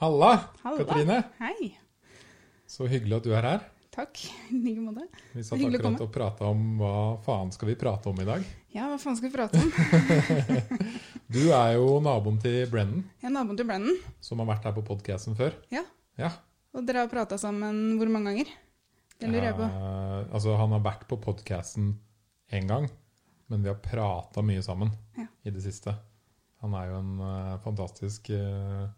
Halla, 0.00 0.40
Halla. 0.62 0.78
Katrine. 0.78 1.22
Hei. 1.38 1.74
Så 2.66 2.86
hyggelig 2.88 3.18
at 3.18 3.26
du 3.26 3.34
er 3.36 3.44
her. 3.44 3.64
Takk. 3.92 4.16
I 4.48 4.56
like 4.62 4.80
måte. 4.80 5.02
Vi 5.34 5.42
satt 5.44 5.60
akkurat 5.60 6.00
og 6.00 6.12
prata 6.14 6.46
om 6.48 6.60
hva 6.78 6.92
faen 7.26 7.50
skal 7.52 7.68
vi 7.68 7.74
prate 7.76 8.08
om 8.08 8.20
i 8.22 8.24
dag. 8.24 8.46
Ja, 8.72 8.86
hva 8.88 8.96
faen 9.02 9.18
skal 9.18 9.28
vi 9.28 9.34
prate 9.34 9.60
om? 9.60 9.68
Du 11.36 11.42
er 11.52 11.74
jo 11.76 11.98
naboen 12.02 12.38
til 12.42 12.64
Brennan, 12.72 13.02
er 13.20 13.30
naboen 13.30 13.58
til 13.60 13.68
Brennan, 13.68 13.98
som 14.24 14.40
har 14.40 14.48
vært 14.48 14.64
her 14.66 14.72
på 14.78 14.82
podkasten 14.88 15.36
før. 15.38 15.52
Ja. 15.70 15.84
Ja. 16.18 16.30
og 16.74 16.86
dere 16.88 17.04
har 17.04 17.12
prata 17.12 17.36
sammen 17.38 17.98
hvor 18.00 18.08
mange 18.10 18.32
ganger? 18.32 18.48
Det 19.20 19.28
lurer 19.28 19.50
jeg 19.50 19.58
på. 19.60 19.68
Eh, 19.68 20.32
altså, 20.32 20.56
han 20.58 20.72
har 20.74 20.82
vært 20.88 21.04
på 21.12 21.20
podkasten 21.22 21.92
én 22.56 22.66
gang, 22.72 22.88
men 23.52 23.62
vi 23.62 23.68
har 23.70 23.78
prata 23.84 24.40
mye 24.42 24.64
sammen 24.64 24.90
Ja. 25.20 25.28
i 25.44 25.52
det 25.52 25.62
siste. 25.68 25.92
Han 26.64 26.74
er 26.80 26.88
jo 26.90 26.98
en 27.04 27.12
uh, 27.20 27.60
fantastisk 27.68 28.32
eh, 28.34 28.88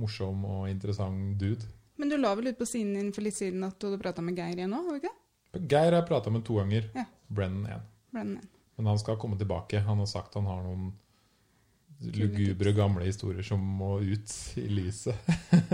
morsom 0.00 0.44
og 0.48 0.68
interessant 0.70 1.36
dude. 1.40 1.66
Men 2.00 2.08
du 2.08 2.16
la 2.16 2.34
vel 2.34 2.48
ut 2.52 2.58
på 2.58 2.66
siden 2.68 2.94
din 2.96 3.12
for 3.12 3.22
litt 3.26 3.36
siden 3.36 3.64
at 3.66 3.76
du 3.78 3.86
hadde 3.90 4.00
prata 4.00 4.22
med 4.24 4.36
Geir 4.38 4.56
igjen 4.56 4.72
òg? 4.76 5.04
Geir 5.60 5.90
har 5.92 5.98
jeg 6.00 6.08
prata 6.08 6.30
med 6.32 6.44
to 6.46 6.56
ganger. 6.60 6.88
Ja. 6.96 7.04
Brennan 7.28 7.66
én. 8.14 8.38
Men 8.76 8.86
han 8.88 8.98
skal 8.98 9.18
komme 9.20 9.36
tilbake. 9.38 9.82
Han 9.84 9.98
har 10.00 10.06
sagt 10.08 10.34
han 10.34 10.46
har 10.48 10.62
noen 10.64 10.92
lugubre 12.16 12.72
gamle 12.72 13.04
historier 13.04 13.44
som 13.44 13.60
må 13.60 13.98
ut 14.00 14.32
i 14.56 14.66
lyset. 14.72 15.16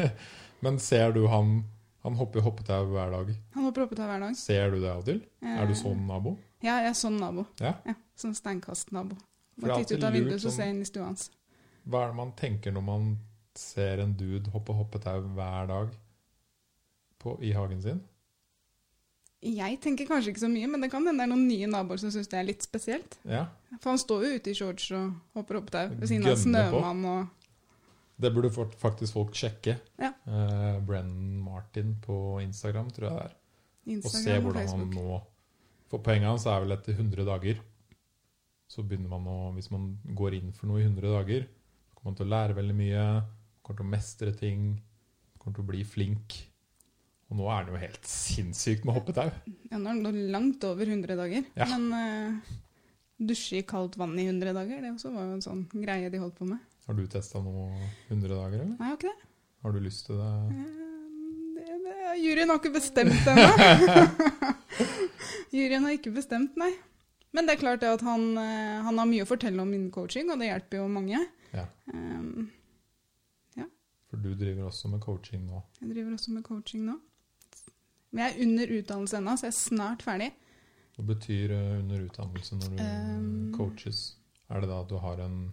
Men 0.65 0.79
ser 0.83 1.13
du 1.15 1.27
han 1.31 1.61
Han 2.07 2.15
hopper 2.19 2.41
hoppetau 2.47 2.85
hver 2.93 3.11
dag. 3.11 3.31
Han 3.57 3.65
hopper 3.67 3.83
hoppetau 3.83 4.07
hver 4.07 4.21
dag. 4.23 4.35
Ser 4.39 4.71
du 4.71 4.77
det 4.83 4.91
av 4.93 5.01
og 5.01 5.07
til? 5.09 5.17
Er 5.43 5.67
du 5.67 5.73
Eh, 5.75 5.79
sånn 5.81 6.05
nabo? 6.07 6.37
Ja, 6.63 6.77
jeg 6.85 6.93
er 6.93 6.99
sånn 6.99 7.17
nabo. 7.19 7.47
Ja. 7.59 7.73
Ja, 7.87 7.95
Sånn 8.17 8.35
steinkastnabo. 8.39 9.17
Må 9.59 9.75
titte 9.81 9.97
ut 9.99 10.05
av 10.07 10.15
vinduet 10.15 10.39
så 10.39 10.47
sånn- 10.49 10.55
ser 10.57 10.69
jeg 10.69 10.75
inn 10.77 10.83
i 10.85 10.87
stua 10.87 11.05
hans. 11.09 11.31
Hva 11.89 12.05
er 12.05 12.13
det 12.13 12.17
man 12.21 12.31
tenker 12.39 12.73
når 12.73 12.85
man 12.87 13.09
ser 13.61 14.03
en 14.03 14.13
dude 14.17 14.51
hoppe 14.55 14.75
hoppetau 14.77 15.23
hver 15.37 15.71
dag 15.71 15.95
på, 17.23 17.37
i 17.43 17.53
hagen 17.57 17.83
sin? 17.83 18.03
Jeg 19.47 19.79
tenker 19.85 20.09
kanskje 20.09 20.33
ikke 20.33 20.43
så 20.43 20.51
mye, 20.51 20.67
men 20.71 20.83
det 20.83 20.91
kan 20.91 21.05
hende 21.07 21.21
det 21.21 21.27
er 21.27 21.31
noen 21.35 21.47
nye 21.47 21.69
naboer 21.71 22.01
som 22.03 22.11
syns 22.15 22.31
det 22.33 22.39
er 22.41 22.49
litt 22.49 22.65
spesielt. 22.65 23.19
Ja, 23.29 23.45
For 23.79 23.93
han 23.93 24.01
står 24.01 24.25
jo 24.25 24.39
ute 24.41 24.51
i 24.51 24.57
shorts 24.59 24.89
og 24.97 25.13
hopper 25.37 25.61
hoppetau 25.61 25.93
ved 25.93 26.11
siden 26.11 26.27
av. 26.27 26.41
Snømann 26.41 27.05
og 27.11 27.45
Det 28.17 28.33
burde 28.33 28.51
faktisk 28.51 29.13
folk 29.13 29.37
sjekke. 29.37 29.77
Ja. 30.01 30.15
Uh, 30.25 30.81
Brennan 30.87 31.39
Martin 31.45 31.95
på 32.03 32.41
Instagram, 32.43 32.91
tror 32.97 33.11
jeg 33.11 33.17
det 33.17 33.25
er. 33.29 33.39
Og 34.01 34.11
se 34.11 34.41
hvordan 34.43 34.67
og 34.67 34.79
han 34.81 34.95
nå 34.97 35.19
For 35.87 36.03
poenget 36.03 36.33
hans 36.33 36.49
er 36.51 36.65
vel 36.65 36.75
etter 36.75 36.97
100 36.97 37.29
dager 37.29 37.61
så 38.71 38.83
begynner 38.83 39.11
man 39.11 39.27
å 39.31 39.39
Hvis 39.57 39.71
man 39.73 39.95
går 40.19 40.39
inn 40.41 40.53
for 40.57 40.71
noe 40.71 40.83
i 40.83 40.87
100 40.87 41.13
dager, 41.15 41.47
så 41.47 41.99
kommer 41.99 42.13
man 42.13 42.19
til 42.21 42.27
å 42.27 42.33
lære 42.35 42.57
veldig 42.59 42.77
mye, 42.77 43.05
kommer 43.67 43.83
til 43.83 43.89
å 43.89 43.95
mestre 43.97 44.35
ting, 44.39 44.69
kommer 45.41 45.59
til 45.59 45.65
å 45.65 45.71
bli 45.73 45.83
flink. 45.87 46.37
Og 47.27 47.41
nå 47.41 47.49
er 47.51 47.65
han 47.65 47.73
jo 47.73 47.81
helt 47.83 48.07
sinnssykt 48.07 48.87
med 48.87 48.95
hoppetau. 48.95 49.27
Ja, 49.73 49.81
nå 49.83 49.97
er 49.97 50.15
det 50.15 50.29
langt 50.31 50.63
over 50.69 50.87
100 50.87 51.19
dager. 51.19 51.43
Ja. 51.59 51.67
Men 51.73 51.89
uh, 51.91 52.55
dusje 53.19 53.59
i 53.59 53.67
kaldt 53.67 53.99
vann 53.99 54.15
i 54.21 54.29
100 54.29 54.55
dager, 54.55 54.83
det 54.85 54.93
også 54.95 55.11
var 55.15 55.27
jo 55.27 55.35
en 55.35 55.45
sånn 55.45 55.65
greie 55.75 56.13
de 56.13 56.23
holdt 56.23 56.39
på 56.39 56.47
med. 56.47 56.63
Har 56.87 56.95
du 56.95 57.03
testa 57.11 57.43
noe 57.43 57.67
100 58.07 58.31
dager, 58.31 58.61
eller? 58.61 58.77
Nei, 58.79 58.93
jeg 58.93 58.93
har 58.93 59.01
ikke 59.01 59.11
det. 59.11 59.31
Har 59.67 59.75
du 59.75 59.79
lyst 59.83 60.07
til 60.07 60.21
det? 60.21 60.33
Eh, 60.55 60.83
det, 61.57 61.79
det 61.83 62.19
juryen 62.23 62.53
har 62.53 62.61
ikke 62.61 62.77
bestemt 62.77 63.17
det 63.27 63.33
ennå. 63.35 64.51
juryen 65.57 65.89
har 65.89 65.97
ikke 65.97 66.15
bestemt, 66.15 66.61
nei. 66.61 66.71
Men 67.35 67.49
det 67.49 67.57
er 67.57 67.65
klart 67.65 67.83
at 67.89 68.05
han, 68.07 68.29
eh, 68.39 68.77
han 68.87 69.03
har 69.03 69.11
mye 69.11 69.27
å 69.27 69.29
fortelle 69.29 69.59
om 69.65 69.73
innen 69.75 69.91
coaching, 69.91 70.31
og 70.31 70.39
det 70.39 70.53
hjelper 70.53 70.79
jo 70.85 70.87
mange. 70.93 71.25
Ja. 71.51 71.67
Um, 71.91 72.47
For 74.11 74.23
du 74.23 74.35
driver 74.39 74.69
også 74.69 74.89
med 74.93 75.01
coaching 75.03 75.47
nå. 75.49 75.63
jeg 75.81 75.91
driver 75.91 76.13
også 76.15 76.33
med 76.33 76.45
coaching 76.47 76.85
nå. 76.87 76.99
Men 78.11 78.23
jeg 78.23 78.33
er 78.33 78.45
under 78.47 78.75
utdannelse 78.79 79.19
ennå, 79.19 79.35
så 79.37 79.49
jeg 79.49 79.55
er 79.55 79.59
snart 79.59 80.05
ferdig. 80.07 80.29
Hva 80.97 81.05
betyr 81.11 81.53
eh, 81.53 81.73
under 81.81 82.07
utdannelse 82.07 82.61
når 82.61 82.71
du 82.71 82.85
Um, 82.87 83.51
coaches? 83.57 84.05
Er 84.49 84.63
det 84.63 84.71
da 84.71 84.79
at 84.81 84.89
du 84.89 84.97
har 85.03 85.21
en 85.21 85.51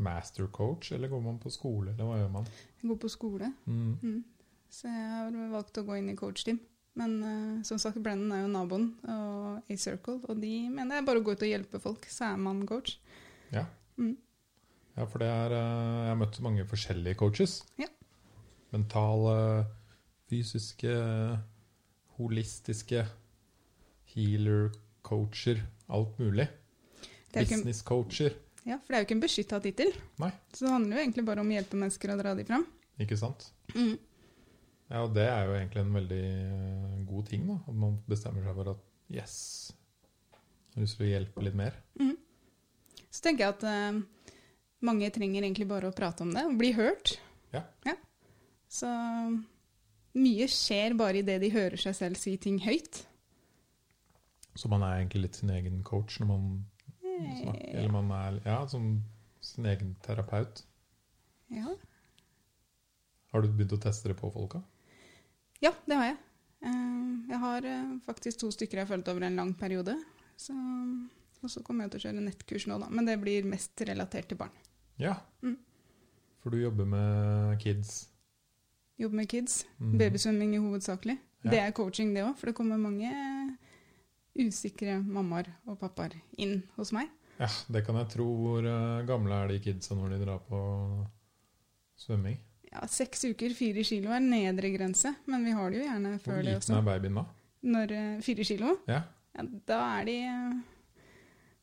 master 0.00 0.48
coach, 0.52 0.92
eller 0.92 1.08
går 1.08 1.22
man 1.22 1.38
på 1.38 1.52
skole, 1.52 1.92
eller 1.92 2.08
hva 2.08 2.18
gjør 2.18 2.34
man? 2.34 2.50
Jeg 2.80 2.90
går 2.90 2.98
på 3.04 3.08
skole. 3.08 3.52
Mm. 3.66 3.94
Mm. 4.02 4.24
Så 4.70 4.88
jeg 4.90 5.08
har 5.14 5.38
valgt 5.54 5.78
å 5.78 5.86
gå 5.86 5.96
inn 5.98 6.10
i 6.10 6.16
coachteam. 6.18 6.60
Men 6.98 7.16
uh, 7.22 7.62
som 7.64 7.78
sagt, 7.78 8.00
Brennan 8.02 8.32
er 8.34 8.42
jo 8.42 8.50
naboen 8.50 8.88
og 9.08 9.70
A-Circle, 9.70 10.18
og 10.26 10.40
de 10.42 10.54
mener 10.68 10.98
er 10.98 11.06
bare 11.06 11.22
å 11.22 11.24
gå 11.24 11.36
ut 11.36 11.46
og 11.46 11.52
hjelpe 11.52 11.80
folk, 11.80 12.08
så 12.10 12.32
er 12.32 12.42
man 12.42 12.64
coach. 12.68 12.98
Ja. 13.54 13.64
Mm. 13.96 14.16
Ja, 14.96 15.06
for 15.06 15.22
det 15.22 15.30
er 15.30 15.54
eh, 15.56 16.00
Jeg 16.04 16.10
har 16.10 16.20
møtt 16.20 16.40
mange 16.44 16.66
forskjellige 16.68 17.18
coaches. 17.22 17.60
Ja. 17.80 17.88
Mentale, 18.74 19.66
fysiske, 20.30 20.94
holistiske, 22.18 23.06
healer-coacher, 24.12 25.64
alt 25.90 26.18
mulig. 26.22 26.46
Er 27.30 27.46
Business-coacher, 27.46 28.34
ja, 28.68 28.76
for 28.76 28.92
det 28.92 28.98
er 28.98 29.02
jo 29.02 29.08
ikke 29.08 29.16
en 29.16 29.22
beskytta 29.24 29.58
tittel. 29.64 29.90
Så 30.52 30.66
det 30.66 30.72
handler 30.74 30.96
jo 30.98 31.02
egentlig 31.02 31.24
bare 31.26 31.42
om 31.42 31.50
å 31.50 31.56
hjelpe 31.56 31.78
mennesker 31.80 32.12
å 32.12 32.18
dra 32.20 32.34
de 32.36 32.44
fram. 32.48 32.66
ikke 33.00 33.16
sant? 33.16 33.48
Mm. 33.72 33.96
Ja, 34.90 35.04
og 35.04 35.14
det 35.16 35.26
er 35.30 35.46
jo 35.46 35.54
egentlig 35.56 35.82
en 35.84 35.94
veldig 35.94 36.24
eh, 36.26 36.96
god 37.08 37.28
ting, 37.30 37.46
da. 37.48 37.56
At 37.70 37.78
man 37.84 37.96
bestemmer 38.10 38.44
seg 38.44 38.58
for 38.58 38.72
at 38.74 38.82
yes, 39.14 39.36
jeg 40.34 40.76
har 40.76 40.84
lyst 40.84 40.98
til 40.98 41.06
å 41.06 41.10
hjelpe 41.10 41.46
litt 41.46 41.56
mer. 41.58 41.78
Mm. 42.00 42.16
Så 43.08 43.22
tenker 43.24 43.46
jeg 43.46 43.56
at 43.56 43.64
eh, 43.70 44.29
mange 44.86 45.10
trenger 45.12 45.42
egentlig 45.44 45.68
bare 45.68 45.90
å 45.90 45.94
prate 45.96 46.24
om 46.24 46.30
det, 46.34 46.44
og 46.48 46.56
bli 46.60 46.72
hørt. 46.76 47.18
Ja. 47.52 47.64
Så 48.70 48.86
mye 50.14 50.46
skjer 50.50 50.94
bare 50.98 51.20
idet 51.24 51.40
de 51.42 51.48
hører 51.50 51.78
seg 51.80 51.94
selv 51.98 52.18
si 52.20 52.36
ting 52.38 52.60
høyt. 52.62 53.02
Så 54.54 54.68
man 54.70 54.82
er 54.86 55.00
egentlig 55.00 55.24
litt 55.24 55.38
sin 55.40 55.50
egen 55.54 55.80
coach 55.86 56.18
når 56.20 56.28
man 56.30 56.44
snakker. 57.02 57.66
Eh, 57.66 57.78
Eller 57.80 57.92
man 57.94 58.10
er 58.14 58.38
ja, 58.46 58.60
som 58.70 58.88
sin 59.42 59.66
egen 59.70 59.96
terapeut. 60.06 60.62
Ja. 61.50 61.74
Har 63.32 63.42
du 63.42 63.50
begynt 63.50 63.74
å 63.74 63.80
teste 63.82 64.10
det 64.10 64.18
på 64.18 64.30
folka? 64.34 64.62
Ja, 65.62 65.72
det 65.86 65.98
har 65.98 66.08
jeg. 66.12 66.18
Eh, 66.66 67.06
Jeg 67.30 67.38
har 67.42 67.66
eh, 67.68 67.92
faktisk 68.06 68.40
to 68.42 68.50
stykker 68.54 68.80
jeg 68.80 68.86
har 68.86 68.94
fulgt 68.94 69.10
over 69.12 69.26
en 69.26 69.36
lang 69.38 69.52
periode. 69.58 69.94
Så, 70.40 70.54
og 71.42 71.50
så 71.52 71.62
kommer 71.66 71.86
jeg 71.86 71.92
til 71.94 72.00
å 72.00 72.04
kjøre 72.08 72.24
nettkurs 72.26 72.66
nå, 72.70 72.78
da. 72.82 72.88
Men 72.90 73.06
det 73.06 73.18
blir 73.22 73.46
mest 73.46 73.82
relatert 73.86 74.30
til 74.30 74.38
barn. 74.40 74.54
Ja. 75.00 75.14
Mm. 75.42 75.56
For 76.42 76.50
du 76.54 76.60
jobber 76.62 76.84
med 76.88 77.58
kids. 77.62 78.08
Jobber 79.00 79.16
med 79.22 79.28
kids. 79.32 79.62
Mm. 79.80 79.96
Babysvømming 80.00 80.54
i 80.54 80.60
hovedsakelig. 80.62 81.18
Ja. 81.44 81.50
Det 81.54 81.60
er 81.62 81.70
coaching, 81.76 82.12
det 82.14 82.24
òg. 82.26 82.34
For 82.36 82.50
det 82.50 82.54
kommer 82.58 82.76
mange 82.80 83.10
usikre 84.40 84.98
mammaer 85.02 85.48
og 85.68 85.78
pappaer 85.80 86.14
inn 86.40 86.60
hos 86.76 86.92
meg. 86.96 87.08
Ja, 87.40 87.48
det 87.72 87.82
kan 87.86 87.96
jeg 87.96 88.10
tro. 88.12 88.26
Hvor 88.42 88.66
eh, 88.68 89.00
gamle 89.08 89.38
er 89.42 89.48
de 89.54 89.58
kidsa 89.64 89.96
når 89.96 90.14
de 90.14 90.20
drar 90.26 90.42
på 90.48 90.60
svømming? 92.00 92.36
Ja, 92.70 92.84
Seks 92.86 93.24
uker, 93.26 93.50
fire 93.56 93.82
kilo 93.84 94.12
er 94.14 94.22
nedre 94.22 94.70
grense, 94.76 95.10
men 95.26 95.42
vi 95.48 95.54
har 95.56 95.72
det 95.72 95.80
jo 95.80 95.86
gjerne 95.88 96.12
før 96.22 96.42
det 96.44 96.52
også. 96.58 96.70
liten 96.70 96.76
også. 96.76 96.76
er 96.78 96.84
babyen 96.86 97.16
da? 97.18 97.24
Når 97.74 97.94
eh, 97.96 98.20
fire 98.24 98.44
kilo, 98.46 98.76
Ja. 98.88 99.00
ja, 99.36 99.46
da 99.68 99.80
er 99.98 100.04
de 100.08 100.18
eh, 100.28 100.60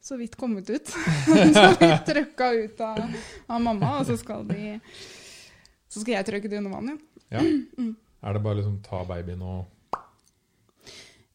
så 0.08 0.18
vidt 0.20 0.36
kommet 0.40 0.70
ut. 0.72 0.88
så 1.28 1.70
vidt 1.82 2.06
trøkka 2.08 2.50
ut 2.64 2.82
av, 2.88 3.02
av 3.48 3.62
mamma, 3.62 3.98
og 4.00 4.08
så 4.10 4.16
skal 4.20 4.46
de 4.48 4.78
Så 5.88 6.02
skal 6.04 6.18
jeg 6.18 6.28
trøkke 6.32 6.50
det 6.52 6.60
under 6.64 6.74
vann, 6.78 6.94
igjen. 6.94 7.02
ja. 7.32 7.42
Mm. 7.78 7.96
Er 8.26 8.34
det 8.34 8.40
bare 8.42 8.58
liksom 8.62 8.80
ta 8.84 9.04
babyen 9.06 9.44
og 9.46 9.66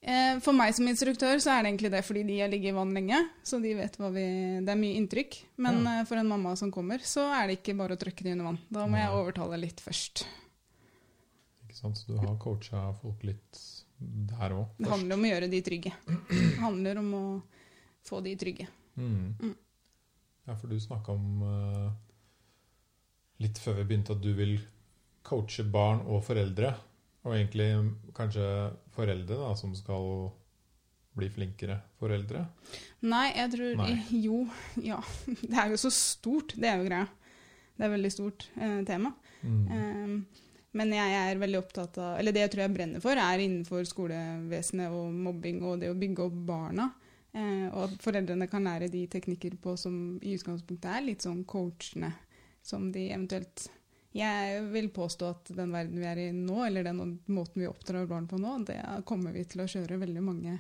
Eh, 0.03 0.41
For 0.43 0.51
meg 0.51 0.73
som 0.75 0.89
instruktør 0.91 1.39
så 1.39 1.53
er 1.55 1.63
det 1.63 1.69
egentlig 1.71 1.91
det 1.95 2.01
fordi 2.03 2.25
de 2.27 2.41
har 2.41 2.49
ligget 2.51 2.73
i 2.73 2.75
vann 2.75 2.91
lenge. 2.97 3.21
Så 3.47 3.61
de 3.63 3.71
vet 3.79 3.95
hva 4.01 4.09
vi 4.11 4.25
Det 4.67 4.73
er 4.75 4.81
mye 4.81 4.97
inntrykk. 4.99 5.37
Men 5.63 5.85
Ja. 5.85 6.01
eh, 6.01 6.05
for 6.09 6.17
en 6.19 6.27
mamma 6.27 6.57
som 6.59 6.73
kommer, 6.75 6.99
så 7.07 7.23
er 7.31 7.47
det 7.47 7.61
ikke 7.63 7.77
bare 7.79 7.95
å 7.95 8.01
trykke 8.01 8.25
det 8.27 8.33
under 8.33 8.49
vann. 8.51 8.59
Da 8.69 8.87
må 8.91 8.99
jeg 8.99 9.15
overtale 9.15 9.61
litt 9.63 9.79
først. 9.81 10.25
Ikke 11.69 11.77
sant? 11.79 11.97
Så 12.03 12.07
du 12.09 12.19
har 12.19 12.35
coacha 12.43 12.83
folk 13.01 13.23
litt 13.23 13.63
der 14.01 14.51
òg? 14.59 14.67
Det 14.83 14.91
handler 14.91 15.15
om 15.15 15.23
å 15.23 15.31
gjøre 15.31 15.51
de 15.55 15.63
trygge. 15.63 15.93
Det 16.29 16.59
handler 16.59 16.99
om 16.99 17.15
å 17.15 17.25
få 18.07 18.21
de 18.25 18.37
trygge. 18.39 18.69
Mm. 18.97 19.35
Mm. 19.41 19.55
Ja, 20.49 20.57
for 20.57 20.69
du 20.69 20.79
snakka 20.81 21.15
om 21.15 21.43
uh, 21.47 21.91
litt 23.43 23.61
før 23.63 23.79
vi 23.81 23.89
begynte 23.91 24.17
at 24.17 24.23
du 24.25 24.33
vil 24.37 24.57
coache 25.27 25.65
barn 25.65 26.03
og 26.07 26.25
foreldre. 26.27 26.75
Og 27.23 27.37
egentlig 27.37 27.69
kanskje 28.17 28.45
foreldre 28.97 29.39
da, 29.39 29.53
som 29.59 29.75
skal 29.79 30.33
bli 31.19 31.29
flinkere 31.31 31.77
foreldre. 32.01 32.47
Nei, 33.07 33.27
jeg 33.37 33.53
tror 33.55 33.75
Nei. 33.83 33.91
Jo, 34.27 34.45
ja. 34.83 34.99
Det 35.51 35.59
er 35.59 35.75
jo 35.75 35.81
så 35.81 35.93
stort. 35.95 36.57
Det 36.57 36.71
er 36.71 36.81
jo 36.81 36.89
greia. 36.89 37.07
Det 37.73 37.85
er 37.85 37.89
et 37.89 37.95
veldig 37.95 38.13
stort 38.13 38.49
eh, 38.59 38.81
tema. 38.89 39.13
Mm. 39.43 39.63
Um, 39.71 40.17
men 40.79 40.93
jeg 40.95 41.15
er 41.19 41.41
veldig 41.41 41.59
opptatt 41.59 41.97
av 42.01 42.19
Eller 42.21 42.33
det 42.33 42.45
jeg 42.45 42.53
tror 42.53 42.63
jeg 42.63 42.73
brenner 42.77 43.03
for, 43.03 43.19
er 43.19 43.43
innenfor 43.43 43.85
skolevesenet 43.89 44.93
og 44.95 45.11
mobbing 45.13 45.59
og 45.67 45.83
det 45.83 45.91
å 45.93 45.97
bygge 45.99 46.29
opp 46.29 46.37
barna. 46.49 46.89
Eh, 47.33 47.69
og 47.73 47.87
at 47.87 48.03
foreldrene 48.05 48.49
kan 48.51 48.67
lære 48.69 48.91
de 48.93 49.07
teknikker 49.09 49.57
på 49.63 49.73
som 49.81 49.95
i 50.21 50.35
utgangspunktet 50.37 50.91
er 50.93 51.07
litt 51.07 51.25
sånn 51.25 51.47
coachende, 51.49 52.13
som 52.63 52.91
de 52.93 53.09
eventuelt 53.11 53.71
Jeg 54.13 54.67
vil 54.69 54.91
påstå 54.93 55.29
at 55.33 55.51
den 55.57 55.71
verden 55.73 55.97
vi 55.97 56.05
er 56.05 56.19
i 56.21 56.27
nå, 56.37 56.59
eller 56.67 56.85
den 56.85 56.99
måten 57.33 57.63
vi 57.63 57.69
oppdrar 57.69 58.05
barn 58.11 58.27
på 58.29 58.37
nå, 58.37 58.59
det 58.69 58.77
kommer 59.09 59.33
vi 59.33 59.47
til 59.49 59.63
å 59.65 59.69
kjøre 59.73 59.97
veldig 60.03 60.25
mange 60.25 60.59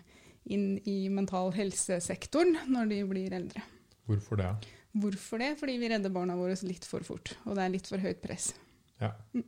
inn 0.48 0.78
i 0.88 1.10
mental 1.12 1.52
helsesektoren 1.52 2.56
når 2.72 2.88
de 2.88 3.02
blir 3.10 3.36
eldre. 3.36 3.60
Hvorfor 4.08 4.40
det? 4.40 4.48
Hvorfor 4.96 5.44
det? 5.44 5.50
Fordi 5.60 5.76
vi 5.78 5.92
redder 5.92 6.12
barna 6.12 6.38
våre 6.40 6.56
litt 6.64 6.88
for 6.88 7.04
fort, 7.04 7.34
og 7.44 7.60
det 7.60 7.66
er 7.66 7.74
litt 7.76 7.92
for 7.92 8.00
høyt 8.00 8.24
press. 8.24 8.54
Ja. 9.02 9.12
Mm. 9.36 9.44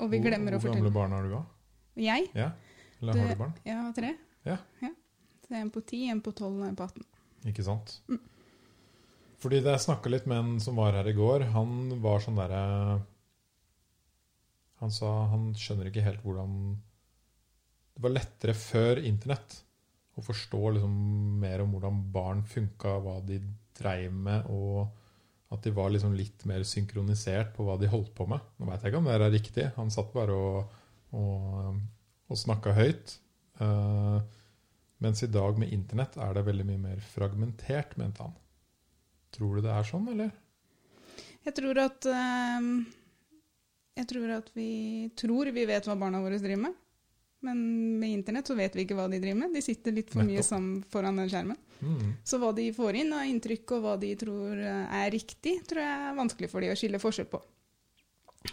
Og 0.00 0.10
vi 0.10 0.24
glemmer 0.24 0.56
hvor, 0.56 0.58
å 0.58 0.64
hvor 0.64 0.80
gamle 0.80 0.96
barn 0.96 1.12
har 1.14 1.28
du, 1.28 1.36
da? 1.36 1.44
Jeg? 2.00 2.32
Ja? 2.32 2.48
Eller 3.02 3.20
har 3.20 3.36
du 3.36 3.40
barn? 3.44 3.54
Jeg 3.68 3.76
har 3.76 3.94
tre. 4.00 4.16
Ja. 4.48 4.58
Så 5.52 5.58
en 5.60 5.68
på 5.68 5.82
ti, 5.84 6.06
en 6.08 6.22
på 6.24 6.32
tolv 6.32 6.62
og 6.62 6.64
en 6.64 6.76
på 6.78 6.86
18. 6.88 7.02
Ikke 7.50 7.64
sant? 7.66 7.98
Mm. 8.08 8.22
Fordi 9.42 9.58
det 9.60 9.74
jeg 9.74 9.84
snakka 9.84 10.08
litt 10.08 10.24
med 10.30 10.38
en 10.40 10.62
som 10.64 10.78
var 10.80 10.96
her 10.96 11.10
i 11.10 11.12
går, 11.12 11.44
han 11.52 11.98
var 12.00 12.22
sånn 12.24 12.38
derre 12.40 12.62
Han 14.80 14.94
sa 14.96 15.10
han 15.28 15.50
skjønner 15.58 15.90
ikke 15.90 16.06
helt 16.06 16.24
hvordan 16.24 16.56
Det 17.92 18.06
var 18.06 18.16
lettere 18.16 18.56
før 18.56 19.02
internett 19.04 19.58
å 20.16 20.24
forstå 20.24 20.62
liksom 20.78 20.96
mer 21.44 21.66
om 21.66 21.76
hvordan 21.76 22.00
barn 22.16 22.42
funka, 22.48 22.96
hva 23.04 23.20
de 23.28 23.42
dreiv 23.76 24.12
med, 24.12 24.48
og 24.48 25.52
at 25.52 25.64
de 25.64 25.72
var 25.76 25.92
liksom 25.92 26.16
litt 26.16 26.46
mer 26.48 26.64
synkronisert 26.64 27.52
på 27.56 27.64
hva 27.64 27.76
de 27.80 27.92
holdt 27.92 28.14
på 28.16 28.24
med. 28.28 28.40
Nå 28.56 28.68
veit 28.68 28.80
jeg 28.80 28.92
ikke 28.92 29.00
om 29.04 29.08
det 29.08 29.16
er 29.18 29.32
riktig. 29.32 29.64
Han 29.76 29.92
satt 29.92 30.12
bare 30.16 30.36
og, 30.36 30.76
og, 31.16 31.80
og 32.28 32.40
snakka 32.40 32.76
høyt. 32.76 33.16
Eh, 33.60 34.40
mens 35.02 35.22
i 35.22 35.30
dag 35.30 35.58
med 35.58 35.72
internett 35.74 36.16
er 36.20 36.36
det 36.36 36.46
veldig 36.46 36.66
mye 36.68 36.82
mer 36.86 37.02
fragmentert, 37.12 37.96
mente 38.00 38.24
han. 38.24 38.36
Tror 39.34 39.56
du 39.58 39.64
det 39.64 39.72
er 39.74 39.88
sånn, 39.88 40.06
eller? 40.12 40.32
Jeg 41.42 41.56
tror 41.58 41.78
at 41.82 42.06
øh, 42.06 42.66
Jeg 43.98 44.08
tror 44.12 44.34
at 44.36 44.52
vi 44.54 44.70
tror 45.18 45.50
vi 45.52 45.66
vet 45.68 45.88
hva 45.88 45.98
barna 45.98 46.22
våre 46.22 46.38
driver 46.40 46.68
med. 46.68 46.78
Men 47.42 47.58
med 47.98 48.12
internett 48.14 48.46
så 48.46 48.54
vet 48.54 48.76
vi 48.76 48.84
ikke 48.84 48.94
hva 48.94 49.08
de 49.10 49.18
driver 49.18 49.40
med. 49.40 49.56
De 49.56 49.62
sitter 49.64 49.94
litt 49.96 50.12
for 50.14 50.22
mye 50.26 50.44
sammen 50.46 50.84
foran 50.92 51.18
den 51.18 51.30
skjermen. 51.30 51.58
Mm. 51.82 52.12
Så 52.22 52.38
hva 52.38 52.52
de 52.54 52.68
får 52.76 53.00
inn 53.00 53.10
av 53.16 53.26
inntrykk, 53.26 53.74
og 53.74 53.82
hva 53.82 53.96
de 53.98 54.12
tror 54.20 54.60
eh, 54.62 54.94
er 55.00 55.10
riktig, 55.10 55.56
tror 55.66 55.82
jeg 55.82 56.04
er 56.06 56.20
vanskelig 56.20 56.50
for 56.52 56.62
de 56.62 56.70
å 56.70 56.76
skille 56.78 57.02
forskjell 57.02 57.26
på. 57.32 57.42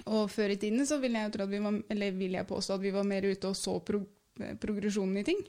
Og 0.10 0.26
før 0.34 0.56
i 0.56 0.58
tiden 0.62 0.86
så 0.90 0.98
vil 1.02 1.18
jeg, 1.18 1.30
var, 1.38 1.78
eller 1.94 2.18
vil 2.18 2.40
jeg 2.40 2.50
påstå 2.50 2.80
at 2.80 2.84
vi 2.84 2.94
var 2.94 3.06
mer 3.10 3.30
ute 3.30 3.52
og 3.52 3.58
så 3.58 3.78
pro 3.86 4.02
eh, 4.42 4.58
progresjonen 4.58 5.22
i 5.22 5.26
ting. 5.28 5.46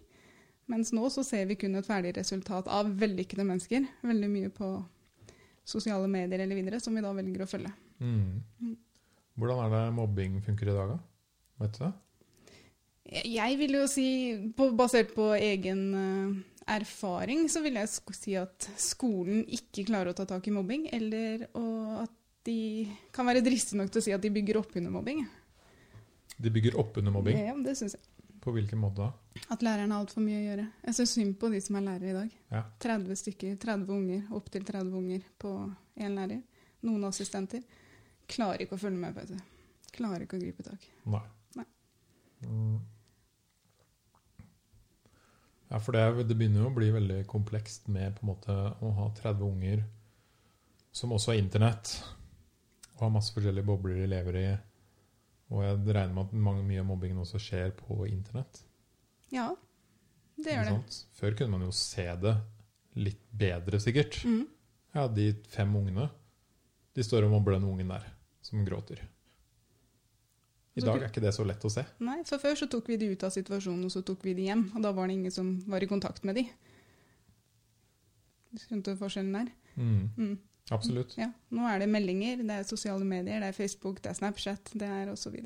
Mens 0.71 0.93
nå 0.95 1.09
så 1.11 1.25
ser 1.27 1.49
vi 1.51 1.57
kun 1.59 1.75
et 1.81 1.87
ferdig 1.89 2.13
resultat 2.17 2.69
av 2.71 2.91
vellykkede 3.01 3.47
mennesker. 3.47 3.87
Veldig 4.07 4.29
mye 4.31 4.51
på 4.55 4.69
sosiale 5.67 6.07
medier 6.11 6.43
eller 6.45 6.59
videre, 6.59 6.79
som 6.83 6.95
vi 6.97 7.03
da 7.05 7.11
velger 7.15 7.43
å 7.45 7.49
følge. 7.51 7.73
Mm. 8.01 8.39
Mm. 8.63 8.77
Hvordan 9.41 9.65
er 9.65 9.75
det 9.75 9.83
mobbing 9.97 10.39
funker 10.45 10.71
i 10.71 10.77
dag, 10.77 10.95
da? 10.95 10.99
Vet 11.65 11.77
du 11.79 11.83
det? 11.85 11.93
Jeg- 13.35 13.59
vil 13.59 13.75
jo 13.75 13.87
si, 13.91 14.07
på, 14.57 14.71
basert 14.77 15.15
på 15.17 15.33
egen 15.35 15.83
eh, 15.99 16.75
erfaring, 16.77 17.49
så 17.51 17.63
vil 17.65 17.75
jeg 17.81 17.89
si 18.15 18.37
at 18.39 18.69
skolen 18.79 19.43
ikke 19.51 19.87
klarer 19.89 20.13
å 20.13 20.17
ta 20.17 20.25
tak 20.29 20.47
i 20.47 20.55
mobbing, 20.55 20.87
eller 20.93 21.49
at 22.05 22.13
de 22.47 22.87
kan 23.13 23.27
være 23.27 23.43
dristige 23.45 23.81
nok 23.81 23.91
til 23.91 24.01
å 24.01 24.05
si 24.05 24.13
at 24.15 24.23
de 24.23 24.31
bygger 24.31 24.61
opp 24.63 24.77
under 24.77 24.91
mobbing. 24.95 25.25
De 26.41 26.51
bygger 26.51 26.79
opp 26.81 26.97
under 26.97 27.13
mobbing. 27.13 27.37
Ja, 27.37 27.55
det 27.59 27.77
synes 27.77 27.97
jeg. 27.99 28.05
På 28.41 28.55
hvilken 28.57 28.81
måte 28.81 29.05
da? 29.05 29.41
At 29.53 29.63
læreren 29.63 29.93
har 29.93 30.03
altfor 30.03 30.25
mye 30.25 30.39
å 30.39 30.45
gjøre. 30.47 30.67
Jeg 30.87 30.97
syns 30.97 31.13
synd 31.17 31.35
på 31.41 31.51
de 31.53 31.61
som 31.61 31.77
er 31.77 31.87
lærere 31.87 32.11
i 32.11 32.17
dag. 32.17 32.37
Ja. 32.55 32.63
30 32.83 33.19
stykker, 33.21 33.59
30 33.61 33.93
unger, 33.97 34.23
opptil 34.37 34.65
30 34.65 34.97
unger 35.03 35.27
på 35.41 35.53
én 36.01 36.17
lærer. 36.17 36.41
Noen 36.89 37.05
assistenter. 37.11 37.67
Klarer 38.31 38.65
ikke 38.65 38.79
å 38.79 38.81
følge 38.81 39.03
med, 39.03 39.17
vet 39.19 39.35
du. 39.35 39.61
Klarer 39.93 40.25
ikke 40.25 40.39
å 40.39 40.43
gripe 40.43 40.65
tak. 40.65 40.87
Nei. 41.11 41.23
Nei. 41.59 41.67
Mm. 42.47 42.81
Ja, 45.71 45.79
for 45.79 45.95
det, 45.95 46.27
det 46.27 46.35
begynner 46.35 46.65
jo 46.65 46.71
å 46.71 46.75
bli 46.75 46.89
veldig 46.95 47.21
komplekst 47.31 47.91
med 47.93 48.17
på 48.17 48.25
en 48.25 48.33
måte 48.33 48.55
å 48.57 48.95
ha 48.97 49.11
30 49.21 49.45
unger 49.47 49.85
som 50.91 51.13
også 51.15 51.31
har 51.31 51.39
internett, 51.39 51.93
og 52.97 53.05
har 53.05 53.13
masse 53.15 53.35
forskjellige 53.37 53.69
bobler 53.69 54.01
de 54.01 54.09
lever 54.11 54.39
i. 54.41 54.49
Og 55.51 55.65
jeg 55.65 55.79
regner 55.95 56.15
med 56.15 56.29
at 56.29 56.33
mange, 56.47 56.63
mye 56.67 56.81
av 56.83 56.87
mobbingen 56.87 57.19
også 57.25 57.41
skjer 57.43 57.73
på 57.75 58.05
internett. 58.07 58.63
Ja, 59.35 59.49
det 60.39 60.55
gjør 60.55 60.69
det. 60.71 60.99
Før 61.19 61.35
kunne 61.39 61.57
man 61.59 61.67
jo 61.67 61.73
se 61.75 62.07
det 62.23 62.37
litt 63.01 63.23
bedre, 63.37 63.81
sikkert. 63.83 64.21
Mm. 64.27 64.45
Ja, 64.95 65.07
de 65.11 65.33
fem 65.51 65.75
ungene, 65.79 66.09
de 66.95 67.03
står 67.07 67.27
og 67.27 67.35
mobber 67.35 67.55
den 67.59 67.67
ungen 67.69 67.91
der, 67.93 68.07
som 68.43 68.63
gråter. 68.67 69.03
I 70.79 70.85
dag 70.87 71.03
er 71.03 71.09
ikke 71.11 71.23
det 71.23 71.33
så 71.35 71.45
lett 71.45 71.65
å 71.67 71.71
se. 71.71 71.83
Nei, 72.07 72.21
for 72.27 72.39
før 72.43 72.55
så 72.57 72.67
tok 72.71 72.87
vi 72.89 72.97
de 72.97 73.11
ut 73.13 73.25
av 73.27 73.33
situasjonen, 73.35 73.85
og 73.89 73.93
så 73.93 74.03
tok 74.07 74.23
vi 74.25 74.35
de 74.39 74.47
hjem. 74.47 74.69
Og 74.79 74.83
da 74.87 74.93
var 74.97 75.11
det 75.11 75.17
ingen 75.19 75.35
som 75.35 75.51
var 75.71 75.83
i 75.83 75.89
kontakt 75.91 76.23
med 76.25 76.39
de. 76.39 76.45
Skjønte 78.59 78.95
du 78.95 78.99
forskjellen 79.01 79.35
der? 79.35 79.51
Mm, 79.77 80.07
Mm. 80.17 80.39
Absolutt. 80.71 81.17
Ja. 81.19 81.31
Nå 81.51 81.67
er 81.69 81.79
det 81.83 81.89
meldinger, 81.91 82.37
det 82.47 82.51
er 82.61 82.69
sosiale 82.69 83.05
medier, 83.05 83.41
det 83.43 83.49
er 83.51 83.57
Facebook, 83.57 84.01
det 84.03 84.11
er 84.13 84.19
Snapchat, 84.21 84.73
det 84.79 84.89
er 84.89 85.11
osv. 85.13 85.37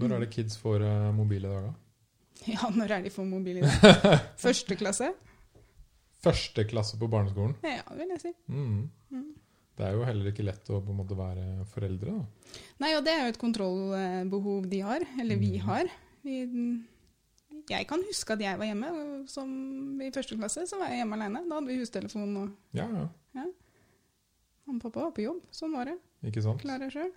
Når 0.00 0.14
er 0.16 0.20
det 0.24 0.30
kids 0.32 0.56
får 0.58 0.82
eh, 0.86 1.10
mobil 1.14 1.44
i 1.44 1.48
dag, 1.52 1.68
da? 1.68 1.74
Ja, 2.54 2.70
når 2.74 2.90
er 2.96 3.02
de 3.04 3.10
får 3.14 3.26
mobil 3.28 3.60
i 3.60 3.62
dag? 3.66 4.18
Første 4.40 4.74
klasse? 4.80 5.12
Første 6.22 6.64
klasse 6.70 6.98
på 6.98 7.08
barneskolen. 7.10 7.54
Ja, 7.66 7.82
vil 7.98 8.10
jeg 8.14 8.20
si. 8.22 8.32
Mm. 8.46 8.88
Mm. 9.10 9.28
Det 9.78 9.86
er 9.88 9.94
jo 9.96 10.04
heller 10.06 10.28
ikke 10.30 10.44
lett 10.46 10.68
å 10.70 10.78
på 10.84 10.92
en 10.92 10.98
måte 11.00 11.16
være 11.18 11.64
foreldre. 11.72 12.12
da. 12.14 12.58
Nei, 12.84 12.90
og 12.98 13.04
det 13.06 13.12
er 13.14 13.22
jo 13.24 13.32
et 13.32 13.40
kontrollbehov 13.40 14.66
de 14.70 14.80
har, 14.84 15.04
eller 15.20 15.36
vi 15.40 15.54
Mm. 15.58 15.64
har. 15.66 15.88
Vi, 16.22 16.36
jeg 17.70 17.86
kan 17.88 18.02
huske 18.06 18.32
at 18.36 18.40
jeg 18.44 18.58
var 18.60 18.68
hjemme 18.68 18.90
som 19.30 19.48
i 20.02 20.10
første 20.14 20.36
klasse, 20.38 20.66
så 20.68 20.78
var 20.78 20.92
jeg 20.92 21.00
hjemme 21.02 21.16
alene. 21.18 21.42
Da 21.48 21.58
hadde 21.58 21.72
vi 21.72 21.78
hustelefon, 21.80 22.36
og 22.36 22.52
Ja, 22.76 22.86
ja. 22.86 23.08
mamma 23.34 23.50
og 24.78 24.82
pappa 24.82 25.00
var 25.06 25.12
på 25.16 25.22
jobb. 25.26 25.40
Sånn 25.54 25.72
var 25.76 25.84
det. 25.90 25.98
Ikke 26.28 26.42
sant? 26.44 26.60
Klarer 26.62 26.90
sjøl. 26.92 27.10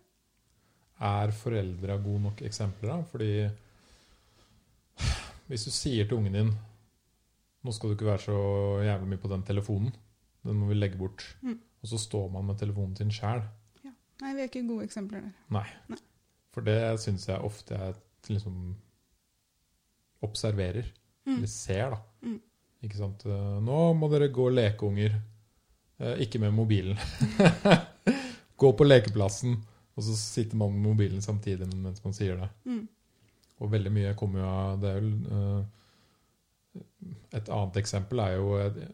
Er 1.05 1.31
foreldra 1.35 1.97
gode 2.03 2.21
nok 2.24 2.41
eksempler, 2.47 2.88
da? 2.89 3.01
Fordi 3.12 3.50
hvis 5.50 5.65
du 5.67 5.71
sier 5.75 6.07
til 6.09 6.17
ungen 6.17 6.33
din 6.33 6.53
nå 7.65 7.74
skal 7.74 7.89
du 7.91 7.95
ikke 7.97 8.05
være 8.12 8.21
så 8.27 8.35
jævlig 8.85 9.07
mye 9.09 9.21
på 9.24 9.29
den 9.31 9.43
telefonen, 9.45 9.93
den 10.45 10.57
må 10.59 10.67
vi 10.69 10.75
legge 10.77 10.97
bort, 11.00 11.24
Mm. 11.41 11.57
og 11.81 11.89
så 11.89 11.97
står 11.97 12.27
man 12.31 12.45
med 12.45 12.57
telefonen 12.62 12.95
sin 12.95 13.09
sjæl. 13.09 13.41
Nei, 14.21 14.33
vi 14.33 14.41
er 14.41 14.47
ikke 14.47 14.67
gode 14.67 14.85
eksempler 14.85 15.21
der. 15.21 15.31
Nei. 15.51 15.65
Nei. 15.89 15.97
For 16.53 16.62
det 16.62 17.00
syns 17.01 17.25
jeg 17.27 17.41
ofte 17.43 17.74
jeg 17.75 17.95
liksom 18.29 18.75
observerer, 20.24 20.85
Mm. 21.25 21.35
eller 21.38 21.47
ser, 21.47 21.89
da. 21.89 21.97
Mm. 22.21 22.39
Ikke 22.83 22.95
sant. 22.97 23.25
Eh, 23.25 23.59
Nå 23.62 23.93
må 23.97 24.09
dere 24.12 24.29
gå 24.31 24.45
og 24.47 24.53
leke, 24.53 24.83
unger. 24.85 25.19
Eh, 26.00 26.22
Ikke 26.25 26.40
med 26.40 26.54
mobilen. 26.54 26.98
gå 28.62 28.72
på 28.78 28.88
lekeplassen, 28.88 29.58
og 29.96 30.04
så 30.04 30.16
sitter 30.20 30.60
man 30.60 30.74
med 30.75 30.90
mobilen 30.90 31.24
samtidig 31.24 31.68
mens 31.72 32.04
man 32.04 32.16
sier 32.16 32.40
det. 32.40 32.50
Mm. 32.68 32.84
Og 33.64 33.72
veldig 33.72 33.92
mye 33.96 34.16
kommer 34.20 34.42
jo 34.42 34.48
av 34.52 34.82
Det 34.84 34.90
eh, 35.00 35.60
Et 37.40 37.52
annet 37.56 37.78
eksempel 37.80 38.20
er 38.20 38.34
jo 38.36 38.50
Jeg 38.60 38.90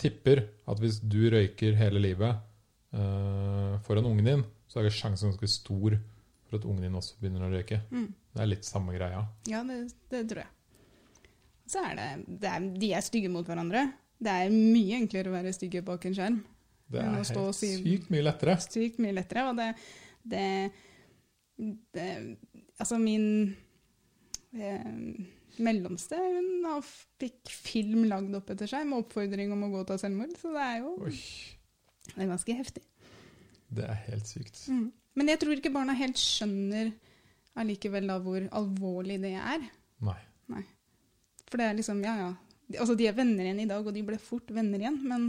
tipper 0.00 0.40
at 0.64 0.80
hvis 0.80 0.96
du 1.04 1.18
røyker 1.32 1.76
hele 1.76 2.00
livet 2.00 2.38
eh, 2.96 3.76
foran 3.84 4.08
ungen 4.08 4.28
din, 4.28 4.44
så 4.68 4.80
er 4.80 4.88
sjansen 4.92 5.30
ganske 5.32 5.48
stor 5.48 5.98
for 6.46 6.58
at 6.58 6.64
ungen 6.68 6.84
din 6.86 6.96
også 6.96 7.16
begynner 7.20 7.46
å 7.46 7.52
røyke. 7.52 7.80
Mm. 7.90 8.08
Det 8.32 8.42
er 8.44 8.50
litt 8.50 8.68
samme 8.68 8.94
greia. 8.96 9.22
Ja, 9.50 9.62
det, 9.66 9.78
det 10.12 10.22
tror 10.30 10.44
jeg. 10.44 10.52
Så 11.66 11.82
er 11.82 11.96
det, 11.98 12.08
det 12.42 12.50
er, 12.50 12.66
De 12.80 12.90
er 12.94 13.04
stygge 13.04 13.30
mot 13.32 13.48
hverandre. 13.48 13.86
Det 14.16 14.32
er 14.32 14.52
mye 14.52 14.96
enklere 15.00 15.30
å 15.30 15.34
være 15.36 15.52
stygge 15.54 15.84
bak 15.84 16.06
en 16.08 16.16
skjerm. 16.16 16.40
Det 16.88 17.02
er 17.02 17.16
helt 17.18 17.56
sykt 17.58 18.10
mye 18.14 18.24
lettere. 18.24 18.56
Sykt 18.62 19.00
mye 19.02 19.14
lettere. 19.16 19.48
Og 19.50 19.58
det, 19.58 19.70
det, 20.22 20.44
det 21.96 22.06
Altså, 22.78 22.98
min 23.00 23.26
eh, 24.54 24.92
mellomste 25.64 26.18
hun 26.20 26.82
fikk 27.20 27.50
film 27.50 28.04
lagd 28.10 28.34
opp 28.36 28.52
etter 28.52 28.68
seg 28.70 28.86
med 28.88 29.04
oppfordring 29.04 29.52
om 29.54 29.64
å 29.66 29.72
gå 29.72 29.82
og 29.82 29.88
ta 29.88 29.96
selvmord. 30.00 30.36
Så 30.40 30.52
det 30.54 30.64
er 30.64 30.78
jo 30.84 30.94
Oi, 31.08 31.16
det 32.12 32.22
er 32.22 32.30
ganske 32.30 32.56
heftig. 32.60 32.84
det 33.76 33.88
er 33.88 34.00
helt 34.06 34.30
sykt. 34.30 34.62
Mm. 34.70 34.88
Men 35.16 35.32
jeg 35.32 35.40
tror 35.42 35.56
ikke 35.56 35.72
barna 35.72 35.96
helt 35.96 36.20
skjønner 36.20 36.92
allikevel 37.56 38.08
da 38.12 38.18
hvor 38.20 38.44
alvorlig 38.60 39.16
det 39.22 39.32
er. 39.40 39.64
Nei. 40.52 40.62
For 41.48 41.60
det 41.60 41.70
er 41.70 41.78
liksom, 41.78 42.02
ja 42.04 42.16
ja. 42.20 42.32
Altså 42.74 42.96
de 42.98 43.06
er 43.06 43.14
venner 43.14 43.46
igjen 43.46 43.62
i 43.62 43.68
dag, 43.70 43.84
og 43.86 43.94
de 43.94 44.02
ble 44.06 44.18
fort 44.18 44.50
venner 44.54 44.82
igjen. 44.82 44.98
Men 45.06 45.28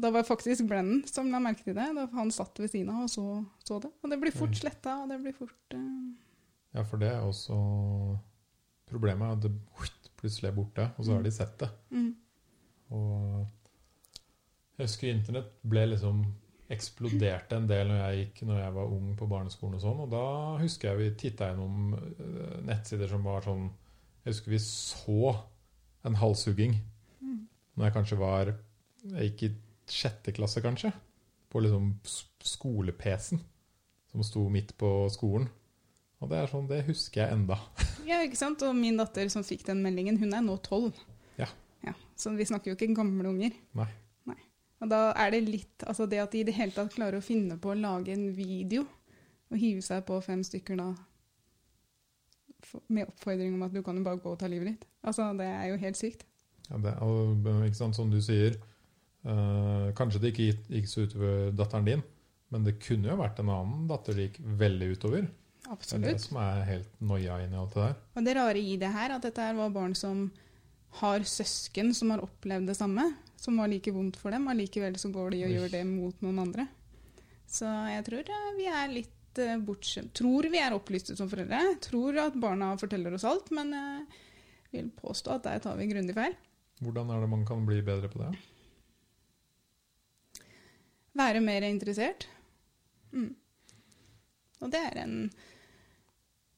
da 0.00 0.10
var 0.14 0.26
faktisk 0.26 0.64
Brennan 0.68 1.04
som 1.10 1.28
la 1.30 1.40
merke 1.42 1.66
til 1.66 1.76
det. 1.76 1.86
Da 1.96 2.06
han 2.16 2.32
satt 2.34 2.58
ved 2.62 2.72
siden 2.72 2.92
av 2.94 3.04
og 3.06 3.10
så, 3.12 3.26
så 3.66 3.80
det. 3.84 3.90
Og 4.02 4.12
det 4.12 4.20
blir 4.22 4.34
fort 4.34 4.54
Oi. 4.54 4.60
sletta, 4.62 5.00
og 5.02 5.12
det 5.12 5.20
blir 5.22 5.36
fort 5.36 5.76
uh... 5.76 6.12
Ja, 6.74 6.82
for 6.82 6.98
det 6.98 7.12
er 7.12 7.22
også 7.22 7.54
Problemet 8.90 9.28
er 9.28 9.36
at 9.36 9.44
det 9.44 9.52
plutselig 10.20 10.50
er 10.50 10.56
borte, 10.56 10.88
og 10.96 11.06
så 11.06 11.16
har 11.16 11.22
de 11.24 11.34
sett 11.34 11.54
det. 11.60 11.68
mm, 11.90 12.10
Og 12.96 13.44
jeg 14.74 14.88
husker 14.88 15.12
internett 15.12 15.52
ble 15.62 15.84
liksom 15.92 16.24
eksploderte 16.74 17.58
en 17.60 17.66
del 17.68 17.90
når 17.90 17.98
jeg 18.00 18.20
gikk 18.22 18.40
når 18.48 18.60
jeg 18.62 18.74
var 18.74 18.92
ung 18.96 19.10
på 19.18 19.28
barneskolen. 19.30 19.76
Og 19.78 19.84
sånn, 19.84 20.00
og 20.04 20.10
da 20.10 20.24
husker 20.62 20.90
jeg 20.90 21.00
vi 21.00 21.08
titta 21.20 21.50
gjennom 21.50 21.92
eh, 21.94 22.54
nettsider 22.66 23.10
som 23.10 23.26
var 23.26 23.44
sånn 23.46 23.68
Jeg 24.24 24.32
husker 24.32 24.54
vi 24.54 24.60
så 24.64 25.34
en 26.04 26.18
halshugging 26.20 26.76
Mm. 27.20 27.48
når 27.76 27.84
jeg 27.86 27.94
kanskje 27.94 28.18
var 28.18 28.54
Jeg 29.04 29.30
gikk 29.30 29.42
i 29.42 29.54
sjette 29.86 30.32
klasse, 30.32 30.62
kanskje. 30.64 30.92
På 31.52 31.60
liksom 31.60 31.90
skole-PC-en 32.40 33.40
som 34.10 34.22
sto 34.24 34.48
midt 34.48 34.72
på 34.78 35.10
skolen. 35.12 35.48
Og 36.20 36.30
det 36.30 36.38
er 36.38 36.48
sånn, 36.48 36.68
det 36.68 36.84
husker 36.86 37.24
jeg 37.24 37.32
enda. 37.36 37.58
Ja, 38.08 38.22
ikke 38.24 38.36
sant? 38.36 38.62
Og 38.62 38.74
min 38.76 38.96
datter 38.96 39.28
som 39.32 39.44
fikk 39.44 39.66
den 39.66 39.82
meldingen, 39.84 40.18
hun 40.20 40.32
er 40.36 40.40
nå 40.44 40.56
tolv. 40.64 40.96
Ja. 41.40 41.46
ja. 41.84 41.92
Så 42.16 42.32
vi 42.36 42.44
snakker 42.44 42.72
jo 42.72 42.76
ikke 42.76 42.94
gamle 42.96 43.28
unger. 43.28 43.52
Nei. 43.76 43.90
Og 44.84 44.90
da 44.90 45.14
er 45.16 45.30
det 45.32 45.44
litt 45.46 45.84
Altså 45.88 46.04
det 46.10 46.20
at 46.20 46.34
de 46.34 46.42
i 46.42 46.46
det 46.46 46.56
hele 46.58 46.74
tatt 46.74 46.92
klarer 46.92 47.20
å 47.20 47.24
finne 47.24 47.56
på 47.60 47.72
å 47.72 47.78
lage 47.78 48.12
en 48.12 48.26
video 48.36 48.84
og 49.52 49.60
hive 49.60 49.84
seg 49.84 50.02
på 50.08 50.18
fem 50.24 50.42
stykker 50.44 50.76
da 50.80 50.90
med 52.88 53.08
oppfordring 53.08 53.56
om 53.56 53.66
at 53.66 53.74
du 53.74 53.82
kan 53.84 53.98
jo 53.98 54.04
bare 54.06 54.20
gå 54.22 54.32
og 54.32 54.38
ta 54.40 54.48
livet 54.50 54.72
ditt. 54.72 54.86
Altså, 55.04 55.30
det 55.38 55.48
er 55.48 55.68
jo 55.70 55.80
helt 55.82 56.00
sykt. 56.00 56.24
Ja, 56.70 56.80
det, 56.80 56.94
og, 57.04 57.48
ikke 57.66 57.78
sant, 57.78 57.96
som 57.96 58.10
du 58.12 58.20
sier, 58.24 58.56
øh, 59.28 59.88
kanskje 59.96 60.22
det 60.22 60.32
ikke 60.32 60.50
gikk, 60.72 60.88
så 60.90 61.04
utover 61.04 61.50
datteren 61.56 61.88
din, 61.88 62.04
men 62.54 62.64
det 62.66 62.78
kunne 62.82 63.10
jo 63.10 63.18
vært 63.20 63.40
en 63.42 63.52
annen 63.52 63.88
datter 63.90 64.16
det 64.16 64.28
gikk 64.28 64.40
veldig 64.62 64.92
utover. 64.94 65.28
Absolutt. 65.72 66.04
Det 66.04 66.10
er 66.10 66.16
det 66.18 66.24
som 66.24 66.40
er 66.44 66.64
helt 66.68 66.96
noia 67.00 67.38
inn 67.44 67.54
i 67.54 67.60
alt 67.60 67.76
det 67.76 67.84
der. 67.86 68.00
Og 68.14 68.26
det 68.26 68.36
rare 68.38 68.60
i 68.60 68.78
det 68.80 68.90
her, 68.94 69.14
at 69.16 69.24
dette 69.24 69.44
her 69.48 69.56
var 69.58 69.72
barn 69.74 69.94
som 69.96 70.26
har 71.00 71.24
søsken 71.26 71.90
som 71.96 72.12
har 72.14 72.22
opplevd 72.22 72.68
det 72.70 72.76
samme, 72.78 73.08
som 73.40 73.58
var 73.58 73.70
like 73.72 73.92
vondt 73.92 74.18
for 74.20 74.34
dem, 74.34 74.46
allikevel 74.48 74.96
så 75.00 75.10
går 75.12 75.34
de 75.34 75.44
og 75.48 75.54
gjør 75.56 75.72
det 75.72 75.84
mot 75.88 76.24
noen 76.24 76.42
andre. 76.46 76.68
Så 77.50 77.68
jeg 77.92 78.04
tror 78.06 78.30
eh, 78.34 78.52
vi 78.58 78.68
er 78.70 78.92
litt 78.92 79.13
eh, 79.42 79.56
bortskjemt. 79.58 80.12
Tror 80.16 80.48
vi 80.52 80.58
er 80.62 80.74
opplyste 80.76 81.16
som 81.18 81.28
foreldre. 81.30 81.60
Tror 81.84 82.18
at 82.26 82.36
barna 82.40 82.72
forteller 82.80 83.14
oss 83.16 83.24
alt, 83.28 83.50
men 83.54 83.72
jeg 83.74 84.06
vil 84.74 84.90
påstå 84.98 85.36
at 85.36 85.44
der 85.46 85.62
tar 85.64 85.76
vi 85.78 85.86
grundig 85.90 86.14
feil. 86.16 86.34
Hvordan 86.82 87.10
er 87.14 87.20
det 87.22 87.30
man 87.30 87.44
kan 87.46 87.62
bli 87.66 87.80
bedre 87.86 88.08
på 88.10 88.18
det? 88.24 88.32
Være 91.14 91.40
mer 91.44 91.62
interessert. 91.68 92.26
Mm. 93.14 93.30
Og 94.64 94.70
det 94.72 94.80
er 94.90 95.02
en 95.04 95.16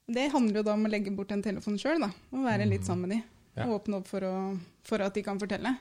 Det 0.08 0.28
handler 0.30 0.60
jo 0.60 0.62
da 0.68 0.72
om 0.78 0.84
å 0.86 0.90
legge 0.92 1.10
bort 1.10 1.32
en 1.34 1.42
telefon 1.42 1.74
sjøl, 1.82 1.98
da. 2.00 2.08
Og 2.30 2.44
være 2.46 2.64
litt 2.70 2.84
Mm. 2.84 2.86
sammen 2.86 3.08
med 3.08 3.16
de. 3.16 3.22
Ja. 3.56 3.64
Og 3.66 3.80
åpne 3.80 3.96
opp 3.98 4.06
for, 4.06 4.20
å, 4.22 4.58
for 4.86 5.02
at 5.02 5.14
de 5.14 5.22
kan 5.26 5.38
fortelle. 5.40 5.72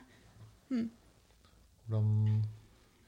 Hvordan 1.86 2.42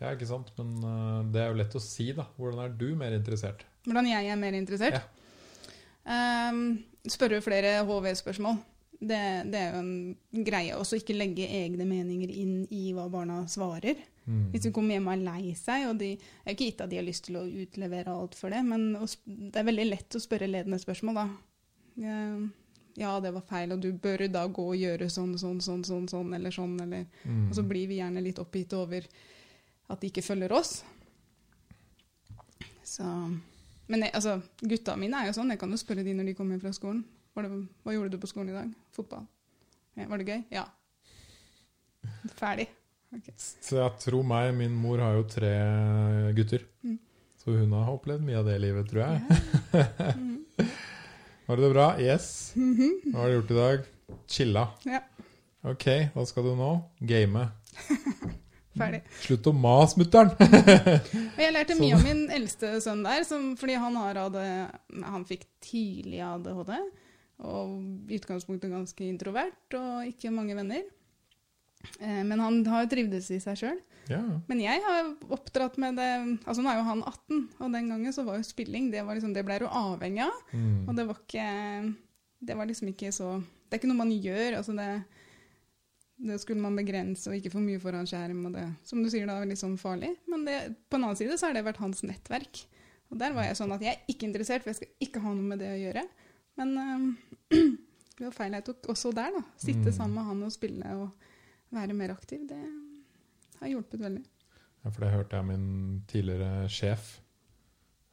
Ja, 0.00 0.12
ikke 0.14 0.28
sant? 0.30 0.52
Men 0.56 0.76
eh, 0.78 1.32
det 1.32 1.40
er 1.42 1.48
jo 1.50 1.58
lett 1.58 1.74
å 1.74 1.80
si, 1.82 2.12
da. 2.14 2.28
Hvordan 2.38 2.60
er 2.64 2.68
du 2.78 2.94
mer 2.94 3.10
interessert? 3.16 3.64
Hvordan 3.88 4.10
jeg 4.10 4.28
er 4.28 4.40
mer 4.40 4.56
interessert. 4.58 5.00
Ehm, 6.08 6.84
spørre 7.08 7.40
flere 7.44 7.78
HV-spørsmål. 7.88 8.60
Det, 8.98 9.18
det 9.52 9.58
er 9.60 9.74
jo 9.74 9.80
en 9.82 10.44
greie. 10.44 10.76
Også 10.76 10.98
ikke 10.98 11.16
legge 11.16 11.46
egne 11.46 11.86
meninger 11.86 12.30
inn 12.34 12.62
i 12.74 12.92
hva 12.96 13.06
barna 13.12 13.42
svarer. 13.50 14.00
Mm. 14.28 14.48
Hvis 14.52 14.66
de 14.66 14.72
kommer 14.74 14.96
hjem 14.96 15.06
og 15.08 15.14
er 15.14 15.24
lei 15.24 15.52
seg, 15.56 15.86
og 15.88 16.00
de 16.00 16.10
det 16.18 16.24
er 16.44 16.52
jo 16.52 16.56
ikke 16.56 16.66
gitt 16.66 16.80
at 16.84 16.90
de 16.90 16.98
har 17.00 17.06
lyst 17.06 17.28
til 17.28 17.38
å 17.40 17.46
utlevere 17.46 18.12
alt 18.12 18.34
for 18.36 18.52
det, 18.52 18.60
men 18.66 18.90
det 19.24 19.56
er 19.56 19.68
veldig 19.70 19.86
lett 19.88 20.16
å 20.18 20.20
spørre 20.20 20.50
ledende 20.50 20.80
spørsmål, 20.82 21.22
da. 21.22 21.28
Ehm, 22.04 22.48
Ja, 22.98 23.20
det 23.22 23.30
var 23.30 23.44
feil, 23.46 23.70
og 23.70 23.78
du 23.78 23.92
bør 23.94 24.24
da 24.26 24.40
gå 24.50 24.62
og 24.72 24.76
gjøre 24.76 25.06
sånn, 25.06 25.36
sånn, 25.38 25.60
sånn, 25.62 25.84
sånn, 25.86 26.08
sånn 26.10 26.34
eller 26.34 26.50
sånn, 26.50 26.80
eller 26.82 27.06
Mm. 27.24 27.44
Og 27.48 27.54
så 27.54 27.62
blir 27.62 27.86
vi 27.86 28.00
gjerne 28.00 28.22
litt 28.24 28.40
oppgitt 28.42 28.72
over 28.74 29.06
at 29.88 30.00
de 30.00 30.10
ikke 30.10 30.24
følger 30.24 30.52
oss. 30.52 30.82
Så 32.82 33.04
Men 33.88 34.04
jeg, 34.04 34.12
altså, 34.18 34.38
gutta 34.60 34.96
mine 35.00 35.22
er 35.22 35.30
jo 35.30 35.36
sånn. 35.38 35.52
Jeg 35.54 35.60
kan 35.62 35.72
jo 35.72 35.80
spørre 35.80 36.04
de 36.04 36.14
når 36.16 36.30
de 36.30 36.36
kommer 36.38 36.60
fra 36.62 36.72
skolen. 36.76 37.04
Det, 37.38 37.48
hva 37.86 37.94
gjorde 37.94 38.16
du 38.16 38.18
på 38.20 38.28
skolen 38.30 38.50
i 38.50 38.56
dag? 38.56 38.70
Fotball. 38.96 39.24
Ja, 39.98 40.08
var 40.10 40.20
det 40.20 40.26
gøy? 40.28 40.40
Ja. 40.52 40.64
Ferdig. 42.38 42.66
Okay. 43.14 43.32
Så 43.38 43.78
jeg 43.78 43.92
tror 44.02 44.26
meg, 44.26 44.50
min 44.58 44.74
mor 44.76 45.00
har 45.00 45.14
jo 45.16 45.24
tre 45.30 45.52
gutter. 46.36 46.66
Mm. 46.84 46.98
Så 47.40 47.54
hun 47.56 47.72
har 47.72 47.92
opplevd 47.94 48.26
mye 48.26 48.40
av 48.40 48.50
det 48.50 48.58
livet, 48.60 48.90
tror 48.90 49.06
jeg. 49.06 49.22
Mhm. 50.18 50.34
Var 51.48 51.56
det 51.56 51.64
det 51.64 51.70
bra? 51.72 51.86
Yes. 52.02 52.26
Mhm. 52.58 53.12
Hva 53.14 53.22
har 53.22 53.30
du 53.30 53.36
gjort 53.38 53.54
i 53.54 53.56
dag? 53.56 53.86
Chilla. 54.28 54.66
Ja. 54.84 55.00
Ok, 55.68 55.86
hva 56.12 56.26
skal 56.28 56.44
du 56.44 56.52
nå? 56.58 56.72
Game. 57.08 57.46
Ferdig. 58.78 59.00
Slutt 59.24 59.48
å 59.50 59.54
mase, 59.56 59.98
mutter'n! 60.00 60.30
Jeg 61.42 61.54
lærte 61.54 61.76
mye 61.78 61.96
av 61.98 62.04
min 62.06 62.22
eldste 62.34 62.76
sønn 62.84 63.02
der, 63.06 63.24
som, 63.28 63.50
fordi 63.58 63.76
han, 63.80 63.96
har 64.00 64.20
AD, 64.26 64.38
han 65.04 65.26
fikk 65.28 65.44
tidlig 65.64 66.20
ADHD. 66.24 66.72
Og 67.48 68.10
i 68.10 68.18
utgangspunktet 68.18 68.72
ganske 68.72 69.04
introvert 69.06 69.76
og 69.78 70.08
ikke 70.10 70.32
mange 70.34 70.56
venner. 70.58 70.82
Eh, 72.00 72.22
Men 72.26 72.40
han 72.42 72.56
har 72.66 72.82
jo 72.84 72.90
trivdes 72.90 73.28
i 73.30 73.38
seg 73.42 73.60
sjøl. 73.60 73.76
Ja. 74.08 74.18
Men 74.48 74.62
jeg 74.64 74.80
har 74.82 75.10
oppdratt 75.36 75.74
med 75.76 75.98
det 76.00 76.06
Altså 76.48 76.62
Nå 76.64 76.70
er 76.72 76.78
jo 76.78 76.84
han 76.86 77.02
18, 77.04 77.42
og 77.60 77.74
den 77.74 77.90
gangen 77.92 78.14
så 78.16 78.22
var 78.24 78.38
jo 78.38 78.46
spilling 78.48 78.86
Det, 78.88 79.02
var 79.04 79.18
liksom, 79.18 79.34
det 79.36 79.42
ble 79.44 79.58
du 79.60 79.66
avhengig 79.68 80.22
av. 80.24 80.38
Mm. 80.56 80.86
Og 80.88 80.96
det 80.96 81.04
var 81.10 81.18
ikke 81.20 81.48
Det 82.48 82.56
var 82.56 82.70
liksom 82.70 82.88
ikke 82.94 83.12
så 83.12 83.34
Det 83.44 83.76
er 83.76 83.82
ikke 83.82 83.90
noe 83.92 84.00
man 84.00 84.14
gjør. 84.16 84.56
altså 84.62 84.72
det 84.78 84.88
det 86.18 86.38
skulle 86.42 86.60
man 86.60 86.74
begrense, 86.78 87.30
og 87.30 87.36
ikke 87.38 87.52
for 87.52 87.62
mye 87.62 87.78
foran 87.82 88.06
skjerm. 88.10 88.40
og 88.48 88.52
det, 88.56 88.64
Som 88.84 89.02
du 89.04 89.10
sier, 89.10 89.26
da, 89.28 89.36
er 89.38 89.46
litt 89.46 89.60
sånn 89.60 89.76
farlig. 89.78 90.10
Men 90.26 90.44
det, 90.48 90.56
på 90.90 90.98
en 90.98 91.04
annen 91.06 91.16
side 91.20 91.36
så 91.38 91.46
har 91.46 91.54
det 91.54 91.62
vært 91.68 91.78
hans 91.82 92.02
nettverk. 92.02 92.64
Og 93.12 93.20
der 93.20 93.32
var 93.36 93.46
jeg 93.46 93.56
sånn 93.56 93.72
at 93.72 93.80
jeg 93.86 93.94
er 93.94 94.10
ikke 94.12 94.26
interessert, 94.26 94.64
for 94.64 94.72
jeg 94.72 94.80
skal 94.80 95.06
ikke 95.06 95.22
ha 95.24 95.30
noe 95.32 95.46
med 95.52 95.62
det 95.62 95.68
å 95.72 95.78
gjøre. 95.78 96.02
Men 96.58 96.74
øh, 96.82 97.04
det 98.18 98.26
var 98.26 98.34
feil 98.34 98.56
jeg 98.58 98.66
tok 98.66 98.90
også 98.96 99.12
der, 99.14 99.30
da. 99.38 99.44
Sitte 99.56 99.86
Mm. 99.92 99.94
sammen 99.94 100.18
med 100.18 100.24
han 100.32 100.42
og 100.48 100.52
spille 100.52 100.96
og 100.98 101.08
være 101.78 101.94
mer 101.94 102.10
aktiv. 102.16 102.42
Det 102.50 102.58
har 103.60 103.68
hjulpet 103.70 104.02
veldig. 104.02 104.24
Ja, 104.84 104.90
for 104.90 105.04
det 105.06 105.12
hørte 105.14 105.36
jeg 105.38 105.46
min 105.48 106.02
tidligere 106.10 106.68
sjef, 106.68 107.20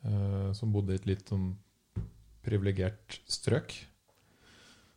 øh, 0.05 0.53
som 0.53 0.71
bodde 0.73 0.93
i 0.93 1.01
et 1.01 1.05
litt 1.09 1.25
sånn 1.29 1.55
privilegert 2.45 3.19
strøk. 3.29 3.73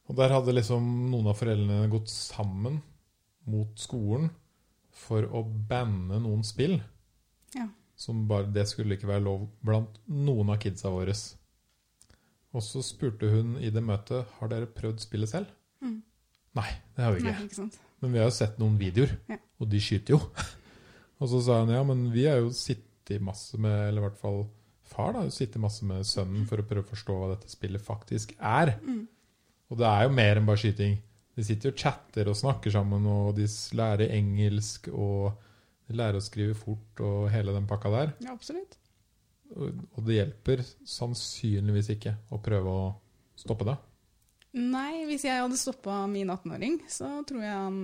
Og 0.09 0.17
der 0.17 0.33
hadde 0.33 0.55
liksom 0.57 0.85
noen 1.11 1.27
av 1.29 1.37
foreldrene 1.41 1.89
gått 1.93 2.09
sammen 2.13 2.79
mot 3.51 3.73
skolen 3.81 4.29
for 4.99 5.27
å 5.31 5.43
banne 5.71 6.19
noen 6.23 6.45
spill. 6.47 6.79
Ja. 7.55 7.69
Som 7.99 8.27
bare, 8.31 8.49
det 8.55 8.67
skulle 8.71 8.97
ikke 8.99 9.11
være 9.11 9.25
lov 9.27 9.49
blant 9.65 9.99
noen 10.07 10.53
av 10.55 10.61
kidsa 10.63 10.91
våre. 10.95 11.15
Og 12.57 12.65
så 12.65 12.83
spurte 12.87 13.29
hun 13.31 13.57
i 13.63 13.71
det 13.75 13.83
møtet 13.85 14.29
har 14.39 14.51
dere 14.53 14.69
prøvd 14.71 15.03
spillet 15.05 15.31
selv. 15.31 15.51
Mm. 15.85 15.99
Nei, 16.59 16.69
det 16.97 17.05
har 17.05 17.15
vi 17.15 17.23
ikke. 17.23 17.35
Nei, 17.35 17.49
ikke 17.49 17.59
sant? 17.61 17.81
Men 18.03 18.15
vi 18.15 18.21
har 18.23 18.29
jo 18.31 18.37
sett 18.39 18.61
noen 18.63 18.79
videoer, 18.79 19.17
Ja. 19.31 19.39
og 19.59 19.69
de 19.73 19.81
skyter 19.83 20.15
jo. 20.17 20.21
og 21.21 21.31
så 21.33 21.43
sa 21.45 21.61
hun 21.65 21.75
ja, 21.75 21.83
men 21.87 22.07
vi 22.15 22.25
har 22.31 22.41
jo 22.43 22.53
sittet 22.55 23.23
masse 23.25 23.59
med, 23.59 23.75
eller 23.89 24.03
i 24.03 24.07
hvert 24.09 24.21
fall 24.21 24.43
far, 24.89 25.13
da, 25.13 25.21
har 25.25 25.29
jo 25.29 25.35
sittet 25.35 25.61
masse 25.63 25.85
med 25.87 26.07
sønnen 26.09 26.47
for 26.49 26.61
å 26.63 26.67
prøve 26.67 26.87
å 26.87 26.91
forstå 26.93 27.17
hva 27.19 27.31
dette 27.35 27.51
spillet 27.53 27.85
faktisk 27.85 28.33
er. 28.39 28.77
Mm. 28.85 29.05
Og 29.69 29.81
det 29.83 29.89
er 29.91 30.07
jo 30.07 30.15
mer 30.17 30.39
enn 30.41 30.49
bare 30.49 30.63
skyting. 30.63 30.97
De 31.39 31.45
sitter 31.47 31.71
og 31.71 31.79
chatter 31.79 32.29
og 32.31 32.35
snakker 32.39 32.75
sammen, 32.75 33.05
og 33.07 33.37
de 33.37 33.47
lærer 33.79 34.11
engelsk, 34.17 34.91
og 34.91 35.39
de 35.87 35.95
lærer 35.97 36.19
å 36.19 36.25
skrive 36.25 36.57
fort, 36.59 36.99
og 37.05 37.29
hele 37.31 37.55
den 37.55 37.69
pakka 37.71 37.93
der. 37.95 38.15
Ja, 38.27 38.35
absolutt. 38.35 38.75
Og 39.55 39.69
og 39.97 40.03
det 40.05 40.19
hjelper 40.19 40.65
sannsynligvis 40.87 41.93
ikke 41.95 42.17
å 42.35 42.41
prøve 42.43 42.73
å 42.73 42.89
stoppe 43.39 43.69
det. 43.69 43.77
Nei, 44.59 45.05
hvis 45.09 45.27
jeg 45.29 45.41
hadde 45.43 45.61
stoppa 45.61 46.03
min 46.11 46.31
18-åring, 46.33 46.81
så 46.91 47.21
tror 47.29 47.45
jeg 47.45 47.55
han 47.55 47.79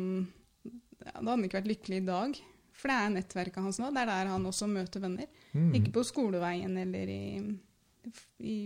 ja, 0.65 1.13
Da 1.13 1.15
hadde 1.21 1.35
han 1.35 1.47
ikke 1.47 1.61
vært 1.61 1.71
lykkelig 1.71 2.01
i 2.01 2.07
dag. 2.09 2.39
For 2.75 2.91
det 2.91 2.99
er 2.99 3.13
nettverket 3.15 3.63
hans 3.63 3.79
nå. 3.79 3.91
Det 3.95 4.03
er 4.03 4.11
der 4.11 4.31
han 4.33 4.49
også 4.49 4.69
møter 4.71 5.03
venner. 5.05 5.29
Mm. 5.53 5.71
Ikke 5.79 5.93
på 5.95 6.05
skoleveien 6.09 6.75
eller 6.81 7.13
i, 7.13 7.25
i 8.43 8.57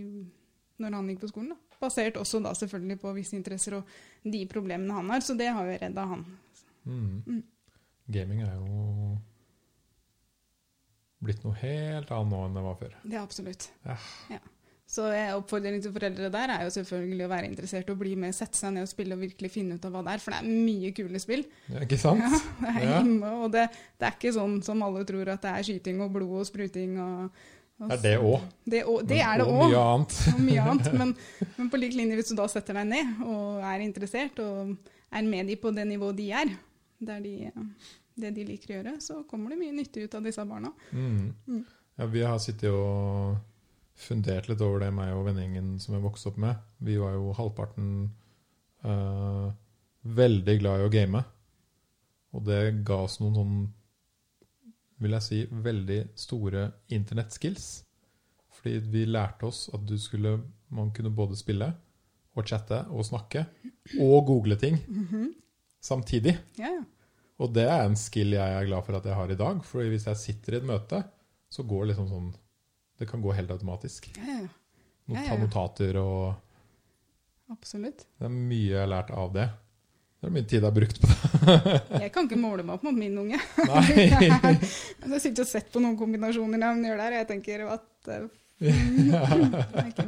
Når 0.79 0.95
han 0.97 1.11
gikk 1.11 1.25
på 1.25 1.31
skolen, 1.33 1.53
da. 1.53 1.68
Basert 1.79 2.17
også 2.19 2.41
da 2.43 2.51
selvfølgelig 2.57 2.99
på 2.99 3.13
visse 3.15 3.37
interesser 3.37 3.77
og 3.79 3.95
de 4.27 4.43
problemene 4.51 4.97
han 4.97 5.09
har. 5.13 5.23
Så 5.23 5.37
det 5.39 5.47
har 5.55 5.65
jo 5.69 5.77
redda 5.79 6.05
han. 6.13 6.25
Mm. 6.83 7.23
Mm. 7.25 7.41
Gaming 8.09 8.43
er 8.43 8.55
jo 8.57 9.17
blitt 11.23 11.43
noe 11.43 11.57
helt 11.59 12.11
annet 12.15 12.31
nå 12.31 12.45
enn 12.47 12.55
det 12.57 12.63
var 12.65 12.79
før. 12.79 12.95
Det 13.03 13.17
er 13.17 13.25
absolutt. 13.25 13.69
Ja. 13.85 13.97
Ja. 14.35 14.39
Så 14.89 15.03
oppfordringen 15.05 15.35
oppfordring 15.37 15.83
til 15.85 15.91
foreldre 15.93 16.31
der 16.33 16.49
er 16.49 16.63
jo 16.65 16.71
selvfølgelig 16.73 17.25
å 17.27 17.29
være 17.29 17.49
interessert 17.51 17.89
og 17.93 17.99
bli 17.99 18.15
med, 18.17 18.33
sette 18.33 18.57
seg 18.57 18.71
ned 18.73 18.87
og 18.87 18.89
spille 18.89 19.13
og 19.13 19.21
virkelig 19.21 19.51
finne 19.53 19.75
ut 19.77 19.83
av 19.85 19.93
hva 19.93 20.01
det 20.07 20.15
er. 20.15 20.23
For 20.23 20.33
det 20.33 20.39
er 20.39 20.63
mye 20.65 20.89
kule 20.97 21.21
spill. 21.21 21.43
Ja, 21.69 21.83
ikke 21.85 21.99
sant? 22.01 22.23
Ja, 22.63 22.73
det 22.73 22.87
er, 22.87 23.11
Ja. 23.11 23.33
og 23.35 23.51
det, 23.53 23.67
det 24.01 24.07
er 24.09 24.15
ikke 24.17 24.33
sånn 24.33 24.57
som 24.65 24.81
alle 24.87 25.03
tror 25.05 25.29
at 25.35 25.45
det 25.45 25.51
er 25.59 25.67
skyting 25.67 26.01
og 26.01 26.15
blod 26.15 26.39
og 26.41 26.47
spruting. 26.49 26.97
Og, 27.03 27.43
og 27.79 27.91
er 27.95 28.01
det 28.03 28.13
òg. 28.19 28.45
Det, 28.67 28.83
og, 28.85 29.03
det 29.07 29.19
er 29.23 29.39
det 29.39 29.45
Og 29.47 29.53
òg. 29.55 29.69
mye 29.69 29.83
annet. 29.83 30.15
Og 30.33 30.39
mye 30.43 30.65
annet. 30.73 30.89
Men, 30.99 31.13
men 31.57 31.69
på 31.71 31.79
lik 31.79 31.95
linje, 31.95 32.17
hvis 32.19 32.31
du 32.31 32.35
da 32.39 32.47
setter 32.51 32.79
deg 32.81 32.89
ned 32.91 33.21
og 33.25 33.63
er 33.63 33.85
interessert 33.85 34.41
og 34.43 34.73
er 35.09 35.25
med 35.25 35.47
de 35.49 35.55
på 35.59 35.71
det 35.75 35.87
nivået 35.89 36.17
de 36.19 36.27
er, 36.41 36.51
der 36.99 37.21
de, 37.23 37.51
det 38.19 38.33
de 38.35 38.45
liker 38.45 38.73
å 38.73 38.79
gjøre, 38.79 38.95
så 39.01 39.21
kommer 39.29 39.53
det 39.53 39.61
mye 39.61 39.77
nyttig 39.77 40.05
ut 40.05 40.17
av 40.19 40.27
disse 40.27 40.43
barna. 40.45 40.73
Mm. 40.91 41.31
Mm. 41.47 41.63
Ja, 41.99 42.07
vi 42.11 42.21
har 42.27 42.37
sittet 42.43 42.69
og 42.71 43.39
fundert 43.99 44.47
litt 44.47 44.61
over 44.63 44.83
det, 44.83 44.91
meg 44.95 45.11
og 45.15 45.25
vennegjengen 45.27 45.73
som 45.83 45.95
jeg 45.95 46.03
vokste 46.03 46.31
opp 46.31 46.37
med. 46.39 46.59
Vi 46.83 46.95
var 46.99 47.15
jo 47.17 47.33
halvparten 47.35 47.89
eh, 48.87 49.47
veldig 50.19 50.55
glad 50.61 50.79
i 50.83 50.87
å 50.87 50.93
game. 50.93 51.23
Og 52.35 52.45
det 52.47 52.61
ga 52.87 53.01
oss 53.07 53.17
noen 53.19 53.35
sånn, 53.35 53.57
vil 54.99 55.11
jeg 55.15 55.21
si, 55.23 55.37
veldig 55.51 55.99
store 56.19 56.71
internettskills. 56.89 57.83
Fordi 58.59 58.79
vi 58.91 59.05
lærte 59.05 59.43
oss 59.47 59.69
at 59.73 59.85
du 59.87 59.95
skulle, 59.97 60.37
man 60.69 60.91
kunne 60.91 61.09
både 61.15 61.37
spille 61.39 61.69
og 62.35 62.45
chatte 62.47 62.81
og 62.91 63.05
snakke 63.07 63.45
og 63.99 64.25
google 64.27 64.55
ting 64.59 64.77
Mhm. 64.87 65.33
samtidig. 65.81 66.37
Ja, 66.57 66.67
ja. 66.67 66.83
Og 67.39 67.53
det 67.55 67.63
er 67.71 67.85
en 67.85 67.95
skill 67.95 68.31
jeg 68.35 68.53
er 68.53 68.65
glad 68.67 68.83
for 68.83 68.97
at 68.97 69.05
jeg 69.05 69.15
har 69.15 69.31
i 69.31 69.35
dag. 69.35 69.63
For 69.63 69.83
hvis 69.87 70.05
jeg 70.07 70.17
sitter 70.17 70.53
i 70.53 70.57
et 70.57 70.65
møte, 70.67 71.03
så 71.49 71.63
går 71.63 71.85
det 71.85 71.95
liksom 71.95 72.09
sånn 72.09 72.35
Det 72.99 73.07
kan 73.07 73.21
gå 73.21 73.31
helt 73.33 73.49
automatisk. 73.51 74.09
ja, 74.17 74.23
ja, 74.27 74.39
ja. 74.41 74.47
Ja, 75.07 75.21
ja, 75.23 75.27
Ta 75.29 75.37
notater 75.37 75.95
og 75.97 76.35
Absolutt. 77.49 78.05
Det 78.19 78.25
er 78.27 78.29
mye 78.29 78.67
jeg 78.69 78.77
har 78.79 78.87
lært 78.91 79.09
av 79.11 79.31
det. 79.33 79.47
Det 80.19 80.27
er 80.27 80.33
mye 80.35 80.43
tid 80.43 80.57
jeg 80.57 80.65
har 80.67 80.75
brukt 80.75 80.97
på 80.99 81.07
det. 81.07 81.15
Jeg 82.03 82.11
kan 82.11 82.27
ikke 82.27 82.39
måle 82.39 82.65
meg 82.67 82.75
opp 82.75 82.83
mot 82.89 82.97
min 82.97 83.15
unge. 83.21 83.39
Nei. 83.69 83.85
Jeg 84.19 84.33
har 84.35 85.21
sittet 85.23 85.45
og 85.45 85.47
sett 85.47 85.71
på 85.71 85.79
noen 85.83 85.95
kombinasjoner 85.99 86.65
han 86.65 86.83
gjør 86.83 86.99
der, 86.99 87.15
og 87.15 87.21
jeg 87.21 87.29
tenker 87.29 87.63
at 87.71 88.11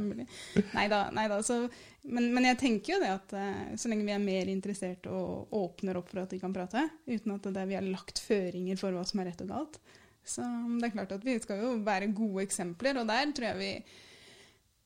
mulig. 0.01 0.25
Nei 0.73 0.87
da, 0.91 1.05
nei 1.15 1.27
da. 1.31 1.39
Så, 1.45 1.61
men, 2.03 2.27
men 2.35 2.49
jeg 2.49 2.59
tenker 2.59 2.95
jo 2.95 2.99
det 3.03 3.13
at 3.13 3.35
eh, 3.39 3.71
så 3.79 3.91
lenge 3.91 4.03
vi 4.07 4.15
er 4.15 4.23
mer 4.23 4.51
interessert 4.51 5.07
og 5.07 5.53
åpner 5.55 5.99
opp 6.01 6.11
for 6.11 6.23
at 6.25 6.33
de 6.33 6.41
kan 6.41 6.55
prate, 6.55 6.83
uten 7.07 7.35
at 7.37 7.47
det 7.47 7.63
er 7.63 7.71
vi 7.71 7.79
har 7.79 7.87
lagt 7.87 8.19
føringer 8.25 8.79
for 8.81 8.95
hva 8.95 9.05
som 9.07 9.23
er 9.23 9.31
rett 9.31 9.43
og 9.45 9.51
galt, 9.53 9.79
så 10.27 10.45
det 10.77 10.89
er 10.89 10.95
klart 10.97 11.15
at 11.15 11.25
vi 11.25 11.39
skal 11.41 11.63
jo 11.63 11.73
være 11.85 12.11
gode 12.17 12.43
eksempler, 12.45 12.99
og 13.01 13.07
der 13.09 13.31
tror 13.35 13.51
jeg 13.53 13.61
vi 13.61 13.73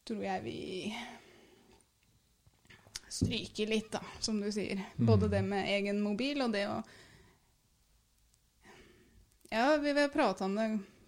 tror 0.06 0.22
jeg 0.22 0.46
vi 0.46 0.60
stryker 3.16 3.70
litt, 3.72 3.88
da, 3.94 4.02
som 4.24 4.38
du 4.44 4.48
sier. 4.52 4.82
Både 4.98 5.28
Mm. 5.30 5.32
det 5.32 5.44
med 5.48 5.70
egen 5.78 6.02
mobil 6.04 6.42
og 6.46 6.52
det 6.56 6.66
å 6.68 6.82
Ja, 9.52 9.78
vi 9.78 9.94
vil 9.94 10.10
prate 10.12 10.44
om 10.44 10.56
det, 10.58 10.66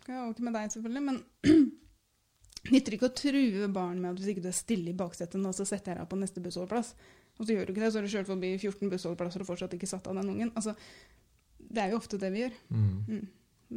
ja, 0.08 0.22
ikke 0.30 0.44
med 0.46 0.54
deg 0.56 0.72
selvfølgelig, 0.72 1.04
men 1.04 1.18
nytter 2.72 2.96
ikke 2.96 3.10
å 3.10 3.16
true 3.18 3.68
barn 3.74 4.00
med 4.02 4.12
at 4.14 4.20
hvis 4.22 4.30
ikke 4.34 4.44
du 4.46 4.50
er 4.52 4.56
stille 4.56 4.92
i 4.94 4.98
baksetet 4.98 5.42
nå, 5.42 5.52
så 5.58 5.66
setter 5.68 5.94
jeg 5.96 6.00
deg 6.04 6.10
på 6.12 6.20
neste 6.22 6.44
bussholdeplass. 6.46 6.94
Og 7.38 7.46
så 7.46 7.54
gjør 7.54 7.66
du 7.68 7.74
ikke 7.74 7.84
det, 7.84 7.90
så 7.94 8.00
har 8.00 8.06
du 8.08 8.14
kjørt 8.14 8.30
forbi 8.30 8.54
14 8.58 8.92
bussholdeplasser 8.94 9.44
og 9.44 9.50
fortsatt 9.50 9.74
ikke 9.78 9.90
satt 9.90 10.08
av 10.10 10.16
den 10.18 10.30
ungen. 10.32 10.52
Altså, 10.58 10.74
det 11.60 11.84
er 11.84 11.92
jo 11.92 12.00
ofte 12.00 12.18
det 12.22 12.32
vi 12.34 12.46
gjør. 12.46 12.56
Mm. 12.70 12.94
Mm. 13.08 13.26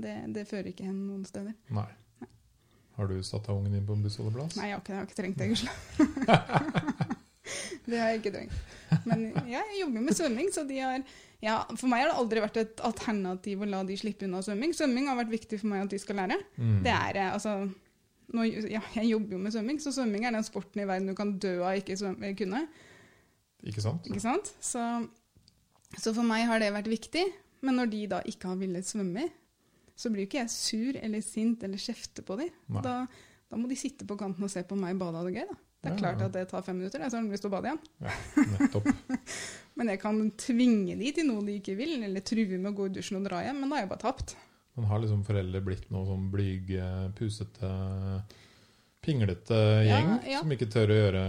Det, 0.04 0.14
det 0.36 0.46
fører 0.48 0.70
ikke 0.70 0.86
hen 0.86 1.00
noen 1.08 1.24
steder. 1.28 1.56
Nei. 1.74 1.88
Har 3.00 3.08
du 3.10 3.16
satt 3.24 3.48
av 3.48 3.56
ungen 3.58 3.72
din 3.74 3.86
på 3.88 3.96
en 3.96 4.04
bussholdeplass? 4.04 4.56
Nei, 4.60 4.68
jeg 4.70 4.76
har 4.76 4.84
ikke, 4.84 4.92
jeg 4.92 5.00
har 5.00 5.08
ikke 5.08 5.18
trengt 5.22 5.40
det, 5.40 5.48
gudskjelov. 5.50 7.16
Det 7.88 7.98
har 7.98 8.12
jeg 8.12 8.22
ikke 8.22 8.34
trengt. 8.36 8.56
Men 9.08 9.26
ja, 9.46 9.60
jeg 9.60 9.82
jobber 9.82 10.06
med 10.06 10.16
svømming, 10.18 10.48
så 10.54 10.64
de 10.68 10.80
har 10.82 11.04
ja, 11.40 11.54
For 11.72 11.88
meg 11.88 12.02
har 12.02 12.10
det 12.10 12.18
aldri 12.20 12.42
vært 12.44 12.58
et 12.60 12.82
alternativ 12.84 13.62
å 13.64 13.68
la 13.68 13.80
de 13.88 13.94
slippe 13.96 14.26
unna 14.26 14.42
svømming. 14.44 14.74
Svømming 14.76 15.06
har 15.08 15.16
vært 15.22 15.32
viktig 15.32 15.60
for 15.62 15.72
meg 15.72 15.86
at 15.86 15.94
de 15.94 16.00
skal 16.02 16.18
lære. 16.20 16.36
Mm. 16.60 16.74
Det 16.84 16.92
er 16.92 17.20
eh, 17.22 17.30
altså 17.32 17.54
nå, 18.36 18.44
ja, 18.68 18.82
Jeg 18.98 19.08
jobber 19.08 19.36
jo 19.36 19.40
med 19.46 19.54
svømming, 19.54 19.80
så 19.80 19.92
svømming 19.94 20.26
er 20.28 20.36
den 20.36 20.44
sporten 20.46 20.82
i 20.82 20.88
verden 20.88 21.08
du 21.08 21.16
kan 21.18 21.32
dø 21.40 21.54
av 21.64 21.80
ikke 21.80 21.96
svømme, 21.96 22.34
kunne. 22.38 22.66
Ikke 23.66 23.84
sant? 23.84 24.06
Ikke 24.08 24.22
sant? 24.22 24.52
Så, 24.60 24.84
så 25.96 26.12
for 26.12 26.28
meg 26.28 26.44
har 26.48 26.60
det 26.62 26.74
vært 26.76 26.92
viktig. 26.92 27.24
Men 27.64 27.76
når 27.80 27.90
de 27.92 28.04
da 28.08 28.20
ikke 28.28 28.52
har 28.52 28.60
villet 28.60 28.88
svømme, 28.88 29.26
så 30.00 30.12
blir 30.12 30.24
jo 30.24 30.30
ikke 30.30 30.40
jeg 30.40 30.52
sur 30.52 31.00
eller 31.00 31.24
sint 31.24 31.64
eller 31.66 31.80
kjefter 31.80 32.24
på 32.24 32.38
dem. 32.40 32.52
Da, 32.84 33.02
da 33.48 33.58
må 33.60 33.68
de 33.68 33.76
sitte 33.76 34.06
på 34.08 34.16
kanten 34.20 34.46
og 34.46 34.52
se 34.52 34.62
på 34.64 34.78
meg 34.78 34.96
bade 35.00 35.16
og 35.16 35.24
ha 35.24 35.26
det 35.28 35.40
gøy. 35.40 35.50
da. 35.50 35.58
Det 35.80 35.88
er 35.88 35.94
Ja, 35.94 35.98
klart 36.02 36.22
at 36.26 36.32
det 36.36 36.42
tar 36.50 36.62
fem 36.66 36.76
minutter, 36.76 37.00
så 37.08 37.16
har 37.16 37.24
de 37.24 37.32
lyst 37.32 37.40
til 37.46 37.48
å 37.48 37.54
bade 37.54 37.70
igjen. 37.70 37.78
Ja, 38.04 38.16
nettopp. 38.58 38.88
Men 39.80 39.88
jeg 39.94 40.00
kan 40.02 40.18
tvinge 40.36 40.96
de 41.00 41.12
til 41.16 41.24
noe 41.30 41.40
de 41.46 41.54
ikke 41.56 41.72
vil, 41.78 41.94
eller 42.04 42.20
true 42.26 42.58
med 42.60 42.68
å 42.72 42.76
gå 42.76 42.90
i 42.90 42.94
dusjen 42.98 43.16
og 43.16 43.24
dra 43.30 43.38
hjem, 43.46 43.62
men 43.62 43.70
da 43.72 43.78
har 43.78 43.86
jeg 43.86 43.90
bare 43.94 44.02
tapt. 44.02 44.34
Men 44.76 44.90
har 44.90 45.00
liksom 45.00 45.22
foreldre 45.24 45.62
blitt 45.64 45.86
noe 45.94 46.04
sånn 46.04 46.26
blyge, 46.34 46.84
pusete, 47.16 47.70
pinglete 49.00 49.56
gjeng 49.88 50.10
Ja, 50.10 50.18
ja. 50.34 50.42
som 50.44 50.52
ikke 50.52 50.68
tør 50.68 50.92
å 50.92 50.98
gjøre 50.98 51.22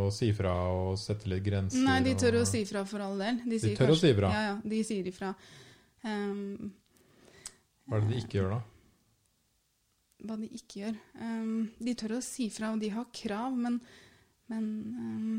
og 0.00 0.08
si 0.16 0.32
fra 0.34 0.56
og 0.74 0.98
sette 0.98 1.30
litt 1.30 1.44
grenser? 1.46 1.78
Nei, 1.86 2.00
de 2.02 2.16
tør 2.18 2.40
å 2.40 2.44
si 2.48 2.64
fra 2.66 2.82
for 2.88 3.04
all 3.06 3.14
del. 3.22 3.38
De 3.46 3.60
sier 3.62 3.78
tør 3.78 3.94
å 3.94 3.98
si 4.02 4.10
fra? 4.18 4.32
Ja, 4.34 4.42
ja, 4.50 4.56
de 4.74 4.82
sier 4.88 5.06
ifra. 5.12 5.30
Um, 6.02 6.72
Hva 7.86 8.00
er 8.00 8.04
det 8.08 8.16
de 8.16 8.22
ikke 8.24 8.40
gjør 8.40 8.56
da? 8.56 8.60
Hva 10.26 10.36
de 10.40 10.48
ikke 10.54 10.82
gjør. 10.84 10.96
Um, 11.20 11.68
de 11.82 11.94
tør 11.98 12.16
å 12.18 12.22
si 12.24 12.48
fra, 12.54 12.72
og 12.74 12.80
de 12.82 12.90
har 12.94 13.08
krav, 13.14 13.56
men, 13.58 13.80
men 14.52 14.66
um, 14.96 15.36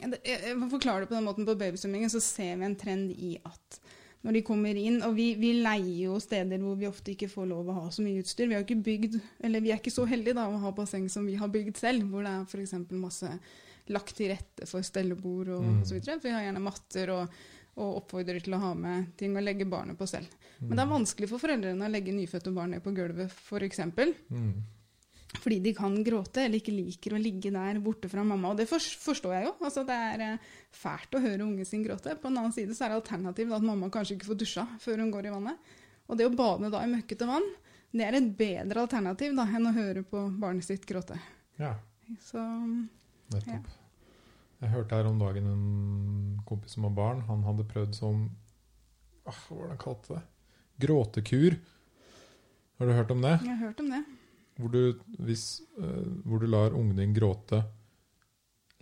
jeg, 0.00 0.18
jeg 0.24 0.56
forklarer 0.72 1.04
det 1.06 1.10
på 1.12 1.16
den 1.16 1.26
måten 1.28 1.46
på 1.48 1.56
babysvømmingen, 1.58 2.12
så 2.12 2.20
ser 2.22 2.56
vi 2.60 2.66
en 2.68 2.76
trend 2.78 3.12
i 3.16 3.36
at 3.46 3.80
når 4.26 4.34
de 4.38 4.42
kommer 4.42 4.74
inn, 4.80 4.96
og 5.06 5.12
vi, 5.14 5.28
vi 5.38 5.52
leier 5.62 6.08
jo 6.08 6.16
steder 6.18 6.58
hvor 6.58 6.74
vi 6.80 6.88
ofte 6.88 7.12
ikke 7.12 7.28
får 7.30 7.46
lov 7.46 7.68
å 7.70 7.76
ha 7.76 7.84
så 7.94 8.02
mye 8.02 8.24
utstyr. 8.24 8.48
Vi 8.50 8.56
har 8.56 8.64
ikke 8.64 8.80
bygd, 8.82 9.20
eller 9.46 9.62
vi 9.62 9.70
er 9.70 9.78
ikke 9.78 9.92
så 9.94 10.06
heldige 10.08 10.34
da, 10.34 10.48
å 10.50 10.58
ha 10.64 10.72
basseng 10.74 11.06
som 11.12 11.28
vi 11.28 11.36
har 11.38 11.52
bygd 11.52 11.78
selv, 11.78 12.08
hvor 12.10 12.26
det 12.26 12.32
er 12.32 12.48
f.eks. 12.48 12.74
masse 12.98 13.30
lagt 13.94 14.16
til 14.18 14.32
rette 14.32 14.66
for 14.66 14.82
stellebord 14.82 15.52
og, 15.54 15.62
Mm. 15.62 15.76
og 15.78 15.86
så 15.86 15.94
videre. 15.94 16.18
For 16.18 16.26
vi 16.26 16.34
har 16.34 16.42
gjerne 16.48 16.64
matter 16.64 17.12
og, 17.14 17.36
og 17.76 17.98
oppfordrer 18.00 18.40
til 18.44 18.56
å 18.56 18.62
ha 18.62 18.70
med 18.76 19.12
ting 19.20 19.36
å 19.36 19.42
legge 19.44 19.66
barnet 19.68 19.98
på 19.98 20.08
selv. 20.08 20.32
Men 20.62 20.78
det 20.78 20.84
er 20.86 20.94
vanskelig 20.94 21.28
for 21.28 21.42
foreldrene 21.42 21.84
å 21.84 21.92
legge 21.92 22.14
nyfødte 22.16 22.52
barn 22.56 22.72
ned 22.72 22.84
på 22.84 22.94
gulvet, 22.96 23.32
f.eks. 23.32 23.82
Mm. 24.32 24.54
Fordi 25.36 25.58
de 25.60 25.72
kan 25.76 25.96
gråte 26.06 26.46
eller 26.46 26.62
ikke 26.62 26.72
liker 26.72 27.16
å 27.16 27.20
ligge 27.20 27.52
der 27.52 27.80
borte 27.84 28.08
fra 28.08 28.24
mamma. 28.24 28.54
Og 28.54 28.60
det 28.60 28.68
forstår 28.70 29.34
jeg 29.36 29.48
jo. 29.48 29.52
Altså, 29.60 29.84
det 29.84 29.96
er 30.12 30.24
eh, 30.24 30.48
fælt 30.72 31.18
å 31.18 31.22
høre 31.22 31.44
ungen 31.44 31.68
sin 31.68 31.84
gråte. 31.84 32.16
På 32.20 32.30
en 32.30 32.40
annen 32.40 32.54
side 32.56 32.76
så 32.76 32.86
er 32.86 32.94
det 32.94 33.00
alternativet 33.02 33.58
at 33.58 33.66
mamma 33.66 33.90
kanskje 33.92 34.16
ikke 34.16 34.30
får 34.30 34.40
dusja 34.40 34.66
før 34.80 35.04
hun 35.04 35.12
går 35.12 35.28
i 35.28 35.34
vannet. 35.36 35.72
Og 36.06 36.16
det 36.16 36.28
å 36.28 36.34
bade 36.38 36.70
da 36.72 36.84
i 36.86 36.92
møkkete 36.92 37.28
vann, 37.28 37.48
det 37.96 38.06
er 38.06 38.16
et 38.18 38.30
bedre 38.38 38.84
alternativ 38.86 39.34
da, 39.36 39.46
enn 39.56 39.68
å 39.68 39.74
høre 39.76 40.04
på 40.06 40.28
barnet 40.40 40.66
sitt 40.66 40.86
gråte. 40.88 41.18
Ja, 41.60 41.74
Så 42.22 42.40
nettopp. 43.34 43.72
Jeg 44.62 44.72
hørte 44.72 44.96
her 44.96 45.08
om 45.08 45.18
dagen 45.20 45.48
en 45.50 45.64
kompis 46.48 46.76
som 46.76 46.86
har 46.88 46.94
barn. 46.96 47.24
Han 47.28 47.44
hadde 47.44 47.66
prøvd 47.68 47.96
sånn 47.96 48.22
ah, 49.28 49.36
Hva 49.46 49.58
var 49.58 49.64
det 49.66 49.74
han 49.74 49.82
kalte 49.82 50.14
det? 50.14 50.22
Gråtekur. 50.86 51.58
Har 52.76 52.88
du 52.88 52.92
hørt 52.96 53.12
om 53.12 53.24
det? 53.24 53.34
jeg 53.42 53.52
har 53.52 53.62
hørt 53.68 53.82
om 53.84 53.90
det. 53.92 54.02
Hvor 54.56 54.72
du, 54.72 54.80
hvis, 55.28 55.44
uh, 55.80 56.22
hvor 56.24 56.40
du 56.40 56.48
lar 56.48 56.76
ungen 56.76 56.96
din 56.96 57.12
gråte 57.16 57.62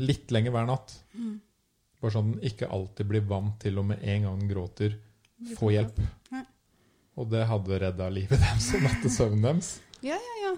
litt 0.02 0.30
lenger 0.34 0.54
hver 0.54 0.68
natt. 0.68 0.94
Mm. 1.14 1.38
Bare 2.02 2.14
sånn 2.14 2.34
den 2.34 2.46
ikke 2.50 2.70
alltid 2.74 3.10
blir 3.10 3.26
vant 3.30 3.56
til 3.62 3.78
å 3.78 3.86
med 3.86 4.02
en 4.02 4.26
gang 4.26 4.40
den 4.42 4.50
gråter, 4.50 4.96
få 5.58 5.70
hjelp. 5.74 6.00
Ja. 6.32 6.42
Og 7.18 7.30
det 7.30 7.44
hadde 7.50 7.80
redda 7.82 8.08
livet 8.10 8.42
deres 8.44 8.70
og 8.74 8.86
nattesøvnen 8.86 9.46
deres. 9.46 9.74
Ja, 10.04 10.18
ja, 10.18 10.34
ja. 10.42 10.54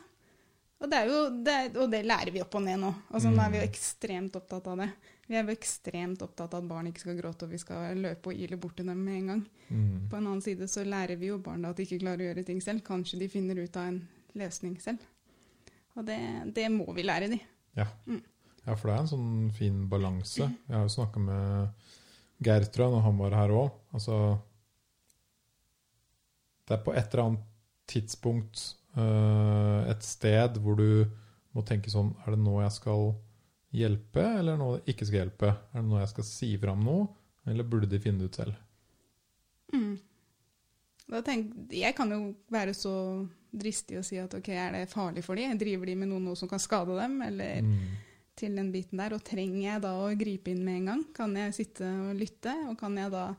Og 0.76 0.90
det, 0.92 0.96
er 0.96 1.08
jo, 1.08 1.20
det, 1.40 1.52
er, 1.52 1.68
og 1.80 1.92
det 1.92 2.02
lærer 2.04 2.30
vi 2.34 2.42
opp 2.44 2.54
og 2.58 2.64
ned 2.66 2.76
nå. 2.82 2.90
Altså, 3.08 3.30
Nå 3.32 3.40
er 3.40 3.52
vi 3.54 3.60
jo 3.62 3.66
ekstremt 3.66 4.34
opptatt 4.36 4.66
av 4.68 4.82
det. 4.82 4.90
Vi 5.26 5.34
er 5.34 5.46
jo 5.46 5.54
ekstremt 5.56 6.20
opptatt 6.22 6.52
av 6.52 6.60
at 6.62 6.68
barn 6.68 6.90
ikke 6.90 7.02
skal 7.02 7.16
gråte, 7.18 7.46
og 7.46 7.54
vi 7.54 7.60
skal 7.62 7.96
løpe 7.98 8.30
og 8.30 8.42
ile 8.44 8.58
bort 8.60 8.76
til 8.78 8.90
dem 8.90 9.00
med 9.00 9.16
en 9.16 9.30
gang. 9.32 9.42
Mm. 9.70 10.04
På 10.10 10.18
en 10.18 10.28
annen 10.28 10.44
side 10.44 10.68
så 10.70 10.84
lærer 10.86 11.18
vi 11.18 11.32
jo 11.32 11.40
barna 11.42 11.72
at 11.72 11.80
de 11.80 11.86
ikke 11.88 12.02
klarer 12.04 12.22
å 12.22 12.28
gjøre 12.28 12.44
ting 12.46 12.60
selv. 12.62 12.84
Kanskje 12.86 13.22
de 13.24 13.30
finner 13.32 13.58
ut 13.58 13.80
av 13.80 13.88
en 13.88 13.98
løsning 14.36 14.76
selv. 14.84 15.02
Og 15.96 16.04
det, 16.06 16.20
det 16.54 16.68
må 16.70 16.86
vi 16.94 17.06
lære 17.08 17.32
de. 17.32 17.40
Ja, 18.66 18.74
for 18.74 18.90
det 18.90 18.94
er 18.94 19.00
en 19.00 19.10
sånn 19.14 19.34
fin 19.56 19.84
balanse. 19.88 20.44
Jeg 20.44 20.76
har 20.76 20.84
jo 20.84 20.92
snakka 20.92 21.22
med 21.22 21.92
Geir, 22.44 22.66
tror 22.68 22.86
jeg, 22.86 22.94
når 22.98 23.04
han 23.06 23.20
var 23.22 23.36
her 23.40 23.54
òg. 23.56 23.76
Altså 23.96 24.16
Det 26.66 26.76
er 26.76 26.82
på 26.84 26.92
et 26.92 27.14
eller 27.14 27.30
annet 27.30 27.52
tidspunkt 27.88 28.64
et 28.96 30.02
sted 30.02 30.56
hvor 30.62 30.76
du 30.78 31.04
må 31.56 31.62
tenke 31.64 31.90
sånn 31.92 32.14
Er 32.24 32.32
det 32.34 32.40
nå 32.40 32.54
jeg 32.62 32.72
skal 32.72 33.14
hjelpe, 33.76 34.22
eller 34.22 34.54
er 34.54 34.56
det 34.56 34.62
nå 34.62 34.68
jeg 34.78 34.94
ikke 34.94 35.06
skal 35.08 35.18
hjelpe? 35.20 35.50
Er 35.74 35.82
det 35.82 35.88
nå 35.90 35.98
jeg 36.00 36.08
skal 36.14 36.24
si 36.28 36.50
fram 36.62 36.84
noe, 36.84 37.08
eller 37.46 37.64
burde 37.68 37.88
de 37.90 37.98
finne 38.00 38.22
det 38.22 38.30
ut 38.30 38.38
selv? 38.40 38.54
Mm. 39.74 39.98
Tenk, 41.26 41.52
jeg 41.70 41.94
kan 41.94 42.10
jo 42.10 42.20
være 42.50 42.72
så 42.74 42.92
dristig 43.56 43.98
å 44.00 44.04
si 44.04 44.16
at 44.18 44.32
ok, 44.34 44.48
er 44.54 44.72
det 44.74 44.88
farlig 44.90 45.22
for 45.24 45.38
dem? 45.38 45.54
Driver 45.60 45.86
de 45.86 45.94
med 46.00 46.08
noe, 46.10 46.22
noe 46.24 46.38
som 46.38 46.48
kan 46.50 46.58
skade 46.62 46.96
dem? 46.98 47.20
Eller 47.22 47.60
Mm. 47.62 47.94
til 48.36 48.56
den 48.56 48.72
biten 48.72 48.98
der. 48.98 49.14
Og 49.14 49.22
trenger 49.24 49.60
jeg 49.62 49.82
da 49.82 49.92
å 49.96 50.10
gripe 50.18 50.50
inn 50.50 50.64
med 50.64 50.76
en 50.80 50.86
gang? 50.90 51.04
Kan 51.14 51.34
jeg 51.36 51.54
sitte 51.54 51.84
og 51.84 52.16
lytte? 52.16 52.52
Og 52.68 52.76
kan 52.78 52.96
jeg 52.96 53.10
da 53.10 53.34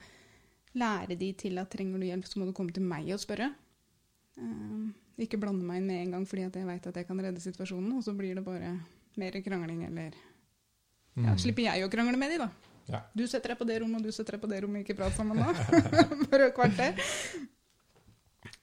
lære 0.76 1.18
de 1.18 1.34
til 1.34 1.58
at 1.58 1.70
trenger 1.70 2.00
du 2.00 2.06
hjelp, 2.06 2.26
så 2.26 2.40
må 2.40 2.46
du 2.46 2.54
komme 2.54 2.72
til 2.74 2.84
meg 2.84 3.10
og 3.14 3.20
spørre? 3.20 3.52
Eh, 4.38 4.88
ikke 5.18 5.40
blande 5.42 5.66
meg 5.66 5.82
inn 5.82 5.90
med 5.90 6.02
en 6.04 6.16
gang 6.18 6.26
fordi 6.30 6.46
at 6.48 6.58
jeg 6.60 6.68
veit 6.68 6.88
at 6.90 6.98
jeg 7.02 7.08
kan 7.08 7.20
redde 7.26 7.42
situasjonen, 7.42 7.96
og 7.98 8.04
så 8.06 8.14
blir 8.18 8.38
det 8.38 8.46
bare 8.46 8.76
mer 9.18 9.38
krangling 9.42 9.86
eller 9.90 10.14
ja, 11.18 11.32
Mm. 11.34 11.38
Slipper 11.42 11.66
jeg 11.66 11.82
å 11.82 11.90
krangle 11.90 12.14
med 12.22 12.30
de, 12.30 12.36
da. 12.44 12.48
Ja. 12.88 13.00
Du 13.18 13.24
setter 13.28 13.50
deg 13.52 13.58
på 13.58 13.66
det 13.66 13.80
rommet, 13.82 14.00
og 14.00 14.06
du 14.06 14.14
setter 14.14 14.36
deg 14.38 14.44
på 14.44 14.50
det 14.52 14.60
rommet, 14.62 14.84
ikke 14.86 14.96
prat 15.00 15.16
sammen 15.18 15.40
nå. 15.42 15.48
For 16.30 16.44
et 16.46 16.54
kvarter. 16.54 16.94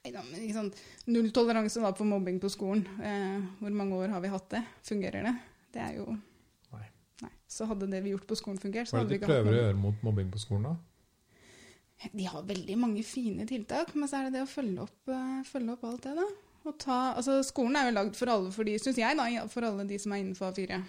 Ja, 0.05 0.21
sant. 0.55 0.79
Null 1.09 1.27
toleranse 1.35 1.81
da 1.83 1.91
for 1.97 2.07
mobbing 2.07 2.39
på 2.41 2.49
skolen. 2.53 2.85
Eh, 3.03 3.43
hvor 3.59 3.75
mange 3.75 3.97
år 3.99 4.13
har 4.15 4.23
vi 4.23 4.31
hatt 4.31 4.47
det? 4.53 4.63
Fungerer 4.85 5.27
det? 5.27 5.35
Det 5.75 5.81
er 5.83 5.97
jo 5.99 6.07
Nei. 6.15 6.87
Nei. 7.25 7.31
Så 7.49 7.67
hadde 7.69 7.89
det 7.91 8.01
vi 8.05 8.13
gjort 8.13 8.27
på 8.29 8.37
skolen 8.39 8.61
fungert, 8.61 8.87
så 8.89 8.97
Hva 8.97 9.03
er 9.03 9.09
det 9.11 9.19
de 9.19 9.27
prøver 9.27 9.51
å 9.51 9.61
gjøre 9.63 9.79
mot 9.81 10.05
mobbing 10.05 10.31
på 10.33 10.41
skolen, 10.41 10.71
da? 10.71 12.09
De 12.13 12.25
har 12.27 12.45
veldig 12.45 12.75
mange 12.79 13.03
fine 13.07 13.45
tiltak, 13.49 13.93
men 13.95 14.09
så 14.09 14.19
er 14.19 14.29
det 14.29 14.37
det 14.37 14.45
å 14.45 14.49
følge 14.51 14.85
opp, 14.85 14.97
eh, 15.11 15.41
følge 15.47 15.75
opp 15.75 15.85
alt 15.89 16.07
det, 16.07 16.15
da. 16.21 16.27
Ta, 16.65 16.99
altså 17.13 17.39
Skolen 17.45 17.75
er 17.77 17.89
jo 17.89 17.97
lagd 17.99 18.15
for 18.17 18.31
alle, 18.33 18.51
for 18.53 18.65
de, 18.65 18.77
jeg, 18.77 19.17
da, 19.19 19.25
for 19.51 19.67
alle 19.67 19.85
de 19.85 19.99
som 20.01 20.15
er 20.15 20.23
innenfor 20.23 20.49
A4. 20.49 20.79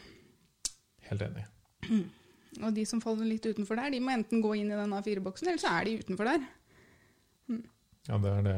Helt 1.11 1.27
enig. 1.27 1.45
Og 2.65 2.73
de 2.73 2.87
som 2.89 3.03
faller 3.05 3.29
litt 3.29 3.45
utenfor 3.45 3.77
der, 3.77 3.93
de 3.93 4.01
må 4.01 4.15
enten 4.15 4.41
gå 4.41 4.55
inn 4.57 4.73
i 4.73 4.79
den 4.79 4.95
A4-boksen, 4.97 5.51
eller 5.51 5.61
så 5.61 5.75
er 5.77 5.89
de 5.89 5.99
utenfor 6.01 6.31
der. 6.31 6.47
Ja, 8.07 8.19
det 8.23 8.33
er 8.33 8.45
det 8.47 8.57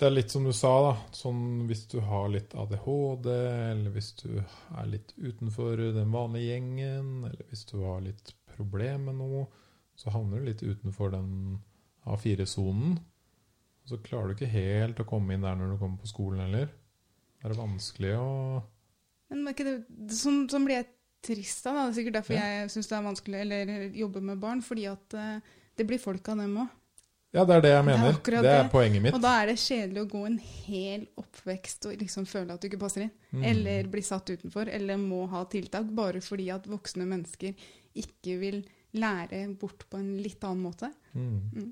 Det 0.00 0.06
er 0.08 0.14
litt 0.14 0.32
som 0.32 0.46
du 0.48 0.52
sa, 0.56 0.72
da. 0.86 0.92
Sånn 1.12 1.66
hvis 1.68 1.84
du 1.92 1.98
har 2.00 2.30
litt 2.32 2.54
ADHD, 2.56 3.28
eller 3.28 3.92
hvis 3.92 4.14
du 4.22 4.30
er 4.40 4.86
litt 4.88 5.12
utenfor 5.18 5.82
den 5.98 6.14
vanlige 6.14 6.54
gjengen, 6.54 7.10
eller 7.28 7.44
hvis 7.50 7.66
du 7.68 7.76
har 7.84 8.00
litt 8.06 8.32
problem 8.56 9.10
med 9.10 9.20
noe, 9.20 9.44
så 10.00 10.14
havner 10.14 10.40
du 10.40 10.48
litt 10.48 10.64
utenfor 10.64 11.12
den 11.12 11.60
A4-sonen. 12.08 12.96
Så 13.90 13.98
klarer 14.04 14.30
du 14.30 14.36
ikke 14.38 14.52
helt 14.52 15.02
å 15.02 15.08
komme 15.08 15.34
inn 15.34 15.44
der 15.44 15.58
når 15.58 15.74
du 15.74 15.80
kommer 15.80 15.98
på 16.00 16.10
skolen 16.10 16.44
heller. 16.44 16.70
Det 17.40 17.48
er 17.48 17.56
vanskelig 17.58 18.16
å 18.20 18.28
Men 19.30 19.46
var 19.46 19.54
ikke 19.54 19.66
det, 19.68 19.76
sånn, 20.14 20.44
sånn 20.50 20.66
blir 20.66 20.80
jeg 20.80 20.90
trist 21.26 21.66
av. 21.70 21.76
Det 21.78 21.86
er 21.86 21.96
sikkert 22.00 22.18
derfor 22.20 22.36
Ja. 22.36 22.44
jeg 22.60 22.70
syns 22.74 22.88
det 22.90 22.96
er 22.98 23.06
vanskelig 23.06 23.40
eller 23.44 23.72
jobbe 23.94 24.22
med 24.22 24.40
barn. 24.42 24.62
Fordi 24.62 24.86
at 24.90 25.14
eh, 25.14 25.56
det 25.76 25.86
blir 25.86 26.00
folk 26.02 26.28
av 26.28 26.38
dem 26.42 26.56
òg. 26.64 26.76
Ja, 27.30 27.44
det 27.46 27.54
er 27.54 27.60
det 27.62 27.70
jeg 27.70 27.84
Det 27.84 27.92
er 27.92 27.98
mener. 28.00 28.42
Det 28.42 28.52
er 28.56 28.68
poenget 28.72 29.02
mitt. 29.02 29.14
Og 29.14 29.22
da 29.22 29.36
er 29.40 29.46
det 29.52 29.58
kjedelig 29.62 30.02
å 30.02 30.08
gå 30.10 30.24
en 30.26 30.38
hel 30.38 31.06
oppvekst 31.20 31.86
og 31.86 32.00
liksom 32.00 32.26
føle 32.26 32.56
at 32.56 32.60
du 32.60 32.66
ikke 32.66 32.80
passer 32.82 33.04
inn. 33.06 33.12
Mm. 33.30 33.44
Eller 33.52 33.90
bli 33.92 34.02
satt 34.02 34.32
utenfor, 34.32 34.66
eller 34.66 34.98
må 34.98 35.28
ha 35.30 35.44
tiltak 35.46 35.86
bare 35.94 36.20
fordi 36.20 36.48
at 36.50 36.66
voksne 36.66 37.06
mennesker 37.06 37.54
ikke 37.94 38.38
vil 38.40 38.64
lære 38.98 39.44
bort 39.60 39.86
på 39.90 40.00
en 40.00 40.16
litt 40.18 40.42
annen 40.42 40.64
måte. 40.66 40.90
Mm. 41.14 41.70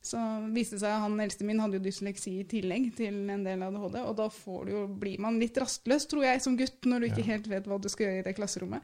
Så 0.00 0.18
viste 0.54 0.76
det 0.76 0.82
seg 0.84 0.92
at 0.94 1.02
han 1.02 1.18
eldste 1.20 1.44
min 1.44 1.58
hadde 1.60 1.76
jo 1.80 1.84
dysleksi 1.84 2.36
i 2.40 2.44
tillegg 2.48 2.92
til 2.96 3.16
en 3.34 3.42
del 3.44 3.62
ADHD, 3.66 3.96
og 4.06 4.14
da 4.16 4.28
får 4.32 4.64
du 4.68 4.72
jo, 4.72 4.82
blir 5.00 5.18
man 5.20 5.40
litt 5.42 5.58
rastløs, 5.58 6.06
tror 6.08 6.22
jeg, 6.24 6.40
som 6.44 6.56
gutt, 6.56 6.78
når 6.86 7.00
du 7.00 7.06
ikke 7.10 7.24
Ja. 7.24 7.30
helt 7.34 7.48
vet 7.50 7.66
hva 7.66 7.80
du 7.82 7.88
skal 7.90 8.06
gjøre 8.06 8.18
i 8.22 8.26
det 8.28 8.36
klasserommet. 8.38 8.82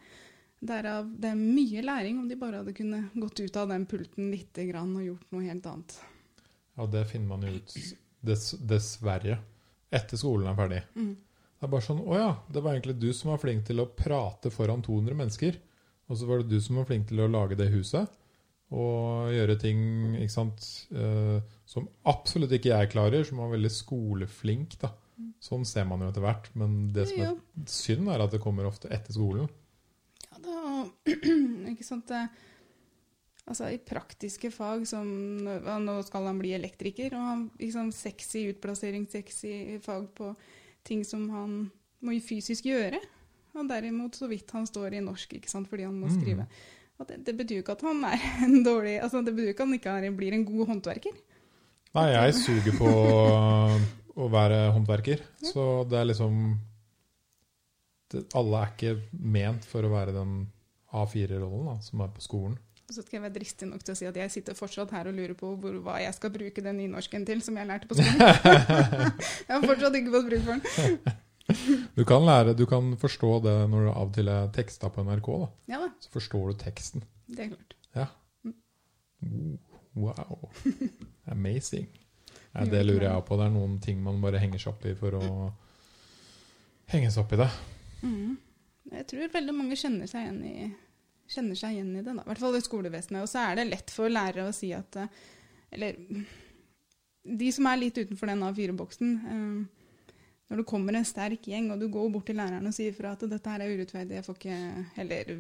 Derav, 0.64 1.07
det 1.20 1.31
er 1.31 1.35
mye 1.38 1.83
læring 1.85 2.18
om 2.18 2.29
de 2.29 2.37
bare 2.40 2.57
hadde 2.62 2.72
kunnet 2.74 3.12
gått 3.14 3.40
ut 3.40 3.57
av 3.57 3.68
den 3.68 3.87
pulten 3.87 4.31
litt 4.33 4.55
grann 4.55 4.96
og 4.96 5.05
gjort 5.07 5.33
noe 5.33 5.42
helt 5.44 5.66
annet. 5.66 5.96
Ja, 6.77 6.87
det 6.87 7.07
finner 7.11 7.29
man 7.29 7.42
jo 7.42 7.55
ut, 7.59 7.74
dess, 8.24 8.50
dessverre, 8.59 9.38
etter 9.92 10.16
skolen 10.18 10.48
er 10.50 10.57
ferdig. 10.59 10.83
Mm. 10.96 11.14
Det 11.14 11.68
er 11.68 11.70
bare 11.70 11.87
sånn 11.87 12.00
Å 12.05 12.16
ja, 12.18 12.37
det 12.53 12.62
var 12.62 12.74
egentlig 12.74 12.98
du 13.00 13.12
som 13.12 13.31
var 13.31 13.38
flink 13.38 13.64
til 13.66 13.79
å 13.81 13.87
prate 13.87 14.50
foran 14.50 14.83
200 14.83 15.14
mennesker. 15.14 15.57
Og 16.11 16.16
så 16.18 16.27
var 16.27 16.42
det 16.42 16.48
du 16.50 16.61
som 16.61 16.77
var 16.77 16.85
flink 16.85 17.07
til 17.09 17.20
å 17.24 17.29
lage 17.31 17.57
det 17.57 17.70
huset. 17.72 18.09
Og 18.74 19.30
gjøre 19.30 19.54
ting 19.62 19.80
sant, 20.32 20.64
eh, 20.90 21.38
som 21.70 21.87
absolutt 22.10 22.50
ikke 22.56 22.72
jeg 22.72 22.90
klarer, 22.94 23.24
som 23.28 23.38
var 23.38 23.52
veldig 23.54 23.70
skoleflink. 23.70 24.78
da. 24.82 24.90
Sånn 25.44 25.64
ser 25.68 25.84
man 25.87 26.00
jo 26.02 26.08
etter 26.10 26.24
hvert. 26.24 26.48
Men 26.58 26.92
det 26.92 27.06
som 27.12 27.20
er 27.22 27.37
synd, 27.70 28.08
er 28.10 28.24
at 28.24 28.32
det 28.34 28.40
kommer 28.42 28.66
ofte 28.66 28.90
etter 28.90 29.14
skolen. 29.14 29.46
Ja, 30.32 30.40
da, 30.42 30.88
ikke 31.72 31.87
sant 31.87 32.08
det, 32.10 32.28
Altså 33.44 33.66
I 33.74 33.76
praktiske 33.76 34.48
fag 34.48 34.87
som 34.88 35.04
Nå 35.44 35.94
skal 36.06 36.24
han 36.30 36.38
bli 36.40 36.54
elektriker, 36.56 37.12
og 37.12 37.20
han 37.28 37.42
liksom 37.60 37.90
sexy 37.92 38.46
utplassering, 38.54 39.04
sexy 39.12 39.76
fag 39.84 40.06
på 40.16 40.30
ting 40.82 41.02
som 41.04 41.26
han 41.28 41.58
må 42.00 42.16
fysisk 42.24 42.64
gjøre. 42.64 43.02
Og 43.54 43.68
derimot 43.68 44.16
så 44.16 44.28
vidt 44.28 44.48
han 44.56 44.64
står 44.66 44.96
i 44.96 45.02
norsk, 45.04 45.37
ikke 45.37 45.50
sant, 45.52 45.68
fordi 45.68 45.84
han 45.84 46.00
må 46.00 46.08
Mm. 46.08 46.16
skrive. 46.16 46.46
Og 46.46 46.48
det, 47.02 47.20
det 47.26 47.35
betyr 47.37 47.59
jo 47.59 47.64
ikke 47.64 47.74
at 47.74 47.85
han 47.87 48.04
er 48.07 48.26
en 48.46 48.61
dårlig 48.66 48.98
altså 49.02 49.22
Det 49.26 49.35
betyr 49.35 49.54
ikke 49.54 49.64
at 49.64 49.68
han 49.68 49.78
ikke 49.78 49.96
er, 49.98 50.11
blir 50.14 50.37
en 50.37 50.46
god 50.46 50.66
håndverker. 50.72 51.16
Nei, 51.94 52.09
jeg 52.11 52.35
suger 52.38 52.76
på 52.78 52.90
å 54.14 54.28
være 54.30 54.68
håndverker. 54.74 55.22
Så 55.46 55.85
det 55.90 55.98
er 56.00 56.09
liksom 56.11 56.38
det, 58.11 58.24
Alle 58.38 58.62
er 58.62 58.72
ikke 58.74 58.94
ment 59.14 59.66
for 59.68 59.87
å 59.87 59.92
være 59.92 60.14
den 60.14 60.38
A4-rollen 60.94 61.83
som 61.83 62.02
er 62.04 62.14
på 62.14 62.22
skolen. 62.22 62.57
Og 62.85 62.92
så 62.92 63.00
skal 63.00 63.16
jeg 63.16 63.24
være 63.24 63.37
dristig 63.38 63.66
nok 63.70 63.83
til 63.83 63.94
å 63.94 63.96
si 63.96 64.07
at 64.07 64.16
jeg 64.20 64.33
sitter 64.35 64.57
fortsatt 64.59 64.90
her 64.92 65.09
og 65.09 65.16
lurer 65.16 65.33
på 65.38 65.54
hvor, 65.57 65.78
hva 65.87 65.96
jeg 66.02 66.14
skal 66.18 66.33
bruke 66.35 66.62
den 66.62 66.83
nynorsken 66.83 67.24
til 67.26 67.40
som 67.42 67.57
jeg 67.57 67.70
lærte 67.70 67.88
på 67.88 67.96
skolen. 67.96 68.20
jeg 69.48 69.54
har 69.54 69.64
fortsatt 69.64 69.96
ikke 69.98 70.12
fått 70.12 70.28
bruk 70.28 70.44
for 70.44 70.59
den. 70.59 71.14
Du 71.94 72.04
kan 72.09 72.24
lære, 72.24 72.54
du 72.57 72.64
kan 72.66 72.94
forstå 72.96 73.30
det 73.44 73.54
når 73.70 73.85
du 73.85 73.90
av 73.92 74.07
og 74.09 74.14
til 74.16 74.28
er 74.33 74.48
teksta 74.54 74.88
på 74.92 75.04
NRK. 75.04 75.26
da. 75.42 75.48
Ja 75.74 75.80
da, 75.83 75.90
Så 76.00 76.12
forstår 76.14 76.52
du 76.52 76.54
teksten. 76.64 77.04
det 77.28 77.44
er 77.44 77.50
klart. 77.52 77.74
Ja. 77.94 78.07
Wow. 79.94 80.50
Amazing. 81.30 81.87
Ja, 82.54 82.64
det 82.64 82.85
lurer 82.87 83.09
jeg 83.11 83.26
på. 83.26 83.37
Det 83.38 83.46
er 83.46 83.52
noen 83.54 83.76
ting 83.83 84.00
man 84.02 84.20
bare 84.22 84.40
henger 84.42 84.59
seg 84.62 84.72
opp 84.74 84.87
i 84.87 84.94
for 84.98 85.16
å 85.18 85.28
henge 86.92 87.11
seg 87.11 87.24
opp 87.24 87.35
i 87.35 87.40
det. 87.40 87.50
Mm. 88.04 88.35
Jeg 88.94 89.07
tror 89.11 89.33
veldig 89.35 89.54
mange 89.57 89.78
kjenner 89.80 90.11
seg 90.11 90.26
igjen 90.26 90.40
i, 90.48 90.66
seg 91.33 91.70
igjen 91.72 91.94
i 91.96 92.02
det. 92.02 92.12
da. 92.12 92.22
I 92.22 92.28
hvert 92.30 92.42
fall 92.42 92.59
i 92.59 92.64
skolevesenet. 92.64 93.22
Og 93.24 93.30
så 93.30 93.44
er 93.48 93.61
det 93.61 93.68
lett 93.70 93.94
for 93.94 94.12
lærere 94.12 94.48
å 94.48 94.54
si 94.54 94.72
at 94.76 95.00
eh, 95.00 95.22
Eller 95.74 95.96
de 97.24 97.48
som 97.57 97.66
er 97.66 97.80
litt 97.80 97.98
utenfor 97.98 98.30
den 98.30 98.44
A4-boksen 98.46 99.14
eh, 99.33 99.84
Når 100.55 100.61
det 100.62 100.71
kommer 100.71 100.95
en 100.95 101.03
sterk 101.03 101.49
gjeng, 101.51 101.73
og 101.75 101.81
du 101.83 101.88
går 101.90 102.11
bort 102.14 102.29
til 102.31 102.37
læreren 102.38 102.71
og 102.71 102.75
sier 102.77 102.95
fra 102.95 103.11
at 103.17 103.23
dette 103.27 103.51
her 103.51 103.62
er 103.64 103.73
urettferdig, 103.75 104.14
jeg 104.21 104.23
får 104.23 104.37
ikke 104.38 104.59
Eller 105.03 105.31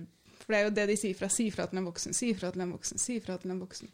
For 0.40 0.50
det 0.50 0.56
er 0.56 0.64
jo 0.64 0.72
det 0.74 0.86
de 0.90 0.96
sier 0.98 1.14
fra. 1.14 1.28
Si 1.30 1.44
fra 1.54 1.66
til 1.70 1.78
en 1.78 1.84
voksen, 1.86 2.16
si 2.18 2.32
fra 2.34 2.48
til 2.50 2.64
en 2.64 2.72
voksen, 2.74 2.98
si 2.98 3.20
fra 3.22 3.36
til 3.38 3.52
en 3.54 3.60
voksen. 3.62 3.92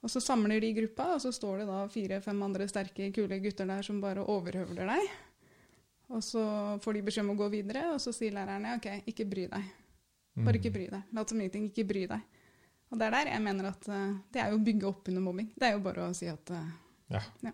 Og 0.00 0.12
så 0.14 0.22
samler 0.24 0.64
de 0.64 0.70
gruppa, 0.78 1.10
og 1.18 1.20
så 1.20 1.34
står 1.36 1.60
det 1.60 1.66
da 1.68 1.82
fire-fem 1.92 2.40
andre 2.46 2.68
sterke, 2.68 3.10
kule 3.12 3.38
gutter 3.44 3.68
der 3.68 3.84
som 3.84 3.98
bare 4.00 4.24
overhøvler 4.24 4.88
deg. 4.88 5.12
Og 6.16 6.24
så 6.24 6.44
får 6.80 6.96
de 6.96 7.02
beskjed 7.10 7.26
om 7.26 7.34
å 7.34 7.38
gå 7.42 7.50
videre, 7.52 7.82
og 7.92 8.00
så 8.00 8.14
sier 8.16 8.32
læreren, 8.32 8.64
OK, 8.78 8.88
ikke 9.12 9.26
bry 9.28 9.44
deg. 9.52 9.68
Bare 10.46 10.62
ikke 10.62 10.72
bry 10.72 10.86
deg. 10.94 11.12
Lat 11.12 11.28
som 11.28 11.42
ingenting, 11.44 11.68
ikke 11.68 11.84
bry 11.92 12.06
deg. 12.08 12.40
Og 12.88 12.96
det 13.00 13.10
er 13.10 13.18
der 13.18 13.34
jeg 13.34 13.44
mener 13.44 13.68
at 13.68 13.84
eh, 13.92 14.16
det 14.32 14.40
er 14.40 14.48
jo 14.48 14.62
å 14.62 14.64
bygge 14.64 14.88
opp 14.88 15.12
under 15.12 15.26
mobbing. 15.28 15.52
Det 15.60 15.68
er 15.68 15.76
jo 15.76 15.84
bare 15.84 16.08
å 16.08 16.16
si 16.16 16.32
at 16.32 16.56
eh, 16.56 16.72
ja. 17.12 17.22
jo 17.44 17.52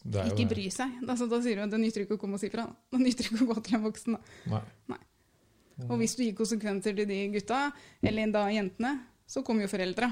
ikke 0.00 0.48
bry 0.50 0.66
seg. 0.72 0.98
Altså, 1.06 1.28
da 1.30 1.40
sier 1.44 1.58
du 1.58 1.64
at 1.66 1.72
det 1.72 1.80
nytter 1.82 2.04
ikke 2.04 2.16
å 2.18 2.20
komme 2.22 2.38
og 2.38 2.42
si 2.42 2.50
fra. 2.52 2.66
da. 2.66 3.00
Nytter 3.00 3.28
ikke 3.28 3.44
å 3.44 3.48
gå 3.52 3.56
til 3.66 3.78
en 3.78 3.86
voksen. 3.86 4.18
Nei. 4.52 4.62
Nei. 4.92 5.00
Og 5.88 5.96
hvis 6.00 6.14
du 6.18 6.22
gir 6.24 6.36
konsekvenser 6.38 6.94
til 6.96 7.08
de 7.08 7.18
gutta, 7.32 7.64
eller 8.04 8.32
da 8.34 8.46
jentene, 8.52 8.92
så 9.26 9.42
kommer 9.46 9.66
jo 9.66 9.72
foreldra. 9.72 10.10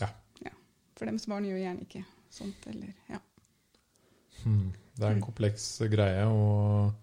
Ja. 0.00 0.10
ja. 0.44 0.52
For 0.96 1.08
dems 1.08 1.26
barn 1.30 1.48
gjør 1.48 1.62
gjerne 1.62 1.86
ikke 1.86 2.04
sånt, 2.32 2.68
eller 2.70 2.92
ja. 3.10 3.20
Hmm. 4.42 4.70
Det 4.96 5.04
er 5.04 5.12
en 5.12 5.24
kompleks 5.24 5.64
greie, 5.92 6.24
og 6.30 6.94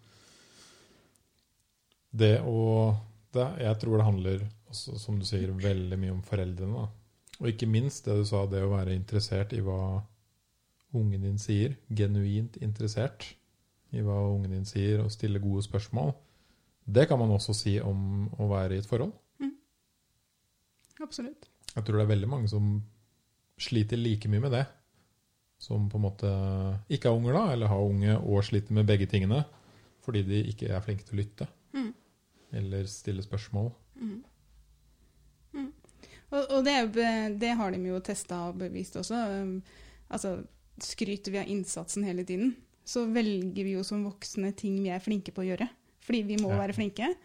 det 2.14 2.40
å 2.46 2.94
det, 3.34 3.46
Jeg 3.66 3.78
tror 3.82 3.98
det 3.98 4.06
handler, 4.06 4.42
også, 4.70 4.98
som 5.02 5.18
du 5.18 5.26
sier, 5.26 5.50
veldig 5.58 5.98
mye 5.98 6.14
om 6.14 6.22
foreldrene. 6.26 6.84
Da. 6.84 7.38
Og 7.42 7.50
ikke 7.50 7.70
minst 7.70 8.06
det 8.06 8.20
du 8.20 8.26
sa, 8.30 8.44
det 8.50 8.62
å 8.62 8.74
være 8.76 8.94
interessert 8.94 9.56
i 9.58 9.62
hva 9.66 10.04
ungen 10.94 11.26
din 11.26 11.40
sier. 11.42 11.78
Genuint 11.90 12.58
interessert 12.62 13.32
i 13.94 14.02
hva 14.02 14.20
ungen 14.32 14.54
din 14.54 14.66
sier, 14.66 15.04
og 15.04 15.12
stille 15.14 15.42
gode 15.42 15.66
spørsmål. 15.66 16.14
Det 16.84 17.08
kan 17.08 17.20
man 17.20 17.32
også 17.32 17.54
si 17.56 17.78
om 17.82 18.28
å 18.42 18.50
være 18.52 18.78
i 18.78 18.82
et 18.84 18.90
forhold. 18.90 19.14
Absolutt. 21.04 21.50
Jeg 21.74 21.86
tror 21.86 22.00
det 22.00 22.06
er 22.06 22.14
veldig 22.14 22.30
mange 22.30 22.50
som 22.52 22.78
sliter 23.62 24.00
like 24.00 24.30
mye 24.32 24.44
med 24.44 24.56
det. 24.56 24.64
Som 25.62 25.88
på 25.90 26.00
en 26.00 26.06
måte 26.06 26.30
ikke 26.92 27.10
har 27.10 27.18
unger, 27.18 27.38
da, 27.38 27.44
eller 27.54 27.72
har 27.72 27.84
unge 27.88 28.18
og 28.20 28.44
sliter 28.46 28.76
med 28.76 28.88
begge 28.88 29.08
tingene. 29.10 29.44
Fordi 30.04 30.24
de 30.28 30.42
ikke 30.52 30.72
er 30.72 30.84
flinke 30.84 31.08
til 31.08 31.16
å 31.18 31.22
lytte. 31.22 31.48
Mm. 31.74 31.92
Eller 32.60 32.90
stille 32.92 33.24
spørsmål. 33.24 33.72
Mm. 33.96 34.18
Mm. 35.54 35.70
Og, 36.34 36.42
og 36.42 36.66
det, 36.66 36.76
det 37.40 37.54
har 37.60 37.72
de 37.72 37.80
jo 37.88 38.02
testa 38.04 38.42
og 38.50 38.60
bevist 38.60 38.98
også. 39.00 39.22
Um, 39.40 39.56
altså, 40.10 40.36
skryter 40.82 41.32
vi 41.32 41.40
av 41.42 41.48
innsatsen 41.52 42.04
hele 42.08 42.24
tiden, 42.26 42.56
så 42.86 43.06
velger 43.06 43.64
vi 43.64 43.76
jo 43.78 43.84
som 43.84 44.04
voksne 44.08 44.52
ting 44.58 44.80
vi 44.84 44.90
er 44.92 45.00
flinke 45.04 45.32
på 45.32 45.44
å 45.44 45.48
gjøre. 45.52 45.70
Fordi 46.04 46.24
vi 46.28 46.38
må 46.42 46.50
Ja. 46.52 46.58
være 46.60 46.74
flinke. 46.76 47.16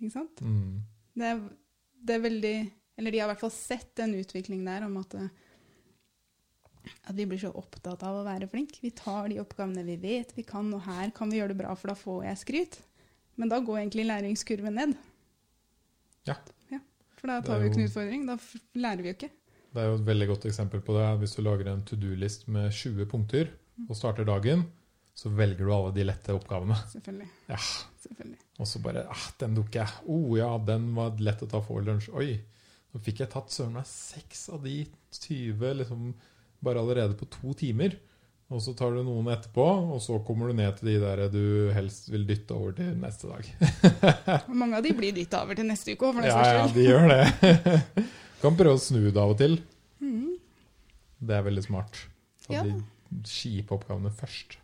Ikke 0.00 0.12
sant? 0.12 0.40
Mm. 0.40 0.82
Det 1.16 1.24
er, 1.32 1.40
det 2.04 2.14
er 2.14 2.20
veldig 2.20 2.56
Eller 2.98 3.10
de 3.12 3.18
har 3.18 3.28
i 3.28 3.32
hvert 3.34 3.40
fall 3.40 3.52
sett 3.52 3.98
en 4.00 4.14
utvikling 4.16 4.64
der 4.64 4.84
om 4.86 4.96
at 4.96 5.14
eh, 5.14 5.28
at 7.04 7.14
vi 7.16 7.26
blir 7.26 7.38
så 7.40 7.50
opptatt 7.52 8.02
av 8.06 8.20
å 8.20 8.24
være 8.24 8.48
flink. 8.48 8.78
Vi 8.80 8.90
tar 8.90 9.28
de 9.28 9.40
oppgavene 9.42 9.82
vi 9.84 9.96
vet 10.00 10.32
vi 10.36 10.42
kan, 10.46 10.72
og 10.72 10.84
her 10.86 11.10
kan 11.10 11.28
vi 11.28 11.36
gjøre 11.40 11.52
det 11.52 11.58
bra, 11.58 11.74
for 11.74 11.88
da 11.90 11.96
får 11.98 12.24
jeg 12.24 12.38
skryt. 12.44 12.78
Men 13.36 13.50
da 13.50 13.58
går 13.60 13.80
egentlig 13.82 14.06
læringskurven 14.06 14.74
ned. 14.78 14.94
Ja. 16.24 16.36
For 17.16 17.26
da 17.28 17.40
tar 17.42 17.58
jo... 17.58 17.60
vi 17.60 17.66
jo 17.66 17.72
ikke 17.72 17.80
en 17.82 17.88
utfordring. 17.90 18.24
Da 18.28 18.36
lærer 18.80 19.02
vi 19.02 19.10
jo 19.10 19.16
ikke. 19.16 19.30
Det 19.76 19.82
er 19.84 19.90
jo 19.90 19.98
et 19.98 20.06
veldig 20.08 20.26
godt 20.30 20.46
eksempel 20.48 20.80
på 20.80 20.94
det. 20.96 21.04
Hvis 21.20 21.36
du 21.36 21.42
lager 21.44 21.68
en 21.68 21.84
to 21.84 21.98
do-list 22.00 22.46
med 22.48 22.70
20 22.72 23.04
punkter 23.10 23.50
og 23.84 23.98
starter 23.98 24.24
dagen, 24.24 24.64
så 25.16 25.28
velger 25.36 25.68
du 25.68 25.72
alle 25.74 25.92
de 25.96 26.06
lette 26.08 26.32
oppgavene. 26.32 26.78
Selvfølgelig. 26.94 27.28
Ja. 27.52 27.60
Selvfølgelig. 28.06 28.40
Og 28.62 28.68
så 28.70 28.80
bare 28.80 29.02
ah, 29.12 29.26
Den 29.40 29.54
dukker 29.58 29.82
jeg. 29.82 30.00
Oh 30.08 30.32
ja, 30.38 30.48
den 30.64 30.88
var 30.96 31.20
lett 31.20 31.44
å 31.44 31.50
ta 31.50 31.60
for 31.64 31.84
lunsj. 31.84 32.08
Oi. 32.16 32.38
Nå 32.94 33.02
fikk 33.04 33.20
jeg 33.20 33.32
tatt 33.34 33.52
søren 33.52 33.76
meg 33.76 33.88
seks 33.90 34.46
av 34.56 34.64
de 34.64 34.78
20 35.12 35.80
liksom, 35.82 36.10
bare 36.64 36.80
allerede 36.80 37.18
på 37.20 37.28
to 37.28 37.52
timer. 37.58 37.98
Og 38.48 38.62
så 38.62 38.72
tar 38.78 38.94
du 38.94 39.00
noen 39.02 39.26
etterpå, 39.34 39.64
og 39.92 39.98
så 40.00 40.20
kommer 40.24 40.48
du 40.48 40.56
ned 40.56 40.76
til 40.78 40.92
de 40.92 40.98
der 41.02 41.24
du 41.32 41.72
helst 41.74 42.06
vil 42.12 42.24
dytte 42.28 42.54
over 42.54 42.76
til 42.78 42.92
neste 43.02 43.28
dag. 43.28 43.48
Mange 44.60 44.78
av 44.78 44.86
de 44.86 44.92
blir 44.96 45.16
dytta 45.16 45.42
over 45.42 45.58
til 45.58 45.66
neste 45.66 45.96
uke 45.96 46.06
òg, 46.06 46.14
for 46.14 46.22
den 46.22 46.30
Ja, 46.30 46.38
saks 46.38 46.54
ja, 46.54 46.68
de 46.76 46.86
gjør 46.86 47.10
det. 47.10 48.06
kan 48.42 48.56
prøve 48.58 48.76
å 48.76 48.82
snu 48.82 49.00
det 49.10 49.20
av 49.22 49.32
og 49.34 49.38
til. 49.40 49.58
Mm. 50.02 50.36
Det 51.26 51.34
er 51.38 51.46
veldig 51.46 51.64
smart. 51.64 52.02
Ta 52.46 52.54
Ja. 52.54 52.62
de 52.62 53.22
kjipe 53.24 53.74
oppgavene 53.74 54.12
først. 54.12 54.58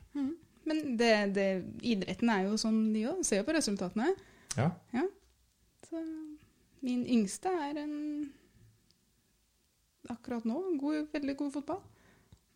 Men 0.65 0.97
det, 0.97 1.35
det, 1.35 1.47
idretten 1.83 2.31
er 2.31 2.45
jo 2.47 2.55
sånn, 2.61 2.93
de 2.95 3.03
òg. 3.11 3.25
Ser 3.27 3.41
jo 3.41 3.47
på 3.49 3.55
resultatene. 3.57 4.13
Ja. 4.57 4.69
Så 5.89 5.99
min 6.87 7.03
yngste 7.11 7.51
er 7.51 7.81
en 7.83 7.97
akkurat 10.13 10.47
nå 10.47 10.61
god, 10.81 11.09
veldig 11.13 11.35
god 11.41 11.53
fotball. 11.57 11.83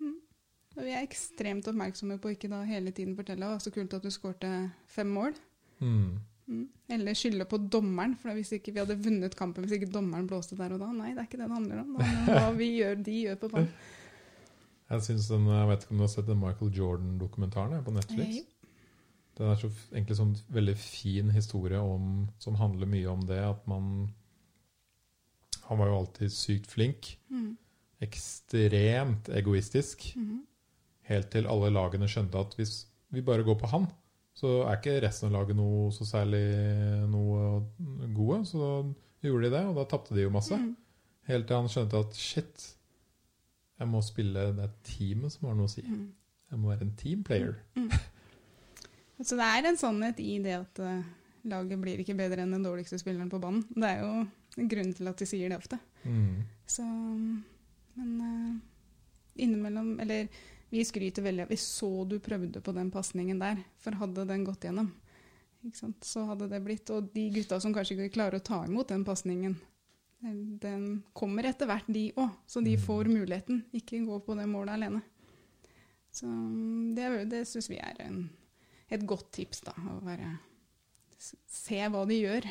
Mm. 0.02 0.14
Og 0.76 0.80
vi 0.84 0.94
er 0.94 1.02
ekstremt 1.06 1.66
oppmerksomme 1.70 2.18
på 2.22 2.34
ikke 2.34 2.50
da 2.52 2.62
hele 2.68 2.92
tiden 2.94 3.16
fortelle 3.18 3.48
at 3.56 3.64
så 3.64 3.72
kult 3.74 3.94
at 3.96 4.06
du 4.06 4.10
skårte 4.14 4.50
fem 4.92 5.10
mål. 5.10 5.34
Mm. 5.80 6.16
Mm. 6.46 6.66
Eller 6.94 7.18
skylde 7.18 7.44
på 7.50 7.58
dommeren, 7.58 8.14
for 8.20 8.36
hvis 8.36 8.52
ikke 8.54 8.74
vi 8.74 8.78
hadde 8.78 8.98
vunnet 9.02 9.34
kampen 9.38 9.64
hvis 9.66 9.80
ikke 9.80 9.90
dommeren 9.90 10.28
blåste 10.30 10.58
der 10.58 10.76
og 10.76 10.82
da. 10.82 10.92
Nei, 10.94 11.12
det 11.14 11.24
er 11.24 11.28
ikke 11.28 11.40
det 11.40 11.48
det 11.48 11.58
handler 11.58 11.82
om. 11.82 11.94
Det 11.96 12.06
handler 12.06 12.34
om 12.36 12.44
hva 12.44 12.58
vi 12.58 12.68
gjør, 12.76 12.98
de 13.08 13.20
gjør 13.24 13.40
på 13.42 13.52
banen. 13.54 13.72
Jeg 14.86 15.02
synes 15.02 15.24
den, 15.26 15.48
jeg 15.50 15.66
vet 15.66 15.82
ikke 15.82 15.94
om 15.96 15.98
du 15.98 16.02
har 16.04 16.10
sett 16.12 16.28
den 16.28 16.38
Michael 16.38 16.76
Jordan-dokumentaren 16.76 17.80
på 17.82 17.90
Netflix? 17.90 18.36
Hey. 18.36 18.44
Den 19.36 19.50
er 19.50 19.58
så 19.60 19.70
egentlig 19.90 20.16
sånn 20.16 20.36
veldig 20.54 20.74
fin 20.78 21.32
historie 21.34 21.80
om, 21.82 22.28
som 22.38 22.56
handler 22.60 22.88
mye 22.88 23.08
om 23.10 23.24
det 23.26 23.40
at 23.42 23.66
man 23.68 24.12
Han 25.66 25.80
var 25.80 25.90
jo 25.90 25.96
alltid 25.98 26.30
sykt 26.30 26.70
flink. 26.70 27.08
Mm. 27.26 27.56
Ekstremt 28.06 29.26
egoistisk. 29.34 30.04
Mm. 30.14 30.44
Helt 31.10 31.32
til 31.34 31.48
alle 31.50 31.72
lagene 31.74 32.06
skjønte 32.06 32.38
at 32.38 32.54
hvis 32.54 32.84
vi 33.10 33.24
bare 33.26 33.42
går 33.42 33.58
på 33.58 33.72
han, 33.72 33.88
så 34.36 34.52
er 34.66 34.76
ikke 34.76 34.98
resten 35.00 35.30
av 35.30 35.38
laget 35.38 35.56
noe 35.56 35.88
så 35.96 36.04
særlig 36.04 36.44
noe 37.08 37.62
gode. 38.16 38.42
Så 38.48 38.60
da 38.60 39.28
gjorde 39.28 39.46
de 39.48 39.52
det, 39.54 39.62
og 39.70 39.78
da 39.78 39.86
tapte 39.88 40.16
de 40.16 40.26
jo 40.26 40.32
masse. 40.34 40.58
Mm. 40.60 40.74
Helt 41.30 41.48
til 41.48 41.56
han 41.56 41.70
skjønte 41.72 42.02
at 42.04 42.18
shit, 42.20 42.66
jeg 43.80 43.88
må 43.90 44.02
spille 44.04 44.50
det 44.56 44.66
er 44.66 44.74
teamet 44.86 45.32
som 45.32 45.48
har 45.48 45.56
noe 45.56 45.70
å 45.70 45.72
si. 45.72 45.84
Mm. 45.88 46.10
Jeg 46.52 46.60
må 46.62 46.70
være 46.70 46.86
en 46.86 46.94
teamplayer. 47.00 47.56
Så 49.24 49.38
det 49.38 49.46
er 49.48 49.66
en 49.70 49.80
sannhet 49.80 50.20
i 50.20 50.36
det 50.44 50.58
at 50.58 50.80
eh, 50.84 51.08
laget 51.48 51.80
blir 51.80 52.02
ikke 52.02 52.16
bedre 52.18 52.44
enn 52.44 52.52
den 52.52 52.66
dårligste 52.66 52.98
spilleren 53.00 53.32
på 53.32 53.40
banen. 53.42 53.64
Det 53.72 53.88
er 53.88 54.04
jo 54.04 54.66
grunnen 54.68 54.92
til 54.96 55.08
at 55.08 55.20
de 55.20 55.28
sier 55.28 55.52
det 55.52 55.58
ofte. 55.58 55.80
Mm. 56.04 56.44
Så 56.68 56.84
Men 57.96 58.10
eh, 58.20 58.52
innimellom 59.42 59.96
Eller 60.00 60.28
vi 60.76 60.84
skryter 60.84 61.24
veldig 61.24 61.46
av 61.46 61.52
Vi 61.52 61.56
så 61.60 61.88
du 62.08 62.18
prøvde 62.22 62.60
på 62.64 62.72
den 62.76 62.90
pasningen 62.94 63.38
der, 63.40 63.62
for 63.82 63.96
hadde 64.00 64.26
den 64.28 64.44
gått 64.46 64.64
gjennom, 64.68 64.92
så 66.04 66.22
hadde 66.28 66.46
det 66.52 66.60
blitt 66.62 66.90
Og 66.94 67.08
de 67.14 67.24
gutta 67.34 67.58
som 67.60 67.72
kanskje 67.74 67.96
ikke 67.96 68.12
klarer 68.14 68.38
å 68.38 68.44
ta 68.44 68.60
imot 68.68 68.88
den 68.92 69.04
pasningen, 69.04 69.56
den, 70.22 71.02
kommer 71.12 71.44
etter 71.48 71.66
hvert, 71.68 71.88
de 71.92 72.08
òg. 72.16 72.30
Så 72.46 72.62
de 72.64 72.76
får 72.80 73.08
muligheten. 73.10 73.64
Ikke 73.76 73.98
gå 74.06 74.18
på 74.24 74.34
det 74.38 74.46
målet 74.50 74.74
alene. 74.76 75.02
Så 76.10 76.26
det, 76.96 77.04
er- 77.04 77.26
det 77.28 77.42
syns 77.50 77.68
vi 77.70 77.76
er 77.82 77.98
en, 78.06 78.22
et 78.88 79.04
godt 79.06 79.28
tips, 79.36 79.60
da. 79.66 79.74
Å 79.76 80.00
være 80.06 80.36
Se 81.50 81.78
hva 81.90 82.02
de 82.06 82.20
gjør, 82.20 82.44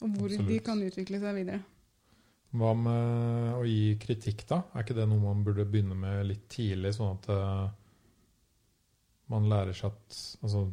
og 0.00 0.12
hvor 0.16 0.30
de 0.48 0.58
kan 0.64 0.80
utvikle 0.86 1.18
seg 1.20 1.34
videre. 1.40 1.60
Hva 2.50 2.72
med 2.74 3.54
å 3.54 3.64
gi 3.68 3.92
kritikk, 4.02 4.46
da? 4.50 4.62
Er 4.74 4.82
ikke 4.82 4.96
det 4.96 5.04
noe 5.08 5.22
man 5.22 5.44
burde 5.46 5.64
begynne 5.70 5.94
med 5.94 6.24
litt 6.26 6.48
tidlig, 6.50 6.90
sånn 6.96 7.12
at 7.18 7.28
eh, 7.30 7.68
man 9.30 9.46
lærer 9.50 9.76
seg 9.76 9.92
at 9.92 10.16
Altså, 10.42 10.64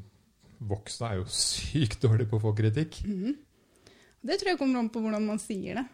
voksne 0.68 1.12
er 1.12 1.20
jo 1.20 1.28
sykt 1.38 2.02
dårlige 2.02 2.32
på 2.32 2.40
å 2.40 2.46
få 2.48 2.56
kritikk. 2.58 3.02
Mhm. 3.06 3.36
Det 4.28 4.40
tror 4.42 4.50
jeg 4.56 4.60
kommer 4.60 4.80
an 4.82 4.90
på 4.92 5.00
hvordan 5.04 5.24
man 5.30 5.38
sier 5.40 5.78
det. 5.78 5.86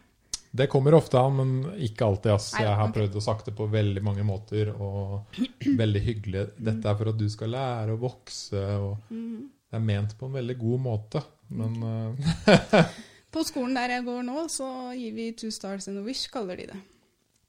Det 0.54 0.68
kommer 0.70 0.94
ofte 0.96 1.18
an, 1.20 1.34
men 1.36 1.50
ikke 1.82 2.06
alltid. 2.06 2.30
ass. 2.32 2.52
Jeg 2.56 2.70
har 2.78 2.92
prøvd 2.94 3.16
å 3.18 3.22
sagt 3.22 3.48
det 3.50 3.54
på 3.58 3.66
veldig 3.70 4.00
mange 4.06 4.24
måter, 4.26 4.70
og 4.72 5.36
veldig 5.82 6.02
hyggelig. 6.02 6.44
Dette 6.56 6.88
er 6.88 6.96
for 6.98 7.10
at 7.12 7.18
du 7.20 7.26
skal 7.30 7.50
lære 7.52 7.94
å 7.96 8.00
vokse, 8.00 8.62
og 8.80 9.10
Mhm. 9.12 9.50
det 9.68 9.76
er 9.80 9.84
ment 9.84 10.14
på 10.18 10.26
en 10.30 10.36
veldig 10.38 10.56
god 10.62 10.80
måte. 10.86 11.22
Men 11.50 11.76
eh, 11.82 12.86
På 13.34 13.42
skolen 13.46 13.74
der 13.74 13.96
jeg 13.96 14.04
går 14.06 14.22
nå, 14.26 14.44
så 14.52 14.66
gir 14.94 15.14
vi 15.16 15.28
two 15.34 15.50
stars 15.54 15.88
and 15.90 15.98
a 15.98 16.04
wish, 16.06 16.28
kaller 16.30 16.56
de 16.60 16.68
det. 16.70 16.80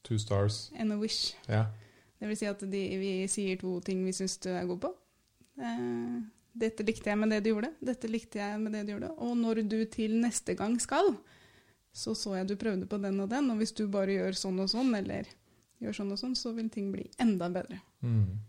two 0.05 0.17
stars, 0.21 0.71
And 0.77 0.93
a 0.93 0.97
wish. 0.97 1.35
ja. 1.49 1.65
Det 2.19 2.27
vil 2.29 2.37
si 2.39 2.45
at 2.47 2.61
de, 2.71 2.81
vi 2.97 3.09
sier 3.29 3.57
to 3.59 3.79
ting 3.85 4.03
vi 4.05 4.11
syns 4.15 4.37
du 4.41 4.49
er 4.49 4.65
god 4.69 4.79
på. 4.85 4.89
Eh, 5.61 6.19
dette 6.55 6.85
likte 6.87 7.09
jeg 7.11 7.19
med 7.19 7.29
det 7.33 7.41
du 7.43 7.49
gjorde, 7.51 7.71
dette 7.83 8.07
likte 8.09 8.39
jeg 8.39 8.59
med 8.61 8.71
det 8.73 8.85
du 8.87 8.93
gjorde. 8.95 9.09
Og 9.21 9.33
når 9.37 9.61
du 9.67 9.77
til 9.91 10.15
neste 10.21 10.55
gang 10.57 10.77
skal, 10.81 11.11
så 11.95 12.15
så 12.15 12.37
jeg 12.37 12.47
du 12.47 12.55
prøvde 12.59 12.87
på 12.89 12.97
den 13.03 13.19
og 13.19 13.29
den, 13.29 13.49
og 13.51 13.57
hvis 13.59 13.75
du 13.75 13.85
bare 13.91 14.15
gjør 14.15 14.37
sånn 14.39 14.59
og 14.63 14.69
sånn, 14.71 14.93
eller 14.95 15.27
gjør 15.83 15.97
sånn 15.99 16.11
og 16.15 16.19
sånn, 16.21 16.35
så 16.39 16.53
vil 16.55 16.69
ting 16.71 16.89
bli 16.95 17.05
enda 17.19 17.49
bedre. 17.51 17.81
Mm. 18.01 18.39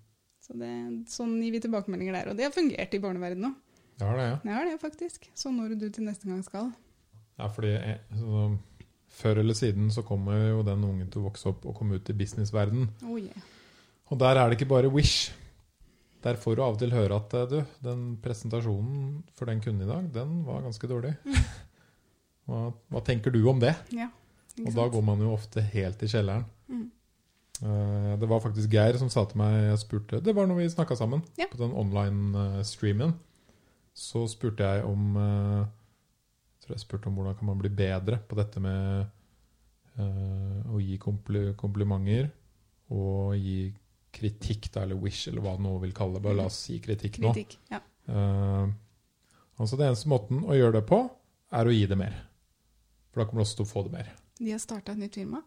Så 0.46 0.54
det, 0.60 0.70
sånn 1.10 1.36
gir 1.42 1.52
vi 1.56 1.60
tilbakemeldinger 1.66 2.14
der. 2.20 2.30
Og 2.30 2.38
det 2.38 2.46
har 2.46 2.54
fungert 2.54 2.94
i 2.94 3.02
barneverdenen 3.02 3.50
òg. 3.50 3.62
Det 3.98 4.06
har 4.06 4.16
det, 4.20 4.26
ja. 4.30 4.38
Det 4.44 4.52
har 4.54 4.66
det 4.70 4.78
faktisk. 4.80 5.30
Så 5.34 5.50
når 5.50 5.74
du 5.80 5.88
til 5.90 6.04
neste 6.06 6.28
gang 6.28 6.42
skal. 6.46 6.70
Ja, 7.38 7.48
fordi 7.52 7.74
eh, 7.76 7.98
så, 8.16 8.46
Før 9.16 9.38
eller 9.40 9.54
siden 9.56 9.90
så 9.92 10.02
kommer 10.04 10.36
jo 10.50 10.62
den 10.66 10.82
ungen 10.84 11.08
til 11.10 11.22
å 11.22 11.28
vokse 11.30 11.48
opp 11.48 11.64
og 11.66 11.74
komme 11.78 11.96
ut 11.96 12.08
i 12.12 12.16
businessverden. 12.16 12.88
Oh 13.08 13.16
yeah. 13.20 13.44
Og 14.12 14.18
der 14.20 14.36
er 14.36 14.48
det 14.50 14.58
ikke 14.58 14.68
bare 14.74 14.90
Wish. 14.92 15.32
Der 16.24 16.36
får 16.40 16.56
du 16.56 16.62
av 16.64 16.74
og 16.74 16.80
til 16.80 16.92
høre 16.92 17.16
at 17.20 17.34
eh, 17.38 17.46
du, 17.52 17.58
den 17.84 18.02
presentasjonen 18.22 19.22
for 19.36 19.46
den 19.48 19.60
kunden 19.64 19.86
i 19.86 19.90
dag, 19.90 20.08
den 20.14 20.42
var 20.46 20.64
ganske 20.66 20.88
dårlig. 20.90 21.14
Hva, 22.46 22.68
hva 22.92 23.00
tenker 23.06 23.32
du 23.34 23.40
om 23.50 23.58
det? 23.62 23.72
Ja. 23.94 24.10
Og 24.62 24.72
da 24.76 24.84
går 24.88 25.02
man 25.04 25.20
jo 25.20 25.32
ofte 25.34 25.60
helt 25.74 26.02
i 26.02 26.08
kjelleren. 26.12 26.44
Mm. 26.68 26.84
Eh, 27.62 28.12
Det 28.20 28.28
var 28.30 28.40
faktisk 28.44 28.72
Geir 28.72 28.96
som 29.00 29.08
sa 29.12 29.24
til 29.28 29.38
meg 29.40 29.54
Jeg 29.70 29.80
spurte, 29.82 30.20
Det 30.24 30.34
var 30.36 30.46
når 30.48 30.60
vi 30.60 30.68
snakka 30.72 30.96
sammen 30.96 31.22
Ja. 31.40 31.46
på 31.50 31.58
den 31.60 31.72
online-streamen. 31.72 33.14
Så 33.96 34.26
spurte 34.28 34.60
jeg 34.64 34.84
om 34.84 35.16
tror 36.66 36.76
jeg 36.76 36.82
spurte 36.82 37.10
om 37.10 37.18
hvordan 37.18 37.36
kan 37.38 37.48
man 37.48 37.60
bli 37.60 37.70
bedre 37.70 38.18
på 38.26 38.38
dette 38.38 38.62
med 38.62 39.06
uh, 40.00 40.74
å 40.74 40.82
gi 40.82 40.98
kompli 41.02 41.48
komplimenter 41.58 42.28
og 42.94 43.36
gi 43.38 43.70
kritikk, 44.16 44.70
da, 44.72 44.84
eller 44.86 44.98
wish, 44.98 45.28
eller 45.28 45.44
hva 45.44 45.56
nå 45.60 45.74
vil 45.82 45.92
kalle 45.94 46.18
det. 46.18 46.24
Bare 46.24 46.38
la 46.38 46.46
oss 46.50 46.62
si 46.68 46.78
kritikk 46.82 47.20
nå. 47.22 47.34
Kritikk. 47.36 47.58
Ja. 47.72 47.82
Uh, 48.08 48.70
altså 49.60 49.78
Den 49.78 49.90
eneste 49.90 50.10
måten 50.10 50.44
å 50.46 50.56
gjøre 50.56 50.78
det 50.78 50.86
på, 50.88 51.02
er 51.56 51.68
å 51.68 51.74
gi 51.74 51.84
det 51.90 51.98
mer. 52.00 52.16
For 53.10 53.22
da 53.22 53.28
kommer 53.28 53.42
du 53.42 53.46
også 53.46 53.60
til 53.60 53.66
å 53.66 53.72
få 53.72 53.84
det 53.86 53.94
mer. 53.98 54.10
De 54.40 54.50
har 54.52 54.62
starta 54.62 54.94
et 54.94 55.02
nytt 55.04 55.18
firma. 55.20 55.42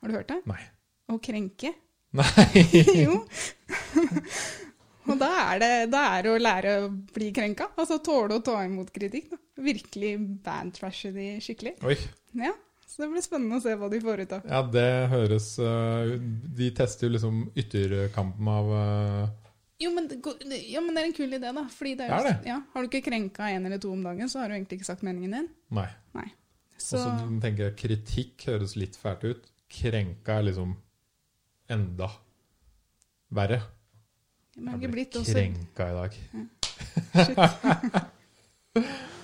Har 0.00 0.10
du 0.10 0.16
hørt 0.16 0.32
det? 0.32 0.40
Nei. 0.48 0.62
Å 1.10 1.18
krenke. 1.22 1.74
Nei! 2.16 2.64
jo. 3.04 3.20
Og 5.10 5.18
da 5.18 5.30
er, 5.42 5.60
det, 5.60 5.70
da 5.90 6.02
er 6.14 6.24
det 6.24 6.32
å 6.32 6.40
lære 6.40 6.74
å 6.84 6.88
bli 7.14 7.30
krenka. 7.34 7.70
Altså 7.80 7.98
tåle 8.04 8.38
å 8.38 8.44
ta 8.44 8.60
imot 8.66 8.92
kritikk. 8.94 9.30
Da. 9.32 9.40
Virkelig 9.60 10.12
bad-trashe 10.44 11.12
de 11.14 11.26
skikkelig. 11.44 11.74
Oi. 11.84 11.96
Ja, 12.38 12.52
Så 12.86 13.02
det 13.04 13.10
blir 13.12 13.22
spennende 13.22 13.58
å 13.60 13.62
se 13.62 13.74
hva 13.78 13.88
de 13.92 14.00
får 14.02 14.22
ut 14.24 14.32
av. 14.38 14.46
Ja, 14.50 14.62
det 14.74 14.86
høres 15.12 15.46
eh, 15.62 16.14
De 16.58 16.70
tester 16.74 17.06
jo 17.06 17.12
liksom 17.14 17.40
ytterkampen 17.58 18.48
av 18.50 18.70
eh, 18.74 19.28
Jo, 19.84 19.92
men, 19.94 20.08
det 20.10 20.18
men 20.24 20.94
det 20.94 21.02
er 21.02 21.06
en 21.08 21.14
kul 21.16 21.32
idé, 21.38 21.52
da. 21.56 21.64
Fordi 21.70 21.94
det 22.00 22.08
er, 22.08 22.10
Det 22.10 22.32
er 22.32 22.38
jo- 22.40 22.48
Ja, 22.50 22.58
har 22.74 22.82
du 22.82 22.88
ikke 22.90 23.04
krenka 23.10 23.48
en 23.50 23.66
eller 23.66 23.78
to 23.78 23.92
om 23.92 24.02
dagen, 24.02 24.28
så 24.28 24.40
har 24.42 24.48
du 24.48 24.54
egentlig 24.58 24.80
ikke 24.80 24.90
sagt 24.92 25.02
meningen 25.06 25.32
din. 25.38 25.48
Nei. 25.70 25.88
Så 26.80 26.96
Og 26.96 27.02
så 27.04 27.40
tenker 27.42 27.68
jeg 27.68 27.76
kritikk 27.76 28.46
høres 28.48 28.74
litt 28.76 28.96
fælt 28.96 29.24
ut. 29.28 29.46
Krenka 29.68 30.38
er 30.38 30.46
liksom 30.48 30.76
enda 31.70 32.08
verre. 33.30 33.60
Jeg 34.56 34.90
ble 34.90 35.04
krenka 35.06 35.90
i 35.90 35.94
dag. 36.00 36.16
Ja, 37.14 37.46
men 38.74 38.88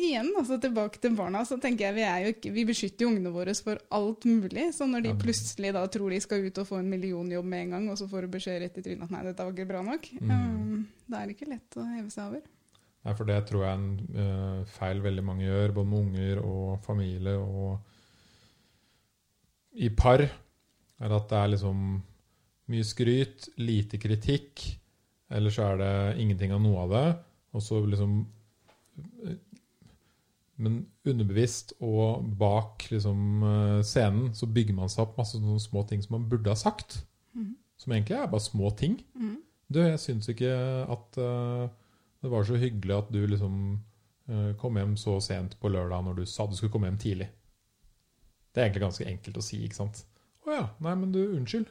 igjen, 0.00 0.30
altså 0.38 0.56
tilbake 0.60 0.98
til 1.02 1.14
barna, 1.16 1.42
så 1.46 1.56
tenker 1.62 1.86
jeg 1.88 1.94
vi 1.96 2.04
er 2.06 2.18
jo 2.24 2.32
ikke 2.34 2.52
Vi 2.54 2.64
beskytter 2.68 3.04
jo 3.04 3.10
ungene 3.12 3.32
våre 3.34 3.54
for 3.54 3.78
alt 3.94 4.24
mulig. 4.28 4.66
Så 4.74 4.86
når 4.90 5.04
de 5.06 5.12
plutselig 5.20 5.72
da 5.76 5.84
tror 5.86 6.10
de 6.10 6.20
skal 6.24 6.44
ut 6.46 6.58
og 6.62 6.66
få 6.68 6.78
en 6.80 6.90
millionjobb 6.90 7.44
med 7.46 7.62
en 7.66 7.70
gang, 7.76 7.86
og 7.92 7.98
så 8.00 8.08
får 8.10 8.26
du 8.26 8.34
beskjed 8.34 8.60
rett 8.62 8.78
i 8.78 8.84
trynet 8.84 9.06
at 9.06 9.14
nei, 9.14 9.22
dette 9.28 9.44
var 9.46 9.52
ikke 9.54 9.68
bra 9.70 9.82
nok, 9.86 10.10
Mm. 10.20 10.30
um, 10.30 10.86
da 11.08 11.20
er 11.20 11.26
det 11.26 11.36
ikke 11.36 11.50
lett 11.52 11.76
å 11.76 11.84
heve 11.94 12.10
seg 12.10 12.24
over. 12.30 12.42
Nei, 13.04 13.14
for 13.14 13.24
det 13.28 13.38
tror 13.46 13.64
jeg 13.64 13.70
er 13.70 13.78
en 13.78 13.90
uh, 14.16 14.64
feil 14.78 15.02
veldig 15.04 15.24
mange 15.24 15.44
gjør, 15.44 15.74
både 15.76 15.90
med 15.90 16.00
unger 16.06 16.38
og 16.44 16.80
familie 16.86 17.36
og 17.36 17.78
i 19.74 19.90
par, 19.90 20.22
er 20.24 21.12
at 21.18 21.28
det 21.28 21.38
er 21.40 21.50
liksom 21.56 21.78
mye 22.72 22.84
skryt, 22.86 23.48
lite 23.60 23.98
kritikk, 24.00 24.62
eller 25.34 25.50
så 25.52 25.66
er 25.72 25.80
det 25.82 25.92
ingenting 26.22 26.52
av 26.54 26.62
noe 26.64 26.84
av 26.86 26.94
det, 26.94 27.06
og 27.52 27.62
så 27.64 27.80
liksom 27.84 28.22
Men 30.64 30.78
underbevisst 31.06 31.74
og 31.84 32.24
bak 32.40 32.86
liksom 32.90 33.42
eh, 33.44 33.80
scenen 33.84 34.30
så 34.36 34.48
bygger 34.50 34.76
man 34.78 34.88
seg 34.92 35.04
opp 35.04 35.18
masse 35.20 35.36
sånne 35.36 35.60
små 35.62 35.82
ting 35.90 36.00
som 36.04 36.16
man 36.18 36.28
burde 36.30 36.52
ha 36.52 36.56
sagt, 36.58 37.02
Mm. 37.34 37.56
som 37.82 37.92
egentlig 37.92 38.14
er 38.16 38.28
bare 38.30 38.40
små 38.44 38.68
ting. 38.78 38.92
Mm. 39.18 39.36
Du, 39.74 39.80
jeg 39.82 39.98
syns 39.98 40.28
ikke 40.30 40.52
at 40.94 41.16
uh, 41.18 41.64
det 42.22 42.30
var 42.30 42.44
så 42.46 42.54
hyggelig 42.60 42.94
at 42.94 43.08
du 43.10 43.18
liksom 43.26 43.56
uh, 44.30 44.52
kom 44.60 44.76
hjem 44.78 44.92
så 45.00 45.16
sent 45.24 45.56
på 45.58 45.72
lørdag 45.74 46.04
når 46.06 46.20
du 46.20 46.24
sa 46.30 46.46
du 46.46 46.54
skulle 46.54 46.70
komme 46.70 46.86
hjem 46.92 47.00
tidlig. 47.02 47.26
Det 48.54 48.60
er 48.62 48.68
egentlig 48.68 48.84
ganske 48.86 49.08
enkelt 49.10 49.40
å 49.40 49.42
si, 49.42 49.58
ikke 49.66 49.80
sant? 49.80 50.04
Å 50.46 50.54
ja, 50.54 50.64
nei, 50.86 50.94
men 51.00 51.10
du, 51.16 51.18
unnskyld. 51.40 51.66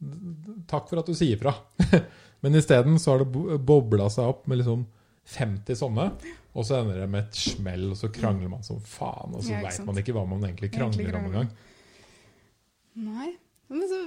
D- 0.00 0.56
Takk 0.66 0.88
for 0.90 0.98
at 1.02 1.06
du 1.06 1.14
sier 1.14 1.38
fra. 1.38 1.52
men 2.42 2.56
isteden 2.58 2.98
så 2.98 3.12
har 3.14 3.22
det 3.22 3.30
bo- 3.34 3.58
bobla 3.62 4.08
seg 4.10 4.26
opp 4.32 4.46
med 4.50 4.58
liksom 4.62 4.86
50 5.30 5.76
sånne, 5.78 6.06
og 6.54 6.64
så 6.66 6.80
ender 6.82 7.00
det 7.04 7.08
med 7.12 7.24
et 7.28 7.38
smell, 7.38 7.90
og 7.92 7.96
så 8.00 8.10
krangler 8.12 8.50
man 8.50 8.62
som 8.66 8.80
faen, 8.82 9.34
og 9.36 9.42
så 9.46 9.52
Ja, 9.54 9.60
veit 9.62 9.84
man 9.86 10.00
ikke 10.02 10.14
hva 10.16 10.24
man 10.28 10.40
egentlig 10.42 10.70
Egentlig 10.72 10.78
krangler 10.80 11.06
om 11.06 11.30
krangler. 11.30 11.40
engang. 11.40 11.50
Nei. 12.94 13.36
Men 13.70 13.84
så, 13.86 13.98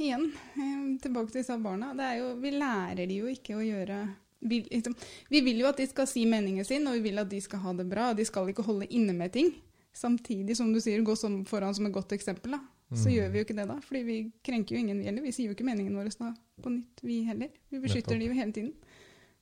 igjen, 0.00 0.30
eh, 0.56 0.84
tilbake 1.02 1.28
til 1.32 1.42
disse 1.42 1.56
barna. 1.60 1.90
Det 1.98 2.06
jo, 2.18 2.30
vi 2.40 2.50
lærer 2.56 3.02
de 3.06 3.18
jo 3.20 3.26
ikke 3.28 3.58
å 3.58 3.64
gjøre 3.64 3.98
vi, 4.46 4.60
liksom, 4.70 4.94
vi 5.32 5.40
vil 5.42 5.58
jo 5.62 5.66
at 5.68 5.76
de 5.80 5.86
skal 5.90 6.06
si 6.08 6.22
meningen 6.28 6.64
sin, 6.64 6.86
og 6.86 6.94
vi 6.94 7.00
vil 7.10 7.18
at 7.18 7.28
de 7.28 7.40
skal 7.40 7.58
ha 7.64 7.72
det 7.76 7.86
bra. 7.90 8.10
og 8.12 8.16
De 8.16 8.24
skal 8.24 8.48
ikke 8.52 8.64
holde 8.64 8.86
inne 8.94 9.12
med 9.16 9.32
ting. 9.34 9.50
Samtidig 9.96 10.56
som 10.56 10.72
du 10.72 10.78
sier, 10.80 11.02
gå 11.02 11.16
som, 11.18 11.40
foran 11.48 11.74
som 11.74 11.86
et 11.88 11.92
godt 11.96 12.12
eksempel. 12.16 12.52
da. 12.56 12.60
Så 12.94 13.08
Mm. 13.08 13.14
gjør 13.16 13.30
vi 13.32 13.38
jo 13.38 13.44
ikke 13.44 13.56
det, 13.56 13.66
da. 13.68 13.76
Fordi 13.82 14.02
vi 14.04 14.32
krenker 14.44 14.76
jo 14.76 14.78
ingen, 14.78 14.98
vi 15.00 15.04
heller. 15.08 15.22
Vi 15.22 15.32
sier 15.32 15.48
jo 15.48 15.54
ikke 15.56 15.64
meningen 15.66 15.96
vår 15.96 16.12
da, 16.18 16.34
på 16.62 16.70
nytt, 16.70 17.00
vi 17.02 17.24
heller. 17.24 17.48
Vi 17.72 17.80
beskytter 17.80 18.14
Nettopp. 18.14 18.20
de 18.20 18.26
jo 18.26 18.32
hele 18.32 18.52
tiden. 18.52 18.72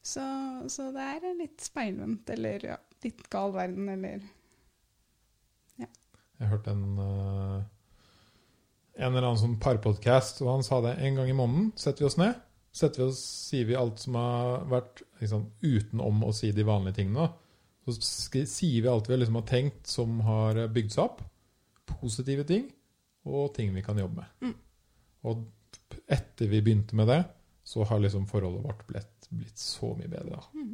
Så, 0.05 0.25
så 0.69 0.91
det 0.93 1.05
er 1.15 1.39
litt 1.39 1.63
speilvendt, 1.65 2.29
eller 2.35 2.67
ja, 2.75 2.81
litt 3.05 3.23
gal 3.33 3.55
verden, 3.55 3.89
eller 3.89 4.25
Jeg 6.35 6.51
hørte 6.51 6.73
en 6.75 6.99
eh, 6.99 7.63
en 8.95 9.11
eller 9.11 9.27
annen 9.27 9.41
sånn 9.41 9.61
parpodcast, 9.63 10.41
og 10.45 10.53
han 10.53 10.67
sa 10.67 10.81
det 10.85 10.97
en 11.03 11.19
gang 11.19 11.31
i 11.31 11.37
måneden. 11.37 11.73
Setter 11.79 12.05
vi 12.05 12.09
oss 12.09 12.19
ned, 12.21 12.37
setter 12.75 13.03
vi 13.03 13.07
oss, 13.09 13.23
sier 13.49 13.67
vi 13.67 13.79
alt 13.79 14.03
som 14.03 14.19
har 14.19 14.69
vært 14.71 15.03
liksom, 15.23 15.49
utenom 15.65 16.23
å 16.27 16.35
si 16.37 16.53
de 16.55 16.67
vanlige 16.67 17.01
tingene. 17.01 17.27
Så 17.85 17.97
sier 17.99 18.85
vi 18.85 18.91
alt 18.91 19.11
vi 19.11 19.19
liksom 19.19 19.41
har 19.41 19.49
tenkt 19.51 19.91
som 19.91 20.21
har 20.25 20.63
bygd 20.73 20.95
seg 20.95 21.09
opp. 21.09 21.25
Positive 21.91 22.47
ting, 22.49 22.69
og 23.27 23.51
ting 23.57 23.75
vi 23.75 23.83
kan 23.85 23.99
jobbe 23.99 24.23
med. 24.23 24.47
Mm. 24.47 24.55
Og 25.29 25.43
etter 26.15 26.49
vi 26.51 26.63
begynte 26.63 26.97
med 26.97 27.11
det, 27.11 27.21
så 27.67 27.85
har 27.89 28.01
liksom 28.01 28.29
forholdet 28.31 28.63
vårt 28.65 28.87
blitt, 28.87 29.14
blitt 29.39 29.59
så 29.61 29.95
mye 29.99 30.09
bedre. 30.09 30.39
Da. 30.39 30.65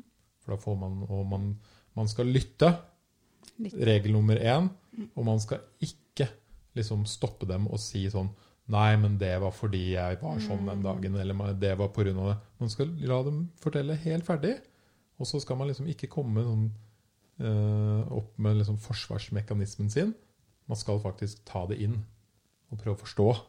For 0.44 0.54
da 0.54 0.60
får 0.62 0.78
man 0.80 1.02
Og 1.08 1.26
man, 1.26 1.58
man 1.96 2.08
skal 2.08 2.26
lytte. 2.26 2.70
lytte. 3.58 3.84
Regel 3.86 4.12
nummer 4.12 4.36
én. 4.36 4.70
Mm. 4.96 5.08
Og 5.16 5.24
man 5.24 5.40
skal 5.40 5.60
ikke 5.80 6.28
liksom 6.76 7.04
stoppe 7.06 7.46
dem 7.46 7.66
og 7.68 7.78
si 7.82 8.06
sånn 8.10 8.30
Nei, 8.70 8.94
men 8.96 9.16
det 9.18 9.32
var 9.42 9.50
fordi 9.50 9.96
jeg 9.96 10.20
var 10.22 10.36
sånn 10.38 10.60
den 10.64 10.78
Mm. 10.78 10.82
dagen, 10.84 11.14
eller 11.16 11.54
det 11.58 11.72
var 11.76 11.88
av 11.88 11.94
det. 11.96 12.36
Man 12.60 12.68
skal 12.70 12.86
la 13.00 13.22
dem 13.24 13.50
fortelle 13.58 13.96
helt 13.96 14.24
ferdig, 14.24 14.60
og 15.18 15.26
så 15.26 15.40
skal 15.40 15.56
man 15.56 15.66
liksom 15.66 15.88
ikke 15.88 16.06
komme 16.08 16.44
sånn, 16.44 16.70
eh, 17.40 18.12
opp 18.12 18.38
med 18.38 18.58
liksom 18.58 18.78
forsvarsmekanismen 18.78 19.90
sin. 19.90 20.14
Man 20.68 20.76
skal 20.76 21.00
faktisk 21.00 21.38
ta 21.44 21.66
det 21.66 21.80
inn 21.80 22.04
og 22.70 22.78
prøve 22.78 22.94
å 22.94 23.02
forstå. 23.02 23.40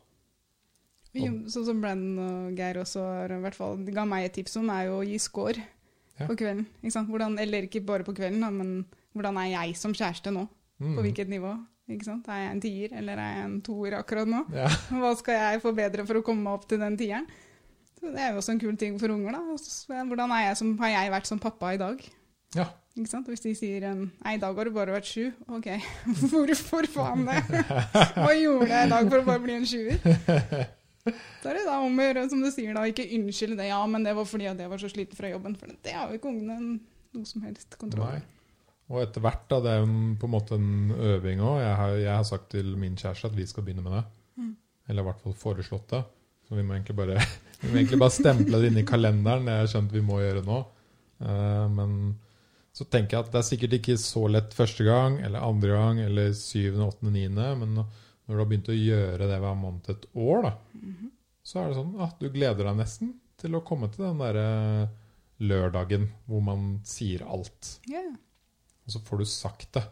Vi, 1.14 1.26
sånn 1.52 1.66
som 1.68 1.82
Brennan 1.84 2.20
og 2.24 2.56
Geir 2.60 2.78
også 2.82 3.02
har, 3.04 3.34
i 3.36 3.42
hvert 3.44 3.58
fall, 3.58 3.78
de 3.84 3.92
ga 3.96 4.06
meg 4.08 4.30
et 4.30 4.36
tips 4.38 4.56
om, 4.62 4.70
er 4.72 4.86
jo 4.88 5.00
å 5.02 5.06
gi 5.08 5.18
score 5.20 5.58
Ja. 6.22 6.28
på 6.30 6.36
kvelden. 6.40 6.66
Ikke? 6.84 7.04
Hvordan, 7.10 7.36
eller 7.42 7.66
ikke 7.68 7.82
bare 7.86 8.06
på 8.08 8.14
kvelden, 8.16 8.40
da, 8.46 8.50
men 8.54 8.86
hvordan 9.16 9.38
er 9.42 9.50
jeg 9.56 9.76
som 9.80 9.94
kjæreste 9.98 10.32
nå? 10.32 10.46
Mm. 10.80 10.96
På 10.96 11.04
hvilket 11.04 11.30
nivå? 11.30 11.52
Ikke 11.92 12.06
sant? 12.08 12.28
Er 12.32 12.46
jeg 12.46 12.52
en 12.56 12.62
tier, 12.64 12.94
eller 13.02 13.20
er 13.20 13.34
jeg 13.36 13.46
en 13.50 13.58
toer 13.66 13.98
akkurat 14.00 14.30
nå? 14.30 14.46
Ja. 14.56 14.70
Hva 15.02 15.12
skal 15.20 15.36
jeg 15.40 15.62
forbedre 15.66 16.06
for 16.08 16.22
å 16.22 16.24
komme 16.24 16.46
meg 16.48 16.54
opp 16.62 16.68
til 16.72 16.80
den 16.80 16.96
tieren? 17.00 17.28
Så 18.00 18.10
det 18.16 18.22
er 18.24 18.32
jo 18.32 18.40
også 18.40 18.56
en 18.56 18.62
kul 18.64 18.78
ting 18.80 18.96
for 19.02 19.12
unger. 19.14 19.36
da. 19.36 20.04
Hvordan 20.08 20.32
er 20.34 20.46
jeg 20.48 20.58
som, 20.62 20.72
har 20.80 20.94
jeg 20.96 21.12
vært 21.14 21.28
som 21.30 21.40
pappa 21.44 21.74
i 21.76 21.82
dag? 21.82 22.06
ja. 22.56 22.70
Ikke 22.92 23.08
sant? 23.08 23.28
Hvis 23.32 23.40
de 23.40 23.54
sier 23.56 23.86
nei, 23.96 24.34
i 24.36 24.40
dag 24.42 24.52
har 24.58 24.68
du 24.68 24.72
bare 24.76 24.92
vært 24.92 25.08
sju. 25.08 25.30
Ok, 25.48 25.68
hvorfor 26.32 26.84
faen 26.92 27.22
det? 27.24 27.38
Hva 28.20 28.34
gjorde 28.36 28.68
jeg 28.68 28.88
i 28.88 28.92
dag 28.92 29.08
for 29.08 29.22
å 29.22 29.28
bare 29.30 29.40
bli 29.46 29.54
en 29.56 29.68
sjuer? 29.70 30.66
Da 31.06 31.50
er 31.50 31.58
det 31.58 31.66
da 31.66 31.80
om 31.82 31.98
å 31.98 32.06
gjøre, 32.06 32.28
som 32.30 32.44
du 32.44 32.50
sier, 32.54 32.76
da, 32.78 32.84
ikke 32.90 33.08
unnskylde 33.18 33.58
det. 33.58 33.72
Ja, 33.72 33.80
men 33.90 34.06
det 34.06 34.14
var 34.18 34.28
fordi 34.30 34.50
at 34.52 34.60
jeg 34.62 34.70
var 34.70 34.82
så 34.82 34.90
sliten 34.92 35.18
fra 35.18 35.32
jobben. 35.32 35.56
For 35.58 35.74
det 35.74 35.96
har 35.96 36.12
jo 36.12 36.20
ikke 36.20 36.30
ungene 36.30 36.78
noe 37.12 37.28
som 37.28 37.44
helst 37.48 37.76
kontroll 37.82 38.14
Nei. 38.14 38.22
Og 38.92 39.00
etter 39.00 39.24
hvert, 39.24 39.46
da, 39.48 39.62
det 39.64 39.72
er 39.72 39.86
jo 39.86 39.92
på 40.20 40.28
en 40.28 40.34
måte 40.34 40.58
en 40.60 40.92
øving 40.92 41.40
òg. 41.48 41.62
Jeg, 41.64 42.00
jeg 42.04 42.12
har 42.12 42.26
sagt 42.28 42.50
til 42.52 42.74
min 42.80 42.98
kjæreste 43.00 43.30
at 43.32 43.38
vi 43.38 43.46
skal 43.48 43.64
begynne 43.64 43.86
med 43.86 43.96
det. 43.96 44.02
Mm. 44.42 44.50
Eller 44.92 45.06
i 45.06 45.08
hvert 45.08 45.22
fall 45.24 45.38
foreslått 45.40 45.94
det. 45.94 46.02
Så 46.48 46.58
vi 46.58 46.66
må 46.68 46.76
egentlig 46.76 46.98
bare, 46.98 47.16
vi 47.62 47.70
må 47.70 47.80
egentlig 47.80 48.02
bare 48.02 48.18
stemple 48.18 48.60
det 48.60 48.72
inn 48.72 48.82
i 48.82 48.88
kalenderen. 48.88 49.48
Det 49.48 49.56
har 49.56 49.64
jeg 49.64 49.74
skjønt 49.78 49.96
vi 49.96 50.04
må 50.04 50.20
gjøre 50.20 50.44
nå. 50.44 50.60
Eh, 51.24 51.66
men 51.72 51.96
så 52.76 52.88
tenker 52.88 53.16
jeg 53.18 53.26
at 53.26 53.32
det 53.32 53.40
er 53.40 53.48
sikkert 53.48 53.78
ikke 53.80 53.98
så 54.00 54.26
lett 54.32 54.54
første 54.56 54.84
gang, 54.88 55.18
eller 55.24 55.44
andre 55.44 55.72
gang, 55.72 56.04
eller 56.04 56.36
syvende, 56.36 56.88
åttende, 56.92 57.16
niende. 57.16 57.48
Men 57.64 57.86
når 58.32 58.38
du 58.38 58.42
har 58.46 58.50
begynt 58.54 58.70
å 58.72 58.78
gjøre 58.78 59.28
det 59.28 59.40
hver 59.44 59.58
måned 59.60 59.90
et 59.92 60.06
år, 60.16 60.42
da, 60.48 60.52
Mhm. 60.80 61.12
så 61.44 61.60
er 61.60 61.68
det 61.68 61.76
sånn 61.82 62.00
at 62.02 62.20
du 62.22 62.30
gleder 62.32 62.64
deg 62.64 62.78
nesten 62.80 63.14
til 63.38 63.52
å 63.58 63.64
komme 63.66 63.90
til 63.92 64.06
den 64.06 64.18
derre 64.22 64.90
lørdagen 65.42 66.08
hvor 66.30 66.42
man 66.46 66.80
sier 66.86 67.24
alt. 67.28 67.80
Ja. 67.90 68.04
Og 68.86 68.94
så 68.94 69.02
får 69.04 69.18
du 69.20 69.26
sagt 69.26 69.72
det. 69.74 69.84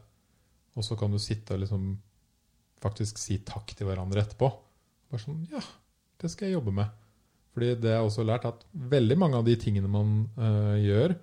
Og 0.77 0.83
så 0.85 0.95
kan 0.97 1.11
du 1.11 1.17
sitte 1.19 1.55
og 1.57 1.59
liksom 1.65 1.97
faktisk 2.79 3.17
si 3.19 3.39
takk 3.43 3.73
til 3.75 3.87
hverandre 3.89 4.21
etterpå. 4.23 4.49
Bare 5.11 5.19
sånn 5.23 5.47
Ja, 5.51 5.59
det 6.21 6.29
skal 6.31 6.47
jeg 6.49 6.55
jobbe 6.59 6.71
med. 6.73 6.89
Fordi 7.53 7.73
det 7.81 7.89
er 7.89 7.97
jeg 7.99 8.07
også 8.07 8.25
lært 8.25 8.45
at 8.45 8.63
veldig 8.77 9.17
mange 9.17 9.35
av 9.35 9.45
de 9.45 9.55
tingene 9.59 9.89
man 9.89 10.29
eh, 10.37 10.77
gjør, 10.85 11.15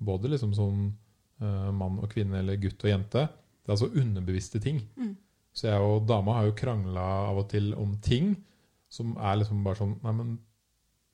både 0.00 0.28
liksom 0.30 0.54
som 0.54 0.92
eh, 1.40 1.70
mann 1.72 1.98
og 1.98 2.10
kvinne 2.12 2.38
eller 2.38 2.56
gutt 2.60 2.84
og 2.84 2.90
jente, 2.92 3.24
det 3.64 3.68
er 3.68 3.72
altså 3.74 3.88
underbevisste 3.96 4.60
ting. 4.62 4.82
Mm. 4.96 5.16
Så 5.56 5.66
jeg 5.66 5.82
og 5.82 6.06
dama 6.08 6.38
har 6.38 6.46
jo 6.48 6.56
krangla 6.58 7.04
av 7.30 7.40
og 7.42 7.48
til 7.50 7.72
om 7.78 7.96
ting 8.04 8.34
som 8.90 9.16
er 9.18 9.40
liksom 9.40 9.64
bare 9.66 9.78
sånn 9.80 9.96
Nei, 10.04 10.14
men 10.14 10.30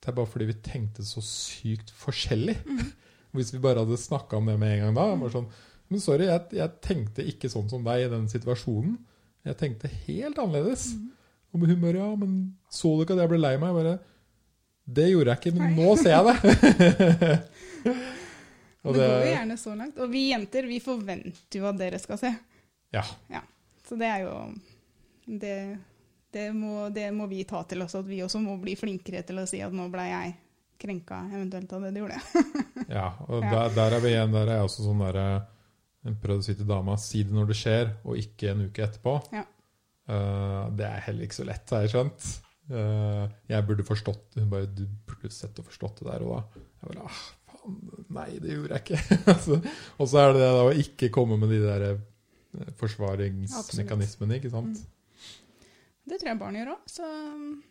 det 0.01 0.13
er 0.13 0.17
bare 0.19 0.31
fordi 0.31 0.47
vi 0.51 0.59
tenkte 0.63 1.05
så 1.05 1.23
sykt 1.25 1.91
forskjellig. 1.97 2.55
Mm. 2.69 2.91
Hvis 3.37 3.53
vi 3.55 3.61
bare 3.65 3.83
hadde 3.83 3.99
snakka 3.99 4.39
om 4.39 4.49
det 4.49 4.55
med 4.61 4.77
en 4.77 4.83
gang 4.85 4.99
da. 4.99 5.07
Bare 5.19 5.35
sånn, 5.35 5.49
men 5.91 6.03
sorry, 6.03 6.29
jeg, 6.29 6.45
jeg 6.59 6.75
tenkte 6.85 7.25
ikke 7.27 7.51
sånn 7.51 7.69
som 7.73 7.85
deg 7.87 8.05
i 8.05 8.11
den 8.13 8.29
situasjonen. 8.31 8.99
Jeg 9.47 9.59
tenkte 9.61 9.91
helt 10.07 10.39
annerledes. 10.43 10.93
Mhm. 10.95 11.13
Og 11.57 11.65
hun 11.71 11.81
bare 11.81 12.03
Ja, 12.03 12.11
men 12.19 12.33
så 12.69 12.91
du 12.97 13.05
ikke 13.05 13.17
at 13.17 13.23
jeg 13.25 13.33
ble 13.33 13.41
lei 13.41 13.55
meg? 13.57 13.73
Jeg 13.73 13.79
bare 13.81 13.99
Det 14.99 15.07
gjorde 15.09 15.33
jeg 15.33 15.41
ikke, 15.41 15.55
men 15.57 15.73
Nei. 15.73 15.77
nå 15.81 15.97
ser 15.97 16.13
jeg 16.13 16.25
det. 16.29 16.37
Og 18.87 18.95
det 18.95 19.03
går 19.03 19.25
jo 19.25 19.31
gjerne 19.33 19.57
så 19.59 19.73
langt. 19.75 19.97
Og 19.99 20.11
vi 20.13 20.29
jenter, 20.31 20.67
vi 20.71 20.79
forventer 20.83 21.59
jo 21.59 21.67
at 21.67 21.79
dere 21.81 21.99
skal 21.99 22.21
se. 22.21 22.31
Ja. 22.95 23.03
Ja. 23.33 23.41
Så 23.87 23.99
det 23.99 24.09
er 24.11 24.25
jo 24.27 24.35
Det, 25.27 25.57
det, 26.35 26.47
må, 26.55 26.89
det 26.95 27.09
må 27.15 27.27
vi 27.31 27.45
ta 27.49 27.63
til 27.67 27.83
oss, 27.83 27.97
at 27.99 28.07
vi 28.07 28.23
også 28.23 28.41
må 28.43 28.57
bli 28.63 28.77
flinkere 28.79 29.25
til 29.27 29.41
å 29.43 29.47
si 29.49 29.63
at 29.65 29.75
nå 29.75 29.89
ble 29.91 30.07
jeg 30.07 30.37
krenka 30.79 31.23
eventuelt 31.33 31.73
av 31.73 31.87
det 31.87 31.93
du 31.97 32.03
gjorde. 32.05 32.21
Ja, 32.99 33.11
og 33.27 33.43
Der, 33.43 33.73
der 33.75 33.97
er 33.97 34.03
vi 34.05 34.13
igjen. 34.13 34.35
Der 34.35 34.47
er 34.47 34.61
jeg 34.61 34.69
også 34.69 34.85
sånn 34.87 35.03
derre 35.03 35.29
Prøv 36.23 36.39
å 36.39 36.45
si 36.47 36.55
til 36.55 36.69
dama 36.69 36.95
si 37.03 37.25
det 37.27 37.35
når 37.35 37.49
det 37.51 37.57
skjer, 37.59 37.89
og 38.07 38.19
ikke 38.21 38.53
en 38.53 38.69
uke 38.69 38.85
etterpå. 38.85 39.15
Ja. 39.35 39.43
Uh, 40.07 40.69
det 40.79 40.87
er 40.87 41.01
heller 41.09 41.27
ikke 41.27 41.41
så 41.41 41.47
lett, 41.49 41.73
har 41.75 41.83
jeg 41.83 41.97
skjønt. 41.97 42.29
Uh, 42.71 43.25
jeg 43.51 43.63
burde 43.67 43.85
forstått 43.87 44.35
Hun 44.41 44.49
bare 44.51 44.67
Du 44.67 44.81
burde 45.07 45.29
sett 45.31 45.55
og 45.63 45.69
forstått 45.69 46.01
det 46.01 46.09
der 46.09 46.25
og 46.27 46.33
da. 46.33 46.63
Jeg 46.83 46.89
bare 46.89 47.05
ah, 47.07 47.19
faen, 47.51 47.77
Nei, 48.15 48.29
det 48.43 48.57
gjorde 48.57 48.79
jeg 48.79 48.85
ikke. 48.85 49.17
Altså, 49.35 49.59
og 49.99 50.11
så 50.11 50.23
er 50.23 50.35
det 50.35 50.41
det 50.43 50.49
å 50.63 50.73
ikke 50.85 51.11
komme 51.15 51.39
med 51.43 51.51
de 51.55 51.61
der 51.63 51.85
eh, 51.89 52.01
forsvaringsmekanismene, 52.81 54.39
ikke 54.41 54.53
sant. 54.53 54.83
Det 56.07 56.21
tror 56.21 56.31
jeg 56.31 56.41
barn 56.41 56.59
gjør 56.59 56.75
òg. 56.77 56.91
Så 56.91 57.07
um, 57.07 57.63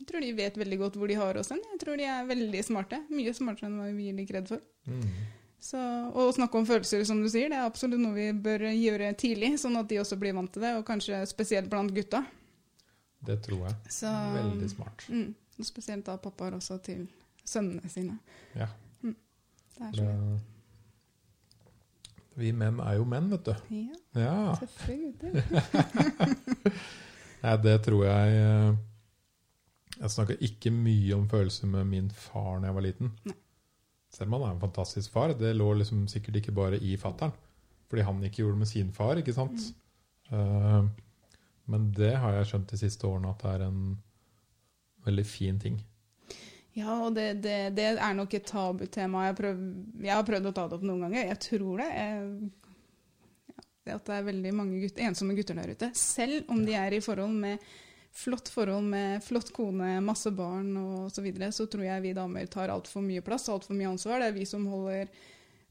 jeg 0.00 0.08
tror 0.08 0.24
de 0.24 0.34
vet 0.36 0.58
veldig 0.58 0.78
godt 0.80 0.98
hvor 0.98 1.10
de 1.10 1.16
har 1.20 1.38
oss 1.40 1.52
hen. 1.52 1.62
Jeg 1.74 1.80
tror 1.82 2.00
de 2.00 2.06
er 2.08 2.28
veldig 2.28 2.62
smarte. 2.66 3.00
Mye 3.12 3.34
smartere 3.36 3.70
enn 3.70 3.80
hva 3.80 3.88
vi 3.92 4.08
gir 4.08 4.18
dem 4.18 4.28
kred 4.28 4.48
for. 4.50 4.62
Mm. 4.88 5.04
Så, 5.64 5.80
og 6.12 6.26
å 6.26 6.32
snakke 6.36 6.60
om 6.60 6.66
følelser, 6.68 7.06
som 7.08 7.22
du 7.24 7.28
sier, 7.32 7.48
det 7.48 7.56
er 7.56 7.64
absolutt 7.64 8.02
noe 8.02 8.12
vi 8.12 8.26
bør 8.36 8.66
gjøre 8.68 9.14
tidlig, 9.16 9.54
sånn 9.62 9.78
at 9.80 9.88
de 9.88 9.96
også 10.02 10.18
blir 10.20 10.34
vant 10.36 10.50
til 10.52 10.64
det, 10.64 10.74
og 10.76 10.84
kanskje 10.84 11.22
spesielt 11.30 11.70
blant 11.72 11.94
gutta. 11.96 12.20
Det 13.24 13.38
tror 13.46 13.62
jeg. 13.70 13.76
Så, 13.94 14.10
Veldig 14.34 14.68
smart. 14.74 15.06
Mm, 15.08 15.30
og 15.56 15.68
spesielt 15.70 16.04
da 16.04 16.18
pappaer 16.20 16.58
også 16.58 16.76
til 16.84 17.06
sønnene 17.48 17.88
sine. 17.92 18.18
Ja. 18.52 18.68
Det 19.00 19.86
er 19.88 19.96
Det, 19.96 20.04
sånn. 20.04 20.36
Vi 22.40 22.50
menn 22.56 22.80
er 22.82 22.96
jo 22.98 23.04
menn, 23.08 23.28
vet 23.30 23.46
du. 23.46 23.54
Ja, 23.70 24.00
Ja. 24.24 24.54
Selvfølgelig. 24.58 25.42
Nei, 27.44 27.54
det 27.60 27.74
tror 27.84 28.04
jeg 28.06 28.36
eh, 28.40 28.76
Jeg 30.00 30.10
snakka 30.14 30.36
ikke 30.40 30.70
mye 30.72 31.16
om 31.16 31.26
følelser 31.30 31.68
med 31.70 31.84
min 31.90 32.10
far 32.10 32.60
da 32.62 32.70
jeg 32.70 32.76
var 32.78 32.86
liten. 32.86 33.12
Nei. 33.28 33.36
Selv 34.14 34.30
om 34.30 34.36
han 34.38 34.48
er 34.48 34.54
en 34.54 34.62
fantastisk 34.62 35.10
far. 35.14 35.34
Det 35.38 35.50
lå 35.56 35.72
liksom 35.80 36.04
sikkert 36.10 36.38
ikke 36.40 36.54
bare 36.54 36.78
i 36.78 36.94
fattern. 37.00 37.34
Fordi 37.90 38.04
han 38.06 38.22
ikke 38.24 38.42
gjorde 38.42 38.54
det 38.56 38.62
med 38.64 38.70
sin 38.70 38.92
far, 38.94 39.18
ikke 39.20 39.34
sant? 39.36 39.66
Eh, 40.30 40.84
men 41.70 41.88
det 41.96 42.14
har 42.20 42.36
jeg 42.38 42.50
skjønt 42.52 42.70
de 42.70 42.78
siste 42.80 43.06
årene 43.08 43.30
at 43.34 43.42
det 43.42 43.52
er 43.56 43.66
en 43.68 43.82
veldig 45.06 45.26
fin 45.26 45.58
ting. 45.60 45.80
Ja, 46.74 46.96
og 47.06 47.14
det, 47.14 47.28
det, 47.44 47.56
det 47.76 47.86
er 47.94 48.18
nok 48.18 48.34
et 48.34 48.46
tabutema. 48.50 49.28
Jeg, 49.28 49.38
prøv, 49.38 49.64
jeg 50.02 50.14
har 50.14 50.26
prøvd 50.26 50.50
å 50.50 50.54
ta 50.56 50.66
det 50.66 50.78
opp 50.78 50.86
noen 50.86 51.06
ganger. 51.06 51.28
Jeg 51.30 51.40
tror 51.44 51.82
det. 51.82 51.88
Jeg, 51.94 52.50
ja, 53.54 53.66
det 53.86 53.96
at 54.00 54.08
det 54.10 54.16
er 54.18 54.28
veldig 54.30 54.54
mange 54.58 54.80
gutt, 54.82 54.98
ensomme 55.06 55.36
gutter 55.38 55.60
der 55.60 55.74
ute. 55.76 55.90
Selv 55.98 56.50
om 56.50 56.64
de 56.66 56.74
er 56.78 56.96
i 56.96 57.02
forhold 57.04 57.36
med 57.44 57.62
flott 58.14 58.50
forhold 58.50 58.86
med 58.86 59.22
flott 59.26 59.50
kone, 59.54 59.96
masse 60.04 60.30
barn 60.34 60.74
og 60.78 61.14
så 61.14 61.22
videre, 61.22 61.50
så 61.54 61.66
tror 61.70 61.82
jeg 61.86 62.02
vi 62.04 62.12
damer 62.14 62.50
tar 62.50 62.70
altfor 62.70 63.02
mye 63.02 63.22
plass, 63.26 63.48
og 63.48 63.58
altfor 63.58 63.78
mye 63.78 63.90
ansvar. 63.90 64.22
Det 64.22 64.28
er 64.30 64.36
vi 64.36 64.46
som 64.46 64.66
holder 64.70 65.10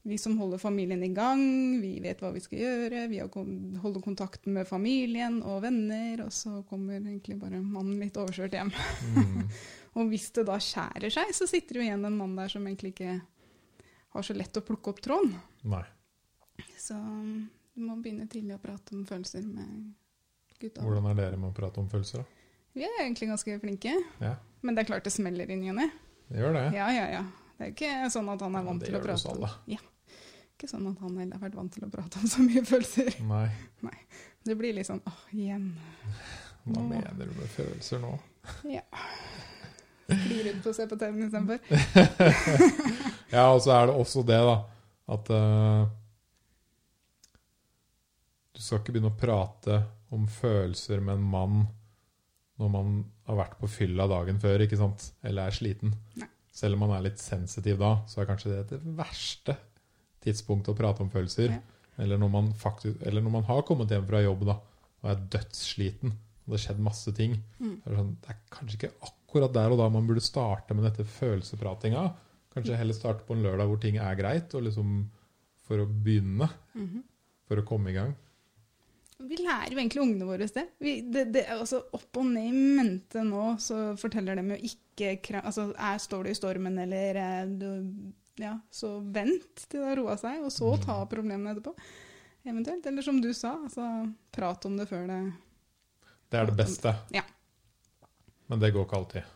vi 0.04 0.18
som 0.20 0.34
holder 0.36 0.60
familien 0.60 1.00
i 1.00 1.14
gang, 1.16 1.40
vi 1.80 1.94
vet 2.04 2.20
hva 2.20 2.28
vi 2.34 2.42
skal 2.44 2.58
gjøre, 2.60 3.06
vi 3.08 3.22
holder 3.24 4.02
kontakten 4.04 4.52
med 4.52 4.68
familien 4.68 5.38
og 5.40 5.62
venner, 5.64 6.26
og 6.26 6.34
så 6.36 6.58
kommer 6.68 6.98
egentlig 6.98 7.38
bare 7.40 7.62
mannen 7.62 8.02
litt 8.02 8.18
overkjørt 8.20 8.58
hjem. 8.58 8.74
Mm. 9.14 9.46
Og 9.94 10.08
hvis 10.10 10.30
det 10.34 10.46
da 10.48 10.56
skjærer 10.62 11.12
seg, 11.14 11.30
så 11.36 11.46
sitter 11.46 11.78
jo 11.78 11.84
igjen 11.84 12.04
en 12.08 12.16
mann 12.18 12.34
der 12.38 12.50
som 12.50 12.64
egentlig 12.66 12.94
ikke 12.94 13.18
har 14.14 14.26
så 14.26 14.34
lett 14.34 14.56
å 14.58 14.62
plukke 14.66 14.90
opp 14.90 15.02
tråden. 15.04 15.34
Nei. 15.70 15.84
Så 16.78 16.94
du 17.74 17.82
må 17.82 17.96
begynne 18.02 18.26
tidlig 18.30 18.56
å 18.56 18.62
prate 18.62 18.94
om 18.94 19.04
følelser 19.06 19.46
med 19.46 19.92
gutta. 20.60 20.82
Hvordan 20.82 21.06
er 21.10 21.18
dere 21.18 21.38
med 21.38 21.50
å 21.50 21.56
prate 21.56 21.82
om 21.82 21.88
følelser, 21.90 22.22
da? 22.22 22.58
Vi 22.74 22.82
er 22.86 23.00
egentlig 23.04 23.28
ganske 23.30 23.56
flinke, 23.62 23.94
Ja, 24.18 24.34
men 24.66 24.74
det 24.74 24.82
er 24.82 24.88
klart 24.88 25.06
det 25.06 25.12
smeller 25.14 25.50
inn 25.50 25.62
i 25.62 25.70
henne. 25.70 25.88
det 26.28 26.40
gjør 26.42 26.54
det. 26.56 26.64
Ja, 26.74 26.88
ja, 26.90 27.04
ja. 27.20 27.24
Det 27.54 27.66
er 27.68 27.70
ikke 27.74 27.90
sånn 28.10 28.30
at 28.32 28.40
han 28.42 28.56
er 28.58 28.64
vant 28.66 28.82
ja, 28.82 28.88
til 28.88 28.96
å 28.98 29.02
prate 29.04 29.30
om 29.30 29.36
alle. 29.36 29.50
Ja. 29.70 29.78
Ikke 30.54 30.70
sånn 30.70 30.88
at 30.90 30.98
han 31.02 31.18
heller 31.18 31.38
har 31.38 31.42
vært 31.46 31.58
vant 31.58 31.74
til 31.74 31.86
å 31.86 31.90
prate 31.92 32.18
om 32.22 32.30
så 32.30 32.42
mye 32.42 32.62
følelser. 32.66 33.14
Nei. 33.30 33.94
Det 34.44 34.56
blir 34.58 34.74
litt 34.74 34.88
sånn 34.90 35.02
åh, 35.06 35.20
igjen. 35.34 35.68
Hva 36.64 36.80
Nå. 36.80 36.88
mener 36.90 37.14
du 37.30 37.34
med 37.38 37.50
følelser 37.54 38.02
nå? 38.02 38.10
Ja. 38.70 38.82
Sklir 40.04 40.48
rundt 40.50 40.64
på 40.64 40.72
å 40.72 40.76
se 40.76 40.86
på 40.90 40.98
TV-en 41.00 41.26
istedenfor. 41.26 41.58
Ja, 43.34 43.48
og 43.50 43.64
så 43.64 43.72
er 43.74 43.88
det 43.88 43.94
også 43.98 44.22
det, 44.22 44.36
da, 44.46 44.52
at 45.10 45.30
uh, 45.34 45.88
Du 48.54 48.60
skal 48.62 48.78
ikke 48.78 48.94
begynne 48.94 49.10
å 49.10 49.18
prate 49.18 49.80
om 50.14 50.28
følelser 50.30 51.02
med 51.02 51.18
en 51.18 51.32
mann 51.32 51.64
når 52.62 52.70
man 52.70 52.92
har 53.26 53.40
vært 53.40 53.56
på 53.58 53.66
fylla 53.66 54.06
dagen 54.06 54.38
før, 54.38 54.62
ikke 54.62 54.78
sant? 54.78 55.08
Eller 55.26 55.48
er 55.48 55.56
sliten. 55.56 55.96
Nei. 56.20 56.28
Selv 56.54 56.76
om 56.76 56.84
man 56.84 56.92
er 56.94 57.08
litt 57.08 57.18
sensitiv 57.18 57.80
da, 57.80 57.96
så 58.06 58.20
er 58.22 58.28
kanskje 58.28 58.52
det 58.52 58.76
det 58.76 58.78
verste 58.94 59.56
tidspunktet 60.22 60.70
å 60.70 60.78
prate 60.78 61.02
om 61.02 61.10
følelser. 61.10 61.56
Ja. 61.56 61.58
Eller, 62.04 62.20
når 62.20 62.30
man 62.30 62.52
faktisk, 62.58 63.00
eller 63.02 63.24
når 63.24 63.34
man 63.40 63.48
har 63.48 63.66
kommet 63.66 63.90
hjem 63.90 64.06
fra 64.06 64.22
jobb 64.22 64.46
da, 64.46 64.60
og 65.02 65.10
er 65.10 65.26
dødssliten, 65.34 66.14
og 66.14 66.46
det 66.46 66.56
har 66.60 66.64
skjedd 66.68 66.86
masse 66.86 67.14
ting. 67.16 67.36
Mm. 67.58 67.74
Det, 67.74 67.90
er 67.90 67.98
sånn, 67.98 68.14
det 68.22 68.30
er 68.30 68.40
kanskje 68.54 68.78
ikke 68.78 68.92
akkurat 69.00 69.23
der 69.42 69.70
og 69.72 69.78
da 69.78 69.88
man 69.88 70.06
burde 70.06 70.20
starte 70.22 70.74
med 70.74 70.84
dette 70.84 71.04
følelsepratinga. 71.04 72.12
Kanskje 72.54 72.76
heller 72.78 72.94
starte 72.94 73.24
på 73.26 73.34
en 73.34 73.42
lørdag 73.42 73.66
hvor 73.66 73.80
ting 73.82 73.96
er 73.98 74.14
greit, 74.14 74.54
og 74.54 74.62
liksom 74.62 75.10
for 75.66 75.78
å 75.78 75.86
begynne, 75.86 76.48
Mhm. 76.74 77.02
for 77.48 77.56
å 77.56 77.64
komme 77.66 77.90
i 77.90 77.92
gang. 77.94 78.14
Vi 79.18 79.36
lærer 79.36 79.70
jo 79.72 79.78
egentlig 79.78 80.02
ungene 80.02 80.26
våre 80.26 80.46
det. 80.52 80.68
Vi, 80.80 81.00
det, 81.02 81.32
det 81.32 81.46
altså 81.48 81.82
opp 81.92 82.16
og 82.16 82.26
ned 82.26 82.48
i 82.50 82.52
mente 82.52 83.22
nå 83.24 83.56
så 83.58 83.96
forteller 83.96 84.36
de 84.36 84.42
jo 84.56 84.56
ikke 84.56 85.40
altså, 85.42 85.72
er, 85.78 85.98
Står 85.98 86.24
du 86.24 86.30
i 86.30 86.34
stormen, 86.34 86.78
eller 86.78 87.16
er 87.16 87.46
du, 87.46 88.12
Ja, 88.36 88.58
så 88.70 88.98
vent 89.14 89.68
til 89.68 89.80
det 89.80 89.86
har 89.88 89.96
roa 89.96 90.16
seg, 90.18 90.42
og 90.42 90.50
så 90.50 90.72
ta 90.82 91.04
problemene 91.06 91.54
etterpå. 91.54 91.72
Eventuelt. 92.44 92.84
Eller 92.86 93.02
som 93.02 93.20
du 93.22 93.32
sa, 93.32 93.54
altså 93.64 94.12
prat 94.34 94.66
om 94.66 94.76
det 94.76 94.88
før 94.88 95.06
det 95.06 95.32
Det 96.30 96.40
er 96.40 96.46
det 96.46 96.56
beste. 96.56 96.94
Ja. 97.14 97.22
Men 98.54 98.60
det 98.62 98.68
går 98.70 98.84
ikke 98.86 98.98
alltid. 99.00 99.30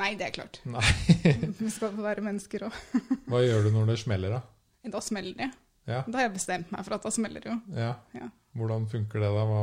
Nei, 0.00 0.14
det 0.16 0.24
er 0.24 0.30
klart. 0.32 0.56
Nei. 0.64 0.80
Vi 1.58 1.68
skal 1.68 1.92
være 1.92 2.22
mennesker 2.24 2.62
òg. 2.70 2.78
Hva 3.28 3.42
gjør 3.44 3.66
du 3.66 3.74
når 3.74 3.90
det 3.92 3.96
smeller, 4.00 4.32
da? 4.32 4.88
Da 4.94 5.02
smeller 5.04 5.36
det. 5.36 5.50
Ja. 5.84 5.98
Da 6.08 6.16
har 6.16 6.24
jeg 6.24 6.32
bestemt 6.38 6.72
meg 6.72 6.86
for 6.86 6.96
at 6.96 7.04
da 7.04 7.12
smeller 7.12 7.44
det 7.44 7.52
jo. 7.52 7.58
ja. 7.76 7.90
Ja. 8.16 8.30
Hvordan 8.56 8.88
funker 8.88 9.20
det, 9.20 9.28
da? 9.28 9.44
Hva, 9.50 9.60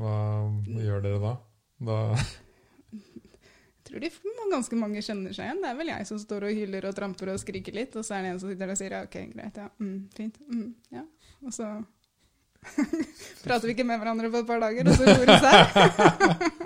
hva 0.00 0.14
gjør 0.86 1.04
dere 1.04 1.20
da? 1.20 1.34
da 1.84 1.98
Jeg 2.16 3.84
tror 3.90 4.06
de 4.06 4.10
ganske 4.54 4.80
mange 4.80 5.04
kjenner 5.04 5.36
seg 5.36 5.50
igjen. 5.50 5.60
Det 5.60 5.68
er 5.68 5.76
vel 5.76 5.92
jeg 5.92 6.08
som 6.08 6.22
står 6.24 6.48
og 6.48 6.56
hyler 6.56 6.88
og 6.88 6.96
tramper 6.96 7.34
og 7.34 7.42
skriker 7.44 7.76
litt, 7.76 8.00
og 8.00 8.08
så 8.08 8.16
er 8.16 8.24
det 8.24 8.32
en 8.32 8.40
som 8.40 8.48
sitter 8.48 8.64
der 8.64 8.72
og 8.72 8.80
sier 8.80 8.96
ja, 8.96 9.02
ok, 9.04 9.18
greit, 9.34 9.60
ja, 9.60 9.68
mm, 9.82 9.98
fint, 10.16 10.40
mm, 10.48 10.68
ja. 10.96 11.04
Og 11.44 11.52
så 11.52 11.68
prater 13.44 13.68
vi 13.68 13.76
ikke 13.76 13.84
med 13.84 14.00
hverandre 14.00 14.32
på 14.32 14.40
et 14.40 14.48
par 14.48 14.64
dager, 14.64 14.88
og 14.88 14.96
så 14.96 15.12
roer 15.12 15.28
det 15.28 15.40
seg. 15.44 16.61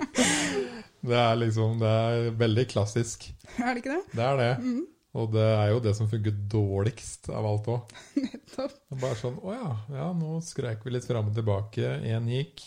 Det 1.07 1.17
er 1.17 1.39
liksom 1.39 1.79
Det 1.81 1.89
er 1.89 2.29
veldig 2.39 2.67
klassisk. 2.73 3.27
Er 3.63 3.73
det 3.73 3.83
ikke 3.83 3.95
det? 3.95 4.03
Det 4.13 4.25
er 4.25 4.39
det. 4.41 4.51
Mm, 4.63 4.85
Og 5.17 5.31
det 5.33 5.45
er 5.49 5.69
jo 5.71 5.79
det 5.85 5.93
som 5.97 6.09
funker 6.11 6.35
dårligst 6.51 7.29
av 7.33 7.47
alt 7.49 7.69
òg. 7.73 7.93
nettopp. 8.25 8.75
Bare 9.01 9.19
sånn 9.19 9.39
Å 9.41 9.55
ja, 9.55 9.71
ja, 9.95 10.09
nå 10.17 10.37
skreik 10.45 10.83
vi 10.85 10.93
litt 10.93 11.07
fram 11.07 11.31
og 11.31 11.37
tilbake. 11.37 11.95
Én 12.05 12.27
gikk, 12.31 12.63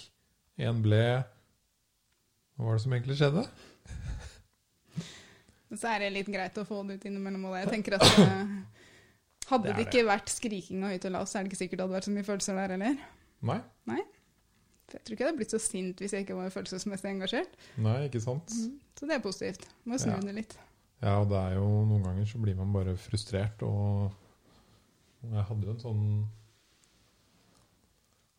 én 0.60 0.80
ble. 0.84 1.04
Hva 2.56 2.68
var 2.68 2.78
det 2.78 2.84
som 2.84 2.96
egentlig 2.96 3.20
skjedde? 3.20 3.46
Så 5.70 5.86
er 5.86 6.02
det 6.02 6.14
litt 6.16 6.30
greit 6.32 6.56
å 6.58 6.66
få 6.66 6.80
det 6.88 6.98
ut 6.98 7.04
innimellom. 7.06 7.44
Og 7.52 7.58
jeg 7.60 7.70
tenker 7.70 8.00
at 8.00 8.06
hadde 9.50 9.70
Det 9.70 9.76
det 9.76 9.86
ikke 9.88 10.06
vært 10.06 10.30
skriking 10.30 10.84
og 10.86 10.92
høyt 10.94 11.06
og 11.08 11.14
lavt, 11.16 11.30
så 11.30 11.38
er 11.38 11.44
det 11.44 11.50
ikke 11.50 11.60
sikkert 11.64 11.80
det 11.80 11.86
hadde 11.86 11.96
vært 11.96 12.06
så 12.06 12.14
mye 12.14 12.26
følelser 12.26 12.58
der 12.58 12.74
heller. 12.76 12.98
Nei. 13.50 13.58
For 13.90 14.19
jeg 14.96 15.02
tror 15.04 15.14
ikke 15.14 15.24
jeg 15.24 15.30
hadde 15.30 15.40
blitt 15.40 15.54
så 15.54 15.60
sint 15.62 16.00
hvis 16.02 16.12
jeg 16.16 16.24
ikke 16.26 16.36
var 16.38 16.50
følelsesmessig 16.54 17.10
engasjert. 17.12 17.54
Nei, 17.78 17.96
ikke 18.08 18.20
sant? 18.24 18.50
Mm. 18.56 18.74
Så 18.98 19.06
det 19.08 19.16
er 19.16 19.22
positivt. 19.24 19.68
Må 19.84 19.98
snu 19.98 20.12
Ja. 20.12 20.20
det 20.20 20.34
litt. 20.34 20.58
Ja, 21.02 21.14
og 21.22 21.28
det 21.30 21.38
er 21.38 21.54
jo 21.56 21.66
noen 21.88 22.02
ganger 22.04 22.26
så 22.28 22.38
blir 22.42 22.56
man 22.58 22.72
bare 22.74 22.96
frustrert, 23.00 23.62
og 23.62 24.10
jeg 25.32 25.44
hadde 25.48 25.66
jo 25.66 25.70
en 25.76 25.80
sånn 25.86 26.04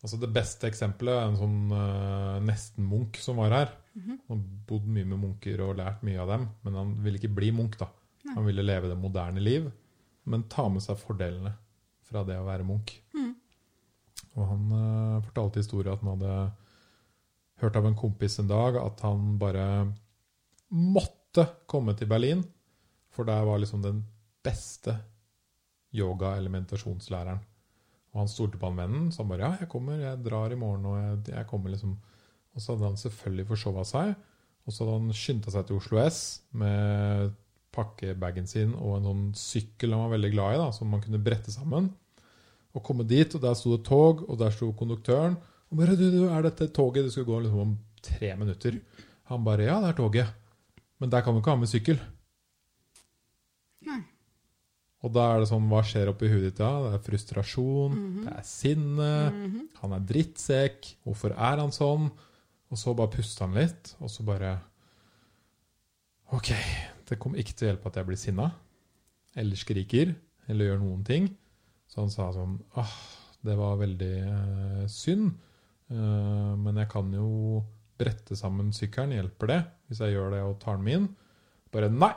Altså 0.02 0.18
Det 0.18 0.32
beste 0.34 0.66
eksempelet 0.66 1.14
er 1.14 1.28
en 1.30 1.36
sånn 1.38 1.58
uh, 1.70 2.40
nesten-munk 2.42 3.20
som 3.22 3.36
var 3.38 3.52
her. 3.54 3.68
Mhm. 3.94 4.16
Han 4.28 4.40
har 4.40 4.64
bodd 4.66 4.88
mye 4.90 5.06
med 5.06 5.20
munker 5.22 5.60
og 5.62 5.76
lært 5.78 6.02
mye 6.02 6.18
av 6.18 6.32
dem, 6.32 6.48
men 6.64 6.74
han 6.74 6.94
ville 7.04 7.20
ikke 7.20 7.30
bli 7.36 7.52
munk. 7.54 7.76
da. 7.78 7.86
Nei. 8.24 8.34
Han 8.34 8.46
ville 8.48 8.64
leve 8.66 8.88
det 8.90 8.96
moderne 8.98 9.38
liv, 9.42 9.68
men 10.26 10.42
ta 10.50 10.68
med 10.68 10.82
seg 10.82 10.98
fordelene 10.98 11.52
fra 12.02 12.24
det 12.26 12.34
å 12.34 12.46
være 12.48 12.66
munk. 12.66 12.96
Mhm. 13.14 13.31
Og 14.38 14.48
han 14.48 14.68
uh, 14.72 15.22
fortalte 15.26 15.62
historien 15.62 15.92
at 15.94 16.02
han 16.04 16.14
hadde 16.14 16.36
hørt 17.62 17.78
av 17.78 17.86
en 17.86 17.98
kompis 17.98 18.38
en 18.40 18.50
dag 18.50 18.78
at 18.80 19.04
han 19.04 19.36
bare 19.40 19.66
måtte 20.72 21.44
komme 21.70 21.94
til 21.96 22.08
Berlin, 22.10 22.42
for 23.12 23.28
der 23.28 23.44
var 23.44 23.60
liksom 23.60 23.82
den 23.84 24.00
beste 24.44 24.96
yoga- 25.92 26.34
eller 26.38 26.52
meditasjonslæreren. 26.52 27.42
Og 28.12 28.20
han 28.22 28.28
stolte 28.28 28.58
på 28.60 28.68
han 28.68 28.80
vennen, 28.80 29.12
så 29.12 29.22
han 29.22 29.30
bare 29.32 29.46
ja, 29.46 29.52
jeg 29.62 29.70
kommer, 29.72 30.00
jeg 30.00 30.24
drar 30.24 30.52
i 30.52 30.58
morgen, 30.58 30.88
og 30.88 30.98
jeg, 30.98 31.20
jeg 31.36 31.48
kommer 31.48 31.72
liksom. 31.72 31.94
Og 32.52 32.60
så 32.60 32.74
hadde 32.74 32.90
han 32.90 33.00
selvfølgelig 33.00 33.48
forsova 33.48 33.84
seg, 33.88 34.12
og 34.66 34.74
så 34.74 34.84
hadde 34.84 34.98
han 34.98 35.16
skynda 35.16 35.52
seg 35.54 35.68
til 35.68 35.78
Oslo 35.78 36.00
S 36.02 36.18
med 36.60 37.32
pakkebagen 37.72 38.48
sin 38.48 38.74
og 38.76 38.98
en 38.98 39.06
sånn 39.08 39.22
sykkel 39.38 39.94
han 39.94 40.04
var 40.04 40.12
veldig 40.12 40.30
glad 40.34 40.56
i, 40.56 40.60
da, 40.60 40.66
som 40.76 40.90
man 40.92 41.00
kunne 41.04 41.22
brette 41.24 41.54
sammen. 41.54 41.88
Og 42.74 42.82
komme 42.86 43.04
dit, 43.04 43.34
og 43.34 43.40
der 43.42 43.54
sto 43.54 43.76
det 43.76 43.84
tog, 43.86 44.22
og 44.28 44.38
der 44.40 44.50
sto 44.54 44.70
konduktøren. 44.72 45.36
Og 45.70 45.76
bare, 45.78 45.96
du, 45.96 46.06
du, 46.10 46.22
er 46.28 46.42
dette 46.46 46.68
toget? 46.72 47.04
Det 47.04 47.12
skulle 47.12 47.26
gå 47.28 47.40
liksom 47.44 47.60
om 47.66 47.74
tre 48.02 48.34
minutter. 48.36 48.78
Han 49.28 49.44
bare, 49.44 49.66
ja, 49.68 49.80
det 49.80 49.90
er 49.92 49.98
toget. 50.00 50.32
Men 51.00 51.10
der 51.10 51.20
kan 51.24 51.34
du 51.34 51.40
ikke 51.42 51.50
ha 51.52 51.56
med 51.60 51.68
sykkel. 51.68 52.00
Nei. 53.86 54.00
Og 55.02 55.10
da 55.12 55.24
er 55.34 55.40
det 55.42 55.48
sånn, 55.50 55.64
hva 55.70 55.80
skjer 55.82 56.12
oppi 56.12 56.28
huet 56.30 56.44
ditt 56.46 56.60
da? 56.60 56.68
Det 56.84 56.92
er 56.94 57.04
frustrasjon, 57.08 57.94
Mhm. 57.96 58.24
det 58.24 58.34
er 58.38 58.42
sinne, 58.46 59.12
Mhm. 59.32 59.68
han 59.82 59.92
er 59.92 60.00
drittsekk, 60.06 60.94
hvorfor 61.04 61.32
er 61.32 61.56
han 61.58 61.70
sånn? 61.74 62.10
Og 62.70 62.78
så 62.78 62.94
bare 62.96 63.10
puster 63.10 63.46
han 63.46 63.54
litt, 63.54 63.96
og 64.00 64.08
så 64.08 64.22
bare 64.24 64.60
Ok, 66.32 66.48
det 67.08 67.18
kommer 67.18 67.36
ikke 67.36 67.52
til 67.54 67.66
å 67.68 67.70
hjelpe 67.74 67.86
at 67.90 67.94
jeg 67.96 68.06
blir 68.06 68.16
sinna, 68.16 68.52
eller 69.36 69.54
skriker, 69.56 70.14
eller 70.48 70.64
gjør 70.70 70.78
noen 70.80 71.04
ting. 71.04 71.36
Så 71.92 72.00
han 72.00 72.12
sa 72.12 72.30
sånn 72.32 72.56
Åh, 72.80 72.92
det 73.44 73.56
var 73.58 73.80
veldig 73.80 74.14
eh, 74.24 74.84
synd, 74.88 75.34
eh, 75.92 76.52
men 76.56 76.78
jeg 76.80 76.88
kan 76.92 77.10
jo 77.12 77.60
brette 78.00 78.36
sammen 78.38 78.72
sykkelen, 78.74 79.12
hjelper 79.18 79.50
det? 79.50 79.58
Hvis 79.88 80.00
jeg 80.00 80.16
gjør 80.16 80.32
det 80.32 80.44
og 80.46 80.56
tar 80.62 80.80
den 80.80 80.92
inn. 80.94 81.08
Bare 81.74 81.90
nei! 81.92 82.16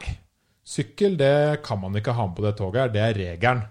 Sykkel 0.65 1.13
det 1.19 1.61
kan 1.65 1.78
man 1.84 1.93
ikke 1.99 2.15
ha 2.17 2.23
med 2.26 2.38
på 2.39 2.45
det 2.45 2.55
toget 2.57 2.82
her, 2.82 2.93
det 2.93 3.01
er 3.03 3.17
regelen. 3.19 3.65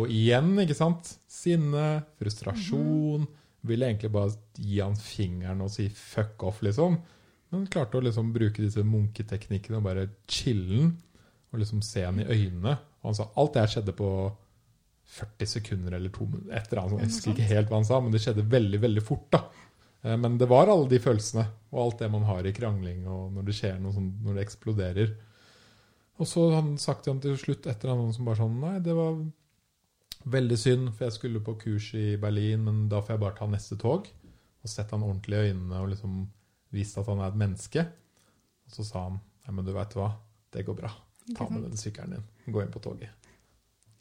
Og 0.00 0.08
igjen, 0.08 0.54
ikke 0.62 0.76
sant? 0.78 1.10
Sinne, 1.28 2.06
frustrasjon. 2.16 3.26
Ville 3.68 3.90
egentlig 3.90 4.08
bare 4.14 4.32
gi 4.56 4.78
han 4.80 4.96
fingeren 4.96 5.60
og 5.60 5.68
si 5.74 5.90
'fuck 5.92 6.40
off', 6.48 6.62
liksom. 6.64 6.96
Men 7.52 7.66
klarte 7.68 8.00
å 8.00 8.04
liksom 8.06 8.32
bruke 8.32 8.62
disse 8.62 8.80
munketeknikkene 8.80 9.76
og 9.76 9.84
bare 9.84 10.08
chille'n. 10.26 10.94
Og 11.52 11.60
liksom 11.60 11.82
se 11.84 12.06
han 12.06 12.20
i 12.20 12.24
øynene. 12.24 12.78
Og 13.02 13.10
han 13.10 13.18
sa 13.18 13.28
alt 13.36 13.52
det 13.52 13.60
her 13.60 13.72
skjedde 13.74 13.92
på 13.92 14.08
40 15.12 15.46
sekunder 15.50 15.92
eller 15.98 16.12
to 16.14 16.24
minutter. 16.26 16.54
Et 16.56 16.72
eller 16.72 16.82
annet. 16.82 17.02
Jeg 17.04 17.10
husker 17.12 17.32
ikke 17.34 17.48
helt 17.50 17.68
hva 17.72 17.80
han 17.82 17.88
sa, 17.88 17.98
men 18.00 18.14
det 18.14 18.22
skjedde 18.24 18.46
veldig, 18.54 18.80
veldig 18.80 19.02
fort. 19.04 19.26
da. 19.34 19.42
Eh, 20.02 20.16
Men 20.16 20.38
det 20.40 20.48
var 20.48 20.70
alle 20.72 20.88
de 20.88 20.98
følelsene, 21.02 21.44
og 21.72 21.82
alt 21.84 21.98
det 22.00 22.10
man 22.14 22.24
har 22.28 22.46
i 22.48 22.52
krangling, 22.56 23.04
og 23.06 23.32
når 23.36 23.44
det 23.50 23.54
skjer 23.58 23.78
noe 23.80 23.92
sånn, 23.92 24.08
når 24.24 24.34
det 24.38 24.46
eksploderer. 24.46 25.12
Og 26.20 26.26
så 26.28 26.46
han 26.54 26.74
sagt 26.78 27.06
han 27.10 27.20
til 27.20 27.36
slutt, 27.40 27.66
etter 27.66 27.88
han 27.92 28.12
som 28.12 28.24
bare 28.28 28.40
sånn 28.40 28.58
Nei, 28.60 28.78
det 28.84 28.94
var 28.96 29.16
veldig 30.32 30.58
synd, 30.58 30.90
for 30.94 31.06
jeg 31.08 31.16
skulle 31.16 31.42
på 31.44 31.56
kurs 31.60 31.92
i 31.98 32.16
Berlin, 32.20 32.64
men 32.64 32.88
da 32.88 33.00
får 33.02 33.16
jeg 33.16 33.22
bare 33.24 33.36
ta 33.38 33.46
neste 33.50 33.78
tog. 33.80 34.08
Og 34.62 34.70
sett 34.70 34.92
han 34.94 35.02
ordentlig 35.02 35.38
i 35.40 35.48
øynene 35.50 35.80
og 35.82 35.88
liksom 35.90 36.20
vist 36.72 36.96
at 37.00 37.08
han 37.10 37.20
er 37.20 37.32
et 37.32 37.40
menneske. 37.40 37.82
Og 38.68 38.76
så 38.76 38.84
sa 38.86 39.06
han 39.08 39.20
Nei, 39.42 39.56
men 39.56 39.66
du 39.66 39.72
veit 39.74 39.94
hva, 39.98 40.12
det 40.54 40.62
går 40.68 40.76
bra. 40.78 40.92
Ta 41.34 41.48
med 41.50 41.64
den 41.66 41.74
sykkelen 41.80 42.12
din. 42.14 42.26
Gå 42.54 42.60
inn 42.62 42.70
på 42.70 42.78
toget. 42.84 43.10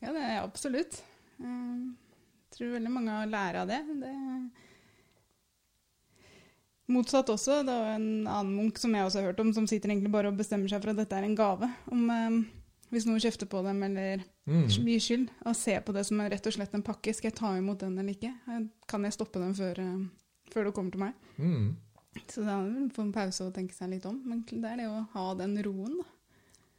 Ja, 0.01 0.11
det 0.15 0.21
er 0.25 0.39
absolutt. 0.41 1.01
Jeg 1.41 2.57
tror 2.57 2.73
veldig 2.75 2.91
mange 2.91 3.13
har 3.15 3.29
lært 3.31 3.55
av 3.61 3.67
det. 3.69 3.79
det 4.01 4.15
Motsatt 6.91 7.29
også. 7.31 7.61
Det 7.63 7.71
var 7.71 7.93
en 7.95 8.27
annen 8.27 8.55
munk 8.57 8.79
som 8.81 8.93
jeg 8.95 9.05
også 9.07 9.21
har 9.21 9.29
hørt 9.31 9.39
om, 9.43 9.53
som 9.55 9.67
sitter 9.69 9.93
egentlig 9.93 10.11
bare 10.11 10.31
og 10.31 10.39
bestemmer 10.39 10.67
seg 10.71 10.81
for 10.83 10.91
at 10.91 10.99
dette 10.99 11.15
er 11.21 11.27
en 11.27 11.37
gave. 11.37 11.69
Om 11.93 12.09
eh, 12.11 12.41
Hvis 12.91 13.05
noen 13.07 13.21
kjefter 13.23 13.47
på 13.47 13.61
dem 13.65 13.83
eller 13.87 14.25
Mm. 14.51 14.65
gir 14.67 14.99
skyld, 14.99 15.27
og 15.45 15.53
ser 15.55 15.83
på 15.85 15.93
det 15.93 16.01
som 16.07 16.19
er 16.19 16.31
rett 16.33 16.47
og 16.49 16.53
slett 16.55 16.73
en 16.73 16.81
pakke. 16.83 17.13
Skal 17.13 17.29
jeg 17.29 17.35
ta 17.37 17.51
imot 17.55 17.77
den 17.79 17.93
eller 18.01 18.11
ikke? 18.15 18.31
Eh, 18.49 18.63
Kan 18.89 19.03
jeg 19.05 19.13
stoppe 19.13 19.39
den 19.39 19.53
før, 19.53 19.77
eh, 19.79 20.07
før 20.51 20.65
det 20.65 20.73
kommer 20.73 20.91
til 20.91 20.99
meg? 20.99 21.13
Mm. 21.37 21.75
Så 22.27 22.43
da 22.43 22.57
får 22.91 22.97
man 23.05 23.13
pause 23.13 23.45
og 23.45 23.53
tenke 23.53 23.73
seg 23.77 23.89
litt 23.93 24.05
om. 24.09 24.17
Men 24.25 24.41
det 24.49 24.65
er 24.65 24.75
det 24.81 24.87
å 24.89 25.07
ha 25.13 25.33
den 25.35 25.55
roen, 25.63 25.99
da. 26.01 26.07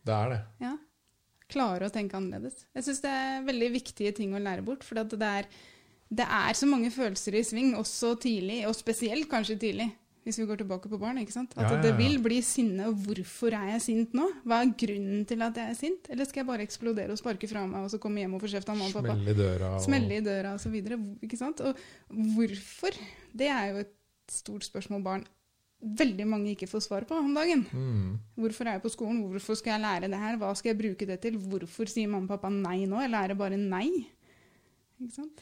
Det 0.05 0.12
er 0.12 0.29
det. 0.35 0.41
Ja. 0.61 0.77
Klare 1.53 1.89
å 1.89 1.93
tenke 1.93 2.19
annerledes. 2.19 2.65
Jeg 2.77 2.87
syns 2.89 3.03
det 3.05 3.13
er 3.13 3.47
veldig 3.47 3.71
viktige 3.77 4.13
ting 4.17 4.35
å 4.35 4.43
lære 4.43 4.65
bort. 4.67 4.85
For 4.87 4.99
det 4.99 5.29
er, 5.29 5.49
det 6.09 6.27
er 6.27 6.59
så 6.59 6.69
mange 6.71 6.93
følelser 6.95 7.37
i 7.39 7.45
sving, 7.47 7.75
også 7.79 8.15
tidlig, 8.23 8.63
og 8.69 8.77
spesielt 8.79 9.29
kanskje 9.31 9.59
tidlig. 9.67 9.91
Hvis 10.23 10.39
vi 10.39 10.45
går 10.47 10.61
tilbake 10.61 10.87
på 10.87 10.99
barn. 11.03 11.19
ikke 11.19 11.35
sant? 11.35 11.51
At 11.57 11.65
Ja, 11.67 11.71
ja, 11.75 11.81
det 11.83 11.97
vil 11.99 12.21
bli 12.23 12.39
sinne. 12.47 12.87
Og 12.93 13.01
hvorfor 13.09 13.57
er 13.59 13.73
jeg 13.73 13.83
sint 13.83 14.13
nå? 14.15 14.29
Hva 14.47 14.61
er 14.63 14.71
grunnen 14.79 15.25
til 15.27 15.43
at 15.43 15.59
jeg 15.59 15.73
er 15.73 15.75
sint? 15.75 16.07
Eller 16.15 16.29
skal 16.31 16.45
jeg 16.45 16.51
bare 16.53 16.63
eksplodere 16.63 17.11
og 17.11 17.19
sparke 17.19 17.51
fra 17.51 17.65
meg 17.67 17.89
og 17.89 17.91
så 17.91 17.99
komme 17.99 18.23
hjem 18.23 18.37
og 18.39 18.45
få 18.45 18.53
kjeft 18.53 18.71
av 18.71 18.79
mamma 18.79 18.95
og 18.95 19.01
pappa? 19.01 19.17
Smelle 19.19 19.35
i 19.35 19.41
døra. 19.41 19.73
Og... 19.75 19.83
Smelle 19.83 20.21
i 20.21 20.23
døra 20.23 20.55
osv. 20.55 20.79
Ikke 21.27 21.41
sant? 21.41 21.65
Og 21.67 21.83
hvorfor? 22.39 23.03
Det 23.35 23.51
er 23.51 23.73
jo 23.73 23.83
et 23.83 23.97
stort 24.31 24.69
spørsmål 24.69 25.03
barn 25.03 25.27
veldig 25.83 26.26
mange 26.30 26.53
ikke 26.55 26.68
får 26.70 26.80
svar 26.87 27.05
på 27.09 27.16
om 27.18 27.35
dagen. 27.35 27.64
Mm. 27.72 28.18
Hvorfor 28.39 28.66
er 28.68 28.76
jeg 28.78 28.83
på 28.85 28.91
skolen? 28.95 29.22
Hvorfor 29.33 29.57
skal 29.59 29.72
jeg 29.74 29.83
lære 29.83 30.11
det 30.11 30.18
her? 30.18 30.37
Hva 30.39 30.53
skal 30.57 30.70
jeg 30.74 30.78
bruke 30.78 31.07
det 31.07 31.20
til? 31.20 31.39
Hvorfor 31.39 31.89
sier 31.91 32.09
mamma 32.09 32.28
og 32.28 32.41
pappa 32.41 32.51
nei 32.51 32.85
nå? 32.87 33.01
Eller 33.03 33.24
er 33.24 33.28
det 33.28 33.39
bare 33.39 33.57
nei? 33.59 34.07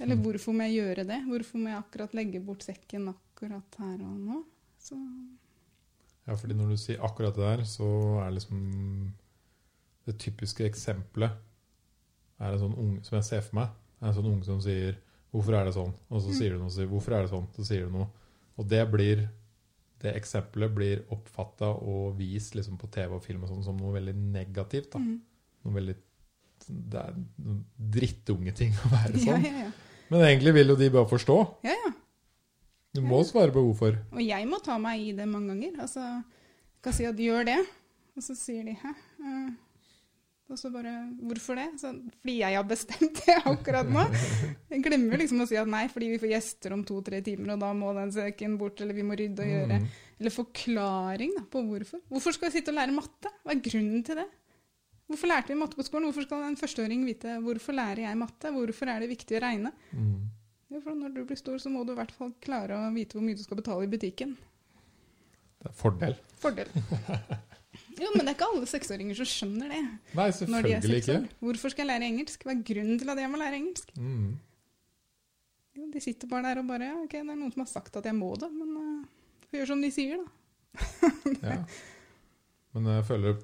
Eller 0.00 0.16
Mm. 0.16 0.22
hvorfor 0.24 0.52
må 0.56 0.62
jeg 0.64 0.80
gjøre 0.80 1.06
det? 1.06 1.20
Hvorfor 1.28 1.58
må 1.58 1.68
jeg 1.68 1.78
akkurat 1.84 2.14
legge 2.14 2.40
bort 2.40 2.62
sekken 2.64 3.08
akkurat 3.12 3.76
her 3.78 4.00
og 4.00 4.16
nå? 4.20 4.44
Så 4.80 4.96
Ja, 6.26 6.34
fordi 6.36 6.54
når 6.54 6.68
du 6.70 6.76
sier 6.76 6.98
akkurat 7.04 7.34
det 7.34 7.42
der, 7.58 7.64
så 7.64 8.20
er 8.26 8.30
liksom 8.30 9.12
Det 10.06 10.18
typiske 10.18 10.64
eksempelet 10.64 11.30
er 12.40 12.52
en 12.54 12.58
sånn 12.58 12.78
unge 12.78 13.04
som 13.04 13.16
jeg 13.18 13.24
ser 13.24 13.40
for 13.42 13.54
meg. 13.56 13.68
er 14.00 14.06
En 14.08 14.14
sånn 14.14 14.26
unge 14.32 14.44
som 14.44 14.60
sier 14.60 14.96
'Hvorfor 15.32 15.54
er 15.54 15.64
det 15.66 15.74
sånn?' 15.74 15.92
Og 16.10 16.22
så 16.22 16.28
Mm. 16.30 16.34
sier 16.38 16.50
du 16.50 16.56
noe 16.58 16.66
og 16.66 16.72
sier 16.72 16.86
'Hvorfor 16.88 17.12
er 17.12 17.22
det 17.22 17.30
sånn?' 17.30 17.46
Så 17.54 17.64
sier 17.66 17.84
du 17.84 17.90
noe. 17.92 18.08
Og 18.58 18.66
det 18.68 18.90
blir 18.90 19.28
Det 20.00 20.14
eksempelet 20.16 20.72
blir 20.74 21.02
oppfatta 21.12 21.68
og 21.84 22.14
vist 22.18 22.54
liksom 22.56 22.78
på 22.80 22.88
TV 22.92 23.14
og 23.18 23.24
film 23.24 23.42
og 23.44 23.50
sånn 23.52 23.64
som 23.66 23.76
noe 23.76 23.92
veldig 23.98 24.14
negativt. 24.16 24.92
da. 24.94 24.98
mm. 24.98 25.18
Noe 25.64 25.74
veldig 25.76 25.96
Det 26.70 27.00
er 27.00 27.14
noen 27.44 27.64
drittungeting 27.96 28.72
å 28.84 28.90
være 28.94 29.18
sånn. 29.26 29.44
ja, 29.44 29.66
ja. 29.66 29.70
Men 30.10 30.24
egentlig 30.26 30.54
vil 30.56 30.72
jo 30.72 30.76
de 30.76 30.88
bare 30.90 31.08
forstå. 31.08 31.38
ja, 31.68 31.76
ja. 31.86 31.92
Du 32.92 33.00
må 33.06 33.20
svare 33.22 33.52
på 33.54 33.62
hvorfor. 33.62 34.00
Og 34.10 34.22
jeg 34.24 34.46
må 34.50 34.58
ta 34.58 34.74
meg 34.82 34.98
i 34.98 35.12
det 35.14 35.28
mange 35.30 35.52
ganger. 35.52 35.76
Altså, 35.84 36.02
kan 36.82 36.92
si 36.96 37.04
at 37.06 37.14
de 37.14 37.28
'gjør 37.28 37.44
det', 37.46 37.68
og 38.16 38.22
så 38.26 38.34
sier 38.34 38.64
de 38.66 38.72
'hæ'? 38.74 38.94
Eh, 39.22 39.52
Og 40.50 40.58
så 40.58 40.70
bare 40.74 40.92
'hvorfor 41.14 41.54
det?' 41.54 41.78
Så, 41.78 41.92
fordi 42.20 42.38
jeg 42.40 42.56
har 42.56 42.64
bestemt 42.66 43.20
det 43.26 43.36
akkurat 43.46 43.86
nå. 43.86 44.02
Jeg 44.70 44.82
glemmer 44.82 45.18
liksom 45.18 45.40
å 45.40 45.46
si 45.46 45.56
at 45.56 45.68
nei, 45.70 45.86
fordi 45.88 46.08
vi 46.10 46.18
får 46.18 46.32
gjester 46.32 46.74
om 46.74 46.82
to-tre 46.84 47.20
timer, 47.22 47.54
og 47.54 47.60
da 47.60 47.72
må 47.72 47.94
den 47.94 48.10
søken 48.10 48.58
bort, 48.58 48.80
eller 48.80 48.94
vi 48.94 49.06
må 49.06 49.14
rydde 49.14 49.46
og 49.46 49.52
gjøre. 49.54 49.78
Mm. 49.78 49.86
Eller 50.20 50.34
forklaring 50.34 51.36
da, 51.36 51.44
på 51.46 51.62
hvorfor. 51.62 52.02
Hvorfor 52.10 52.34
skal 52.34 52.50
vi 52.50 52.58
sitte 52.58 52.74
og 52.74 52.80
lære 52.80 52.96
matte? 52.96 53.30
Hva 53.44 53.54
er 53.54 53.62
grunnen 53.62 54.02
til 54.04 54.16
det? 54.16 54.26
Hvorfor 55.10 55.26
lærte 55.26 55.50
vi 55.50 55.58
matte 55.58 55.78
på 55.78 55.86
skolen? 55.86 56.06
Hvorfor 56.06 56.26
skal 56.26 56.42
en 56.46 56.58
førsteåring 56.58 57.06
vite 57.06 57.38
hvorfor 57.42 57.74
lærer 57.74 58.04
jeg 58.04 58.18
matte? 58.18 58.52
Hvorfor 58.54 58.90
er 58.90 59.00
det 59.00 59.10
viktig 59.10 59.38
å 59.38 59.42
regne? 59.42 59.72
Mm. 59.90 60.28
Jo, 60.70 60.80
for 60.80 60.94
når 60.94 61.14
du 61.14 61.24
blir 61.26 61.38
stor, 61.38 61.58
så 61.58 61.70
må 61.70 61.82
du 61.82 61.92
i 61.92 61.98
hvert 61.98 62.14
fall 62.14 62.30
klare 62.42 62.78
å 62.78 62.90
vite 62.94 63.18
hvor 63.18 63.26
mye 63.26 63.38
du 63.38 63.42
skal 63.42 63.58
betale 63.58 63.88
i 63.88 63.90
butikken. 63.90 64.36
Det 65.60 65.70
er 65.72 65.74
fordel. 65.76 66.14
Fordel. 66.38 66.70
Jo, 68.00 68.10
men 68.14 68.24
det 68.24 68.32
er 68.32 68.36
ikke 68.38 68.48
alle 68.48 68.68
seksåringer 68.70 69.18
som 69.18 69.28
skjønner 69.28 69.72
det. 69.74 69.80
Nei, 70.16 70.28
selvfølgelig 70.32 71.00
ikke. 71.02 71.16
Hvorfor 71.44 71.72
skal 71.72 71.84
jeg 71.84 71.90
lære 71.90 72.08
engelsk? 72.08 72.44
Hva 72.46 72.54
er 72.54 72.62
grunnen 72.70 73.00
til 73.02 73.12
at 73.12 73.20
jeg 73.20 73.32
må 73.32 73.40
lære 73.40 73.58
engelsk? 73.60 73.90
Mm. 74.00 74.30
Jo, 75.76 75.88
de 75.92 76.02
sitter 76.02 76.30
bare 76.30 76.48
der 76.48 76.62
og 76.62 76.68
bare 76.70 76.88
Ja, 76.88 76.98
ok, 77.02 77.16
det 77.18 77.22
er 77.22 77.36
noen 77.36 77.52
som 77.52 77.64
har 77.64 77.70
sagt 77.70 77.98
at 78.00 78.08
jeg 78.08 78.16
må 78.16 78.30
det, 78.40 78.48
men 78.54 78.70
uh, 78.76 79.42
får 79.50 79.60
gjøre 79.60 79.70
som 79.72 79.84
de 79.84 79.90
sier, 79.94 80.22
da. 80.22 81.10
Ja. 81.50 81.58
Men 82.70 82.88
jeg 82.94 83.04
føler 83.08 83.36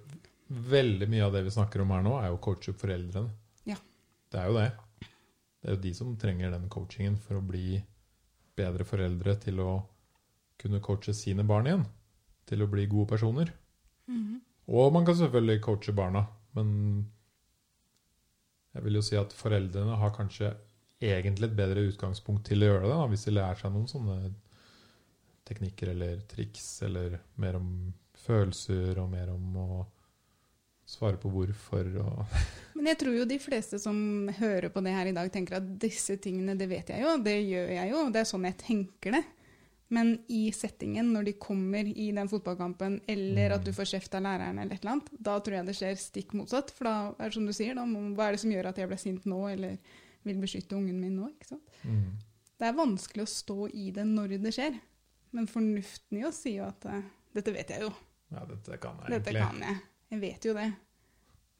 veldig 0.46 1.08
mye 1.10 1.26
av 1.26 1.34
det 1.34 1.42
vi 1.46 1.52
snakker 1.54 1.82
om 1.82 1.92
her 1.94 2.04
nå, 2.06 2.14
er 2.20 2.30
jo 2.30 2.38
å 2.38 2.42
coache 2.46 2.72
opp 2.72 2.80
foreldrene. 2.80 3.34
Ja. 3.66 3.78
Det 4.30 4.40
er 4.40 4.50
jo 4.50 4.56
det. 4.56 4.66
Det 5.60 5.68
er 5.68 5.76
jo 5.76 5.82
de 5.82 5.92
som 5.98 6.16
trenger 6.20 6.54
den 6.54 6.68
coachingen 6.72 7.16
for 7.18 7.40
å 7.40 7.44
bli 7.44 7.80
bedre 8.56 8.86
foreldre 8.86 9.34
til 9.42 9.60
å 9.60 9.70
kunne 10.60 10.80
coache 10.84 11.12
sine 11.16 11.44
barn 11.46 11.68
igjen. 11.68 11.86
Til 12.46 12.62
å 12.62 12.70
bli 12.70 12.86
gode 12.88 13.10
personer. 13.10 13.50
Og 14.66 14.92
man 14.94 15.06
kan 15.06 15.16
selvfølgelig 15.18 15.62
coache 15.62 15.94
barna, 15.94 16.24
men 16.58 16.70
jeg 18.74 18.84
vil 18.84 18.98
jo 18.98 19.04
si 19.04 19.16
at 19.18 19.32
foreldrene 19.32 19.98
har 20.00 20.14
kanskje 20.16 20.50
egentlig 21.00 21.50
et 21.50 21.56
bedre 21.58 21.84
utgangspunkt 21.90 22.46
til 22.48 22.64
å 22.64 22.70
gjøre 22.70 22.86
det, 22.86 22.94
da, 22.94 23.06
hvis 23.12 23.26
de 23.28 23.36
lærer 23.36 23.60
seg 23.60 23.72
noen 23.72 23.88
sånne 23.90 24.16
teknikker 25.46 25.92
eller 25.92 26.22
triks, 26.28 26.66
eller 26.86 27.20
mer 27.40 27.58
om 27.60 27.68
følelser 28.26 28.98
og 28.98 29.12
mer 29.12 29.30
om 29.30 29.60
å 29.62 29.68
svare 30.86 31.18
på 31.18 31.30
hvorfor 31.30 31.88
og 32.02 32.36
Men 32.76 32.90
jeg 32.92 32.98
tror 33.00 33.16
jo 33.16 33.26
de 33.28 33.38
fleste 33.42 33.78
som 33.82 33.96
hører 34.38 34.68
på 34.70 34.82
det 34.84 34.92
her 34.94 35.08
i 35.10 35.14
dag, 35.16 35.30
tenker 35.32 35.58
at 35.58 35.70
disse 35.82 36.18
tingene, 36.22 36.54
det 36.58 36.68
vet 36.70 36.92
jeg 36.92 37.02
jo, 37.02 37.16
det 37.24 37.38
gjør 37.40 37.72
jeg 37.78 37.92
jo, 37.92 38.02
det 38.12 38.22
er 38.22 38.28
sånn 38.28 38.46
jeg 38.46 38.58
tenker 38.60 39.16
det. 39.16 39.22
Men 39.94 40.16
i 40.32 40.48
settingen, 40.50 41.12
når 41.14 41.28
de 41.28 41.32
kommer 41.38 41.86
i 41.86 42.08
den 42.14 42.28
fotballkampen, 42.30 42.98
eller 43.06 43.54
at 43.54 43.66
du 43.66 43.70
får 43.74 43.92
kjeft 43.92 44.16
av 44.18 44.24
læreren, 44.26 44.58
eller 44.58 44.74
et 44.74 44.82
eller 44.82 44.96
annet, 44.96 45.12
da 45.28 45.36
tror 45.38 45.60
jeg 45.60 45.68
det 45.68 45.76
skjer 45.78 46.00
stikk 46.00 46.34
motsatt. 46.34 46.72
For 46.74 46.88
da 46.88 46.94
er 47.14 47.28
det 47.30 47.36
som 47.36 47.46
du 47.46 47.54
sier, 47.54 47.76
da, 47.78 47.84
hva 47.86 48.26
er 48.26 48.34
det 48.34 48.42
som 48.42 48.54
gjør 48.54 48.70
at 48.72 48.80
jeg 48.82 48.90
ble 48.90 48.98
sint 48.98 49.28
nå, 49.30 49.38
eller 49.52 49.76
vil 50.26 50.40
beskytte 50.42 50.74
ungen 50.74 50.98
min 50.98 51.14
nå? 51.20 51.30
ikke 51.36 51.52
sant? 51.52 51.78
mm. 51.86 52.08
Det 52.56 52.64
er 52.64 52.72
vanskelig 52.78 53.22
å 53.26 53.28
stå 53.28 53.66
i 53.76 53.90
det 53.92 54.06
når 54.08 54.38
det 54.40 54.54
skjer. 54.56 54.78
Men 55.36 55.46
fornuften 55.50 56.18
i 56.18 56.24
oss 56.24 56.38
sier 56.46 56.62
jo 56.62 56.68
at 56.70 56.86
eh, 56.88 57.02
dette 57.36 57.52
vet 57.52 57.72
jeg 57.74 57.84
jo. 57.84 57.90
Ja, 58.32 58.42
dette 58.48 58.78
kan 58.82 58.96
jeg 59.04 59.12
Dette 59.12 59.34
egentlig. 59.34 59.44
kan 59.44 59.64
jeg. 59.68 59.82
Jeg 60.14 60.22
vet 60.22 60.48
jo 60.48 60.54
det. 60.56 60.70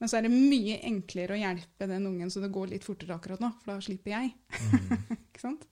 Men 0.01 0.11
så 0.11 0.19
er 0.19 0.27
det 0.27 0.33
mye 0.33 0.79
enklere 0.89 1.37
å 1.37 1.41
hjelpe 1.41 1.89
den 1.89 2.09
ungen 2.09 2.33
så 2.33 2.41
det 2.43 2.51
går 2.53 2.73
litt 2.73 2.85
fortere 2.85 3.17
akkurat 3.17 3.43
nå, 3.45 3.53
for 3.63 3.75
da 3.75 3.85
slipper 3.85 4.13
jeg. 4.17 4.33
Mm. 4.57 5.05
ikke 5.19 5.43
sant? 5.43 5.69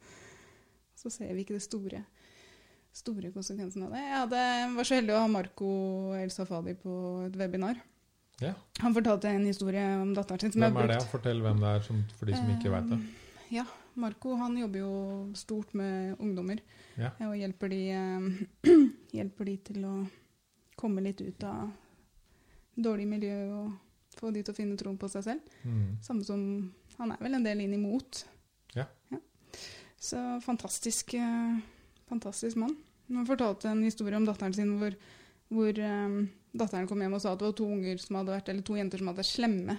Så 1.00 1.12
ser 1.12 1.32
vi 1.36 1.44
ikke 1.44 1.56
det 1.56 1.64
store, 1.64 2.04
store 2.94 3.30
konsekvensene 3.34 3.88
av 3.88 3.94
det. 3.96 4.02
Jeg 4.04 4.20
hadde, 4.22 4.42
var 4.76 4.86
så 4.88 4.98
heldig 5.00 5.14
å 5.16 5.22
ha 5.24 5.30
Marco 5.32 5.68
El 6.18 6.30
Safadi 6.30 6.76
på 6.78 6.94
et 7.26 7.36
webinar. 7.40 7.80
Ja. 8.42 8.52
Han 8.82 8.94
fortalte 8.96 9.30
en 9.30 9.46
historie 9.46 9.82
om 10.00 10.12
datteren 10.14 10.40
sin. 10.42 10.52
som 10.54 10.62
Hvem 10.64 10.78
er 10.84 10.92
det? 10.94 11.00
Fortell 11.10 11.42
hvem 11.42 11.60
det 11.62 11.70
er, 11.76 11.84
som, 11.86 12.00
for 12.18 12.30
de 12.30 12.34
som 12.38 12.50
ikke 12.54 12.72
vet 12.74 12.90
det. 12.94 12.98
Eh, 13.02 13.20
Ja, 13.54 13.66
Marco 14.00 14.34
han 14.40 14.56
jobber 14.58 14.80
jo 14.80 14.92
stort 15.38 15.74
med 15.78 16.16
ungdommer. 16.18 16.58
Ja. 16.98 17.12
Og 17.28 17.36
hjelper 17.38 17.70
de, 17.70 17.80
eh, 17.94 18.70
hjelper 19.18 19.50
de 19.50 19.56
til 19.70 19.84
å 19.86 19.94
komme 20.80 21.04
litt 21.04 21.20
ut 21.22 21.44
av 21.46 21.70
dårlig 22.74 23.06
miljø 23.06 23.36
og 23.54 24.16
få 24.18 24.32
de 24.34 24.42
til 24.42 24.54
å 24.54 24.56
finne 24.56 24.78
troen 24.78 24.98
på 24.98 25.10
seg 25.12 25.26
selv. 25.26 25.54
Mm. 25.62 25.98
Samme 26.02 26.24
som 26.26 26.40
Han 26.98 27.10
er 27.10 27.18
vel 27.22 27.34
en 27.34 27.42
del 27.46 27.58
inn 27.64 27.72
imot. 27.74 28.20
Ja. 28.78 28.84
Så 29.98 30.18
fantastisk, 30.44 31.14
eh, 31.18 31.56
fantastisk 32.10 32.58
mann. 32.60 32.76
Han 33.08 33.28
fortalte 33.28 33.68
en 33.68 33.84
historie 33.84 34.16
om 34.16 34.26
datteren 34.26 34.54
sin 34.56 34.76
hvor, 34.80 34.94
hvor 35.52 35.80
um, 35.80 36.18
datteren 36.56 36.88
kom 36.88 37.02
hjem 37.04 37.16
og 37.16 37.22
sa 37.22 37.34
at 37.34 37.42
det 37.42 37.50
var 37.50 37.56
to 37.58 37.68
vært, 38.30 38.48
eller 38.48 38.64
to 38.64 38.78
jenter 38.78 39.00
som 39.00 39.10
hadde 39.10 39.20
vært 39.20 39.32
slemme 39.32 39.76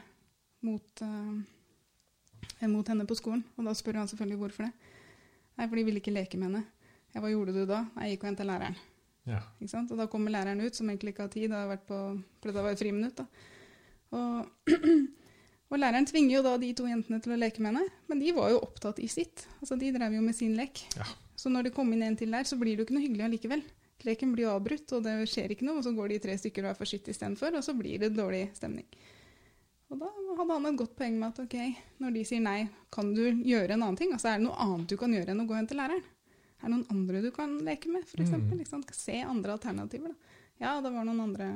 mot, 0.66 1.02
eh, 1.02 2.68
mot 2.70 2.88
henne 2.88 3.08
på 3.08 3.18
skolen. 3.18 3.44
Og 3.58 3.66
da 3.68 3.74
spør 3.78 4.02
han 4.02 4.12
selvfølgelig 4.12 4.42
hvorfor 4.42 4.68
det. 4.68 4.92
Nei, 5.56 5.68
for 5.68 5.76
de 5.80 5.86
ville 5.88 6.02
ikke 6.02 6.14
leke 6.14 6.38
med 6.38 6.50
henne. 6.50 6.66
Ja, 7.16 7.22
hva 7.24 7.32
gjorde 7.32 7.56
du 7.56 7.64
da? 7.70 7.86
Jeg 8.02 8.16
gikk 8.16 8.26
og 8.26 8.32
hentet 8.32 8.50
læreren. 8.50 8.78
Ja. 9.26 9.42
Og 9.58 9.98
da 9.98 10.06
kommer 10.12 10.34
læreren 10.34 10.62
ut, 10.62 10.76
som 10.76 10.90
egentlig 10.90 11.16
ikke 11.16 11.26
har 11.26 11.34
tid, 11.34 11.54
har 11.56 11.78
på, 11.88 12.00
for 12.42 12.52
det 12.52 12.64
var 12.66 12.76
et 12.76 12.82
friminutt. 12.82 13.22
Og, 14.14 14.50
og 15.72 15.78
læreren 15.80 16.06
tvinger 16.06 16.38
jo 16.38 16.44
da 16.46 16.58
de 16.62 16.74
to 16.78 16.90
jentene 16.90 17.22
til 17.24 17.34
å 17.34 17.40
leke 17.40 17.64
med 17.64 17.74
henne, 17.74 18.02
men 18.12 18.22
de 18.22 18.36
var 18.36 18.52
jo 18.54 18.62
opptatt 18.62 19.00
i 19.02 19.08
sitt. 19.10 19.48
Altså, 19.62 19.80
De 19.80 19.94
drev 19.96 20.18
jo 20.18 20.26
med 20.26 20.38
sin 20.38 20.54
lek. 20.60 20.84
Ja. 21.00 21.08
Så 21.36 21.52
når 21.52 21.68
det 21.68 21.76
kom 21.76 21.92
inn 21.94 22.06
en 22.06 22.16
til 22.20 22.32
der, 22.32 22.48
så 22.48 22.58
blir 22.60 22.76
det 22.76 22.84
jo 22.84 22.88
ikke 22.88 22.96
noe 22.98 23.06
hyggelig 23.06 23.28
allikevel. 23.28 23.66
Leken 24.06 24.34
blir 24.36 24.46
jo 24.46 24.54
avbrutt, 24.54 24.92
og 24.96 25.04
det 25.06 25.14
skjer 25.32 25.54
ikke 25.56 25.66
noe, 25.68 25.80
og 25.80 25.86
så 25.86 25.94
går 25.96 26.12
de 26.12 26.22
tre 26.24 26.36
stykker 26.40 26.66
hver 26.66 26.78
for 26.78 26.90
sitt 26.90 27.08
istedenfor, 27.12 27.56
og 27.58 27.64
så 27.66 27.74
blir 27.78 28.02
det 28.04 28.12
dårlig 28.16 28.50
stemning. 28.58 28.88
Og 29.94 30.00
da 30.02 30.10
hadde 30.10 30.58
han 30.58 30.68
et 30.72 30.80
godt 30.82 30.96
poeng 30.98 31.18
med 31.20 31.30
at 31.30 31.42
ok, 31.46 31.56
når 32.02 32.16
de 32.16 32.24
sier 32.28 32.44
nei, 32.44 32.60
kan 32.94 33.14
du 33.16 33.24
gjøre 33.46 33.76
en 33.76 33.86
annen 33.86 34.00
ting? 34.00 34.12
Altså 34.16 34.32
er 34.32 34.40
det 34.40 34.48
noe 34.48 34.58
annet 34.62 34.90
du 34.92 34.98
kan 35.00 35.14
gjøre 35.14 35.34
enn 35.34 35.44
å 35.44 35.48
gå 35.50 35.58
hen 35.58 35.70
til 35.70 35.80
læreren? 35.80 36.04
Er 36.60 36.66
det 36.68 36.72
noen 36.74 36.88
andre 36.96 37.22
du 37.22 37.30
kan 37.36 37.54
leke 37.66 37.92
med, 37.94 38.08
f.eks.? 38.08 38.34
Mm. 38.34 38.56
Liksom, 38.62 38.86
Se 38.98 39.20
andre 39.22 39.56
alternativer, 39.56 40.16
da. 40.16 40.42
Ja, 40.62 40.72
det 40.82 40.92
var 40.96 41.06
noen 41.06 41.22
andre, 41.28 41.50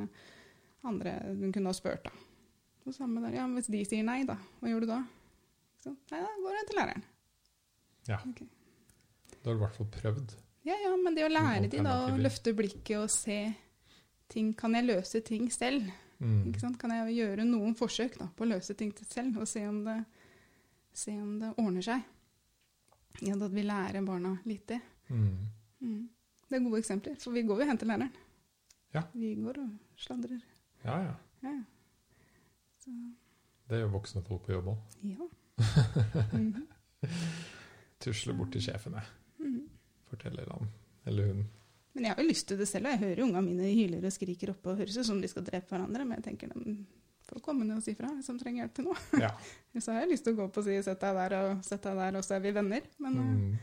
andre 0.85 1.15
hun 1.39 1.53
kunne 1.55 1.71
ha 1.71 1.77
spurt, 1.77 2.05
da. 2.05 2.13
Og 2.85 2.95
samme 2.95 3.21
der, 3.25 3.39
ja, 3.39 3.47
Hvis 3.55 3.69
de 3.71 3.81
sier 3.87 4.05
nei, 4.05 4.21
da, 4.27 4.37
hva 4.59 4.71
gjør 4.71 4.85
du 4.85 4.91
da? 4.91 5.01
Så. 5.81 5.93
Nei, 6.11 6.21
da 6.21 6.29
går 6.43 6.53
du 6.53 6.59
hen 6.59 6.69
til 6.69 6.79
læreren. 6.81 7.05
Ja. 8.09 8.21
Ok. 8.29 8.41
Da 9.49 9.53
har 9.53 9.57
du 9.57 9.63
i 9.63 9.65
hvert 9.65 9.77
fall 9.77 9.87
prøvd. 9.89 10.33
Ja, 10.61 10.75
ja, 10.77 10.89
men 11.01 11.15
det 11.17 11.23
å 11.25 11.29
lære 11.31 11.69
de 11.71 11.79
da 11.81 11.93
å 12.05 12.17
løfte 12.21 12.51
blikket 12.53 12.99
og 12.99 13.09
se 13.09 13.37
ting 14.29 14.51
Kan 14.53 14.75
jeg 14.77 14.85
løse 14.85 15.21
ting 15.25 15.47
selv? 15.49 15.87
Mm. 16.19 16.51
Kan 16.77 16.93
jeg 16.93 17.15
gjøre 17.15 17.47
noen 17.47 17.73
forsøk 17.79 18.19
da, 18.19 18.27
på 18.29 18.45
å 18.45 18.49
løse 18.51 18.75
ting 18.77 18.91
selv 19.09 19.39
og 19.41 19.47
se 19.49 19.63
om 19.65 19.79
det, 19.87 19.95
se 20.93 21.15
om 21.17 21.31
det 21.41 21.49
ordner 21.55 21.87
seg? 21.87 22.05
Ja, 23.25 23.39
da 23.41 23.49
vi 23.49 23.63
lærer 23.65 24.05
barna 24.05 24.35
litt 24.45 24.67
det. 24.69 24.77
Mm. 25.09 25.49
Mm. 25.81 26.03
Det 26.45 26.59
er 26.59 26.65
gode 26.67 26.83
eksempler, 26.83 27.17
for 27.23 27.33
vi 27.33 27.47
går 27.49 27.63
jo 27.63 27.69
hen 27.71 27.81
til 27.81 27.89
læreren. 27.89 28.13
Ja. 28.93 29.07
Vi 29.15 29.33
går 29.39 29.63
og 29.63 29.97
sladrer. 29.97 30.43
Ja, 30.83 30.99
ja. 31.07 31.15
Ja, 31.41 31.55
Det 33.69 33.81
gjør 33.81 33.95
voksne 33.97 34.21
folk 34.29 34.45
på 34.45 34.59
jobb 34.59 34.75
òg. 34.75 34.99
ja. 35.09 35.29
-hmm. 36.37 36.67
Tusler 37.99 38.33
bort 38.33 38.51
til 38.51 38.61
sjefen, 38.61 38.93
jeg. 38.93 39.18
Forteller 40.09 40.49
han 40.51 40.69
eller 41.07 41.27
hun. 41.33 41.43
Men 41.95 42.05
jeg 42.05 42.13
har 42.15 42.21
jo 42.23 42.29
lyst 42.29 42.47
til 42.47 42.57
det 42.59 42.67
selv, 42.69 42.85
og 42.85 42.91
jeg 42.93 43.01
hører 43.01 43.23
ungene 43.25 43.41
mine 43.45 43.69
hyler 43.73 44.05
og 44.05 44.13
skriker 44.13 44.51
oppe 44.53 44.69
og 44.71 44.77
høres 44.81 44.97
ut 44.99 45.05
som 45.07 45.21
de 45.21 45.27
skal 45.31 45.43
drepe 45.47 45.69
hverandre, 45.73 46.05
men 46.05 46.19
jeg 46.19 46.23
tenker 46.27 46.51
de 46.53 46.75
får 47.29 47.41
komme 47.45 47.65
ned 47.65 47.77
og 47.77 47.83
si 47.85 47.93
fra 47.97 48.07
hvis 48.13 48.25
de 48.29 48.37
trenger 48.41 48.63
hjelp 48.63 48.75
til 48.77 48.85
noe. 48.89 48.97
Ja. 49.21 49.31
Så 49.83 49.91
har 49.93 50.01
jeg 50.03 50.11
lyst 50.13 50.23
til 50.25 50.33
å 50.33 50.37
gå 50.39 50.45
opp 50.47 50.57
og 50.61 50.63
si 50.65 50.77
'sett 50.81 51.01
deg 51.01 51.17
der', 51.17 51.35
og 51.39 51.63
'sett 51.65 51.81
deg 51.83 51.97
der', 51.97 52.17
og 52.17 52.23
så 52.25 52.35
er 52.35 52.39
vi 52.45 52.51
venner. 52.51 52.81
Men 52.99 53.13
Mm. 53.19 53.57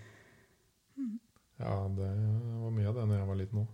Mm. 0.97 1.19
ja, 1.61 1.73
det 1.97 2.11
var 2.63 2.71
mye 2.71 2.89
av 2.89 2.95
det 2.95 3.07
når 3.09 3.19
jeg 3.19 3.29
var 3.29 3.37
liten 3.37 3.59
òg. 3.63 3.67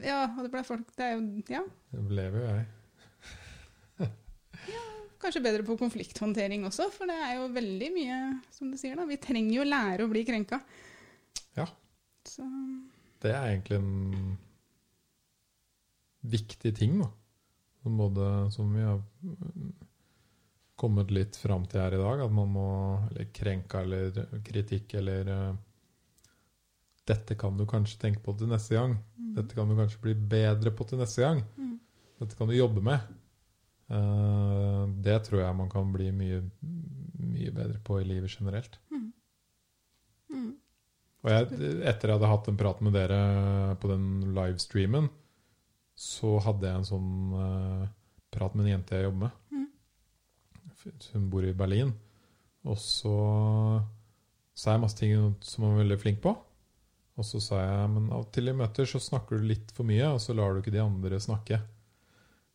eh, 0.00 0.06
ja, 0.08 0.20
og 0.36 0.42
det 0.44 0.50
ble 0.52 0.62
folk 0.64 0.86
Det 0.96 1.04
er 1.04 1.12
jo 1.18 1.42
ja, 1.48 1.62
Det 1.92 2.10
lever 2.10 2.38
jo 2.40 2.46
jeg. 2.54 2.66
ja, 4.70 4.84
kanskje 5.20 5.42
bedre 5.44 5.62
på 5.66 5.76
konflikthåndtering 5.80 6.64
også, 6.68 6.90
for 6.94 7.06
det 7.10 7.16
er 7.16 7.34
jo 7.38 7.48
veldig 7.54 7.90
mye, 7.94 8.18
som 8.54 8.70
du 8.70 8.76
sier, 8.80 8.96
da. 8.96 9.04
Vi 9.08 9.16
trenger 9.20 9.54
jo 9.58 9.64
lære 9.68 10.06
å 10.06 10.10
bli 10.12 10.24
krenka. 10.24 10.60
Ja. 11.58 11.66
Så 12.28 12.46
Det 13.20 13.32
er 13.32 13.50
egentlig 13.50 13.78
en 13.80 14.38
viktig 16.20 16.74
ting, 16.76 16.98
da. 17.00 17.10
Som 17.82 17.96
Både 17.96 18.50
som 18.52 18.74
vi 18.74 18.82
har 18.84 19.00
mm, 19.22 19.72
kommet 20.80 21.10
litt 21.12 21.36
fram 21.36 21.66
til 21.68 21.80
her 21.80 21.96
i 21.96 22.00
dag, 22.00 22.24
at 22.24 22.32
man 22.32 22.52
må 22.52 22.68
Eller 23.10 23.28
krenka 23.36 23.82
eller 23.84 24.40
kritikk 24.44 24.94
eller 25.00 25.32
eh, 25.34 25.54
Dette 27.08 27.34
kan 27.34 27.56
du 27.56 27.66
kanskje 27.66 27.98
tenke 28.00 28.22
på 28.22 28.36
til 28.38 28.50
neste 28.50 28.76
gang. 28.76 28.98
Dette 29.34 29.56
kan 29.56 29.68
du 29.68 29.74
kanskje 29.78 30.02
bli 30.04 30.14
bedre 30.14 30.70
på 30.70 30.84
til 30.86 31.00
neste 31.00 31.24
gang. 31.24 31.40
Mm. 31.56 31.78
Dette 32.20 32.36
kan 32.38 32.48
du 32.48 32.54
jobbe 32.54 32.84
med. 32.84 33.08
Eh, 33.90 34.84
det 35.02 35.16
tror 35.26 35.42
jeg 35.42 35.56
man 35.58 35.70
kan 35.72 35.90
bli 35.92 36.10
mye, 36.14 36.42
mye 36.60 37.54
bedre 37.56 37.80
på 37.82 37.98
i 38.00 38.06
livet 38.06 38.36
generelt. 38.36 38.78
Mm. 38.92 39.08
Og 41.20 41.32
jeg, 41.32 41.48
etter 41.84 42.08
jeg 42.08 42.16
hadde 42.16 42.30
hatt 42.30 42.48
en 42.48 42.58
prat 42.60 42.78
med 42.84 42.94
dere 42.96 43.20
på 43.80 43.90
den 43.90 44.04
livestreamen, 44.36 45.10
så 46.00 46.38
hadde 46.40 46.68
jeg 46.68 46.80
en 46.80 46.88
sånn 46.88 47.10
uh, 47.36 47.88
prat 48.32 48.54
med 48.56 48.64
en 48.64 48.74
jente 48.76 48.96
jeg 48.96 49.08
jobber 49.10 49.26
med. 49.26 49.40
Mm. 49.52 49.66
Hun 51.12 51.26
bor 51.32 51.44
i 51.44 51.56
Berlin. 51.56 51.90
Og 52.64 52.78
så 52.80 53.16
sa 54.56 54.74
jeg 54.74 54.82
masse 54.82 54.96
ting 54.96 55.12
som 55.44 55.66
hun 55.66 55.74
var 55.74 55.82
veldig 55.82 56.00
flink 56.00 56.22
på. 56.24 56.32
Og 57.20 57.26
så 57.26 57.40
sa 57.44 57.60
jeg 57.60 57.92
men 57.92 58.08
av 58.08 58.24
og 58.24 58.32
til 58.32 58.48
i 58.48 58.56
møter 58.56 58.88
så 58.88 59.00
snakker 59.02 59.40
du 59.40 59.50
litt 59.50 59.74
for 59.76 59.88
mye, 59.88 60.08
og 60.14 60.22
så 60.24 60.32
lar 60.36 60.54
du 60.54 60.62
ikke 60.62 60.72
de 60.72 60.80
andre 60.80 61.20
snakke. 61.20 61.60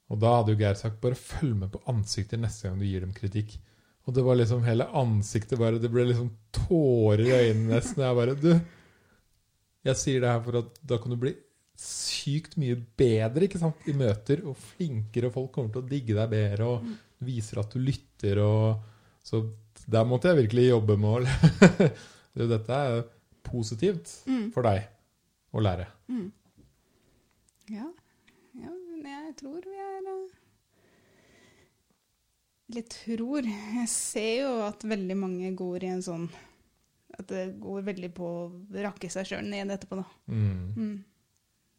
Og 0.10 0.22
da 0.22 0.36
hadde 0.40 0.54
jo 0.54 0.60
Geir 0.62 0.78
sagt 0.80 1.02
bare 1.04 1.18
følg 1.18 1.54
med 1.60 1.72
på 1.74 1.82
ansiktet 1.92 2.42
neste 2.42 2.68
gang 2.68 2.82
du 2.82 2.86
gir 2.88 3.06
dem 3.06 3.14
kritikk. 3.14 3.56
Og 4.06 4.14
det 4.14 4.24
var 4.26 4.38
liksom 4.38 4.62
hele 4.68 4.86
ansiktet 4.94 5.58
bare 5.58 5.80
Det 5.82 5.90
ble 5.90 6.04
liksom 6.12 6.28
tårer 6.54 7.24
i 7.26 7.32
øynene 7.40 7.72
nesten. 7.80 8.04
Jeg 8.06 8.16
bare 8.20 8.36
Du, 8.38 8.52
jeg 9.86 9.98
sier 9.98 10.22
det 10.22 10.30
her 10.30 10.44
for 10.46 10.60
at 10.62 10.78
da 10.86 10.98
kan 11.02 11.14
du 11.14 11.18
bli 11.22 11.34
sykt 11.78 12.54
mye 12.62 12.78
bedre 12.98 13.46
ikke 13.50 13.60
sant, 13.60 13.82
i 13.90 13.94
møter, 13.98 14.40
og 14.48 14.56
flinkere, 14.56 15.28
og 15.28 15.34
folk 15.36 15.52
kommer 15.58 15.74
til 15.74 15.82
å 15.84 15.90
digge 15.90 16.16
deg 16.16 16.30
bedre, 16.32 16.70
og 16.78 17.26
viser 17.28 17.60
at 17.60 17.74
du 17.76 17.82
lytter, 17.84 18.40
og 18.46 18.80
Så 19.26 19.42
der 19.92 20.06
måtte 20.08 20.30
jeg 20.32 20.38
virkelig 20.46 20.70
jobbe 20.70 20.96
med 21.02 21.10
å 21.10 22.46
Dette 22.56 22.78
er 22.78 23.04
positivt 23.46 24.12
Mm. 24.28 24.52
for 24.54 24.64
deg 24.66 24.86
å 25.54 25.62
lære. 25.62 25.86
Mm. 26.10 26.32
Ja. 27.74 27.86
ja, 28.62 28.72
men 28.72 29.06
jeg 29.10 29.36
tror 29.40 29.62
vi 29.66 29.76
er 29.82 30.10
eh, 30.14 30.26
Eller 32.70 32.86
tror 32.90 33.46
Jeg 33.46 33.90
ser 33.92 34.32
jo 34.42 34.54
at 34.66 34.86
veldig 34.88 35.18
mange 35.20 35.52
går 35.58 35.86
i 35.86 35.92
en 35.94 36.02
sånn 36.06 36.24
At 37.14 37.28
det 37.30 37.44
går 37.62 37.86
veldig 37.92 38.10
på 38.18 38.30
å 38.30 38.48
rakke 38.74 39.10
seg 39.14 39.30
sjøl 39.30 39.46
ned 39.48 39.72
etterpå, 39.72 40.02
da. 40.02 40.08
Mm. 40.28 40.64
Mm. 40.76 40.96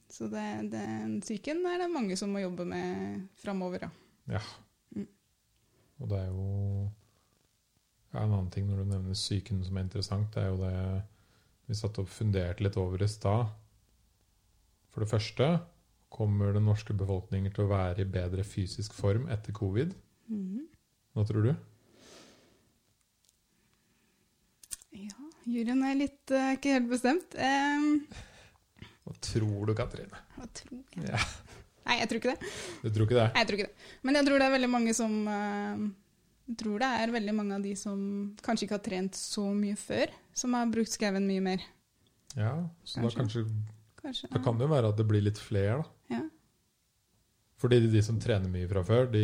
Så 0.09 0.29
det, 0.33 0.45
den 0.71 1.19
psyken 1.21 1.65
er 1.67 1.83
det 1.83 1.91
mange 1.93 2.17
som 2.17 2.31
må 2.33 2.41
jobbe 2.41 2.65
med 2.71 3.27
framover, 3.43 3.89
da. 3.89 3.91
Ja. 4.37 4.43
Mm. 4.95 5.09
Og 6.01 6.09
det 6.13 6.21
er 6.23 6.31
jo 6.31 6.47
ja, 8.15 8.23
En 8.23 8.31
annen 8.31 8.49
ting 8.55 8.69
når 8.71 8.81
du 8.81 8.93
nevner 8.95 9.19
psyken 9.19 9.61
som 9.67 9.77
er 9.77 9.87
interessant, 9.89 10.31
det 10.33 10.45
er 10.45 10.53
jo 10.55 10.63
det 10.63 10.77
vi 11.67 11.75
satt 11.75 11.99
og 11.99 12.09
funderte 12.09 12.63
litt 12.63 12.79
over 12.79 13.03
i 13.03 13.09
stad. 13.11 13.51
For 14.95 15.03
det 15.03 15.11
første 15.11 15.49
kommer 16.15 16.55
den 16.55 16.69
norske 16.71 16.95
befolkningen 16.97 17.53
til 17.53 17.67
å 17.67 17.73
være 17.75 18.05
i 18.05 18.09
bedre 18.09 18.47
fysisk 18.47 18.95
form 18.97 19.27
etter 19.35 19.53
covid. 19.57 19.93
Mhm. 20.31 20.63
Hva 21.17 21.25
tror 21.25 21.47
du? 21.49 21.53
Ja, 24.97 25.17
juryen 25.49 25.83
er 25.87 25.99
litt 25.99 26.33
uh, 26.33 26.53
ikke 26.57 26.75
helt 26.77 26.89
bestemt. 26.91 27.37
Um, 27.37 28.03
Hva 29.07 29.15
tror 29.25 29.69
du, 29.71 29.75
Katrine? 29.79 30.23
hva 30.37 30.49
tror 30.57 30.81
jeg? 30.97 31.07
Ja. 31.11 31.21
Nei, 31.87 32.01
jeg 32.01 32.09
tror 32.11 32.19
ikke 32.21 32.33
det. 32.35 32.51
Du 32.83 32.89
tror 32.91 33.07
ikke 33.07 33.19
det? 33.21 33.27
Jeg 33.39 33.47
tror 33.49 33.59
ikke 33.61 33.69
det. 33.69 33.91
Men 34.09 34.19
jeg 34.19 34.27
tror 34.27 34.41
det 34.43 34.47
er 34.49 34.55
veldig 34.57 34.71
mange 34.73 34.95
som 34.99 35.13
uh, 35.31 35.85
Jeg 36.49 36.57
tror 36.63 36.83
det 36.83 36.89
er 37.05 37.13
veldig 37.15 37.35
mange 37.39 37.59
av 37.61 37.63
de 37.67 37.75
som 37.79 38.01
kanskje 38.43 38.67
ikke 38.67 38.77
har 38.79 38.85
trent 38.89 39.19
så 39.19 39.45
mye 39.55 39.77
før, 39.79 40.13
som 40.37 40.57
har 40.59 40.73
brukt 40.73 40.91
skauen 40.93 41.29
mye 41.29 41.45
mer. 41.45 41.65
Ja, 42.37 42.53
så 42.85 43.01
Kanskje. 43.01 43.15
da 43.17 43.23
kanskje 43.23 43.45
Kanskje. 44.07 44.29
Da 44.35 44.43
kan 44.45 44.59
det 44.59 44.67
jo 44.67 44.71
være 44.75 44.91
at 44.93 44.99
det 45.01 45.07
blir 45.09 45.23
litt 45.25 45.39
flere, 45.41 45.79
da. 45.81 46.17
Ja. 46.19 46.21
Fordi 47.59 47.79
de 47.91 48.03
som 48.05 48.19
trener 48.23 48.51
mye 48.53 48.69
fra 48.71 48.83
før, 48.87 49.09
de 49.11 49.23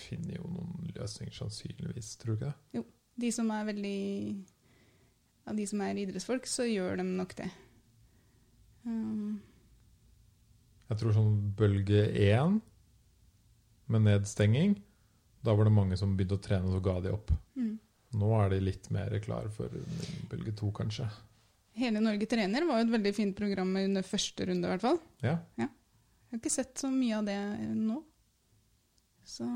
finner 0.00 0.38
jo 0.38 0.48
noen 0.50 0.90
løsninger 0.96 1.36
sannsynligvis, 1.36 2.14
tror 2.20 2.34
du 2.36 2.40
ikke 2.40 2.52
det? 2.80 2.84
De 3.20 3.30
som 3.34 3.50
er 3.52 3.66
veldig 3.68 3.98
Av 5.50 5.56
de 5.58 5.64
som 5.66 5.80
er 5.84 5.98
idrettsfolk, 5.98 6.46
så 6.48 6.64
gjør 6.68 7.00
de 7.00 7.04
nok 7.08 7.32
det. 7.38 7.48
Um, 8.84 9.40
Jeg 10.90 11.00
tror 11.00 11.14
sånn 11.16 11.34
bølge 11.58 12.04
én 12.26 12.60
med 13.90 14.04
nedstenging, 14.06 14.76
da 15.42 15.54
var 15.56 15.66
det 15.66 15.74
mange 15.74 15.96
som 15.98 16.12
begynte 16.16 16.36
å 16.38 16.42
trene, 16.44 16.68
og 16.68 16.76
så 16.76 16.82
ga 16.84 16.96
de 17.04 17.14
opp. 17.16 17.32
mm. 17.58 17.72
Nå 18.20 18.28
er 18.42 18.48
de 18.50 18.60
litt 18.62 18.88
mer 18.90 19.12
klare 19.22 19.50
for 19.54 19.70
bølge 20.30 20.52
to, 20.58 20.70
kanskje. 20.74 21.04
Hele 21.78 22.00
Norge 22.02 22.26
trener 22.26 22.64
var 22.66 22.80
jo 22.80 22.88
et 22.88 22.94
veldig 22.96 23.12
fint 23.14 23.36
program 23.38 23.70
under 23.78 24.02
første 24.06 24.46
runde, 24.48 24.66
i 24.66 24.70
hvert 24.72 24.82
fall. 24.82 24.98
Ja. 25.22 25.36
Jeg 25.58 25.68
har 26.34 26.40
ikke 26.40 26.50
sett 26.52 26.78
så 26.82 26.90
mye 26.90 27.20
av 27.20 27.28
det 27.28 27.36
nå. 27.78 28.00
Så 29.30 29.46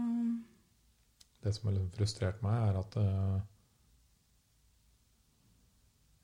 Det 1.42 1.52
som 1.52 1.68
har 1.68 1.80
frustrert 1.96 2.42
meg, 2.44 2.56
er 2.68 2.78
at 2.80 2.98
uh, 3.00 3.40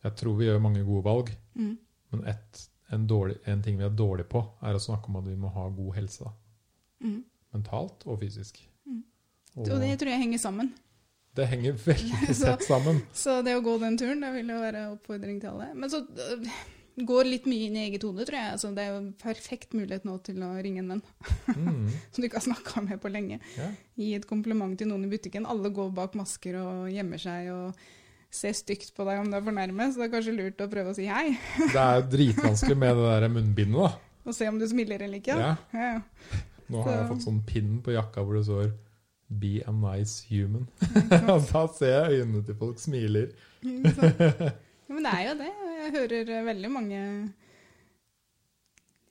Jeg 0.05 0.17
tror 0.17 0.37
vi 0.39 0.47
gjør 0.47 0.63
mange 0.65 0.85
gode 0.87 1.05
valg, 1.05 1.33
mm. 1.55 1.73
men 2.13 2.23
et, 2.31 2.61
en, 2.95 3.03
dårlig, 3.07 3.37
en 3.45 3.63
ting 3.63 3.77
vi 3.77 3.85
er 3.85 3.93
dårlige 3.93 4.31
på, 4.33 4.41
er 4.65 4.77
å 4.77 4.81
snakke 4.81 5.11
om 5.11 5.19
at 5.21 5.27
vi 5.29 5.35
må 5.37 5.51
ha 5.53 5.67
god 5.77 5.91
helse. 5.99 6.31
Mm. 7.05 7.19
Mentalt 7.53 8.07
og 8.07 8.23
fysisk. 8.23 8.63
Mm. 8.87 9.03
Og, 9.59 9.67
Og 9.67 9.77
det 9.83 9.93
tror 10.01 10.15
jeg 10.15 10.23
henger 10.23 10.41
sammen. 10.41 10.73
Det 11.37 11.47
henger 11.51 11.77
veldig 11.85 12.35
sett 12.39 12.47
tett 12.47 12.65
sammen. 12.71 13.03
Så 13.13 13.43
det 13.45 13.59
å 13.59 13.65
gå 13.67 13.77
den 13.83 13.99
turen, 14.01 14.25
det 14.25 14.33
vil 14.39 14.55
jo 14.55 14.63
være 14.63 14.87
oppfordring 14.95 15.43
til 15.43 15.53
alle. 15.53 15.69
Men 15.77 15.93
så 15.93 16.01
øh, 16.01 16.49
går 17.07 17.25
litt 17.29 17.47
mye 17.51 17.67
inn 17.69 17.77
i 17.77 17.85
eget 17.89 18.03
hode, 18.07 18.25
tror 18.29 18.37
jeg. 18.39 18.53
Altså, 18.57 18.71
det 18.75 18.83
er 18.85 18.91
jo 18.93 18.99
en 19.01 19.13
perfekt 19.21 19.73
mulighet 19.77 20.05
nå 20.09 20.17
til 20.27 20.43
å 20.43 20.51
ringe 20.63 20.83
en 20.85 20.89
venn 20.95 21.03
Mm, 21.51 21.89
som 22.13 22.21
du 22.23 22.27
ikke 22.29 22.39
har 22.41 22.47
snakka 22.49 22.83
med 22.87 23.01
på 23.03 23.11
lenge. 23.13 23.41
ja. 23.57 23.71
Gi 24.01 24.15
et 24.17 24.27
kompliment 24.29 24.77
til 24.79 24.89
noen 24.89 25.05
i 25.05 25.11
butikken. 25.13 25.47
Alle 25.47 25.69
går 25.75 25.91
bak 25.97 26.15
masker 26.17 26.57
og 26.61 26.91
gjemmer 26.93 27.19
seg 27.21 27.51
og 27.53 27.75
ser 28.31 28.53
stygt 28.55 28.93
på 28.95 29.05
deg 29.09 29.19
om 29.21 29.27
du 29.31 29.37
er 29.37 29.43
for 29.43 29.53
nærme, 29.57 29.89
så 29.91 29.99
det 30.01 30.07
er 30.07 30.13
kanskje 30.15 30.37
lurt 30.37 30.61
å 30.63 30.69
prøve 30.71 30.93
å 30.93 30.97
si 30.97 31.09
hei. 31.11 31.33
Det 31.59 31.75
er 31.83 31.99
jo 31.99 32.07
dritvanskelig 32.13 32.77
med 32.79 32.97
det 32.97 33.09
der 33.11 33.29
munnbindet, 33.35 33.81
da. 33.83 33.91
Og 34.31 34.37
se 34.37 34.47
om 34.49 34.59
du 34.61 34.67
smiler 34.71 35.03
eller 35.03 35.19
ikke. 35.19 35.35
Ja. 35.41 35.57
Ja. 35.75 35.99
Nå 36.71 36.85
har 36.87 36.93
jeg 37.01 37.09
fått 37.11 37.25
sånn 37.27 37.41
pinn 37.49 37.81
på 37.83 37.91
jakka 37.97 38.23
hvor 38.23 38.37
det 38.39 38.45
står 38.47 38.71
'Be 39.31 39.61
a 39.67 39.73
nice 39.75 40.25
human'. 40.31 40.67
Da 41.53 41.67
ser 41.75 41.91
jeg 42.11 42.23
øynene 42.23 42.45
til 42.47 42.55
folk 42.59 42.79
smiler. 42.83 43.29
Ja, 43.63 44.95
men 44.95 45.05
det 45.07 45.13
er 45.15 45.25
jo 45.29 45.35
det. 45.39 45.51
Jeg 45.81 45.93
hører 45.97 46.31
eh, 46.37 46.45
veldig 46.47 46.71
mange 46.73 46.99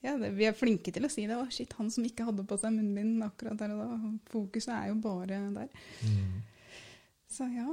ja, 0.06 0.14
det, 0.18 0.30
Vi 0.38 0.46
er 0.48 0.56
flinke 0.56 0.94
til 0.96 1.06
å 1.08 1.12
si 1.12 1.26
det. 1.28 1.36
Å, 1.36 1.48
shit, 1.52 1.74
han 1.80 1.90
som 1.92 2.06
ikke 2.08 2.28
hadde 2.28 2.46
på 2.48 2.58
seg 2.62 2.72
munnbind 2.76 3.24
akkurat 3.26 3.58
der 3.60 3.74
og 3.76 3.82
da. 3.82 4.12
Fokuset 4.32 4.72
er 4.76 4.92
jo 4.94 5.00
bare 5.04 5.40
der. 5.56 5.74
Mm. 6.06 6.38
Så 7.30 7.50
ja. 7.52 7.68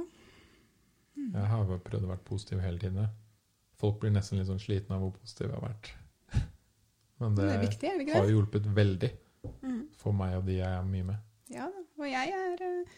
Jeg 1.17 1.47
har 1.53 1.71
prøvd 1.85 2.03
å 2.05 2.11
være 2.11 2.25
positiv 2.27 2.59
hele 2.61 2.81
tiden. 2.81 3.07
Folk 3.77 3.99
blir 4.01 4.11
nesten 4.13 4.39
litt 4.41 4.49
sånn 4.49 4.61
slitne 4.61 4.97
av 4.97 5.05
hvor 5.05 5.15
positiv 5.21 5.47
jeg 5.47 5.55
har 5.55 5.63
vært. 5.69 5.93
Men 7.21 7.37
det, 7.37 7.47
det 7.53 7.61
viktig, 7.63 7.93
det 8.05 8.17
har 8.17 8.33
hjulpet 8.33 8.67
veldig 8.81 9.13
Mm. 9.63 9.83
for 9.95 10.11
meg 10.17 10.33
og 10.35 10.41
de 10.49 10.57
jeg 10.57 10.67
er 10.75 10.83
mye 10.83 11.05
med. 11.07 11.19
Ja. 11.53 11.67
Og 11.95 12.03
jeg 12.09 12.31
er 12.35 12.63
eh, 12.65 12.95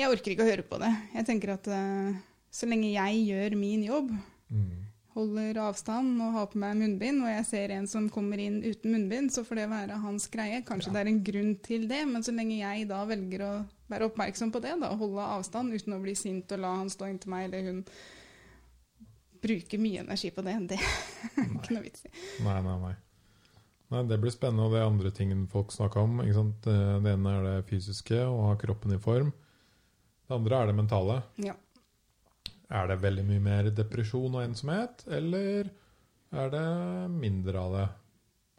Jeg 0.00 0.10
orker 0.10 0.32
ikke 0.32 0.42
å 0.42 0.48
høre 0.48 0.64
på 0.66 0.78
det. 0.82 0.88
Jeg 1.14 1.26
tenker 1.28 1.52
at 1.54 1.68
eh, 1.70 2.16
så 2.50 2.66
lenge 2.66 2.88
jeg 2.90 3.20
gjør 3.28 3.54
min 3.60 3.84
jobb, 3.86 4.10
Mm. 4.48 4.87
Holder 5.16 5.56
avstand 5.64 6.20
og 6.22 6.32
har 6.36 6.46
på 6.52 6.58
meg 6.62 6.76
munnbind, 6.78 7.22
og 7.24 7.30
jeg 7.32 7.46
ser 7.48 7.72
en 7.74 7.86
som 7.90 8.08
kommer 8.12 8.38
inn 8.38 8.60
uten 8.62 8.92
munnbind, 8.92 9.32
så 9.34 9.42
får 9.46 9.62
det 9.62 9.70
være 9.72 9.96
hans 10.02 10.28
greie. 10.30 10.60
Kanskje 10.66 10.92
Ja. 10.92 10.92
det 10.92 11.00
er 11.00 11.10
en 11.12 11.24
grunn 11.24 11.54
til 11.64 11.88
det, 11.88 12.02
men 12.08 12.22
så 12.22 12.34
lenge 12.34 12.58
jeg 12.60 12.86
da 12.88 13.04
velger 13.08 13.40
å 13.46 13.52
være 13.88 14.06
oppmerksom 14.10 14.52
på 14.52 14.60
det, 14.62 14.76
da, 14.80 14.90
og 14.92 14.98
holde 14.98 15.24
avstand 15.38 15.72
uten 15.74 15.96
å 15.96 16.02
bli 16.02 16.14
sint 16.14 16.52
og 16.52 16.60
la 16.60 16.74
han 16.76 16.90
stå 16.92 17.08
inntil 17.08 17.30
meg 17.30 17.48
eller 17.48 17.62
hun 17.72 17.84
bruke 19.42 19.78
mye 19.78 20.00
energi 20.02 20.30
på 20.34 20.42
det, 20.42 20.54
det 20.68 20.78
er 20.78 21.44
ikke 21.54 21.74
noe 21.76 21.84
vits 21.84 22.04
i. 22.06 22.10
Nei, 22.44 22.60
nei, 22.62 22.78
nei. 22.82 22.94
Nei, 23.88 24.02
Det 24.04 24.18
blir 24.20 24.30
spennende, 24.34 24.66
og 24.66 24.72
det 24.74 24.80
er 24.82 24.86
andre 24.90 25.10
ting 25.16 25.30
folk 25.48 25.70
snakker 25.72 26.02
om. 26.04 26.18
Ikke 26.20 26.34
sant? 26.36 26.58
Det 26.66 26.74
det 27.06 27.12
ene 27.14 27.30
er 27.38 27.44
det 27.46 27.66
fysiske, 27.70 28.18
å 28.28 28.50
ha 28.50 28.56
kroppen 28.60 28.92
i 28.92 28.98
form. 29.00 29.30
Det 30.28 30.34
andre 30.36 30.58
er 30.58 30.66
det 30.66 30.74
mentale. 30.76 31.22
Ja. 31.40 31.54
Er 32.68 32.88
det 32.90 32.98
veldig 33.00 33.24
mye 33.24 33.40
mer 33.40 33.70
depresjon 33.72 34.34
og 34.36 34.42
ensomhet, 34.44 35.04
eller 35.08 35.70
er 36.36 36.50
det 36.52 36.64
mindre 37.14 37.60
av 37.62 37.76
det? 37.76 37.86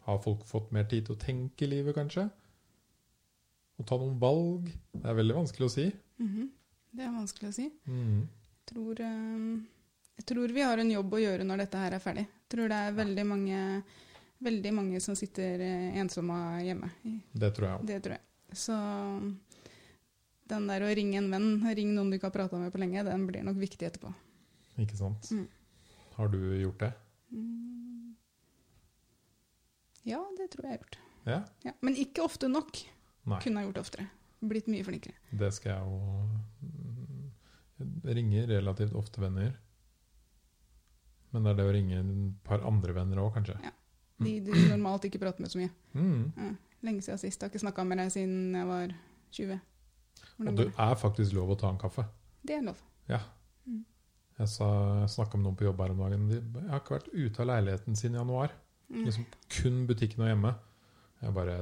Har 0.08 0.22
folk 0.24 0.42
fått 0.48 0.72
mer 0.74 0.88
tid 0.90 1.06
til 1.06 1.14
å 1.14 1.20
tenke 1.20 1.66
i 1.66 1.70
livet, 1.70 1.94
kanskje? 1.94 2.24
Å 3.78 3.86
ta 3.86 3.98
noen 4.00 4.16
valg? 4.20 4.66
Det 4.92 5.06
er 5.06 5.18
veldig 5.20 5.36
vanskelig 5.36 5.68
å 5.68 5.74
si. 5.76 5.86
Mhm. 6.18 6.48
Det 6.90 7.04
er 7.06 7.12
vanskelig 7.14 7.48
å 7.52 7.54
si. 7.54 7.68
Mm. 7.86 8.22
Jeg 8.26 8.66
tror, 8.72 9.00
eh, 9.00 9.60
jeg 10.18 10.26
tror 10.26 10.54
vi 10.56 10.64
har 10.66 10.78
en 10.82 10.90
jobb 10.90 11.14
å 11.14 11.20
gjøre 11.22 11.46
når 11.46 11.62
dette 11.64 11.78
her 11.78 11.94
er 11.94 12.02
ferdig. 12.02 12.26
Jeg 12.26 12.50
tror 12.50 12.68
det 12.72 12.80
er 12.82 12.96
veldig 12.96 13.26
mange, 13.26 13.60
veldig 14.42 14.72
mange 14.74 15.00
som 15.00 15.14
sitter 15.14 15.62
eh, 15.62 15.98
ensomme 16.02 16.34
hjemme. 16.66 16.90
Det 17.32 17.52
tror 17.54 17.68
jeg 17.68 17.78
òg. 17.78 17.86
Det 17.86 18.00
tror 18.02 18.16
jeg. 18.16 18.24
Så 18.58 18.74
den 20.50 20.66
der 20.70 20.84
å 20.84 20.90
ringe 20.96 21.18
en 21.20 21.30
venn, 21.32 21.48
ringe 21.66 21.94
noen 21.96 22.10
du 22.10 22.18
ikke 22.18 22.28
har 22.30 22.36
prata 22.36 22.58
med 22.60 22.72
på 22.74 22.80
lenge, 22.82 23.04
den 23.06 23.26
blir 23.28 23.46
nok 23.46 23.58
viktig 23.60 23.88
etterpå. 23.88 24.12
Ikke 24.80 24.98
sant? 24.98 25.30
Mm. 25.34 25.46
Har 26.16 26.32
du 26.32 26.40
gjort 26.60 26.82
det? 26.82 26.92
Mm. 27.32 28.16
Ja, 30.08 30.20
det 30.36 30.50
tror 30.52 30.66
jeg 30.66 30.72
jeg 30.72 30.78
har 30.78 30.84
gjort. 30.84 31.00
Ja? 31.28 31.40
Ja. 31.66 31.74
Men 31.84 31.98
ikke 32.00 32.24
ofte 32.24 32.48
nok. 32.50 32.80
Nei. 33.28 33.40
Kunne 33.44 33.60
ha 33.60 33.68
gjort 33.68 33.82
oftere. 33.82 34.08
Blitt 34.40 34.70
mye 34.72 34.84
flinkere. 34.86 35.16
Det 35.36 35.50
skal 35.52 35.74
jeg 35.74 35.82
jo 35.84 35.98
Ringe 38.04 38.42
relativt 38.48 38.92
ofte 38.96 39.22
venner. 39.22 39.54
Men 41.32 41.44
det 41.46 41.52
er 41.52 41.58
det 41.60 41.64
å 41.68 41.72
ringe 41.72 42.00
en 42.00 42.16
par 42.44 42.64
andre 42.66 42.92
venner 42.96 43.20
òg, 43.22 43.30
kanskje. 43.38 43.56
Ja. 43.64 43.72
De 44.20 44.34
du 44.44 44.50
normalt 44.68 45.06
ikke 45.08 45.20
prater 45.22 45.40
med 45.40 45.52
så 45.52 45.60
mye. 45.62 45.70
Mm. 45.96 46.24
Ja. 46.36 46.50
Lenge 46.84 47.04
siden 47.04 47.20
sist. 47.22 47.40
Jeg 47.40 47.46
har 47.46 47.52
ikke 47.52 47.62
snakka 47.62 47.84
med 47.88 48.00
deg 48.02 48.12
siden 48.12 48.56
jeg 48.56 48.68
var 48.68 48.92
20. 49.36 49.60
Og 50.40 50.56
det 50.56 50.68
er 50.72 50.94
faktisk 50.96 51.34
lov 51.36 51.50
å 51.52 51.58
ta 51.60 51.68
en 51.68 51.78
kaffe. 51.80 52.04
Det 52.46 52.54
er 52.56 52.62
lov. 52.64 52.78
Ja. 53.10 53.18
Mm. 53.68 53.82
Jeg, 54.38 54.48
sa, 54.48 54.68
jeg 55.02 55.10
snakka 55.12 55.36
med 55.36 55.44
noen 55.48 55.58
på 55.60 55.66
jobb 55.66 55.82
her 55.84 55.92
om 55.92 55.98
dagen. 56.00 56.28
De, 56.30 56.38
jeg 56.40 56.70
har 56.72 56.80
ikke 56.80 56.96
vært 56.96 57.10
ute 57.12 57.42
av 57.44 57.50
leiligheten 57.50 57.98
siden 58.00 58.16
januar. 58.20 58.54
Mm. 58.88 59.04
Liksom 59.04 59.26
kun 59.58 59.82
butikken 59.90 60.24
og 60.24 60.30
hjemme. 60.32 60.54
Jeg 61.20 61.34
bare 61.36 61.58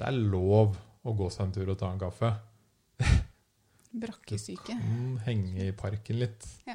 Det 0.00 0.06
er 0.08 0.16
lov 0.16 0.78
å 1.04 1.12
gå 1.14 1.28
seg 1.30 1.44
en 1.46 1.52
tur 1.58 1.68
og 1.74 1.78
ta 1.82 1.90
en 1.92 2.00
kaffe. 2.00 2.32
Brakkesyke. 4.04 4.72
Kan 4.74 5.18
henge 5.26 5.68
i 5.68 5.72
parken 5.76 6.18
litt. 6.22 6.46
Ja. 6.66 6.74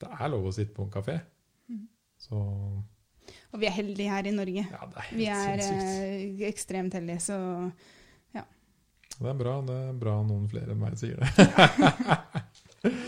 Det 0.00 0.08
er 0.14 0.30
lov 0.32 0.46
å 0.48 0.54
sitte 0.54 0.72
på 0.76 0.86
en 0.86 0.92
kafé. 0.94 1.18
Mm. 1.68 1.82
Så 2.20 2.38
Og 3.52 3.60
vi 3.60 3.66
er 3.68 3.74
heldige 3.76 4.10
her 4.12 4.26
i 4.30 4.32
Norge. 4.34 4.64
ja, 4.70 4.86
det 4.88 5.02
er 5.02 5.08
helt 5.10 5.18
Vi 5.18 5.26
er 5.32 5.60
sinnssykt. 5.60 6.40
eh, 6.40 6.48
ekstremt 6.48 6.96
heldige, 6.96 7.20
så 7.26 7.36
Det 9.20 9.30
er 9.30 9.38
bra. 9.38 9.58
Det 9.66 9.76
er 9.88 9.92
bra 9.98 10.16
noen 10.26 10.48
flere 10.50 10.74
enn 10.74 10.82
meg 10.82 10.98
sier 11.00 11.20
det. 11.20 12.94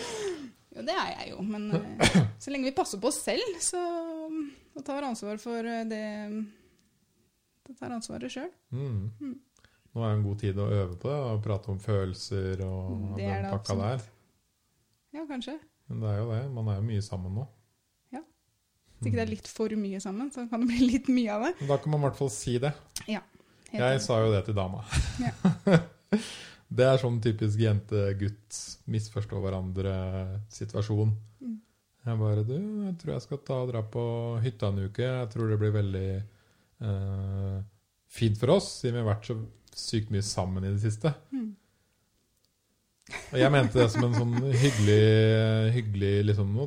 Jo, 0.77 0.83
det 0.85 0.93
er 0.93 1.07
jeg 1.09 1.31
jo, 1.31 1.41
men 1.41 1.71
eh, 1.73 2.17
så 2.37 2.53
lenge 2.53 2.69
vi 2.69 2.77
passer 2.77 3.01
på 3.01 3.09
oss 3.09 3.23
selv, 3.25 3.55
så 3.65 3.81
og 4.77 4.85
tar 4.85 5.07
ansvar 5.09 5.39
for 5.41 5.65
eh, 5.65 5.87
det 5.89 6.03
Da 7.65 7.77
tar 7.79 7.95
ansvaret 7.97 8.33
sjøl. 8.33 8.51
Mm. 8.77 9.07
Mm. 9.17 9.39
Nå 9.97 10.05
er 10.05 10.11
det 10.11 10.19
en 10.19 10.27
god 10.27 10.43
tid 10.43 10.61
å 10.61 10.67
øve 10.69 10.99
på 11.01 11.09
det, 11.09 11.17
og 11.17 11.41
prate 11.47 11.73
om 11.73 11.81
følelser 11.81 12.61
og 12.67 13.17
Det 13.17 13.25
er 13.25 13.41
den 13.41 13.49
det 13.49 13.55
pakka 13.55 13.79
der. 13.81 14.05
Ja, 15.17 15.25
kanskje. 15.25 15.57
Men 15.89 16.05
det 16.05 16.13
er 16.13 16.21
jo 16.21 16.29
det. 16.35 16.43
Man 16.59 16.69
er 16.69 16.79
jo 16.83 16.87
mye 16.91 17.07
sammen 17.09 17.41
nå. 17.41 17.49
Ja. 18.13 18.21
Hvis 18.99 19.09
ikke 19.09 19.17
det 19.17 19.25
er 19.25 19.33
litt 19.33 19.49
for 19.49 19.81
mye 19.81 20.05
sammen, 20.05 20.29
så 20.35 20.45
kan 20.51 20.61
det 20.63 20.75
bli 20.75 20.93
litt 20.93 21.09
mye 21.09 21.33
av 21.41 21.49
det. 21.49 21.55
Da 21.73 21.81
kan 21.81 21.95
man 21.95 22.05
i 22.05 22.09
hvert 22.11 22.21
fall 22.21 22.33
si 22.37 22.59
det. 22.61 22.75
Helt 23.07 23.81
Jeg 23.81 24.05
sa 24.05 24.21
jo 24.21 24.33
det 24.37 24.45
til 24.51 24.61
dama. 24.61 24.85
Ja. 25.25 25.81
det 26.69 26.87
er 26.87 27.01
sånn 27.01 27.21
typisk 27.23 27.61
jente-gutt 27.63 28.61
misforstå 28.91 29.41
hverandre-situasjon. 29.43 31.13
Mm. 31.43 31.59
Jeg 32.07 32.21
bare 32.23 32.47
Du, 32.47 32.57
jeg 32.87 32.97
tror 33.01 33.13
jeg 33.15 33.25
skal 33.27 33.43
ta 33.47 33.61
og 33.63 33.71
dra 33.73 33.83
på 33.83 34.07
hytta 34.45 34.71
en 34.71 34.83
uke. 34.87 35.05
Jeg 35.05 35.31
tror 35.33 35.51
det 35.51 35.61
blir 35.61 35.75
veldig 35.75 36.09
eh, 36.17 37.61
fint 38.17 38.41
for 38.41 38.57
oss, 38.57 38.73
siden 38.81 38.99
vi 38.99 39.05
har 39.05 39.13
vært 39.13 39.31
så 39.31 39.39
sykt 39.77 40.11
mye 40.15 40.25
sammen 40.25 40.65
i 40.65 40.73
det 40.73 40.83
siste. 40.87 41.13
Mm. 41.35 41.53
Og 43.07 43.39
jeg 43.39 43.53
mente 43.55 43.79
det 43.79 43.91
som 43.93 44.07
en 44.07 44.17
sånn 44.17 44.35
hyggelig, 44.51 45.73
hyggelig 45.77 46.15
liksom, 46.33 46.51
nå, 46.57 46.67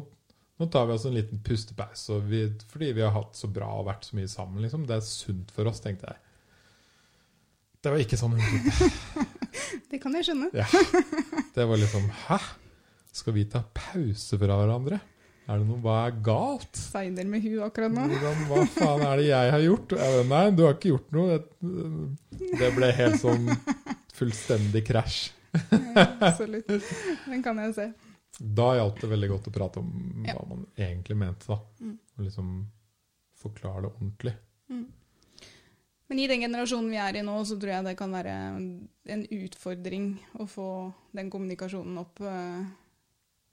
nå 0.59 0.67
tar 0.71 0.87
vi 0.87 0.95
oss 0.95 1.07
en 1.09 1.17
liten 1.17 1.41
pustepause 1.43 2.21
vi, 2.29 2.45
fordi 2.71 2.93
vi 2.95 3.03
har 3.03 3.11
hatt 3.15 3.35
så 3.35 3.49
bra 3.51 3.67
og 3.79 3.89
vært 3.89 4.07
så 4.07 4.19
mye 4.19 4.31
sammen. 4.31 4.63
Liksom. 4.63 4.85
Det 4.87 4.95
er 4.95 5.07
sunt 5.07 5.51
for 5.55 5.71
oss, 5.71 5.83
tenkte 5.83 6.13
jeg. 6.13 6.23
Det 7.79 7.91
var 7.91 8.03
ikke 8.03 8.19
sånn 8.19 8.35
hun 8.35 8.71
tok 8.71 9.27
det. 9.91 9.99
Kan 10.03 10.13
jeg 10.17 10.27
skjønne. 10.29 10.49
Det 11.55 11.65
var 11.69 11.77
liksom 11.81 12.09
Hæ? 12.27 12.37
Skal 13.19 13.33
vi 13.35 13.43
ta 13.49 13.63
pause 13.73 14.37
fra 14.39 14.57
hverandre? 14.61 14.99
Er 15.49 15.57
det 15.57 15.65
noe, 15.65 15.79
Hva 15.81 15.95
er 16.05 16.17
galt? 16.23 16.77
Seiner 16.77 17.25
med 17.25 17.41
hun 17.41 17.63
akkurat 17.65 17.89
nå. 17.95 18.03
Hvordan, 18.11 18.43
hva 18.51 18.65
faen 18.69 19.01
er 19.07 19.17
det 19.17 19.27
jeg 19.31 19.53
har 19.55 19.63
gjort? 19.65 19.95
Jeg 19.97 20.27
Nei, 20.29 20.43
du 20.53 20.61
har 20.67 20.75
ikke 20.77 20.91
gjort 20.93 21.09
noe. 21.15 21.39
Det, 21.39 22.51
det 22.61 22.69
ble 22.75 22.91
helt 22.99 23.17
sånn 23.23 23.49
fullstendig 24.19 24.83
krasj. 24.91 25.31
Ja, 25.73 26.05
Absolutt. 26.29 26.69
Den 27.25 27.41
kan 27.41 27.57
jeg 27.63 27.73
se. 27.79 27.87
Da 28.39 28.67
hjalp 28.77 28.99
det 29.01 29.09
veldig 29.09 29.29
godt 29.33 29.47
å 29.49 29.53
prate 29.55 29.81
om 29.81 30.21
Ja. 30.27 30.35
hva 30.37 30.45
man 30.51 30.67
egentlig 30.77 31.17
mente. 31.17 31.49
da. 31.49 31.57
Mm. 31.81 31.95
Og 32.19 32.27
liksom 32.27 32.51
forklare 33.41 33.81
det 33.87 33.89
ordentlig. 33.95 34.35
Mm. 34.69 34.85
Men 36.09 36.19
i 36.19 36.27
den 36.27 36.41
generasjonen 36.41 36.89
vi 36.89 36.97
er 36.97 37.19
i 37.19 37.21
nå, 37.25 37.35
så 37.45 37.55
tror 37.61 37.69
jeg 37.75 37.85
det 37.85 37.95
kan 37.99 38.11
være 38.11 38.35
en 39.13 39.25
utfordring 39.29 40.07
å 40.41 40.47
få 40.49 40.67
den 41.13 41.29
kommunikasjonen 41.29 41.99
opp 42.01 42.21
eh, 42.25 42.63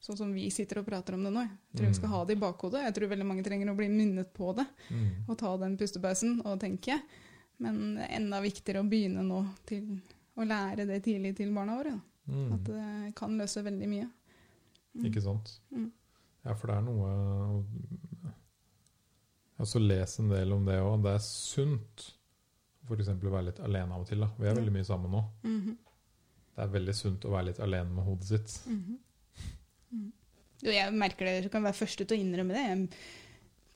sånn 0.07 0.17
som 0.17 0.33
vi 0.33 0.47
sitter 0.55 0.81
og 0.81 0.87
prater 0.89 1.15
om 1.19 1.25
det 1.27 1.33
nå. 1.35 1.43
Jeg 1.45 1.77
tror 1.81 1.89
vi 1.91 1.99
skal 1.99 2.09
Mm. 2.09 2.15
ha 2.15 2.25
det 2.25 2.37
i 2.37 2.41
bakhodet. 2.41 2.83
Jeg 2.87 2.95
tror 2.97 3.09
veldig 3.13 3.27
mange 3.29 3.45
trenger 3.45 3.69
å 3.73 3.77
bli 3.77 3.89
minnet 3.93 4.33
på 4.33 4.55
det. 4.57 4.65
Mm. 4.91 5.29
Og 5.29 5.37
ta 5.39 5.53
den 5.61 5.77
pustepausen 5.77 6.41
og 6.47 6.61
tenke. 6.61 6.97
Men 7.59 7.97
det 7.97 8.05
er 8.09 8.17
enda 8.21 8.41
viktigere 8.41 8.81
å 8.85 8.89
begynne 8.89 9.23
nå 9.25 9.43
til 9.67 10.01
å 10.37 10.45
lære 10.47 10.87
det 10.87 11.03
tidlig 11.05 11.35
til 11.37 11.53
barna 11.57 11.77
våre. 11.77 11.95
Mm. 12.29 12.53
At 12.55 12.65
det 12.65 13.15
kan 13.17 13.37
løse 13.39 13.63
veldig 13.65 13.89
mye. 13.89 14.09
Mm. 14.97 15.05
Ikke 15.11 15.23
sant? 15.23 15.59
Mm. 15.73 15.91
Ja, 16.45 16.55
for 16.55 16.69
det 16.69 16.77
er 16.77 16.83
noe 16.89 17.65
Jeg 18.27 19.59
har 19.59 19.65
også 19.67 19.81
lest 19.81 20.21
en 20.21 20.29
del 20.29 20.53
om 20.53 20.65
det 20.69 20.81
òg. 20.81 21.03
Det 21.03 21.15
er 21.17 21.25
sunt 21.25 22.13
f.eks. 22.87 23.11
være 23.23 23.49
litt 23.51 23.61
alene 23.65 23.95
av 23.95 24.05
og 24.05 24.09
til. 24.09 24.23
da. 24.23 24.31
Vi 24.39 24.49
er 24.49 24.59
veldig 24.59 24.75
mye 24.79 24.89
sammen 24.89 25.13
nå. 25.13 25.25
Mhm. 25.45 25.77
det 26.57 26.65
er 26.65 26.73
veldig 26.73 26.95
sunt 26.97 27.25
å 27.29 27.35
være 27.35 27.51
litt 27.51 27.59
alene 27.61 27.93
med 27.93 28.05
hodet 28.05 28.27
sitt. 28.31 28.53
Mm 28.67 28.77
-hmm. 28.83 28.99
mm. 29.91 30.13
Jo, 30.63 30.71
jeg 30.71 30.93
merker 30.93 31.27
det, 31.27 31.45
du 31.45 31.49
kan 31.49 31.63
være 31.63 31.73
første 31.73 32.05
til 32.05 32.17
å 32.17 32.21
innrømme 32.21 32.55
det. 32.55 32.63
Jeg 32.69 32.89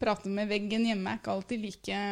prater 0.01 0.33
med 0.33 0.49
veggen 0.51 0.87
hjemme 0.89 1.13
er 1.13 1.19
ikke 1.21 1.33
alltid 1.35 1.61
like, 1.61 2.05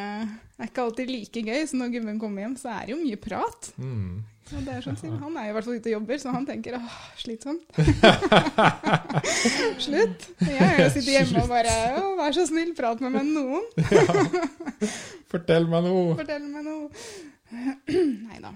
ikke 0.65 0.83
alltid 0.85 1.13
like 1.13 1.43
gøy, 1.45 1.63
så 1.69 1.79
når 1.81 1.95
gubben 1.95 2.19
kommer 2.21 2.45
hjem, 2.45 2.57
så 2.61 2.73
er 2.75 2.89
det 2.89 2.95
jo 2.95 2.99
mye 3.01 3.21
prat. 3.21 3.71
Mm. 3.81 4.19
Og 4.49 4.65
det 4.65 4.75
er 4.75 4.85
sånn, 4.85 5.17
Han 5.21 5.35
er 5.37 5.49
jo 5.49 5.53
i 5.53 5.55
hvert 5.57 5.67
fall 5.67 5.77
ute 5.77 5.91
og 5.91 5.95
jobber, 5.95 6.21
så 6.23 6.33
han 6.33 6.47
tenker 6.49 6.77
åh, 6.79 6.99
slitsomt. 7.21 7.81
Slutt. 9.85 10.29
Jeg 10.41 10.93
sitter 10.95 11.11
hjemme 11.19 11.43
og 11.45 11.51
bare 11.53 11.75
å, 12.01 12.15
vær 12.21 12.37
så 12.37 12.47
snill, 12.49 12.73
prat 12.79 13.03
med 13.05 13.17
meg 13.19 13.29
noen. 13.29 13.69
Ja. 14.79 14.95
Fortell 15.29 15.67
meg 15.69 15.85
noe! 15.85 16.15
Fortell 16.17 16.45
meg 16.49 16.65
noe. 16.65 16.87
Nei 18.29 18.39
da. 18.41 18.53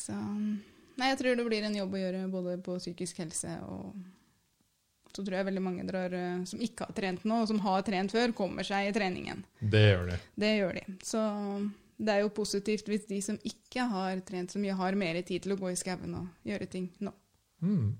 Så 0.00 0.14
Nei, 0.14 1.10
jeg 1.10 1.18
tror 1.20 1.38
det 1.38 1.44
blir 1.46 1.66
en 1.66 1.76
jobb 1.76 1.94
å 1.94 2.00
gjøre 2.00 2.24
både 2.32 2.56
på 2.62 2.76
psykisk 2.80 3.20
helse 3.22 3.52
og 3.66 3.92
Så 5.14 5.22
tror 5.22 5.38
jeg 5.38 5.46
veldig 5.46 5.62
mange 5.62 5.86
drar, 5.86 6.12
eh, 6.18 6.44
som 6.50 6.62
ikke 6.62 6.88
har 6.88 6.96
trent 6.96 7.24
nå, 7.28 7.42
og 7.44 7.50
som 7.50 7.60
har 7.62 7.84
trent 7.86 8.14
før, 8.14 8.34
kommer 8.34 8.66
seg 8.66 8.88
i 8.88 8.94
treningen. 8.96 9.44
Det 9.60 9.82
gjør 9.86 10.08
de. 10.10 10.20
Det 10.42 10.54
gjør 10.58 10.78
de. 10.80 10.84
Så 11.06 11.20
det 11.96 12.16
er 12.16 12.24
jo 12.24 12.32
positivt 12.34 12.88
hvis 12.90 13.06
de 13.06 13.20
som 13.22 13.38
ikke 13.46 13.86
har 13.92 14.24
trent 14.26 14.54
så 14.54 14.62
mye, 14.62 14.74
har 14.74 14.98
mer 14.98 15.20
tid 15.22 15.44
til 15.44 15.54
å 15.54 15.60
gå 15.60 15.70
i 15.70 15.78
skauen 15.78 16.16
og 16.18 16.48
gjøre 16.48 16.66
ting 16.70 16.90
nå. 17.04 17.14
Mm. 17.62 17.94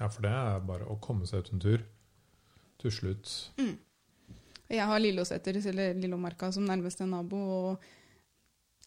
Ja, 0.00 0.08
for 0.08 0.24
det 0.24 0.32
er 0.32 0.66
bare 0.66 0.88
å 0.90 0.98
komme 1.02 1.28
seg 1.28 1.44
ut 1.44 1.54
en 1.54 1.62
tur. 1.62 1.86
Tusle 2.80 3.14
ut. 3.14 3.32
Mm. 3.60 3.74
Jeg 4.70 4.86
har 4.86 5.02
Lillåseter, 5.02 5.58
eller 5.70 5.96
Lillomarka, 5.98 6.50
som 6.54 6.66
nærmeste 6.66 7.06
nabo, 7.06 7.40
og 7.56 7.90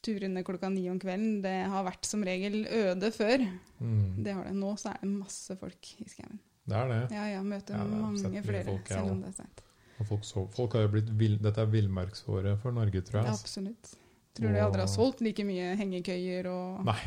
turene 0.03 0.43
klokka 0.43 0.71
ni 0.71 0.87
om 0.91 0.99
kvelden, 0.99 1.41
det 1.43 1.57
har 1.71 1.85
vært 1.85 2.07
som 2.07 2.23
regel 2.25 2.63
øde 2.65 3.11
før. 3.15 3.45
Mm. 3.79 4.23
Det 4.25 4.35
har 4.35 4.49
det. 4.49 4.55
Nå 4.57 4.73
så 4.79 4.91
er 4.93 5.03
det 5.03 5.11
masse 5.11 5.55
folk 5.59 5.93
i 5.99 6.07
skauen. 6.09 6.41
Det 6.63 6.77
er 6.79 6.87
det. 6.91 6.99
Ja, 7.11 7.23
jeg 7.33 7.43
møter 7.45 7.75
Ja, 7.75 7.83
mange 7.85 8.43
flere, 8.45 8.63
folk, 8.69 8.87
selv 8.87 9.11
om 9.11 9.19
det 9.23 9.33
er 9.33 9.35
seint. 9.41 9.63
Og 9.99 10.07
folk, 10.09 10.23
så, 10.27 10.43
folk 10.55 10.73
har 10.77 10.85
jo 10.87 10.91
blitt 10.95 11.09
vill, 11.19 11.35
Dette 11.43 11.61
er 11.61 11.69
villmarksåret 11.69 12.59
for 12.61 12.71
Norge, 12.75 13.01
tror 13.05 13.19
jeg. 13.21 13.27
altså. 13.33 13.43
Absolutt. 13.43 13.91
Tror 14.33 14.55
de 14.55 14.61
aldri 14.63 14.81
har 14.81 14.89
solgt 14.89 15.21
like 15.21 15.43
mye 15.45 15.75
hengekøyer 15.77 16.47
og 16.49 16.85
Nei. 16.87 16.97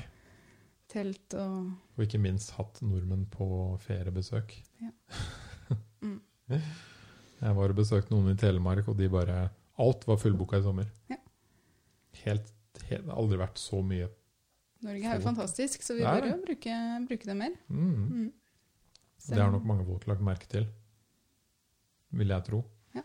telt 0.93 1.35
og 1.35 1.73
Og 1.97 2.05
ikke 2.05 2.21
minst 2.23 2.53
hatt 2.55 2.79
nordmenn 2.87 3.25
på 3.33 3.49
feriebesøk. 3.87 4.59
Ja. 4.85 4.93
Mm. 6.07 6.21
Jeg 7.41 7.55
var 7.57 7.73
og 7.73 7.75
besøkte 7.75 8.13
noen 8.13 8.29
i 8.31 8.37
Telemark, 8.39 8.87
og 8.87 8.95
de 9.01 9.09
bare 9.11 9.49
Alt 9.83 10.05
var 10.07 10.21
fullboka 10.21 10.61
i 10.61 10.63
sommer. 10.63 10.87
Ja. 11.11 11.17
Helt, 12.23 12.53
helt 12.87 13.09
aldri 13.11 13.39
vært 13.41 13.59
så 13.59 13.81
mye. 13.83 14.07
Norge 14.87 15.09
er 15.09 15.19
jo 15.19 15.25
fantastisk, 15.25 15.83
så 15.83 15.97
vi 15.99 16.05
bør 16.07 16.29
jo 16.31 16.37
bruke, 16.45 16.77
bruke 17.09 17.27
det 17.27 17.37
mer. 17.41 17.57
Mm. 17.67 17.89
Mm. 18.13 18.29
Det 19.29 19.41
har 19.43 19.53
nok 19.53 19.67
mange 19.67 19.87
folk 19.89 20.07
lagt 20.11 20.25
merke 20.25 20.49
til. 20.51 20.67
Vil 22.17 22.33
jeg 22.33 22.47
tro. 22.47 22.63
Ja. 22.95 23.03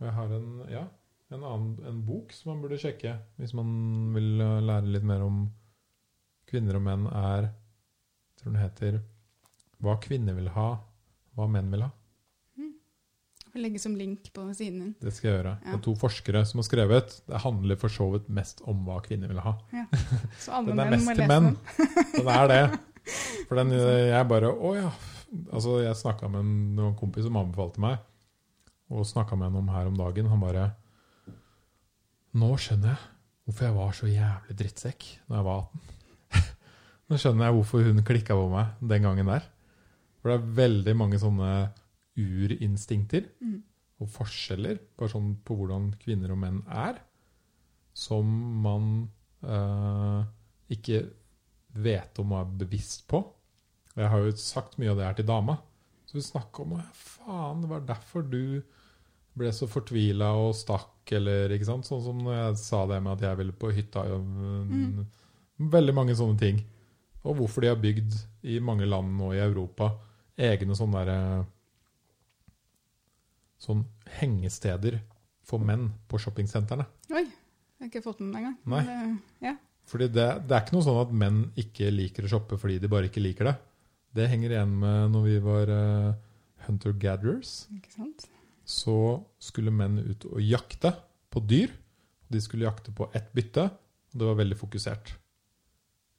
Og 0.00 0.06
jeg 0.06 0.14
har 0.18 0.34
en, 0.36 0.50
ja, 0.70 0.84
en 1.32 1.46
annen 1.48 1.88
en 1.88 2.02
bok 2.06 2.32
som 2.36 2.52
man 2.52 2.62
burde 2.62 2.78
sjekke 2.80 3.16
hvis 3.40 3.54
man 3.56 3.72
vil 4.14 4.36
uh, 4.40 4.60
lære 4.62 4.92
litt 4.94 5.08
mer 5.08 5.24
om 5.26 5.42
kvinner 6.48 6.78
og 6.78 6.86
menn, 6.86 7.08
er 7.08 7.48
Jeg 7.48 8.44
tror 8.44 8.52
den 8.52 8.62
heter 8.62 9.00
'Hva 9.82 9.96
kvinner 10.02 10.34
vil 10.34 10.48
ha, 10.54 10.68
hva 11.34 11.46
menn 11.50 11.70
vil 11.70 11.82
ha'. 11.82 11.92
Får 13.52 13.60
legge 13.60 13.78
som 13.78 13.96
link 13.96 14.30
på 14.32 14.46
siden 14.56 14.78
din. 14.80 14.92
Det 15.00 15.10
skal 15.12 15.28
jeg 15.28 15.36
gjøre. 15.36 15.50
Ja. 15.60 15.72
Det 15.72 15.74
er 15.76 15.82
to 15.84 15.92
forskere 16.00 16.40
som 16.48 16.62
har 16.62 16.64
skrevet. 16.64 17.18
Det 17.28 17.40
handler 17.42 17.76
for 17.76 17.92
så 17.92 18.06
vidt 18.14 18.30
mest 18.32 18.62
om 18.64 18.80
hva 18.86 18.96
kvinner 19.04 19.28
vil 19.28 19.42
ha. 19.44 19.52
Så 20.40 20.54
alle 20.56 20.72
Den 20.72 20.80
er 20.80 20.88
menn 20.88 20.96
mest 20.96 21.10
må 21.10 21.16
til 21.18 21.28
menn. 21.28 21.50
den. 21.52 22.00
Den 22.16 22.30
er 22.32 22.48
det. 22.48 22.62
For 23.48 23.58
den, 23.58 23.72
jeg 23.74 24.28
bare 24.30 24.52
Å 24.52 24.74
ja. 24.76 24.90
Altså, 25.48 25.78
jeg 25.82 25.96
snakka 25.96 26.28
med 26.28 26.44
en, 26.44 26.92
kompis 26.98 27.24
som 27.24 27.38
anbefalte 27.40 27.80
meg, 27.82 28.02
og 28.92 29.06
snakka 29.08 29.36
med 29.38 29.48
henne 29.48 29.62
om 29.62 29.70
her 29.72 29.88
om 29.88 29.96
dagen. 29.96 30.28
Han 30.28 30.42
bare 30.42 30.66
Nå 32.36 32.52
skjønner 32.60 32.94
jeg 32.94 33.08
hvorfor 33.42 33.66
jeg 33.66 33.76
var 33.76 33.96
så 33.96 34.08
jævlig 34.08 34.54
drittsekk 34.56 35.06
da 35.28 35.40
jeg 35.40 35.46
var 35.48 35.64
18. 35.64 36.44
Nå 37.10 37.18
skjønner 37.20 37.48
jeg 37.48 37.56
hvorfor 37.58 37.88
hun 37.88 38.04
klikka 38.06 38.36
på 38.38 38.46
meg 38.52 38.84
den 38.92 39.08
gangen 39.08 39.32
der. 39.32 39.48
For 40.20 40.30
det 40.30 40.36
er 40.38 40.54
veldig 40.60 40.94
mange 41.00 41.18
sånne 41.20 41.50
urinstinkter 42.16 43.26
Mm. 43.42 43.62
og 44.02 44.10
forskjeller 44.12 44.78
sånn 45.10 45.32
på 45.44 45.56
hvordan 45.58 45.92
kvinner 46.02 46.32
og 46.34 46.38
menn 46.42 46.60
er, 46.68 47.00
som 47.94 48.28
man 48.62 48.86
eh, 49.42 50.22
ikke 50.76 51.02
vet 51.74 52.18
om 52.22 52.32
og 52.32 52.40
er 52.42 52.56
bevisst 52.64 53.06
på. 53.08 53.22
Og 53.92 54.00
jeg 54.02 54.08
har 54.12 54.18
jo 54.24 54.32
sagt 54.40 54.78
mye 54.80 54.90
av 54.92 54.96
det 54.98 55.06
her 55.06 55.14
til 55.20 55.26
dama. 55.28 55.58
Så 56.06 56.18
vi 56.18 56.24
snakka 56.24 56.62
om 56.64 56.74
«Å, 56.76 56.82
faen, 56.92 57.62
det 57.62 57.70
var 57.70 57.80
derfor 57.88 58.22
du 58.28 58.62
ble 59.38 59.48
så 59.56 59.64
fortvila 59.70 60.32
og 60.36 60.52
stakk, 60.56 61.08
eller 61.16 61.54
ikke 61.54 61.64
sant? 61.70 61.86
Sånn 61.88 62.02
som 62.04 62.18
når 62.20 62.34
jeg 62.36 62.56
sa 62.60 62.82
det 62.90 62.98
med 63.02 63.14
at 63.14 63.22
jeg 63.30 63.38
ville 63.40 63.52
på 63.56 63.70
hytta. 63.72 64.04
Mm. 64.04 65.06
Veldig 65.72 65.94
mange 65.96 66.16
sånne 66.18 66.36
ting. 66.40 66.60
Og 67.24 67.36
hvorfor 67.38 67.64
de 67.64 67.70
har 67.72 67.80
bygd 67.80 68.16
i 68.50 68.58
mange 68.60 68.84
land 68.88 69.14
nå 69.16 69.30
i 69.32 69.40
Europa 69.40 69.92
egne 70.36 70.74
sånne 70.76 71.04
derre 71.04 71.18
Sånn 73.62 73.84
hengesteder 74.18 74.96
for 75.46 75.62
menn 75.62 75.84
på 76.10 76.18
shoppingsentrene. 76.18 76.82
Oi, 77.14 77.20
jeg 77.22 77.84
har 77.84 77.90
ikke 77.92 78.02
fått 78.02 78.18
med 78.18 78.32
den 78.32 78.40
engang. 78.40 78.56
Nei. 78.66 78.80
Men 78.82 79.20
det- 79.40 79.46
Ja. 79.46 79.56
Fordi 79.88 80.08
det, 80.12 80.26
det 80.46 80.54
er 80.56 80.64
ikke 80.64 80.76
noe 80.76 80.86
sånn 80.86 81.00
at 81.02 81.14
menn 81.22 81.40
ikke 81.58 81.90
liker 81.92 82.26
å 82.26 82.32
shoppe 82.32 82.58
fordi 82.60 82.78
de 82.82 82.90
bare 82.90 83.10
ikke 83.10 83.22
liker 83.22 83.50
det. 83.50 83.56
Det 84.12 84.28
henger 84.28 84.54
igjen 84.54 84.74
med 84.82 85.14
når 85.14 85.24
vi 85.26 85.38
var 85.44 85.72
uh, 85.72 86.12
hunter-gatherers. 86.66 87.54
Så 88.64 88.96
skulle 89.42 89.74
menn 89.74 89.98
ut 90.00 90.26
og 90.30 90.42
jakte 90.44 90.92
på 91.32 91.42
dyr. 91.48 91.72
De 92.32 92.40
skulle 92.40 92.68
jakte 92.68 92.94
på 92.96 93.08
ett 93.16 93.32
bytte, 93.36 93.66
og 94.12 94.20
det 94.20 94.28
var 94.28 94.38
veldig 94.38 94.58
fokusert. 94.60 95.14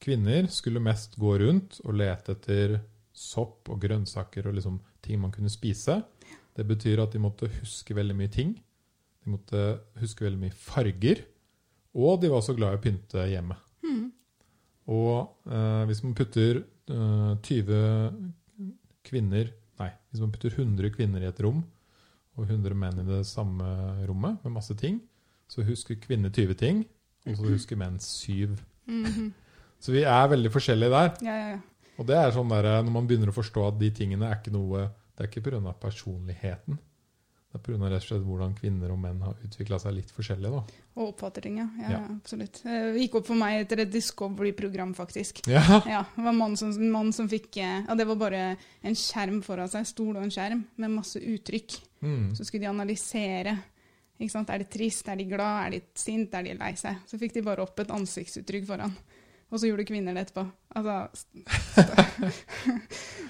Kvinner 0.04 0.50
skulle 0.52 0.84
mest 0.84 1.16
gå 1.22 1.38
rundt 1.40 1.80
og 1.86 1.96
lete 2.02 2.36
etter 2.36 2.76
sopp 3.14 3.70
og 3.72 3.80
grønnsaker 3.82 4.50
og 4.50 4.58
liksom 4.58 4.82
ting 5.06 5.22
man 5.22 5.32
kunne 5.34 5.52
spise. 5.54 6.02
Det 6.54 6.66
betyr 6.68 7.02
at 7.04 7.14
de 7.14 7.22
måtte 7.22 7.50
huske 7.62 7.96
veldig 7.96 8.18
mye 8.18 8.32
ting. 8.34 8.56
De 9.24 9.32
måtte 9.32 9.62
huske 10.02 10.26
veldig 10.26 10.42
mye 10.42 10.58
farger. 10.58 11.24
Og 11.94 12.22
de 12.22 12.32
var 12.32 12.42
så 12.46 12.56
glad 12.58 12.74
i 12.74 12.80
å 12.80 12.84
pynte 12.84 13.26
hjemme. 13.30 13.58
Mm. 13.86 14.08
Og 14.94 15.50
eh, 15.50 15.84
hvis 15.90 16.02
man 16.06 16.16
putter 16.18 16.64
eh, 16.64 17.34
20 17.46 18.34
kvinner 19.08 19.52
Nei, 19.82 19.90
hvis 20.12 20.22
man 20.22 20.32
putter 20.32 20.54
100 20.54 20.92
kvinner 20.94 21.24
i 21.24 21.28
et 21.32 21.40
rom, 21.42 21.64
og 22.38 22.46
100 22.46 22.76
menn 22.78 23.00
i 23.02 23.06
det 23.08 23.24
samme 23.26 23.66
rommet 24.06 24.44
med 24.46 24.54
masse 24.54 24.76
ting, 24.78 25.00
så 25.50 25.66
husker 25.66 25.98
kvinner 26.02 26.30
20 26.30 26.58
ting, 26.60 26.84
og 27.26 27.40
så 27.40 27.50
husker 27.50 27.80
menn 27.82 27.98
7. 28.00 28.54
Mhm. 28.86 29.32
Så 29.82 29.92
vi 29.92 30.06
er 30.08 30.30
veldig 30.32 30.52
forskjellige 30.54 30.94
der. 30.94 31.10
Ja, 31.26 31.34
ja, 31.42 31.50
ja. 31.56 31.90
Og 31.98 32.08
det 32.08 32.16
er 32.22 32.32
sånn 32.34 32.54
der, 32.54 32.70
når 32.86 32.94
man 32.96 33.10
begynner 33.10 33.34
å 33.34 33.36
forstå 33.36 33.66
at 33.68 33.82
de 33.82 33.90
tingene 33.94 34.30
er 34.30 34.40
ikke 34.40 34.54
noe 34.54 34.88
Det 35.14 35.26
er 35.26 35.28
ikke 35.30 35.44
pga. 35.46 35.74
personligheten. 35.78 36.78
Det 37.54 37.60
er 37.60 37.66
pga. 37.68 37.86
rett 37.92 38.02
og 38.02 38.08
slett 38.08 38.24
hvordan 38.26 38.54
kvinner 38.58 38.90
og 38.90 38.98
menn 38.98 39.20
har 39.22 39.36
utvikla 39.46 39.78
seg 39.80 39.94
litt 39.94 40.10
forskjellig. 40.12 40.50
da. 40.50 40.62
Og 40.98 41.12
oppfatter 41.12 41.44
ting, 41.46 41.60
ja. 41.62 41.68
ja, 41.84 41.90
Ja. 41.92 42.00
Absolutt. 42.10 42.64
Det 42.66 42.80
gikk 42.98 43.16
opp 43.20 43.28
for 43.28 43.38
meg 43.38 43.60
etter 43.62 43.84
et 43.84 43.92
Discovery-program, 43.94 44.96
faktisk. 44.98 45.44
Ja, 45.48 45.62
Ja, 45.86 46.02
det 46.16 46.24
var 46.26 46.32
en 46.34 46.40
mann 46.42 46.58
som, 46.58 46.74
mann 46.92 47.14
som 47.14 47.30
fikk 47.30 47.58
eh, 47.62 47.84
Ja, 47.88 47.94
det 47.96 48.08
var 48.10 48.16
bare 48.26 48.42
en 48.82 48.96
skjerm 48.98 49.44
foran 49.46 49.70
seg, 49.70 49.86
stol 49.86 50.16
og 50.18 50.24
en 50.26 50.34
skjerm, 50.34 50.66
med 50.82 50.96
masse 50.98 51.22
uttrykk. 51.22 51.78
mm. 52.02 52.34
Så 52.36 52.44
skulle 52.50 52.66
de 52.66 52.72
analysere. 52.74 53.54
Ikke 54.20 54.32
sant? 54.34 54.50
Er 54.50 54.58
de 54.66 54.66
trist, 54.74 55.08
er 55.10 55.16
de 55.22 55.26
glad, 55.30 55.68
er 55.68 55.70
de 55.78 55.82
sint, 55.94 56.34
er 56.34 56.44
de 56.50 56.58
lei 56.58 56.74
seg? 56.80 56.98
Så 57.06 57.18
fikk 57.22 57.34
de 57.38 57.42
bare 57.46 57.62
opp 57.62 57.80
et 57.86 57.94
ansiktsuttrykk 57.94 58.66
foran. 58.66 58.98
Og 59.54 59.60
så 59.62 59.68
gjorde 59.70 59.86
kvinner 59.86 60.14
det 60.18 60.26
etterpå. 60.26 60.48
Altså 60.74 60.98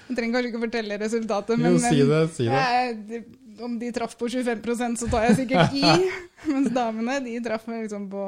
Jeg 0.07 0.15
trenger 0.17 0.34
kanskje 0.36 0.49
ikke 0.51 0.59
å 0.59 0.63
fortelle 0.65 0.97
resultatet, 1.01 1.59
men, 1.59 1.74
Jo, 1.76 1.80
si 1.84 2.03
det. 2.07 2.21
Si 2.36 2.45
det. 2.47 2.61
jeg- 2.63 3.24
om 3.66 3.78
de 3.80 3.89
traff 3.95 4.14
på 4.20 4.28
25% 4.30 4.99
så 5.01 5.09
tar 5.11 5.26
jeg 5.30 5.38
sikkert 5.41 5.74
i. 5.80 5.84
Mens 6.51 6.70
damene 6.76 7.20
de 7.24 7.38
traff 7.45 7.66
liksom 7.72 8.09
på 8.11 8.26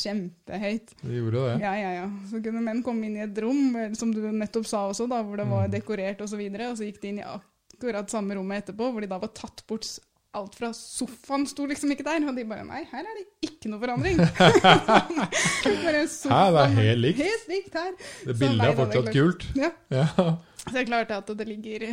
kjempehøyt. 0.00 0.94
De 1.02 1.16
gjorde 1.20 1.44
det. 1.46 1.56
Ja, 1.64 1.74
ja, 1.78 1.90
ja. 2.00 2.08
Så 2.30 2.40
kunne 2.44 2.62
menn 2.64 2.82
komme 2.86 3.06
inn 3.08 3.18
i 3.20 3.24
et 3.26 3.40
rom, 3.44 3.74
som 3.98 4.12
du 4.14 4.22
nettopp 4.32 4.68
sa 4.70 4.86
også, 4.90 5.08
da, 5.10 5.22
hvor 5.26 5.40
det 5.40 5.48
var 5.50 5.66
Mm. 5.68 5.74
dekorert 5.76 6.20
osv., 6.20 6.22
og, 6.24 6.32
så 6.34 6.38
videre, 6.40 6.70
og 6.72 6.78
så 6.78 6.86
gikk 6.88 7.00
de 7.02 7.08
inn 7.12 7.18
i 7.22 7.26
akkurat 7.26 8.10
samme 8.12 8.34
rommet 8.38 8.64
etterpå, 8.64 8.90
hvor 8.92 9.00
de 9.04 9.10
da 9.10 9.18
var 9.20 9.32
tatt 9.36 9.64
bort 9.68 9.86
alt 10.32 10.54
fra 10.54 10.68
sofaen 10.76 11.42
sto 11.50 11.64
liksom 11.66 11.90
ikke 11.90 12.04
der, 12.06 12.22
og 12.30 12.36
de 12.38 12.44
bare 12.46 12.62
Nei, 12.62 12.84
her 12.92 13.02
er 13.02 13.16
det 13.18 13.24
ikke 13.48 13.70
noe 13.72 13.80
forandring. 13.82 14.20
bare 15.84 16.04
Hæ, 16.06 16.44
det 16.54 16.62
er 16.62 16.76
helt 16.76 17.02
likt. 17.02 17.22
Helt 17.24 17.50
likt 17.50 17.74
her. 17.74 17.90
Det 18.28 18.36
bildet 18.38 18.68
er 18.68 18.78
fortsatt 18.78 19.10
kult. 19.14 19.46
Ja. 19.58 19.72
Ja. 19.90 20.06
Så 20.60 20.70
det 20.74 20.84
er 20.84 20.90
klart 20.92 21.10
at 21.16 21.32
det 21.38 21.48
ligger 21.48 21.88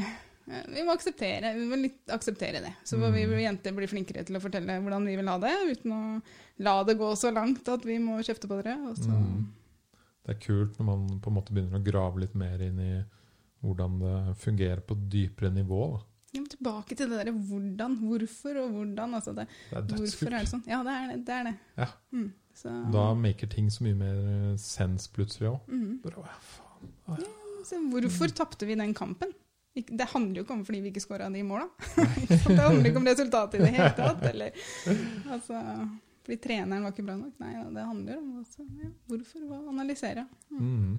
Vi 0.48 0.84
må 0.88 0.94
akseptere, 0.96 1.50
vi 1.58 1.66
må 1.68 1.76
litt 1.82 2.08
akseptere 2.16 2.62
det. 2.64 2.74
Så 2.88 2.96
får 3.00 3.12
vi 3.14 3.26
Mm. 3.28 3.40
jenter 3.44 3.74
bli 3.76 3.88
flinkere 3.88 4.24
til 4.26 4.38
å 4.38 4.40
fortelle 4.42 4.78
hvordan 4.82 5.06
vi 5.06 5.16
vil 5.20 5.28
ha 5.28 5.38
det, 5.44 5.52
uten 5.74 5.92
å 5.92 6.22
la 6.60 6.84
det 6.88 6.98
gå 6.98 7.10
så 7.20 7.34
langt 7.34 7.68
at 7.68 7.84
vi 7.84 7.98
må 8.00 8.18
kjefte 8.24 8.48
på 8.48 8.62
dere. 8.64 8.78
Mm. 9.08 9.48
det 10.26 10.36
er 10.36 10.40
kult 10.46 10.78
når 10.80 10.86
man 10.86 11.20
på 11.20 11.28
en 11.30 11.36
måte 11.36 11.52
begynner 11.54 11.80
å 11.80 11.84
grave 11.84 12.20
litt 12.20 12.36
mer 12.36 12.60
inn 12.62 12.80
i 12.80 13.04
hvordan 13.64 14.00
det 14.00 14.38
fungerer 14.38 14.82
på 14.82 14.96
dypere 15.10 15.52
nivå. 15.52 15.98
Da. 15.98 16.04
Ja, 16.34 16.42
men 16.42 16.50
tilbake 16.50 16.96
til 16.96 17.10
det 17.10 17.20
derre 17.26 17.34
hvordan, 17.34 17.98
hvorfor 18.02 18.58
og 18.64 18.72
hvordan. 18.76 19.14
Altså 19.16 19.34
det, 19.36 19.48
Det 19.70 19.78
er 19.78 19.82
er 19.82 19.88
dødskult. 19.88 20.30
det 20.32 20.48
sånn? 20.52 20.64
Ja, 20.68 20.84
det 20.84 20.92
er 20.94 21.08
det. 21.14 21.26
det, 21.26 21.34
er 21.34 21.44
det. 21.44 21.56
Ja. 21.78 21.88
Mm, 22.14 22.32
så, 22.54 22.92
Da 22.92 23.14
maker 23.16 23.48
ting 23.50 23.68
så 23.70 23.82
mye 23.84 23.96
mer 23.96 24.58
sens 24.58 25.08
plutselig 25.08 25.50
òg. 25.52 25.60
mm. 25.68 26.00
Ja, 26.04 26.38
faen. 26.40 27.92
Hvorfor 27.92 28.28
tapte 28.36 28.66
vi 28.68 28.76
den 28.76 28.94
kampen? 28.94 29.34
Det 29.86 30.08
handler 30.14 30.40
jo 30.40 30.46
ikke 30.46 30.56
om 30.56 30.64
fordi 30.68 30.82
vi 30.84 30.92
ikke 30.94 31.04
skåra 31.04 31.30
de 31.34 31.44
måla. 31.46 31.68
det 31.98 32.60
handler 32.60 32.90
ikke 32.90 33.02
om 33.02 33.10
resultatet 33.10 33.60
i 33.60 33.64
det 33.66 33.74
hele 33.76 33.90
tatt. 33.98 34.24
Eller, 34.32 34.64
altså, 35.36 35.62
fordi 36.26 36.40
treneren 36.44 36.86
var 36.86 36.96
ikke 36.96 37.06
bra 37.08 37.18
nok. 37.20 37.36
Nei, 37.44 37.52
det 37.76 37.86
handler 37.90 38.22
om 38.22 38.32
altså, 38.42 38.66
ja, 38.66 38.90
hvorfor. 39.12 39.44
Hva 39.50 39.60
analysere. 39.74 40.26
Mm. 40.54 40.98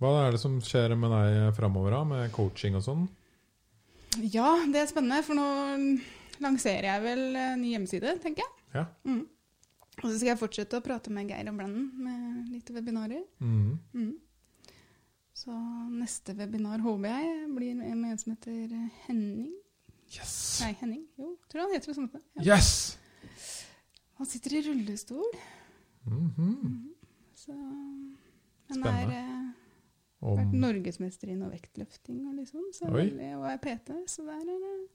Hva 0.00 0.14
er 0.22 0.32
det 0.34 0.40
som 0.40 0.56
skjer 0.64 0.96
med 0.96 1.12
deg 1.12 1.50
framover? 1.58 1.98
Med 2.08 2.32
coaching 2.32 2.78
og 2.78 2.86
sånn? 2.86 3.04
Ja, 4.32 4.56
det 4.66 4.80
er 4.80 4.88
spennende, 4.90 5.20
for 5.22 5.38
nå 5.38 5.46
lanserer 6.40 6.88
jeg 6.88 7.04
vel 7.04 7.22
ny 7.60 7.74
hjemmeside, 7.74 8.16
tenker 8.22 8.42
jeg. 8.46 8.56
Ja. 8.80 8.86
Mm. 9.04 9.26
Og 10.00 10.06
så 10.08 10.16
skal 10.16 10.32
jeg 10.32 10.40
fortsette 10.40 10.80
å 10.80 10.84
prate 10.84 11.12
med 11.12 11.28
Geir 11.28 11.50
og 11.52 11.58
Blenden 11.58 11.90
med 12.00 12.50
litt 12.54 12.70
webinarer. 12.72 13.22
Mm. 13.42 14.14
Mm. 15.40 15.44
Så 15.44 15.96
neste 15.96 16.34
webinar 16.36 16.78
håper 16.84 17.08
jeg 17.08 17.48
blir 17.56 17.74
med 17.78 17.92
en 18.12 18.18
som 18.18 18.32
heter 18.34 18.74
Henning. 19.06 19.52
Yes! 20.12 20.60
Nei, 20.60 20.72
Henning. 20.80 21.04
Jo, 21.18 21.36
tror 21.48 21.62
han 21.62 21.72
heter 21.72 21.92
det 21.92 21.96
samme. 21.96 22.20
Ja. 22.44 22.56
Yes! 22.56 22.98
Han 24.20 24.26
sitter 24.28 24.58
i 24.58 24.62
rullestol, 24.68 25.30
Mhm. 26.04 26.90
så 27.34 27.52
Han 28.70 28.84
er 28.86 29.10
eh, 29.10 29.52
vært 30.22 30.52
norgesmester 30.52 31.28
i 31.32 31.34
noe 31.34 31.50
vektløfting 31.50 32.26
og 32.28 32.34
liksom, 32.36 32.60
så 32.72 32.90
Oi. 32.92 33.08
og 33.36 33.46
er 33.48 33.56
PT, 33.58 33.96
så 34.06 34.22
der 34.26 34.40
er 34.40 34.44
det 34.44 34.88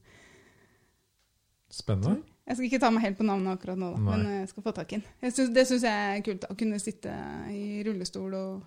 spennende. 1.70 2.22
Jeg 2.46 2.56
skal 2.56 2.64
ikke 2.68 2.80
ta 2.80 2.90
meg 2.94 3.02
helt 3.02 3.18
på 3.18 3.26
navnet 3.26 3.58
akkurat 3.58 3.78
nå, 3.78 3.90
da, 3.96 3.98
men 3.98 4.26
jeg 4.30 4.48
skal 4.48 4.62
få 4.62 4.72
tak 4.72 4.92
i 4.92 4.96
den. 5.00 5.04
Det 5.54 5.66
syns 5.66 5.82
jeg 5.82 6.18
er 6.18 6.22
kult, 6.22 6.44
å 6.50 6.56
kunne 6.56 6.78
sitte 6.78 7.10
i 7.50 7.82
rullestol 7.86 8.34
og 8.38 8.62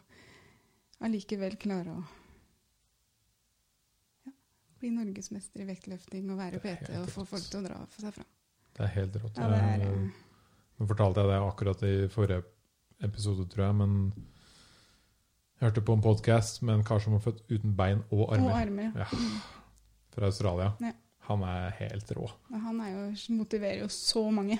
allikevel 1.05 1.55
klare 1.61 1.93
å 1.95 2.01
ja, 4.25 4.31
bli 4.79 4.91
norgesmester 4.95 5.63
i 5.63 5.67
vektløfting 5.69 6.29
og 6.33 6.39
være 6.41 6.61
PT 6.63 6.93
og 7.01 7.09
få 7.13 7.25
folk 7.27 7.45
til 7.49 7.61
å 7.61 7.65
dra 7.67 7.79
for 7.89 8.05
seg 8.05 8.15
fra. 8.19 8.25
Det 8.77 8.85
er 8.85 8.93
helt 8.95 9.17
rått. 9.23 9.37
Ja, 9.39 9.49
er, 9.51 9.79
Jeg- 9.79 9.87
eh, 9.87 10.25
Nå 10.79 10.87
fortalte 10.87 11.19
jeg 11.19 11.27
det 11.27 11.39
akkurat 11.43 11.81
i 11.83 12.07
forrige 12.07 12.43
episode, 13.03 13.43
tror 13.51 13.65
jeg, 13.65 13.75
men 13.75 14.13
jeg 15.59 15.65
hørte 15.67 15.81
på 15.83 15.93
en 15.97 16.01
podkast 16.05 16.61
med 16.63 16.75
en 16.77 16.83
kar 16.87 16.99
som 17.03 17.11
var 17.17 17.19
født 17.25 17.41
uten 17.51 17.73
bein 17.75 18.03
og 18.15 18.29
armer. 18.31 18.47
Og 18.47 18.55
armer, 18.61 18.83
ja. 18.95 19.03
Ja. 19.03 19.41
Fra 20.15 20.25
Australia. 20.31 20.69
Ja. 20.79 20.93
Han 21.27 21.43
er 21.43 21.69
helt 21.81 22.11
rå. 22.15 22.29
Han 22.49 22.79
er 22.81 22.93
jo, 22.93 23.33
motiverer 23.35 23.81
jo 23.83 23.89
så 23.91 24.23
mange. 24.31 24.57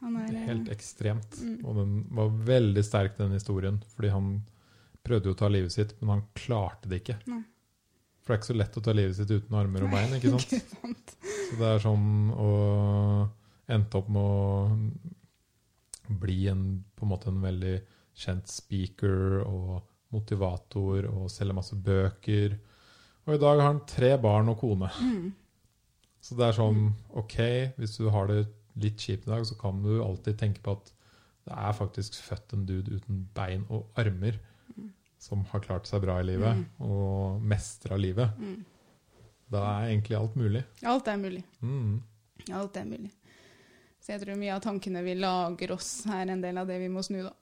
Han 0.00 0.16
er, 0.22 0.32
Helt 0.46 0.68
ekstremt. 0.70 1.34
mm. 1.42 1.64
Og 1.64 1.74
den 1.76 2.06
var 2.14 2.28
veldig 2.46 2.84
sterk, 2.84 3.16
den 3.18 3.32
historien. 3.32 3.82
Fordi 3.96 4.08
han 4.10 4.30
prøvde 5.04 5.30
jo 5.30 5.34
å 5.36 5.38
ta 5.38 5.50
livet 5.52 5.74
sitt, 5.74 5.94
men 6.00 6.16
han 6.16 6.24
klarte 6.38 6.90
det 6.90 7.02
ikke. 7.02 7.18
Nei. 7.30 7.42
For 8.24 8.32
det 8.32 8.36
er 8.36 8.40
ikke 8.40 8.48
så 8.48 8.56
lett 8.56 8.76
å 8.80 8.82
ta 8.84 8.92
livet 8.96 9.16
sitt 9.18 9.32
uten 9.34 9.56
armer 9.60 9.84
og 9.84 9.92
bein. 9.92 10.14
ikke 10.16 10.32
sant? 10.32 10.54
Ikke 10.56 10.78
sant? 10.80 11.16
Så 11.20 11.58
det 11.60 11.70
er 11.70 11.82
sånn 11.84 12.06
å 12.32 12.52
endte 13.74 14.00
opp 14.00 14.08
med 14.12 14.22
å 14.24 16.14
bli 16.20 16.46
en, 16.52 16.64
på 16.96 17.04
en 17.04 17.12
måte 17.12 17.28
en 17.32 17.42
veldig 17.44 17.74
kjent 18.24 18.48
speaker 18.48 19.42
og 19.44 19.82
motivator 20.14 21.08
og 21.10 21.28
selge 21.32 21.56
masse 21.56 21.76
bøker. 21.76 22.56
Og 23.24 23.36
i 23.36 23.40
dag 23.40 23.60
har 23.60 23.70
han 23.72 23.84
tre 23.88 24.14
barn 24.20 24.50
og 24.52 24.60
kone. 24.60 24.90
Mm. 25.00 25.32
Så 26.24 26.36
det 26.38 26.48
er 26.48 26.56
sånn 26.56 26.86
OK, 27.20 27.38
hvis 27.76 27.98
du 28.00 28.08
har 28.12 28.28
det 28.30 28.44
litt 28.80 29.00
kjipt 29.00 29.28
i 29.28 29.32
dag, 29.34 29.44
så 29.44 29.56
kan 29.60 29.82
du 29.84 29.98
alltid 30.02 30.38
tenke 30.40 30.64
på 30.64 30.76
at 30.78 30.92
det 31.44 31.56
er 31.60 31.76
faktisk 31.76 32.16
født 32.24 32.54
en 32.56 32.64
dude 32.68 32.96
uten 32.96 33.26
bein 33.36 33.66
og 33.68 33.90
armer 34.00 34.38
som 35.24 35.44
har 35.50 35.62
klart 35.64 35.88
seg 35.88 36.02
bra 36.04 36.18
i 36.20 36.26
livet 36.28 36.56
Mm. 36.58 36.64
og 36.84 37.42
mestra 37.42 37.96
livet. 38.00 38.36
Mm. 38.38 38.64
Da 39.50 39.62
er 39.80 39.90
egentlig 39.92 40.16
alt 40.18 40.34
mulig. 40.36 40.64
Alt 40.84 41.08
er 41.08 41.16
mulig. 41.20 41.42
Mm. 41.62 42.02
Alt 42.52 42.76
er 42.76 42.84
mulig. 42.88 43.10
Så 44.04 44.12
jeg 44.12 44.20
tror 44.20 44.36
mye 44.36 44.52
av 44.54 44.60
tankene 44.64 45.00
vi 45.04 45.14
lager 45.16 45.72
oss, 45.72 46.04
er 46.12 46.28
en 46.28 46.40
del 46.44 46.58
av 46.60 46.66
det 46.68 46.76
vi 46.82 46.88
må 46.92 47.00
snu, 47.04 47.22
da. 47.24 47.32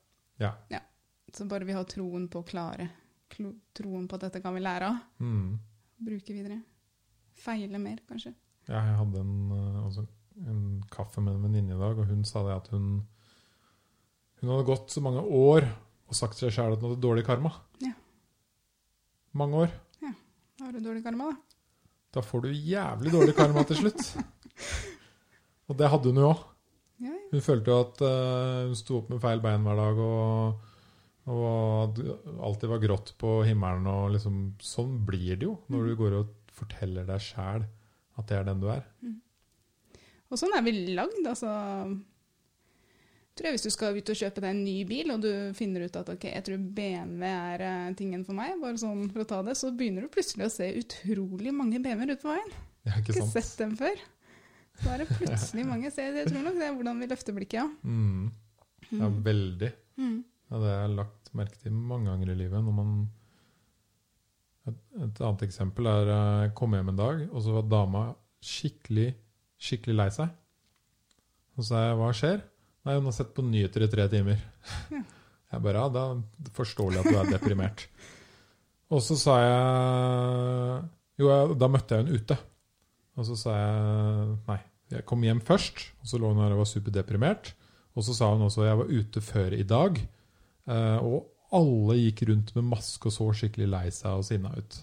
Ja. 0.71 0.81
Så 1.35 1.47
bare 1.49 1.65
vi 1.67 1.73
har 1.75 1.85
troen 1.89 2.29
på 2.31 2.43
å 2.43 2.47
klare, 2.47 2.89
troen 3.75 4.07
på 4.09 4.15
at 4.19 4.27
dette 4.29 4.43
kan 4.45 4.55
vi 4.55 4.61
lære 4.61 4.83
av, 4.91 4.99
Mm. 5.19 5.59
bruke 6.05 6.33
videre. 6.37 6.61
Feile 7.35 7.79
mer, 7.81 7.99
kanskje. 8.09 8.35
Ja, 8.69 8.79
jeg 8.85 8.97
hadde 8.99 9.21
en, 9.21 9.51
eh, 9.51 9.87
også 9.89 10.07
en 10.47 10.83
kaffe 10.91 11.21
med 11.23 11.35
en 11.35 11.43
venninne 11.43 11.75
i 11.75 11.79
dag, 11.81 11.99
og 11.99 12.07
hun 12.07 12.23
sa 12.25 12.43
det 12.45 12.57
at 12.57 12.69
hun 12.69 13.07
Hun 14.41 14.51
hadde 14.51 14.67
gått 14.67 14.91
så 14.91 15.01
mange 15.01 15.21
år 15.23 15.63
og 16.13 16.19
sagt 16.19 16.37
til 16.37 16.49
seg 16.49 16.59
sjæl 16.59 16.77
at 16.77 16.83
hun 16.83 16.93
hadde 16.93 17.05
dårlig 17.05 17.25
karma. 17.27 17.55
Ja. 17.83 17.95
Mange 19.39 19.65
år. 19.65 19.75
Ja. 20.05 20.13
Da 20.59 20.69
har 20.69 20.77
du 20.77 20.85
dårlig 20.85 21.05
karma, 21.07 21.31
da. 21.33 21.39
Da 22.13 22.21
får 22.25 22.45
du 22.45 22.51
jævlig 22.53 23.13
dårlig 23.15 23.35
karma 23.39 23.65
til 23.69 23.81
slutt. 23.81 24.03
Og 25.73 25.79
det 25.79 25.89
hadde 25.89 26.13
hun 26.13 26.21
jo 26.21 26.29
òg. 26.35 26.43
Ja, 27.03 27.15
ja. 27.15 27.23
Hun 27.33 27.43
følte 27.43 27.73
jo 27.73 27.79
at 27.87 28.03
eh, 28.05 28.59
hun 28.69 28.77
sto 28.79 28.99
opp 29.01 29.09
med 29.11 29.23
feil 29.23 29.41
bein 29.43 29.65
hver 29.65 29.79
dag, 29.81 30.01
og, 30.05 30.69
og 31.33 31.47
at 31.87 32.01
alltid 32.45 32.71
var 32.75 32.83
grått 32.85 33.15
på 33.19 33.39
himmelen. 33.49 33.89
Og 33.89 34.13
liksom, 34.19 34.43
sånn 34.63 34.99
blir 35.09 35.41
det 35.41 35.49
jo 35.49 35.57
når 35.73 35.89
du 35.89 35.97
går 36.03 36.19
og 36.21 36.37
forteller 36.53 37.09
deg 37.09 37.25
sjæl 37.25 37.65
at 38.21 38.29
det 38.29 38.37
er 38.37 38.47
den 38.51 38.61
du 38.61 38.69
er. 38.71 38.85
Og 40.29 40.41
sånn 40.41 40.53
er 40.57 40.65
vi 40.69 40.77
lagd, 40.93 41.25
altså. 41.25 41.49
Tror 43.33 43.49
jeg 43.49 43.57
Hvis 43.57 43.65
du 43.65 43.73
skal 43.73 43.97
ut 43.97 44.11
og 44.13 44.19
kjøpe 44.19 44.43
deg 44.45 44.51
en 44.53 44.65
ny 44.67 44.75
bil, 44.89 45.13
og 45.15 45.23
du 45.25 45.31
finner 45.57 45.87
ut 45.87 45.95
at 45.97 46.11
ok, 46.13 46.27
jeg 46.35 46.45
tror 46.45 46.65
BMW 46.77 47.25
er 47.29 47.65
eh, 47.65 47.95
tingen 47.97 48.27
for 48.29 48.37
meg, 48.37 48.59
bare 48.61 48.81
sånn 48.81 49.07
for 49.13 49.25
å 49.25 49.29
ta 49.31 49.39
det, 49.47 49.55
så 49.57 49.71
begynner 49.73 50.05
du 50.05 50.13
plutselig 50.13 50.51
å 50.51 50.53
se 50.53 50.69
utrolig 50.83 51.55
mange 51.57 51.81
BMW-er 51.81 52.13
ute 52.13 52.27
på 52.27 52.35
veien. 52.35 52.53
Ja, 52.85 52.99
ikke 52.99 53.15
Ikke 53.15 53.31
sett 53.33 53.55
dem 53.63 53.73
før. 53.79 54.05
Så 54.83 54.91
er 54.93 55.03
det 55.03 55.09
plutselig 55.15 55.65
mange. 55.73 55.93
Så 55.95 56.05
jeg, 56.05 56.19
jeg 56.21 56.29
tror 56.29 56.45
nok 56.45 56.61
det 56.61 56.69
er 56.69 56.77
hvordan 56.77 57.01
vi 57.01 57.09
løfter 57.15 57.37
blikket, 57.39 57.59
ja. 57.63 57.67
Mm. 57.89 58.29
Ja, 58.93 59.09
veldig. 59.31 59.73
Mm. 59.97 60.21
Ja, 60.53 60.61
det 60.61 60.69
har 60.69 60.79
jeg 60.83 60.95
lagt 60.99 61.35
merke 61.39 61.61
til 61.63 61.73
mange 61.73 62.11
ganger 62.11 62.35
i 62.35 62.39
livet. 62.43 62.61
Når 62.69 62.77
man 62.77 62.95
et, 64.69 64.79
et 65.09 65.25
annet 65.25 65.49
eksempel 65.49 65.89
er 65.89 66.13
eh, 66.13 66.39
jeg 66.47 66.55
kom 66.59 66.77
hjem 66.77 66.93
en 66.93 67.01
dag, 67.01 67.27
og 67.33 67.45
så 67.45 67.57
var 67.57 67.69
dama 67.73 68.07
skikkelig, 68.45 69.09
skikkelig 69.63 69.97
lei 69.99 70.09
seg. 70.13 70.39
Og 71.57 71.65
så 71.65 71.69
sa 71.73 71.87
jeg 71.87 71.97
'hva 72.01 72.13
skjer?' 72.17 72.49
Nei, 72.83 72.97
hun 72.99 73.07
har 73.07 73.15
sett 73.15 73.35
på 73.37 73.45
nyheter 73.47 73.85
i 73.87 73.91
tre 73.93 74.09
timer. 74.11 74.41
Ja. 74.93 75.03
Jeg 75.53 75.61
bare 75.67 75.83
ja, 75.83 75.89
da 75.93 76.03
forstår 76.57 76.95
jeg 76.95 77.03
at 77.03 77.11
du 77.13 77.17
er 77.21 77.27
deprimert. 77.29 77.83
Og 78.89 79.03
så 79.05 79.19
sa 79.21 79.35
jeg 79.43 80.79
Jo, 81.21 81.27
da 81.61 81.69
møtte 81.69 81.93
jeg 81.99 82.07
henne 82.07 82.17
ute. 82.17 82.37
Og 83.21 83.27
så 83.29 83.37
sa 83.37 83.57
jeg 83.59 84.31
nei. 84.49 84.57
Jeg 84.95 85.05
kom 85.09 85.27
hjem 85.29 85.43
først, 85.45 85.83
og 86.01 86.09
så 86.09 86.21
lå 86.23 86.31
hun 86.33 86.41
her 86.41 86.55
og 86.57 86.63
var 86.63 86.71
superdeprimert. 86.71 87.51
Og 87.93 88.07
så 88.07 88.17
sa 88.17 88.31
hun 88.33 88.47
også 88.47 88.65
jeg 88.65 88.81
var 88.81 88.95
ute 88.97 89.21
før 89.25 89.59
i 89.59 89.67
dag. 89.69 90.01
eh, 90.73 90.99
og 91.05 91.29
alle 91.53 91.99
gikk 92.01 92.25
rundt 92.31 92.55
med 92.57 92.71
maske 92.73 93.11
og 93.11 93.17
så 93.19 93.29
skikkelig 93.37 93.69
lei 93.75 93.87
seg 93.93 94.23
og 94.23 94.25
sinna 94.25 94.55
ut. 94.57 94.79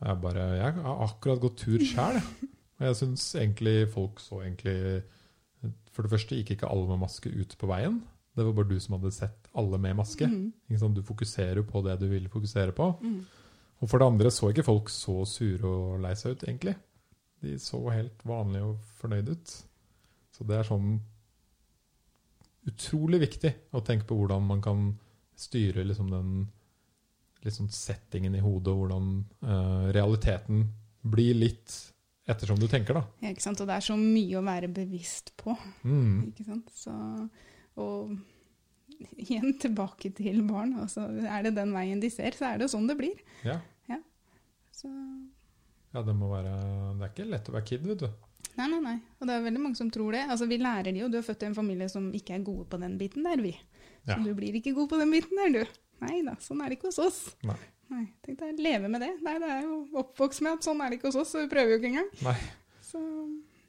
Og 0.00 0.08
Jeg 0.08 0.20
bare 0.24 0.46
Jeg 0.56 0.78
har 0.80 1.04
akkurat 1.10 1.44
gått 1.44 1.60
tur 1.60 1.84
sjæl. 1.84 2.22
Og 2.80 2.88
jeg 2.88 2.96
syns 3.02 3.28
egentlig 3.36 3.76
folk 3.92 4.16
så 4.20 4.40
egentlig 4.46 5.02
For 5.94 6.04
det 6.04 6.12
første 6.14 6.36
gikk 6.38 6.56
ikke 6.56 6.70
alle 6.70 6.90
med 6.90 7.04
maske 7.04 7.30
ut 7.30 7.54
på 7.58 7.70
veien. 7.70 8.00
Det 8.34 8.42
var 8.42 8.56
bare 8.56 8.70
du 8.72 8.78
som 8.82 8.96
hadde 8.96 9.14
sett 9.14 9.48
alle 9.54 9.78
med 9.78 9.96
maske. 10.00 10.26
Mm. 10.26 10.94
Du 10.96 11.02
fokuserer 11.06 11.60
jo 11.60 11.68
på 11.68 11.84
det 11.86 12.00
du 12.00 12.08
vil 12.10 12.26
fokusere 12.32 12.74
på. 12.74 12.88
Mm. 13.04 13.20
Og 13.82 13.90
for 13.90 14.00
det 14.00 14.08
andre 14.10 14.32
så 14.34 14.50
ikke 14.50 14.66
folk 14.66 14.90
så 14.90 15.20
sure 15.28 15.70
og 15.70 16.02
lei 16.02 16.14
seg 16.18 16.34
ut, 16.34 16.44
egentlig. 16.48 16.74
De 17.44 17.54
så 17.60 17.78
helt 17.92 18.26
vanlige 18.26 18.72
og 18.72 18.90
fornøyde 18.98 19.36
ut. 19.36 19.54
Så 20.34 20.46
det 20.48 20.58
er 20.58 20.66
sånn 20.66 20.96
utrolig 22.64 23.20
viktig 23.26 23.52
å 23.76 23.82
tenke 23.84 24.08
på 24.08 24.16
hvordan 24.18 24.46
man 24.48 24.62
kan 24.64 24.86
styre 25.38 25.84
liksom 25.84 26.10
den 26.10 26.30
liksom 27.44 27.68
settingen 27.68 28.34
i 28.38 28.40
hodet, 28.40 28.72
og 28.72 28.84
hvordan 28.86 29.08
uh, 29.44 29.90
realiteten 29.92 30.64
blir 31.04 31.36
litt 31.36 31.74
ettersom 32.30 32.60
du 32.60 32.68
tenker, 32.70 32.96
da. 33.00 33.04
Ja, 33.24 33.32
ikke 33.34 33.44
sant? 33.44 33.60
Og 33.60 33.68
det 33.68 33.76
er 33.76 33.84
så 33.84 33.96
mye 34.00 34.38
å 34.40 34.44
være 34.46 34.70
bevisst 34.72 35.34
på. 35.40 35.56
Mm. 35.84 36.30
Ikke 36.30 36.46
sant? 36.46 36.70
Så, 36.76 36.94
og 37.80 38.14
igjen 39.20 39.56
tilbake 39.60 40.10
til 40.16 40.42
barn. 40.48 40.76
Altså, 40.80 41.06
er 41.28 41.46
det 41.48 41.54
den 41.58 41.74
veien 41.76 42.00
de 42.02 42.10
ser, 42.12 42.36
så 42.38 42.52
er 42.52 42.62
det 42.62 42.70
sånn 42.72 42.88
det 42.90 42.96
blir. 43.00 43.20
Ja. 43.46 43.60
Så, 44.74 44.88
ja, 45.94 46.00
det 46.02 46.12
må 46.18 46.26
være 46.32 46.50
Det 46.98 47.04
er 47.06 47.10
ikke 47.12 47.28
lett 47.30 47.46
å 47.48 47.52
være 47.54 47.66
kid, 47.68 47.84
vet 47.86 48.00
du. 48.02 48.08
nei, 48.58 48.66
nei, 48.72 48.80
nei. 48.82 48.96
Og 49.20 49.28
det 49.28 49.36
er 49.36 49.44
veldig 49.46 49.62
mange 49.62 49.78
som 49.78 49.90
tror 49.94 50.16
det. 50.16 50.24
Altså, 50.26 50.48
vi 50.50 50.58
lærer 50.60 50.90
de 50.90 51.04
jo. 51.04 51.10
Du 51.12 51.20
er 51.20 51.26
født 51.26 51.44
i 51.46 51.50
en 51.50 51.56
familie 51.56 51.88
som 51.92 52.08
ikke 52.16 52.34
er 52.36 52.44
gode 52.46 52.66
på 52.72 52.80
den 52.82 52.96
biten 53.00 53.26
der, 53.26 53.40
vi. 53.44 53.54
Ja. 54.04 54.16
Så 54.16 54.24
du 54.26 54.32
blir 54.36 54.58
ikke 54.58 54.74
god 54.76 54.90
på 54.90 54.98
den 55.00 55.14
biten 55.14 55.38
der, 55.40 55.54
du. 55.54 55.80
Nei 56.04 56.18
da, 56.26 56.34
sånn 56.42 56.60
er 56.60 56.72
det 56.72 56.80
ikke 56.80 56.90
hos 56.90 57.00
oss. 57.04 57.20
Nei. 57.46 57.56
Nei, 57.92 58.04
Tenk 58.24 58.38
deg 58.40 58.60
leve 58.64 58.88
med 58.88 59.00
det. 59.04 59.10
Nei, 59.22 59.34
det 59.42 59.48
er 59.50 59.62
jo 59.66 59.80
oppvokst 60.00 60.40
med 60.44 60.56
at 60.58 60.64
sånn 60.66 60.80
er 60.80 60.90
det 60.90 60.98
ikke 60.98 61.10
hos 61.10 61.18
oss, 61.20 61.32
så 61.34 61.42
vi 61.44 61.50
prøver 61.52 61.74
jo 61.74 61.80
ikke 61.80 61.90
engang. 61.92 62.08
Nei. 62.24 62.36
Så 62.84 63.00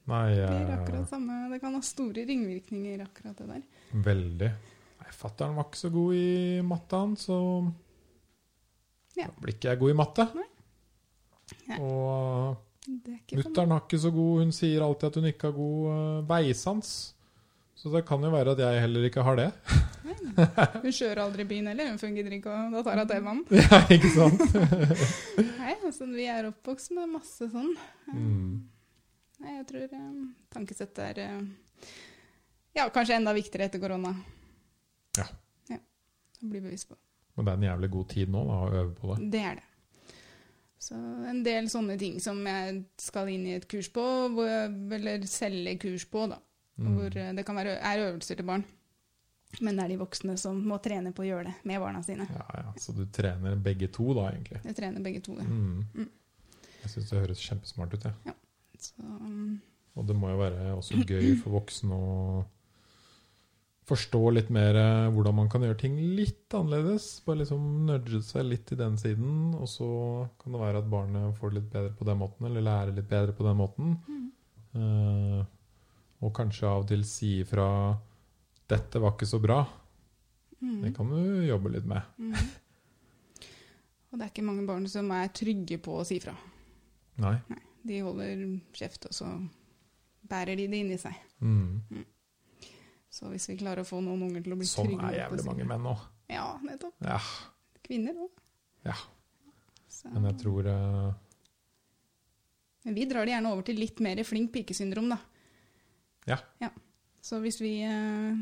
Nei, 0.06 0.36
det 0.36 0.48
blir 0.48 0.74
akkurat 0.76 1.10
samme. 1.10 1.40
Det 1.52 1.60
kan 1.64 1.74
ha 1.74 1.82
store 1.82 2.26
ringvirkninger, 2.30 3.02
akkurat 3.08 3.38
det 3.42 3.48
der. 3.50 3.64
veldig. 4.06 4.52
Nei, 5.02 5.12
Fatter'n 5.12 5.56
var 5.58 5.66
ikke 5.70 5.82
så 5.82 5.90
god 5.94 6.14
i 6.16 6.62
matte, 6.62 6.96
han, 7.02 7.16
så 7.18 7.40
Ja. 9.16 9.28
da 9.28 9.34
blir 9.42 9.54
ikke 9.56 9.70
jeg 9.72 9.80
god 9.80 9.90
i 9.90 9.98
matte. 9.98 10.28
Nei. 10.36 10.48
Nei. 11.70 11.80
Og 11.80 12.58
er 12.88 13.38
mutter'n 13.38 13.72
har 13.72 13.82
ikke 13.82 14.00
så 14.02 14.12
god 14.14 14.40
Hun 14.44 14.52
sier 14.52 14.82
alltid 14.82 15.08
at 15.08 15.16
hun 15.16 15.26
ikke 15.26 15.48
har 15.50 15.56
god 15.58 15.90
eh, 15.96 16.28
veisans. 16.30 17.15
Så 17.86 17.92
det 17.94 18.02
kan 18.02 18.24
jo 18.26 18.32
være 18.34 18.56
at 18.56 18.62
jeg 18.64 18.80
heller 18.82 19.04
ikke 19.06 19.22
har 19.22 19.36
det. 19.38 19.52
Hun 20.82 20.90
kjører 20.90 21.20
aldri 21.22 21.44
byen 21.46 21.68
heller, 21.70 21.92
hun 21.92 22.00
fungerer 22.02 22.34
ikke 22.34 22.50
og 22.50 22.72
Da 22.74 22.82
tar 22.82 22.98
hun 22.98 23.10
T-banen. 23.12 23.44
ja, 23.62 23.78
ikke 23.94 24.10
sant? 24.10 24.42
Nei, 25.60 25.76
altså, 25.76 26.08
vi 26.10 26.26
er 26.34 26.48
oppvokst 26.50 26.96
med 26.98 27.12
masse 27.14 27.46
sånn. 27.52 27.70
Mm. 28.10 28.56
Nei, 29.38 29.54
jeg 29.60 29.68
tror 29.70 29.94
eh, 30.00 30.08
tankesettet 30.56 31.04
er 31.12 31.22
eh, 31.28 31.94
ja, 32.80 32.88
kanskje 32.90 33.20
enda 33.20 33.36
viktigere 33.38 33.70
etter 33.70 33.84
korona. 33.86 34.16
Ja. 35.20 35.28
ja. 35.70 35.78
Å 35.78 36.50
bli 36.50 36.64
bevisst 36.66 36.90
på. 36.90 36.98
Men 37.38 37.46
det 37.46 37.54
er 37.54 37.62
en 37.62 37.68
jævlig 37.70 37.92
god 38.00 38.10
tid 38.16 38.34
nå 38.34 38.44
da, 38.50 38.58
å 38.58 38.74
øve 38.82 38.90
på 38.98 39.12
det. 39.14 39.30
Det 39.38 39.44
er 39.52 39.62
det. 39.62 39.70
Så 40.90 40.98
en 41.30 41.46
del 41.46 41.70
sånne 41.70 42.02
ting 42.02 42.18
som 42.18 42.42
jeg 42.50 42.82
skal 43.06 43.30
inn 43.30 43.46
i 43.46 43.56
et 43.60 43.70
kurs 43.70 43.94
på, 43.94 44.10
eller 44.42 45.30
selge 45.30 45.78
kurs 45.86 46.10
på, 46.10 46.26
da. 46.34 46.42
Mm. 46.78 46.96
Hvor 46.98 47.18
eh, 47.22 47.34
det 47.38 47.46
kan 47.48 47.56
være, 47.56 47.78
er 47.80 48.04
øvelser 48.10 48.40
til 48.40 48.48
barn. 48.48 48.66
Men 49.64 49.78
det 49.78 49.86
er 49.86 49.94
de 49.94 50.00
voksne 50.02 50.34
som 50.40 50.58
må 50.68 50.78
trene 50.84 51.14
på 51.16 51.24
å 51.24 51.28
gjøre 51.30 51.46
det 51.48 51.70
med 51.70 51.80
barna 51.80 52.02
sine. 52.04 52.26
Ja, 52.28 52.46
ja, 52.60 52.72
Så 52.82 52.96
du 52.96 53.06
trener 53.14 53.56
begge 53.56 53.88
to, 53.94 54.10
da, 54.18 54.30
egentlig? 54.34 54.60
Jeg 54.66 54.76
trener 54.76 55.06
begge 55.06 55.22
to. 55.24 55.38
det. 55.38 55.46
Mm. 55.48 55.86
Mm. 55.96 56.10
Jeg 56.82 56.92
syns 56.92 57.14
det 57.14 57.22
høres 57.22 57.46
kjempesmart 57.46 57.96
ut. 57.96 58.10
Ja. 58.28 58.36
Så, 58.82 59.00
um, 59.00 59.62
Og 59.96 60.10
det 60.10 60.18
må 60.20 60.34
jo 60.34 60.42
være 60.42 60.74
også 60.76 61.00
gøy 61.08 61.38
for 61.40 61.56
voksne 61.56 61.96
å 61.96 62.44
forstå 63.86 64.20
litt 64.34 64.48
mer 64.54 64.76
eh, 64.80 65.08
hvordan 65.14 65.36
man 65.38 65.50
kan 65.50 65.64
gjøre 65.64 65.78
ting 65.80 65.96
litt 66.18 66.54
annerledes. 66.58 67.08
Bare 67.26 67.44
liksom 67.44 67.86
nudge 67.88 68.20
seg 68.26 68.48
litt 68.50 68.66
til 68.70 68.80
den 68.82 68.98
siden, 69.00 69.54
og 69.56 69.70
så 69.70 69.88
kan 70.42 70.56
det 70.56 70.62
være 70.64 70.82
at 70.82 70.90
barnet 70.92 71.38
får 71.40 71.54
det 71.54 71.60
litt 71.62 71.74
bedre 71.74 71.94
på 71.96 72.08
den 72.10 72.20
måten, 72.20 72.48
eller 72.50 72.66
lærer 72.66 72.96
litt 72.98 73.10
bedre 73.12 73.36
på 73.38 73.46
den 73.48 73.60
måten. 73.62 73.98
mm. 74.10 74.24
Eh, 74.76 75.44
og 76.26 76.34
kanskje 76.36 76.68
av 76.70 76.84
og 76.84 76.90
til 76.90 77.04
si 77.08 77.40
ifra 77.44 77.68
'dette 78.66 79.02
var 79.02 79.14
ikke 79.14 79.30
så 79.30 79.40
bra'. 79.42 79.66
Mm. 80.62 80.82
Det 80.82 80.96
kan 80.96 81.10
du 81.10 81.46
jobbe 81.46 81.70
litt 81.70 81.86
med. 81.86 82.02
Mm. 82.18 82.34
Og 84.10 84.18
det 84.20 84.26
er 84.26 84.32
ikke 84.32 84.48
mange 84.48 84.66
barn 84.66 84.88
som 84.90 85.12
er 85.12 85.28
trygge 85.36 85.78
på 85.78 86.00
å 86.00 86.06
si 86.08 86.18
fra. 86.24 86.34
Nei. 87.22 87.36
De 87.86 88.00
holder 88.02 88.46
kjeft, 88.74 89.06
og 89.10 89.14
så 89.14 89.28
bærer 90.26 90.56
de 90.58 90.68
det 90.72 90.80
inni 90.82 90.98
seg. 90.98 91.14
Mm. 91.40 92.06
Så 93.12 93.30
hvis 93.32 93.50
vi 93.52 93.58
klarer 93.60 93.84
å 93.84 93.88
få 93.88 94.02
noen 94.04 94.26
unger 94.26 94.42
til 94.44 94.56
å 94.56 94.58
bli 94.60 94.68
Sånn 94.68 94.90
trygge 94.90 95.12
er 95.12 95.12
på 95.12 95.14
å 95.14 95.20
jævlig 95.20 95.46
mange 95.48 95.68
menn 95.70 95.86
nå. 95.86 95.94
Ja, 96.32 96.48
nettopp. 96.64 96.96
Ja. 97.06 97.20
Kvinner 97.86 98.18
òg. 98.26 98.42
Ja. 98.88 98.96
Men 100.10 100.28
jeg 100.32 100.40
tror 100.42 100.68
uh... 100.70 101.14
Vi 102.86 103.06
drar 103.10 103.26
det 103.26 103.34
gjerne 103.34 103.52
over 103.54 103.66
til 103.66 103.80
litt 103.82 104.02
mer 104.04 104.20
flink 104.28 104.52
pikesyndrom, 104.54 105.08
da. 105.14 105.20
Ja. 106.26 106.38
Så 107.26 107.40
hvis 107.42 107.58
vi 107.62 107.80
eh, 107.86 108.38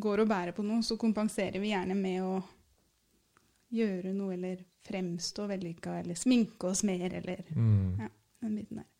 går 0.00 0.22
og 0.24 0.28
bærer 0.30 0.52
på 0.56 0.64
noe, 0.64 0.82
så 0.84 0.96
kompenserer 1.00 1.60
vi 1.62 1.70
gjerne 1.72 1.96
med 1.96 2.22
å 2.24 2.34
gjøre 3.74 4.12
noe, 4.14 4.34
eller 4.36 4.60
fremstå 4.84 5.46
vellykka, 5.50 5.98
eller 6.02 6.18
sminke 6.18 6.68
oss 6.68 6.82
mer, 6.84 7.14
eller 7.16 7.40
mm. 7.50 8.00
Ja. 8.04 8.08
den 8.44 8.58
biten 8.60 8.80
der. 8.82 8.90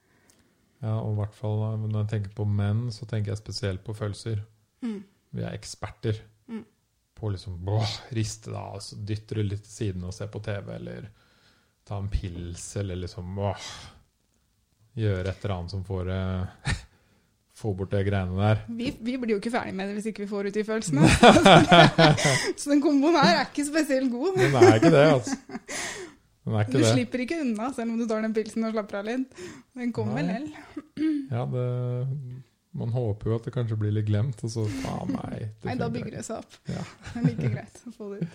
Ja, 0.85 0.99
og 1.01 1.15
i 1.15 1.19
hvert 1.23 1.37
fall 1.37 1.59
eh, 1.71 1.85
når 1.89 1.99
jeg 2.03 2.11
tenker 2.15 2.33
på 2.37 2.47
menn, 2.49 2.87
så 2.93 3.07
tenker 3.09 3.33
jeg 3.35 3.41
spesielt 3.43 3.85
på 3.87 3.95
følelser. 3.97 4.41
Mm. 4.85 5.03
Vi 5.35 5.43
er 5.45 5.57
eksperter 5.57 6.23
Mm. 6.45 6.61
på 7.17 7.31
liksom 7.33 7.69
åh, 7.73 7.93
riste 8.13 8.51
da, 8.53 8.67
av, 8.75 8.83
så 8.85 8.97
dytter 9.01 9.39
du 9.41 9.43
litt 9.47 9.63
til 9.65 9.73
siden 9.73 10.03
og 10.05 10.13
ser 10.13 10.29
på 10.29 10.43
TV, 10.45 10.75
eller 10.75 11.07
ta 11.89 11.97
en 11.97 12.09
pils, 12.13 12.67
eller 12.77 12.99
liksom 13.01 13.39
åh, 13.41 13.63
gjøre 14.93 15.31
et 15.31 15.39
eller 15.47 15.55
annet 15.55 15.73
som 15.73 15.85
får 15.89 16.11
eh, 16.13 16.75
få 17.55 17.71
bort 17.79 17.91
de 17.95 18.01
greiene 18.07 18.35
der. 18.39 18.63
Vi, 18.69 18.89
vi 19.07 19.17
blir 19.23 19.37
jo 19.37 19.41
ikke 19.41 19.53
ferdig 19.55 19.75
med 19.79 19.87
det 19.89 19.95
hvis 20.01 20.09
ikke 20.11 20.25
vi 20.25 20.31
får 20.31 20.49
ut 20.51 20.57
de 20.57 20.65
følelsene. 20.67 21.07
så 22.61 22.71
den 22.73 22.81
komboen 22.83 23.15
her 23.21 23.41
er 23.43 23.47
ikke 23.49 23.67
spesielt 23.69 24.11
god. 24.13 24.35
Den 24.41 24.57
er 24.59 24.75
ikke 24.81 24.91
det, 24.95 25.05
altså. 25.13 25.37
Er 26.45 26.67
Du 26.69 26.77
det. 26.79 26.89
slipper 26.93 27.23
ikke 27.25 27.39
unna 27.41 27.71
selv 27.73 27.95
om 27.95 28.01
du 28.03 28.05
tar 28.11 28.21
den 28.27 28.35
pilsen 28.37 28.67
og 28.69 28.75
slapper 28.75 28.99
av 29.01 29.07
litt. 29.09 29.39
Den 29.79 29.93
kommer 29.97 30.21
Nei. 30.27 30.35
lell. 30.35 30.51
Ja, 31.31 31.45
det 31.49 31.69
Man 32.75 32.91
håper 32.91 33.31
jo 33.31 33.37
at 33.39 33.45
det 33.47 33.53
kanskje 33.55 33.79
blir 33.79 33.95
litt 33.95 34.09
glemt, 34.11 34.43
og 34.45 34.51
så 34.51 34.65
faen 34.83 35.13
det 35.15 35.47
Nei, 35.65 35.77
da 35.79 35.87
bygger 35.95 36.17
det 36.19 36.25
seg 36.27 36.41
opp. 36.43 36.57
Ja. 36.69 36.83
Det 37.13 37.21
er 37.23 37.29
like 37.31 37.51
greit 37.55 37.79
å 37.87 37.93
få 37.95 38.09
det 38.13 38.25
ut. 38.27 38.35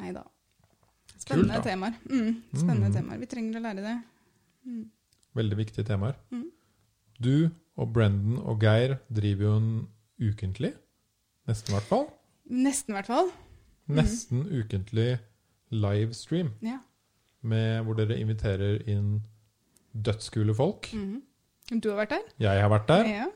Nei 0.00 0.10
da. 0.16 0.24
Spennende 1.20 1.52
Kult, 1.54 1.64
da. 1.64 1.70
temaer. 1.70 1.94
Mm, 2.08 2.30
spennende 2.56 2.88
Mm. 2.88 2.94
temaer. 2.96 3.20
Vi 3.20 3.28
trenger 3.30 3.60
å 3.60 3.62
lære 3.68 3.84
det. 3.84 3.94
Mm. 4.66 4.82
Veldig 5.36 5.56
viktige 5.60 5.84
temaer. 5.92 6.16
Mm. 6.32 6.46
Du 7.20 7.50
og 7.76 7.92
Brendan 7.94 8.38
og 8.44 8.60
Geir 8.62 8.96
driver 9.10 9.48
jo 9.48 9.54
en 9.58 9.70
ukentlig, 10.22 10.72
nesten 11.48 11.72
i 11.72 11.76
hvert 11.78 11.88
fall. 11.90 12.04
Nesten, 12.50 12.92
i 12.94 12.98
hvert 12.98 13.08
fall. 13.10 13.30
Mm. 13.88 13.96
Nesten 13.98 14.44
ukentlig 14.48 15.08
livestream 15.74 16.52
Ja. 16.62 16.78
med, 17.42 17.82
hvor 17.84 17.96
dere 17.98 18.18
inviterer 18.20 18.82
inn 18.88 19.22
dødskule 19.94 20.54
folk. 20.56 20.90
Mm. 20.94 21.22
Du 21.80 21.90
har 21.90 22.02
vært 22.04 22.14
der? 22.14 22.24
Jeg 22.44 22.60
har 22.62 22.70
vært 22.72 22.88
der. 22.88 23.04
Ja. 23.08 23.26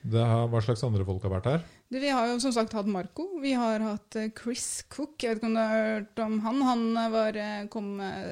Det 0.00 0.22
har, 0.24 0.46
hva 0.48 0.60
slags 0.64 0.82
andre 0.86 1.04
folk 1.04 1.22
har 1.26 1.32
vært 1.34 1.44
der? 1.48 1.64
Du, 1.90 1.98
vi 2.00 2.08
har 2.08 2.28
jo 2.30 2.38
som 2.40 2.52
sagt 2.54 2.72
hatt 2.76 2.88
Marco. 2.88 3.26
Vi 3.42 3.52
har 3.58 3.82
hatt 3.84 4.16
eh, 4.16 4.30
Chris 4.36 4.82
Cook. 4.88 5.18
Jeg 5.20 5.34
vet 5.34 5.40
ikke 5.42 5.50
om 5.50 5.56
du 5.58 5.60
har 5.60 5.74
hørt 5.76 6.22
om 6.24 6.38
han. 6.44 6.60
Han 6.64 6.84
eh, 6.96 7.10
var, 7.12 7.36
eh, 7.36 7.66
kom, 7.72 7.90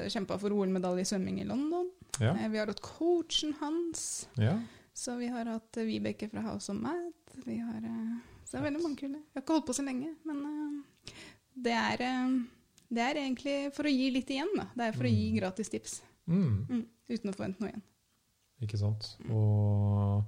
kjempa 0.09 0.39
for 0.41 0.55
OL-medalje 0.55 1.03
i 1.05 1.09
svømming 1.11 1.41
i 1.43 1.47
London. 1.49 1.89
Ja. 2.21 2.33
Vi 2.49 2.57
har 2.57 2.71
hatt 2.71 2.81
coachen 2.81 3.53
hans. 3.61 4.27
ja. 4.39 4.57
Så 4.99 5.15
vi 5.19 5.29
har 5.31 5.47
hatt 5.47 5.77
eh, 5.79 5.85
Vibeke 5.87 6.27
fra 6.31 6.41
House 6.49 6.71
of 6.73 6.79
Mad. 6.81 7.13
Vi 7.45 7.57
har, 7.63 7.77
eh, 7.87 8.15
så 8.43 8.57
det 8.57 8.59
er 8.59 8.65
veldig 8.67 8.81
mange 8.83 8.99
kule. 8.99 9.19
Vi 9.21 9.37
har 9.37 9.43
ikke 9.45 9.55
holdt 9.55 9.67
på 9.69 9.75
så 9.77 9.85
lenge, 9.87 10.09
men 10.27 10.41
eh, 10.49 11.13
det 11.67 11.75
er, 11.77 12.03
det 12.89 13.03
er 13.05 13.19
egentlig 13.21 13.55
for 13.75 13.87
å 13.87 13.93
gi 13.93 14.09
litt 14.15 14.29
igjen. 14.35 14.51
Da. 14.57 14.65
Det 14.75 14.87
er 14.89 14.97
for 14.97 15.07
å 15.07 15.13
gi 15.13 15.29
Mm. 15.31 15.37
gratis 15.39 15.69
tips, 15.71 16.01
Mm, 16.29 16.65
mm, 16.69 16.83
uten 17.09 17.29
å 17.31 17.33
forvente 17.33 17.59
noe 17.63 17.69
igjen. 17.71 17.81
ikke 18.61 18.77
sant. 18.77 19.07
Og 19.31 20.23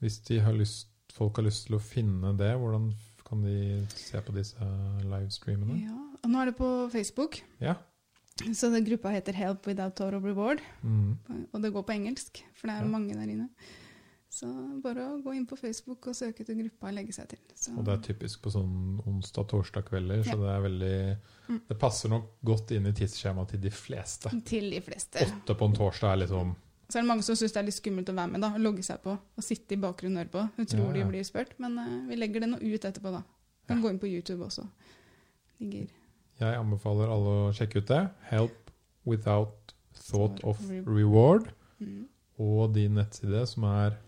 hvis 0.00 0.18
de 0.28 0.38
har 0.40 0.52
lyst, 0.56 0.86
folk 1.12 1.36
har 1.36 1.44
lyst 1.44 1.66
til 1.66 1.76
å 1.76 1.80
finne 1.82 2.30
det, 2.38 2.54
hvordan 2.56 2.92
kan 3.26 3.42
de 3.42 3.86
se 3.90 4.20
på 4.22 4.32
disse 4.32 4.56
livestreamene? 5.04 5.80
Ja, 5.82 5.98
og 6.24 6.30
nå 6.30 6.40
er 6.40 6.44
det 6.46 6.56
på 6.56 6.70
Facebook, 6.92 7.42
Ja. 7.60 7.74
Så 8.54 8.70
den 8.72 8.84
gruppa 8.84 9.10
heter 9.14 9.32
Help 9.34 9.66
Without 9.66 9.94
Total 9.96 10.20
Reward. 10.22 10.60
Mm. 10.82 11.16
Og 11.52 11.62
det 11.62 11.72
går 11.72 11.82
på 11.86 11.92
engelsk, 11.94 12.42
for 12.54 12.68
det 12.68 12.76
er 12.76 12.82
Ja. 12.84 12.88
mange 12.88 13.14
der 13.14 13.28
inne. 13.28 13.48
Så 14.30 14.46
bare 14.80 15.02
å 15.10 15.22
gå 15.24 15.32
inn 15.34 15.44
på 15.46 15.56
Facebook 15.58 16.06
og 16.06 16.14
søke 16.14 16.44
til 16.46 16.54
gruppa 16.62 16.86
og 16.88 16.94
legge 16.94 17.12
seg 17.12 17.28
til. 17.28 17.38
Så, 17.54 17.76
Og 17.76 17.84
det 17.84 17.92
er 17.96 18.12
typisk 18.14 18.40
på 18.42 18.50
sånn 18.54 19.00
onsdag-torsdag-kvelder, 19.04 20.22
så 20.24 20.36
det 20.38 20.50
er 20.54 20.60
veldig 20.68 21.18
Mm. 21.50 21.60
Det 21.66 21.78
passer 21.80 22.08
nok 22.08 22.28
godt 22.44 22.70
inn 22.70 22.86
i 22.86 22.92
tidsskjemaet 22.92 23.48
til 23.48 23.60
de 23.60 23.70
fleste. 23.70 24.30
til 24.44 24.70
de 24.70 24.80
fleste. 24.80 25.18
Åtte 25.18 25.56
på 25.58 25.64
en 25.66 25.74
torsdag 25.74 26.12
er 26.12 26.16
liksom 26.26 26.54
Så 26.88 26.98
er 26.98 27.02
det 27.02 27.08
mange 27.08 27.22
som 27.24 27.34
syns 27.34 27.52
det 27.52 27.56
er 27.56 27.64
litt 27.64 27.74
skummelt 27.74 28.06
å 28.08 28.14
være 28.14 28.30
med, 28.30 28.40
da, 28.40 28.52
og 28.54 28.60
logge 28.60 28.82
seg 28.84 29.02
på 29.02 29.10
og 29.10 29.42
sitte 29.44 29.72
i 29.72 29.76
bakgrunnen 29.76 30.18
og 30.18 30.24
høre 30.26 30.30
på. 30.30 30.50
Hun 30.56 30.66
tror 30.66 30.86
Ja, 30.94 30.94
ja. 31.00 31.04
de 31.04 31.10
blir 31.10 31.24
spurt, 31.24 31.58
men 31.58 31.76
uh, 31.78 32.08
vi 32.08 32.14
legger 32.16 32.40
det 32.40 32.48
nå 32.50 32.56
ut 32.62 32.80
etterpå, 32.84 33.10
da. 33.12 33.22
Kan 33.66 33.76
Ja. 33.78 33.82
gå 33.82 33.90
inn 33.90 33.98
på 33.98 34.06
YouTube 34.08 34.44
også. 34.46 34.68
Ligger 35.60 35.88
Jeg 36.40 36.56
anbefaler 36.56 37.10
alle 37.12 37.32
å 37.48 37.52
sjekke 37.52 37.82
ut 37.82 37.86
det. 37.90 38.02
Help 38.30 38.70
without 39.06 39.74
thought 40.08 40.40
of 40.44 40.60
reward. 40.86 41.50
mm. 41.80 42.06
Og 42.40 42.72
din 42.74 42.94
nettside, 42.96 43.42
som 43.46 43.64
er 43.68 43.98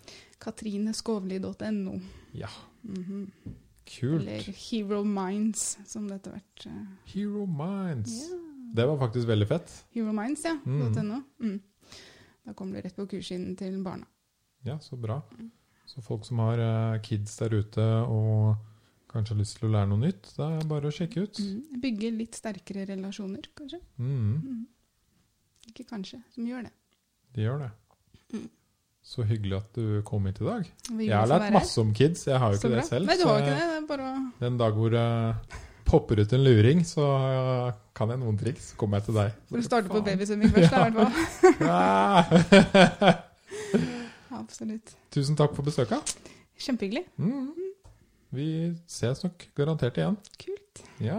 katrineskovli.no. 0.41 2.01
Ja, 2.33 2.49
Mhm. 2.83 3.31
kult. 3.85 4.23
Eller 4.23 4.41
Hero 4.41 5.03
Minds, 5.05 5.79
som 5.87 6.09
det 6.09 6.15
etter 6.21 6.33
hvert 6.33 6.67
eh, 6.67 6.87
Hero 7.15 7.47
Minds. 7.47 8.31
Yeah. 8.31 8.41
Det 8.75 8.87
var 8.89 8.97
faktisk 8.99 9.29
veldig 9.29 9.49
fett. 9.49 9.85
Hero 9.95 10.13
Minds, 10.13 10.45
ja. 10.45 10.57
Mm. 10.65 10.93
.no. 11.09 11.23
Mm. 11.41 11.61
Da 12.47 12.53
kommer 12.55 12.75
du 12.77 12.81
rett 12.89 12.97
på 12.97 13.07
kurssiden 13.07 13.57
til 13.57 13.83
barna. 13.85 14.07
Ja, 14.65 14.79
så 14.79 14.97
bra. 14.97 15.21
Mm. 15.39 15.51
Så 15.87 16.01
folk 16.03 16.25
som 16.25 16.39
har 16.39 16.59
eh, 16.59 17.01
kids 17.03 17.37
der 17.37 17.51
ute 17.59 17.85
og 18.09 18.57
kanskje 19.13 19.35
har 19.35 19.41
lyst 19.43 19.59
til 19.59 19.69
å 19.69 19.73
lære 19.75 19.89
noe 19.91 20.01
nytt, 20.03 20.31
da 20.37 20.49
er 20.55 20.59
det 20.63 20.69
bare 20.71 20.89
å 20.91 20.95
sjekke 20.97 21.23
ut. 21.27 21.39
Mm. 21.43 21.81
Bygge 21.83 22.11
litt 22.17 22.35
sterkere 22.39 22.87
relasjoner, 22.89 23.43
kanskje. 23.59 23.81
Mm, 23.99 24.33
Mm. 24.43 24.67
Ikke 25.73 25.85
kanskje, 25.89 26.19
som 26.35 26.45
gjør 26.49 26.63
det. 26.67 26.73
de 27.35 27.43
gjør 27.47 27.59
det. 27.63 27.71
Mm. 28.35 28.49
Så 29.03 29.25
hyggelig 29.27 29.57
at 29.59 29.73
du 29.75 30.03
kom 30.07 30.27
hit 30.27 30.41
i 30.41 30.45
dag. 30.45 30.67
Jeg 30.99 31.11
har 31.15 31.27
lært 31.27 31.53
masse 31.53 31.79
om 31.81 31.93
kids. 31.95 32.27
Jeg 32.27 32.39
har 32.39 32.53
jo 32.53 32.59
ikke 32.59 32.71
det 32.77 32.85
selv. 32.87 33.07
Nei, 33.07 33.17
du 33.19 33.25
har 33.27 33.39
ikke 33.41 33.51
det. 33.51 33.59
Det 33.69 33.77
er 33.83 33.87
bare 33.89 34.03
å 34.11 34.33
Den 34.41 34.59
dag 34.61 34.75
hvor 34.79 34.91
det 34.95 35.07
popper 35.85 36.21
ut 36.23 36.33
en 36.33 36.45
luring, 36.45 36.85
så 36.87 37.07
kan 37.95 38.09
jeg 38.15 38.19
noen 38.21 38.39
triks. 38.39 38.71
Så 38.73 38.77
kommer 38.79 38.99
jeg 39.01 39.07
til 39.11 39.15
deg. 39.19 39.33
For 39.51 39.59
å 39.59 39.63
starte 39.67 39.89
på 39.91 40.03
babysvømming 40.07 40.53
først, 40.55 40.71
da, 40.71 40.87
i 40.87 40.91
hvert 40.93 41.11
fall. 41.59 43.23
Absolutt. 44.43 44.95
Tusen 45.13 45.37
takk 45.39 45.55
for 45.57 45.67
besøket. 45.67 46.15
Kjempehyggelig. 46.63 47.05
Mm. 47.19 47.51
Vi 48.33 48.73
ses 48.89 49.21
nok 49.25 49.45
garantert 49.55 49.99
igjen. 50.01 50.17
Kult. 50.41 50.85
Ja. 51.05 51.19